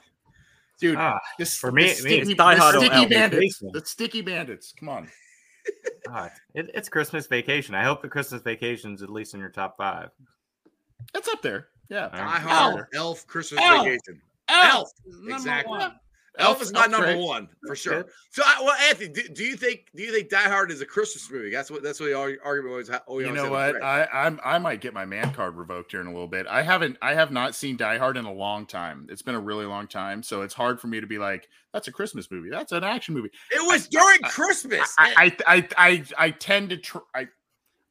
Dude, 0.82 0.98
Ah, 0.98 1.20
this 1.38 1.56
for 1.58 1.72
me- 1.72 1.84
the 1.84 1.88
me, 1.88 1.92
it's 1.92 2.00
sticky, 2.02 2.34
Die 2.34 2.56
the 2.56 2.62
Hard 2.62 2.76
or 2.76 2.80
sticky 2.80 3.06
bandits. 3.06 3.60
The 3.72 3.82
sticky 3.86 4.22
bandits. 4.22 4.74
Come 4.78 4.90
on. 4.90 5.10
God, 6.08 6.32
it, 6.56 6.70
it's 6.74 6.90
Christmas 6.90 7.28
vacation. 7.28 7.76
I 7.76 7.84
hope 7.84 8.02
the 8.02 8.10
Christmas 8.10 8.42
vacation's 8.42 9.02
at 9.02 9.10
least 9.10 9.34
in 9.36 9.40
your 9.40 9.50
top 9.52 9.78
five. 9.78 10.10
It's 11.14 11.28
up 11.30 11.42
there. 11.42 11.68
Yeah. 11.90 12.10
Die. 12.10 12.18
Hard, 12.40 12.88
Elf, 12.94 13.28
Christmas 13.28 13.62
Elf. 13.64 13.86
Vacation. 13.86 14.22
Elf, 14.50 14.90
Number 15.06 15.32
exactly. 15.36 15.78
one. 15.78 15.94
Elf 16.40 16.64
is 16.64 16.74
my 16.74 16.80
Elf's 16.80 16.92
number 16.92 17.14
great. 17.14 17.24
one 17.24 17.48
for 17.68 17.76
sure. 17.76 18.02
Good. 18.04 18.12
So, 18.32 18.42
I, 18.44 18.60
well, 18.64 18.74
Anthony, 18.90 19.10
do, 19.10 19.22
do 19.30 19.44
you 19.44 19.56
think 19.56 19.86
do 19.96 20.02
you 20.02 20.12
think 20.12 20.30
Die 20.30 20.50
Hard 20.50 20.72
is 20.72 20.82
a 20.82 20.86
Christmas 20.86 21.30
movie? 21.30 21.52
That's 21.52 21.70
what 21.70 21.84
that's 21.84 22.00
what 22.00 22.08
the 22.08 22.16
argument 22.16 22.72
always. 22.72 22.90
always 23.08 23.28
You 23.28 23.34
know 23.34 23.52
what? 23.52 23.84
I 23.84 24.08
I'm, 24.12 24.40
I 24.44 24.58
might 24.58 24.82
get 24.82 24.96
my 24.96 25.06
man 25.06 25.32
card 25.34 25.56
revoked 25.56 25.92
here 25.92 26.02
in 26.02 26.08
a 26.08 26.12
little 26.12 26.28
bit. 26.28 26.48
I 26.48 26.64
haven't 26.64 26.98
I 27.04 27.14
have 27.14 27.32
not 27.32 27.54
seen 27.54 27.78
Die 27.78 27.98
Hard 28.00 28.18
in 28.18 28.26
a 28.26 28.34
long 28.34 28.66
time. 28.66 29.06
It's 29.12 29.22
been 29.22 29.36
a 29.36 29.40
really 29.40 29.68
long 29.68 29.86
time, 29.88 30.24
so 30.24 30.42
it's 30.42 30.56
hard 30.56 30.82
for 30.82 30.88
me 30.88 31.00
to 31.00 31.06
be 31.06 31.20
like, 31.20 31.48
that's 31.72 31.88
a 31.88 31.92
Christmas 31.92 32.32
movie. 32.32 32.50
That's 32.50 32.72
an 32.72 32.84
action 32.84 33.14
movie. 33.14 33.30
it 33.52 33.64
was 33.68 33.88
during 33.88 34.20
I- 34.24 34.30
Christmas. 34.30 34.92
I 34.98 35.32
I 35.48 35.58
I 35.58 35.68
I, 35.78 36.04
I 36.18 36.30
tend 36.32 36.72
to 36.72 36.78
tr- 36.78 36.98
I 37.14 37.28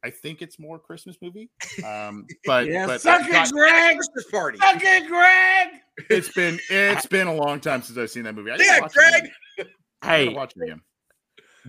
I 0.03 0.09
think 0.09 0.41
it's 0.41 0.59
more 0.59 0.77
Christmas 0.79 1.15
movie. 1.21 1.49
Um, 1.85 2.25
but 2.45 2.67
Yeah, 2.67 2.85
but 2.87 3.01
suck 3.01 3.21
it, 3.25 3.51
Greg. 3.53 3.95
Christmas 3.95 4.25
party. 4.31 4.57
Suck 4.59 4.81
it, 4.81 5.07
Greg. 5.07 5.81
it's 6.09 6.29
been 6.33 6.59
it's 6.69 7.05
been 7.05 7.27
a 7.27 7.33
long 7.33 7.59
time 7.59 7.81
since 7.81 7.97
I've 7.97 8.09
seen 8.09 8.23
that 8.23 8.35
movie. 8.35 8.51
I 8.51 8.57
gotta 8.57 8.63
Yeah, 8.69 8.87
Greg. 8.93 9.23
again. 9.23 9.31
I 10.01 10.07
gotta 10.07 10.17
Hey, 10.29 10.29
watch 10.33 10.53
it 10.57 10.63
again. 10.63 10.81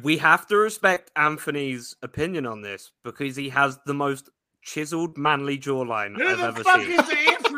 we 0.02 0.16
have 0.18 0.46
to 0.48 0.56
respect 0.56 1.10
Anthony's 1.16 1.94
opinion 2.02 2.46
on 2.46 2.62
this 2.62 2.90
because 3.04 3.36
he 3.36 3.48
has 3.50 3.78
the 3.86 3.94
most 3.94 4.28
chiseled, 4.62 5.16
manly 5.18 5.58
jawline 5.58 6.16
Who 6.16 6.26
I've 6.26 6.38
the 6.38 6.44
ever 6.44 6.64
fuck 6.64 6.80
seen. 6.80 6.90
is 6.98 7.08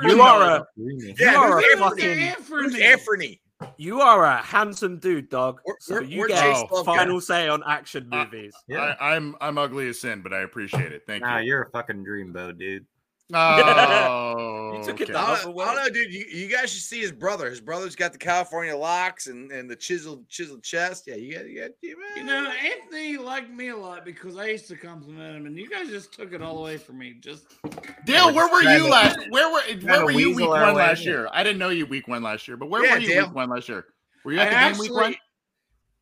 You 0.02 0.20
are 0.20 0.42
a 0.58 0.66
Yeah, 0.76 1.32
you 1.32 1.38
are 1.38 1.58
a 1.60 1.76
fucking 1.78 2.18
Anthony? 2.82 3.40
Anthony? 3.60 3.74
you 3.78 4.00
are 4.00 4.24
a 4.24 4.36
handsome 4.42 4.98
dude, 4.98 5.28
dog. 5.28 5.60
We're- 5.66 5.76
so 5.80 6.00
you 6.00 6.28
get 6.28 6.42
Chase 6.42 6.64
Love 6.70 6.84
final 6.86 7.20
say 7.20 7.48
on 7.48 7.62
action 7.66 8.08
Uh, 8.12 8.24
movies. 8.24 8.54
Yeah. 8.68 8.94
I, 9.00 9.14
I'm 9.16 9.34
I'm 9.40 9.58
ugly 9.58 9.88
as 9.88 10.00
sin, 10.00 10.22
but 10.22 10.32
I 10.32 10.40
appreciate 10.40 10.92
it. 10.92 11.02
Thank 11.06 11.22
Nah, 11.22 11.38
you. 11.38 11.46
you're 11.46 11.62
a 11.62 11.70
fucking 11.70 12.04
dreamboat, 12.04 12.58
dude. 12.58 12.86
Oh, 13.34 14.72
You 14.76 14.84
took 14.84 15.00
it 15.00 15.04
okay. 15.04 15.12
the 15.12 15.18
I 15.18 15.32
other 15.32 15.42
don't. 15.52 15.60
I 15.60 15.64
don't 15.74 15.76
know, 15.76 15.90
dude. 15.90 16.12
You, 16.12 16.24
you 16.30 16.48
guys 16.48 16.70
should 16.72 16.82
see 16.82 17.00
his 17.00 17.12
brother. 17.12 17.50
His 17.50 17.60
brother's 17.60 17.96
got 17.96 18.12
the 18.12 18.18
California 18.18 18.76
locks 18.76 19.26
and, 19.26 19.50
and 19.50 19.68
the 19.68 19.74
chiseled 19.76 20.28
chiseled 20.28 20.62
chest. 20.62 21.04
Yeah, 21.06 21.16
you 21.16 21.34
got 21.34 21.48
you 21.48 21.60
got 21.60 21.70
you, 21.82 21.96
You 22.16 22.24
know, 22.24 22.50
Anthony 22.50 23.16
liked 23.16 23.50
me 23.50 23.68
a 23.68 23.76
lot 23.76 24.04
because 24.04 24.36
I 24.36 24.46
used 24.46 24.68
to 24.68 24.76
compliment 24.76 25.36
him, 25.36 25.46
and 25.46 25.56
you 25.56 25.68
guys 25.68 25.88
just 25.88 26.12
took 26.12 26.32
it 26.32 26.42
all 26.42 26.58
away 26.58 26.76
from 26.76 26.98
me. 26.98 27.14
Just 27.20 27.46
Dale, 28.04 28.32
where 28.32 28.48
were 28.48 28.62
you 28.62 28.88
last? 28.88 29.18
Where 29.30 29.52
were 29.52 29.62
where 29.82 30.04
were 30.04 30.10
you 30.12 30.34
week 30.34 30.48
one 30.48 30.74
last 30.74 31.04
year? 31.04 31.28
I 31.32 31.42
didn't 31.42 31.58
know 31.58 31.70
you 31.70 31.86
week 31.86 32.06
one 32.08 32.22
last 32.22 32.46
year, 32.46 32.56
but 32.56 32.66
where 32.70 32.84
Yeah, 32.84 32.94
were 32.94 33.00
you 33.00 33.06
Dale. 33.08 33.26
week 33.26 33.34
one 33.34 33.50
last 33.50 33.68
year? 33.68 33.86
Were 34.24 34.32
you 34.32 34.40
I 34.40 34.44
at 34.44 34.50
the 34.50 34.56
game 34.74 34.78
week 34.78 34.94
one? 34.94 35.14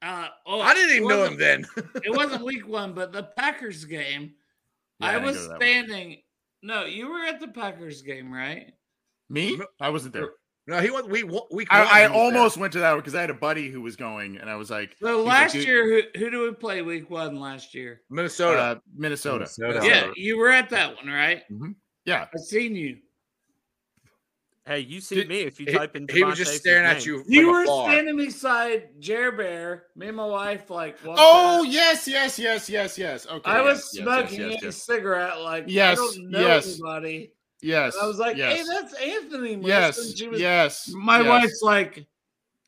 uh, 0.02 0.28
oh, 0.46 0.60
I 0.60 0.74
didn't 0.74 0.96
even 0.96 1.08
know 1.08 1.24
him 1.24 1.38
then. 1.38 1.66
it 2.04 2.14
wasn't 2.14 2.44
week 2.44 2.68
one, 2.68 2.92
but 2.92 3.12
the 3.12 3.22
Packers 3.22 3.84
game. 3.86 4.34
Yeah, 5.00 5.06
I 5.08 5.14
I 5.14 5.18
was 5.18 5.36
go 5.36 5.48
one. 5.48 5.60
standing. 5.60 6.22
No, 6.64 6.84
you 6.86 7.08
were 7.10 7.20
at 7.20 7.40
the 7.40 7.48
Packers 7.48 8.00
game, 8.02 8.32
right? 8.32 8.72
Me? 9.28 9.58
I 9.80 9.90
wasn't 9.90 10.14
there. 10.14 10.30
no, 10.66 10.80
he 10.80 10.90
went 10.90 11.08
We 11.10 11.22
one. 11.22 11.42
Week 11.52 11.70
one 11.70 11.80
I, 11.80 11.84
I 11.84 11.84
he 11.84 12.06
was 12.06 12.12
there. 12.12 12.22
almost 12.22 12.56
went 12.56 12.72
to 12.72 12.78
that 12.80 12.90
one 12.92 13.00
because 13.00 13.14
I 13.14 13.20
had 13.20 13.28
a 13.30 13.34
buddy 13.34 13.70
who 13.70 13.82
was 13.82 13.96
going, 13.96 14.38
and 14.38 14.48
I 14.48 14.56
was 14.56 14.70
like, 14.70 14.96
So 15.00 15.22
last 15.22 15.52
dude- 15.52 15.66
year, 15.66 15.84
who 15.84 16.18
who 16.18 16.30
did 16.30 16.38
we 16.38 16.52
play 16.52 16.80
week 16.82 17.10
one 17.10 17.38
last 17.38 17.74
year? 17.74 18.00
Minnesota. 18.10 18.58
uh, 18.58 18.74
Minnesota. 18.96 19.46
Minnesota. 19.58 19.86
Yeah, 19.86 20.10
you 20.16 20.38
were 20.38 20.50
at 20.50 20.70
that 20.70 20.96
one, 20.96 21.06
right? 21.06 21.42
Yeah, 22.06 22.26
I 22.34 22.38
seen 22.38 22.74
you. 22.74 22.96
Hey, 24.66 24.80
you 24.80 25.00
see 25.02 25.16
Did- 25.16 25.28
me 25.28 25.40
if 25.40 25.60
you 25.60 25.66
he, 25.66 25.72
type 25.72 25.94
in. 25.94 26.06
he 26.10 26.24
was 26.24 26.38
just 26.38 26.50
Chase's 26.52 26.60
staring 26.62 26.86
at 26.86 27.04
you 27.04 27.22
You 27.26 27.50
were 27.52 27.64
afar. 27.64 27.90
standing 27.90 28.16
beside 28.16 28.88
Jer 28.98 29.30
Bear. 29.30 29.84
Me 29.94 30.06
and 30.08 30.16
my 30.16 30.24
wife 30.24 30.70
like. 30.70 30.96
Oh 31.04 31.60
past. 31.64 31.68
yes, 31.72 32.08
yes, 32.08 32.38
yes, 32.38 32.70
yes, 32.70 32.96
yes. 32.96 33.26
Okay. 33.26 33.50
I 33.50 33.60
was 33.60 33.90
yes, 33.92 33.94
yes, 33.94 34.02
smoking 34.04 34.50
yes, 34.50 34.62
a 34.62 34.64
yes, 34.66 34.76
cigarette. 34.82 35.40
Like 35.42 35.64
Yes, 35.66 35.98
I 35.98 36.00
don't 36.00 36.30
know 36.30 36.40
yes. 36.40 36.66
anybody. 36.72 37.32
yes. 37.60 37.94
And 37.94 38.02
I 38.04 38.06
was 38.06 38.18
like, 38.18 38.36
yes, 38.38 38.56
"Hey, 38.56 38.64
that's 38.66 38.94
Anthony." 38.94 39.56
Melissa." 39.56 39.68
yes, 39.68 39.98
And 40.08 40.18
she 40.18 40.28
was, 40.28 40.40
yes. 40.40 40.90
My 40.94 41.18
yes, 41.20 41.28
wife's 41.28 41.62
like, 41.62 42.06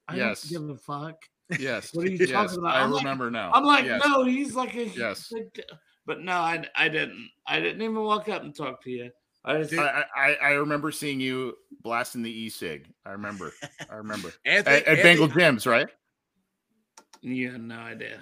"I 0.07 0.17
Yes. 0.17 0.43
don't 0.43 0.69
give 0.69 0.77
a 0.77 0.79
fuck." 0.79 1.17
Yes. 1.59 1.91
What 1.95 2.07
are 2.07 2.11
you 2.11 2.19
yes, 2.19 2.31
talking 2.31 2.59
about? 2.59 2.75
I 2.77 2.83
I'm 2.83 2.91
like- 2.93 3.05
remember 3.05 3.31
now. 3.31 3.53
I'm 3.55 3.65
like, 3.65 3.87
yes. 3.87 4.03
"No, 4.05 4.23
he's 4.25 4.55
like 4.55 4.75
a 4.75 4.85
Yes. 4.89 5.31
big- 5.33 5.63
But 6.05 6.21
no, 6.21 6.33
I, 6.35 6.63
I 6.77 6.89
didn't. 6.89 7.31
I 7.47 7.59
didn't 7.59 7.81
even 7.83 7.97
walk 7.97 8.29
up 8.29 8.43
and 8.43 8.55
talk 8.55 8.83
to 8.85 8.91
you. 8.91 9.11
I 9.47 9.63
just 9.63 9.75
I, 9.75 10.05
I 10.15 10.35
I 10.43 10.51
remember 10.53 10.91
seeing 10.91 11.21
you 11.21 11.55
blasting 11.83 12.23
the 12.23 12.31
e-cig. 12.31 12.89
I 13.05 13.11
remember. 13.11 13.53
I 13.89 13.95
remember. 13.95 14.33
Anthony, 14.45 14.77
at, 14.77 14.87
at 14.87 15.03
Bengal 15.03 15.29
Gyms, 15.29 15.71
right? 15.71 15.89
you 17.23 17.53
had 17.53 17.63
no 17.63 17.79
idea. 17.79 18.21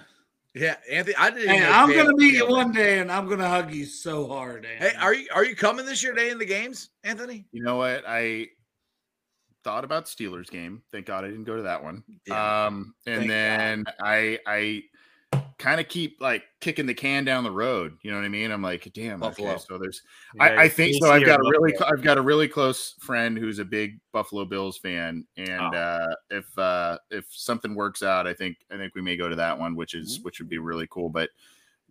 Yeah, 0.53 0.75
Anthony. 0.89 1.15
I 1.17 1.29
didn't. 1.31 1.49
Hey, 1.49 1.59
know 1.59 1.71
I'm 1.71 1.93
gonna 1.93 2.15
meet 2.15 2.35
you 2.35 2.47
one 2.47 2.71
day, 2.71 2.99
and 2.99 3.11
I'm 3.11 3.27
gonna 3.27 3.49
hug 3.49 3.73
you 3.73 3.85
so 3.85 4.27
hard. 4.27 4.65
Hey, 4.65 4.93
are 4.99 5.13
you 5.13 5.27
are 5.33 5.43
you 5.43 5.55
coming 5.55 5.85
this 5.85 6.01
year? 6.01 6.13
Day 6.13 6.29
in 6.29 6.37
the 6.37 6.45
games, 6.45 6.89
Anthony? 7.03 7.45
You 7.51 7.63
know 7.63 7.75
what? 7.75 8.03
I 8.07 8.47
thought 9.63 9.83
about 9.83 10.05
Steelers 10.05 10.49
game. 10.49 10.83
Thank 10.91 11.07
God 11.07 11.25
I 11.25 11.27
didn't 11.27 11.43
go 11.43 11.57
to 11.57 11.63
that 11.63 11.83
one. 11.83 12.03
Yeah. 12.25 12.65
Um, 12.67 12.93
and 13.05 13.17
Thank 13.17 13.29
then 13.29 13.85
I 13.99 14.39
I 14.45 14.83
kind 15.65 15.81
of 15.81 15.87
keep 15.87 16.17
like 16.21 16.43
kicking 16.61 16.85
the 16.85 16.93
can 16.93 17.25
down 17.25 17.43
the 17.43 17.49
road. 17.51 17.97
You 18.03 18.11
know 18.11 18.17
what 18.17 18.25
I 18.25 18.29
mean? 18.29 18.51
I'm 18.51 18.61
like, 18.61 18.87
damn. 18.93 19.19
Buffalo. 19.19 19.49
Okay, 19.53 19.63
so 19.67 19.77
there's 19.79 20.01
I, 20.39 20.63
I 20.65 20.69
think 20.69 20.95
so. 21.01 21.11
I've 21.11 21.25
got 21.25 21.39
a 21.39 21.43
really, 21.49 21.71
Buffalo. 21.71 21.89
I've 21.91 22.03
got 22.03 22.17
a 22.19 22.21
really 22.21 22.47
close 22.47 22.93
friend 22.99 23.35
who's 23.37 23.57
a 23.57 23.65
big 23.65 23.99
Buffalo 24.13 24.45
Bills 24.45 24.77
fan, 24.77 25.25
and 25.37 25.49
Oh. 25.75 25.77
uh, 25.77 26.15
if 26.29 26.57
uh, 26.59 26.97
if 27.09 27.25
something 27.31 27.73
works 27.73 28.03
out, 28.03 28.27
I 28.27 28.33
think 28.33 28.57
I 28.71 28.77
think 28.77 28.93
we 28.93 29.01
may 29.01 29.17
go 29.17 29.27
to 29.27 29.35
that 29.37 29.57
one, 29.57 29.75
which 29.75 29.95
is 29.95 30.17
Mm-hmm. 30.17 30.23
which 30.25 30.39
would 30.39 30.49
be 30.49 30.59
really 30.59 30.87
cool. 30.91 31.09
But 31.09 31.31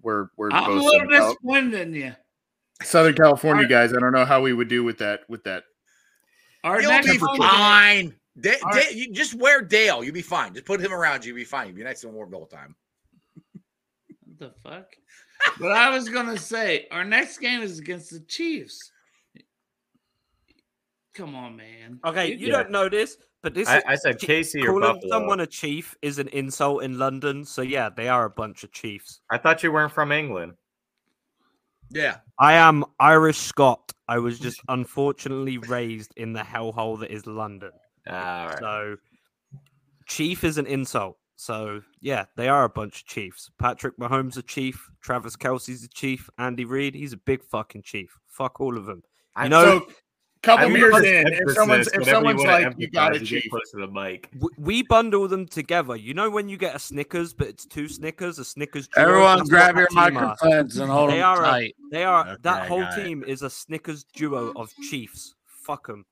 we're 0.02 0.28
we're 0.36 0.50
I'm 0.52 0.70
a 0.70 0.74
little 0.74 0.90
Southern, 0.92 1.08
disappointed 1.08 1.74
in 1.80 1.94
you. 1.94 2.14
Southern 2.82 3.14
California 3.14 3.64
Alright. 3.64 3.90
guys. 3.90 3.92
I 3.96 3.98
don't 4.00 4.12
know 4.12 4.24
how 4.24 4.40
we 4.40 4.52
would 4.52 4.68
do 4.68 4.84
with 4.84 4.98
that 4.98 5.20
with 5.28 5.42
that. 5.44 5.64
Our 6.62 6.80
You'll 6.80 6.92
next 6.92 7.10
be 7.10 7.18
fine. 7.18 8.14
Da- 8.40 8.56
All 8.64 8.72
Da- 8.72 8.90
you 8.92 9.12
just 9.12 9.34
wear 9.34 9.62
Dale. 9.62 10.02
You'll 10.04 10.14
be 10.14 10.22
fine. 10.22 10.54
Just 10.54 10.64
put 10.66 10.80
him 10.80 10.92
around 10.92 11.24
you. 11.24 11.28
You'll 11.28 11.40
be 11.40 11.44
fine. 11.44 11.66
You'll 11.68 11.76
be 11.76 11.82
next 11.84 12.00
to 12.02 12.08
him 12.08 12.14
warm 12.14 12.30
the 12.30 12.36
whole 12.36 12.46
time. 12.46 12.74
What 14.44 14.62
the 14.62 14.68
fuck? 14.70 14.86
but 15.60 15.72
I 15.72 15.90
was 15.90 16.08
gonna 16.08 16.38
say 16.38 16.86
our 16.90 17.04
next 17.04 17.38
game 17.38 17.62
is 17.62 17.78
against 17.78 18.10
the 18.10 18.20
Chiefs. 18.20 18.90
Come 21.14 21.34
on, 21.34 21.56
man. 21.56 22.00
Okay, 22.04 22.34
you 22.34 22.48
Yeah. 22.48 22.56
don't 22.58 22.70
know 22.70 22.88
this, 22.88 23.16
But 23.42 23.54
this 23.54 23.68
I, 23.68 23.78
is, 23.78 23.84
I 23.86 23.94
said 23.94 24.18
Casey 24.18 24.62
or 24.62 24.66
calling 24.72 24.94
Buffalo. 24.94 25.10
someone 25.10 25.40
a 25.40 25.46
chief 25.46 25.94
is 26.02 26.18
an 26.18 26.28
insult 26.28 26.82
in 26.82 26.98
London. 26.98 27.44
So 27.44 27.62
yeah, 27.62 27.88
they 27.88 28.08
are 28.08 28.24
a 28.24 28.30
bunch 28.30 28.64
of 28.64 28.72
chiefs. 28.72 29.20
I 29.30 29.38
thought 29.38 29.62
you 29.62 29.70
weren't 29.70 29.92
from 29.92 30.10
England. 30.12 30.54
Yeah. 31.90 32.18
I 32.38 32.54
am 32.54 32.84
Irish 32.98 33.38
Scot. 33.38 33.92
I 34.08 34.18
was 34.18 34.40
just 34.40 34.60
unfortunately 34.68 35.58
raised 35.58 36.12
in 36.16 36.32
the 36.32 36.40
hellhole 36.40 36.98
that 37.00 37.10
is 37.12 37.26
London. 37.26 37.70
Ah, 38.08 38.40
all 38.42 38.48
right. 38.48 38.58
So 38.58 38.96
chief 40.06 40.42
is 40.42 40.58
an 40.58 40.66
insult. 40.66 41.16
So 41.36 41.82
yeah, 42.00 42.26
they 42.36 42.48
are 42.48 42.64
a 42.64 42.68
bunch 42.68 43.00
of 43.00 43.06
chiefs. 43.06 43.50
Patrick 43.58 43.96
Mahomes 43.98 44.36
a 44.36 44.42
chief. 44.42 44.88
Travis 45.02 45.36
Kelce's 45.36 45.84
a 45.84 45.88
chief. 45.88 46.30
Andy 46.38 46.64
Reid, 46.64 46.94
he's 46.94 47.12
a 47.12 47.16
big 47.18 47.42
fucking 47.44 47.82
chief. 47.82 48.16
Fuck 48.28 48.60
all 48.60 48.76
of 48.76 48.86
them. 48.86 49.02
I 49.34 49.44
You 49.44 49.50
know, 49.50 49.64
so 49.64 49.86
couple 50.42 50.66
I 50.66 50.68
beers 50.72 50.82
realize 50.84 51.04
in, 51.04 51.26
if 51.32 51.54
someone's 51.54 51.86
if 51.88 52.04
someone's 52.04 52.38
wanna 52.44 52.66
like, 52.68 52.74
you 52.78 52.88
got 52.90 53.12
it, 53.12 53.22
emphasize, 53.22 53.30
you 53.32 53.40
get 53.40 53.42
chief. 53.50 53.52
to 53.72 53.76
the 53.78 53.86
mic. 53.88 54.30
w- 54.32 54.54
we 54.58 54.82
bundle 54.82 55.26
them 55.26 55.46
together. 55.46 55.96
You 55.96 56.12
know 56.14 56.28
when 56.30 56.48
you 56.50 56.56
get 56.56 56.76
a 56.76 56.78
Snickers, 56.78 57.32
but 57.34 57.48
it's 57.48 57.64
two 57.66 57.88
Snickers, 57.88 58.38
a 58.38 58.44
Snickers. 58.44 58.86
duo? 58.88 59.04
Everyone, 59.04 59.38
grab 59.46 59.76
your 59.76 59.88
our 59.96 60.10
microphones 60.10 60.76
and 60.78 60.90
hold 60.90 61.10
They 61.10 61.16
them 61.16 61.24
are 61.26 61.42
a- 61.42 61.46
tight. 61.46 61.76
They 61.90 62.04
are 62.04 62.28
Okay, 62.28 62.36
that 62.42 62.68
whole 62.68 62.86
team 62.94 63.24
is 63.26 63.42
a 63.42 63.50
Snickers 63.50 64.04
duo 64.04 64.52
of 64.54 64.72
chiefs. 64.88 65.34
Fuck 65.46 65.86
them. 65.88 66.04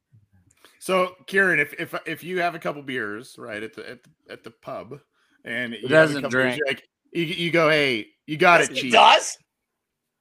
So, 0.79 1.15
Kieran, 1.27 1.61
if 1.61 1.75
if 1.79 1.95
if 2.07 2.25
you 2.25 2.41
have 2.41 2.55
a 2.57 2.59
couple 2.59 2.83
beers 2.83 3.37
right 3.39 3.63
at 3.63 3.75
the 3.75 3.89
at 3.89 4.03
the, 4.03 4.11
at 4.33 4.43
the 4.45 4.51
pub, 4.51 4.99
and 5.45 5.73
you 5.75 5.81
have 5.89 6.11
a 6.11 6.15
doesn't 6.15 6.31
drink. 6.31 6.61
like 6.67 6.83
you, 7.13 7.25
you 7.25 7.51
go, 7.51 7.69
hey, 7.69 8.07
you 8.27 8.37
got 8.37 8.61
it, 8.61 8.71
It 8.71 8.77
chief. 8.77 8.93
does. 8.93 9.37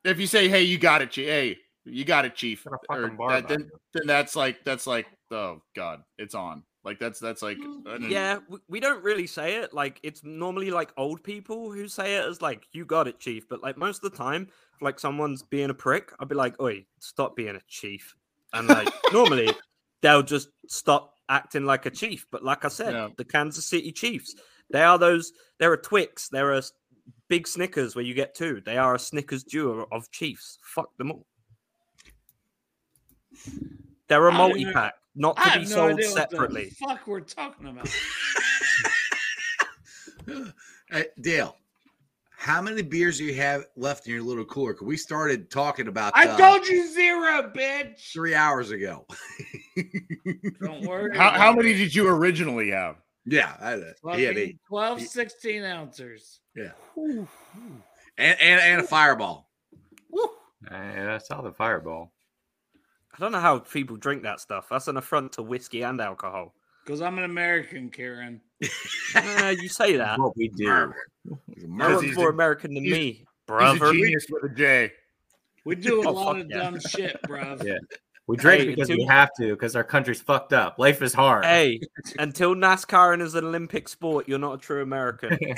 If 0.03 0.19
you 0.19 0.27
say, 0.27 0.47
hey, 0.49 0.63
you 0.63 0.77
got 0.77 1.01
it, 1.01 1.11
chief. 1.11 1.27
Hey, 1.27 1.57
you 1.85 2.03
got 2.05 2.25
it, 2.25 2.35
chief. 2.35 2.65
Or 2.89 3.31
that- 3.31 3.47
then, 3.47 3.69
then 3.93 4.07
that's 4.07 4.35
like 4.35 4.63
that's 4.63 4.87
like 4.87 5.05
oh 5.31 5.61
god, 5.75 6.03
it's 6.17 6.35
on. 6.35 6.63
Like 6.83 6.97
that's 6.99 7.19
that's 7.19 7.43
like 7.43 7.57
mm, 7.59 8.09
Yeah, 8.09 8.39
we, 8.49 8.57
we 8.67 8.79
don't 8.79 9.03
really 9.03 9.27
say 9.27 9.57
it. 9.57 9.71
Like 9.73 9.99
it's 10.01 10.23
normally 10.23 10.71
like 10.71 10.91
old 10.97 11.23
people 11.23 11.71
who 11.71 11.87
say 11.87 12.15
it 12.17 12.25
as 12.25 12.41
like 12.41 12.65
"you 12.71 12.85
got 12.85 13.07
it, 13.07 13.19
chief." 13.19 13.47
But 13.47 13.61
like 13.61 13.77
most 13.77 14.03
of 14.03 14.09
the 14.11 14.17
time, 14.17 14.47
if, 14.75 14.81
like 14.81 14.99
someone's 14.99 15.43
being 15.43 15.69
a 15.69 15.75
prick, 15.75 16.11
I'd 16.19 16.27
be 16.27 16.33
like, 16.35 16.59
"Oi, 16.59 16.83
stop 16.99 17.35
being 17.35 17.55
a 17.55 17.61
chief." 17.67 18.15
And 18.53 18.67
like 18.67 18.89
normally, 19.13 19.53
they'll 20.01 20.23
just 20.23 20.49
stop 20.67 21.13
acting 21.29 21.65
like 21.65 21.85
a 21.85 21.91
chief. 21.91 22.25
But 22.31 22.43
like 22.43 22.65
I 22.65 22.69
said, 22.69 22.93
Yeah. 22.95 23.09
the 23.15 23.25
Kansas 23.25 23.67
City 23.67 23.91
Chiefs, 23.91 24.33
they 24.71 24.83
are 24.83 24.97
those. 24.97 25.31
They're 25.59 25.73
a 25.73 25.81
Twix. 25.81 26.29
They're 26.29 26.53
a 26.53 26.57
s- 26.59 26.71
big 27.27 27.47
Snickers 27.47 27.95
where 27.95 28.03
you 28.05 28.13
get 28.13 28.33
two. 28.35 28.61
They 28.65 28.77
are 28.77 28.95
a 28.95 28.99
Snickers 28.99 29.43
duo 29.43 29.87
of 29.91 30.09
Chiefs. 30.11 30.57
Fuck 30.63 30.95
them 30.97 31.11
all. 31.11 31.25
They're 34.07 34.27
a 34.27 34.33
I 34.33 34.37
don't 34.37 34.47
multi 34.49 34.65
pack, 34.71 34.93
not 35.15 35.37
to 35.37 35.41
have 35.43 35.61
be 35.61 35.69
no 35.69 35.75
sold 35.75 35.93
what 35.93 36.03
separately. 36.05 36.65
the 36.79 36.85
fuck 36.87 37.07
we're 37.07 37.19
talking 37.21 37.67
about. 37.67 37.89
Hey, 40.91 41.05
Dale, 41.21 41.55
how 42.37 42.61
many 42.61 42.81
beers 42.81 43.17
do 43.17 43.23
you 43.23 43.33
have 43.35 43.65
left 43.77 44.05
in 44.07 44.13
your 44.13 44.21
little 44.21 44.43
cooler? 44.45 44.73
'Cause 44.73 44.85
we 44.85 44.97
started 44.97 45.49
talking 45.49 45.87
about 45.87 46.11
I 46.15 46.27
uh, 46.27 46.37
told 46.37 46.67
you 46.67 46.85
zero, 46.93 47.49
bitch. 47.55 48.11
three 48.13 48.35
hours 48.35 48.71
ago. 48.71 49.05
Don't 50.61 50.81
worry. 50.85 51.17
how 51.17 51.31
how 51.31 51.53
many 51.53 51.73
did 51.73 51.95
you 51.95 52.07
originally 52.09 52.71
have? 52.71 52.97
Yeah, 53.25 53.53
I, 53.61 54.15
he 54.17 54.23
had 54.23 54.37
eight. 54.37 54.57
12, 54.67 54.99
He- 54.99 55.05
16 55.05 55.63
ounces. 55.63 56.39
Yeah, 56.55 56.71
and, 56.97 57.27
and 58.17 58.39
and 58.61 58.81
a 58.81 58.83
fireball. 58.83 59.49
I, 60.69 61.13
I 61.15 61.17
saw 61.19 61.41
the 61.41 61.51
fireball. 61.51 62.11
I 63.15 63.19
don't 63.19 63.31
know 63.31 63.39
how 63.39 63.59
people 63.59 63.97
drink 63.97 64.23
that 64.23 64.39
stuff. 64.39 64.67
That's 64.69 64.87
an 64.87 64.97
affront 64.97 65.33
to 65.33 65.43
whiskey 65.43 65.81
and 65.83 65.99
alcohol. 66.01 66.53
Because 66.85 67.01
I'm 67.01 67.17
an 67.19 67.23
American, 67.25 67.89
Kieran. 67.89 68.41
Uh, 69.15 69.53
you 69.59 69.67
say 69.69 69.97
that. 69.97 70.19
What 70.19 70.35
we 70.37 70.47
do. 70.49 70.65
Murder. 70.65 70.95
You're 71.55 71.67
Murder. 71.67 72.13
more 72.13 72.29
a- 72.29 72.33
American 72.33 72.73
than 72.73 72.83
he's- 72.83 72.97
me, 72.97 73.11
He's 73.11 73.25
brother. 73.47 73.85
a 73.89 73.93
genius 73.93 74.25
with 74.29 74.51
a 74.51 74.55
J. 74.55 74.91
We 75.65 75.75
do 75.75 76.01
a 76.03 76.07
Oh, 76.07 76.11
lot 76.11 76.39
of 76.39 76.49
yeah. 76.49 76.57
dumb 76.57 76.79
shit, 76.79 77.19
bruv. 77.27 77.63
Yeah. 77.63 77.77
We 78.31 78.37
drink 78.37 78.61
Hey, 78.61 78.67
because 78.69 78.89
until- 78.89 79.05
we 79.05 79.09
have 79.11 79.29
to, 79.39 79.49
because 79.49 79.75
our 79.75 79.83
country's 79.83 80.21
fucked 80.21 80.53
up. 80.53 80.79
Life 80.79 81.01
is 81.01 81.13
hard. 81.13 81.43
Hey, 81.43 81.81
until 82.17 82.55
NASCAR 82.55 83.13
and 83.13 83.21
is 83.21 83.35
an 83.35 83.43
Olympic 83.45 83.89
sport, 83.89 84.27
you're 84.29 84.39
not 84.39 84.53
a 84.53 84.57
true 84.57 84.81
American. 84.81 85.37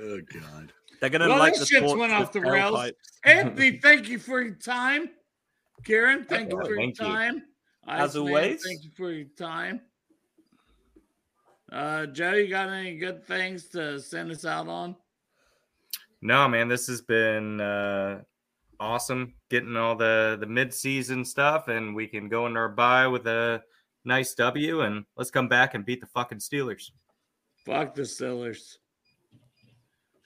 Oh 0.00 0.20
God. 0.32 0.72
They're 1.00 1.10
gonna 1.10 1.28
Well, 1.28 1.38
like 1.38 1.54
this 1.54 1.60
the 1.60 1.66
shit's 1.66 1.86
sports 1.86 1.98
went 1.98 2.12
off 2.12 2.30
the 2.32 2.40
tailpipes. 2.40 2.72
rails. 2.72 2.92
Anthony, 3.24 3.78
thank 3.82 4.08
you 4.08 4.18
for 4.18 4.40
your 4.40 4.54
time. 4.54 5.10
Kieran, 5.84 6.24
thank 6.24 6.52
you 6.52 6.56
for 6.60 6.68
your 6.68 6.76
thank 6.76 7.00
you. 7.00 7.06
time. 7.06 7.42
As 7.86 8.10
Iceman, 8.16 8.28
always. 8.28 8.62
thank 8.64 8.84
you 8.84 8.90
for 8.96 9.10
your 9.10 9.26
time. 9.36 9.80
Uh, 11.72 12.06
Joe, 12.06 12.34
you 12.34 12.48
got 12.48 12.68
any 12.68 12.96
good 12.96 13.26
things 13.26 13.66
to 13.70 13.98
send 14.00 14.30
us 14.30 14.44
out 14.44 14.68
on? 14.68 14.94
No, 16.22 16.46
man, 16.48 16.68
this 16.68 16.86
has 16.86 17.00
been 17.02 17.60
uh, 17.60 18.20
awesome 18.80 19.34
getting 19.50 19.76
all 19.76 19.96
the 19.96 20.36
the 20.40 20.46
mid 20.46 20.72
season 20.74 21.24
stuff, 21.24 21.68
and 21.68 21.94
we 21.94 22.06
can 22.06 22.28
go 22.28 22.46
into 22.46 22.58
our 22.58 22.68
bye 22.68 23.06
with 23.06 23.26
a 23.26 23.62
nice 24.04 24.34
W, 24.34 24.80
and 24.82 25.04
let's 25.16 25.30
come 25.30 25.48
back 25.48 25.74
and 25.74 25.84
beat 25.84 26.00
the 26.00 26.06
fucking 26.06 26.38
Steelers. 26.38 26.90
Fuck 27.64 27.94
the 27.94 28.02
Steelers. 28.02 28.76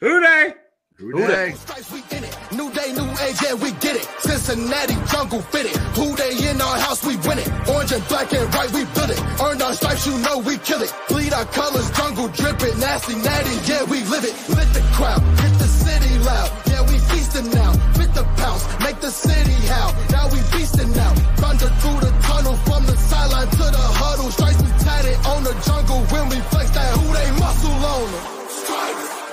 Who 0.01 0.21
Dey? 0.21 0.55
Who 0.97 1.13
Dey? 1.27 1.53
Stripes, 1.53 1.91
we 1.91 1.99
in 2.17 2.23
it. 2.25 2.39
New 2.53 2.71
day, 2.73 2.93
new 2.93 3.09
age, 3.25 3.41
yeah, 3.43 3.55
we 3.55 3.73
get 3.81 3.97
it. 3.97 4.07
Cincinnati 4.21 4.95
jungle 5.11 5.41
fitted. 5.41 5.75
Who 5.97 6.15
Dey 6.15 6.51
in 6.51 6.61
our 6.61 6.79
house, 6.79 7.05
we 7.05 7.17
win 7.27 7.39
it. 7.39 7.49
Orange 7.69 7.93
and 7.93 8.07
black 8.09 8.33
and 8.33 8.47
white, 8.55 8.71
we 8.73 8.85
build 8.93 9.11
it. 9.11 9.21
Earned 9.41 9.63
our 9.63 9.73
stripes, 9.75 10.07
you 10.07 10.19
know 10.19 10.39
we 10.39 10.59
kill 10.59 10.83
it. 10.83 10.95
Bleed 11.09 11.33
our 11.33 11.47
colors, 11.47 11.91
jungle 11.93 12.29
dripping. 12.29 12.79
Nasty, 12.79 13.17
natty, 13.17 13.57
yeah, 13.71 13.85
we 13.85 14.05
live 14.05 14.25
it. 14.25 14.35
Lit 14.51 14.69
the 14.75 14.85
crowd, 14.93 15.23
hit 15.41 15.55
the 15.59 15.67
city 15.67 16.19
loud. 16.19 16.51
Yeah, 16.67 16.83
we 16.83 16.99
feasting 16.99 17.51
now. 17.51 17.73
Fit 18.13 18.25
the 18.25 18.43
pounce, 18.43 18.67
make 18.81 19.01
the 19.01 19.11
city 19.11 19.53
howl. 19.67 19.95
Now 20.11 20.29
we 20.29 20.39
feasting 20.53 20.93
now. 20.93 21.15
Thunder 21.37 21.69
through 21.81 22.01
the 22.01 22.11
tunnel 22.23 22.57
from 22.57 22.85
the 22.87 22.97
sideline 22.97 23.49
to 23.49 23.57
the 23.57 23.79
huddle. 23.79 24.31
Stripes, 24.31 24.63
we 24.63 24.69
tatted 24.85 25.17
on 25.27 25.45
the 25.45 25.53
jungle 25.67 26.01
when 26.13 26.29
we 26.29 26.37
flex 26.51 26.71
that 26.71 26.97
who 26.99 27.13
they 27.13 27.31
muscle 27.41 27.71
on 27.71 28.13
them. 28.13 28.23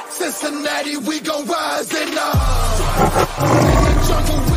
Cincinnati, 0.09 0.97
we 0.97 1.19
gon' 1.19 1.45
rise 1.45 1.93
in 1.93 2.13
the 2.13 4.48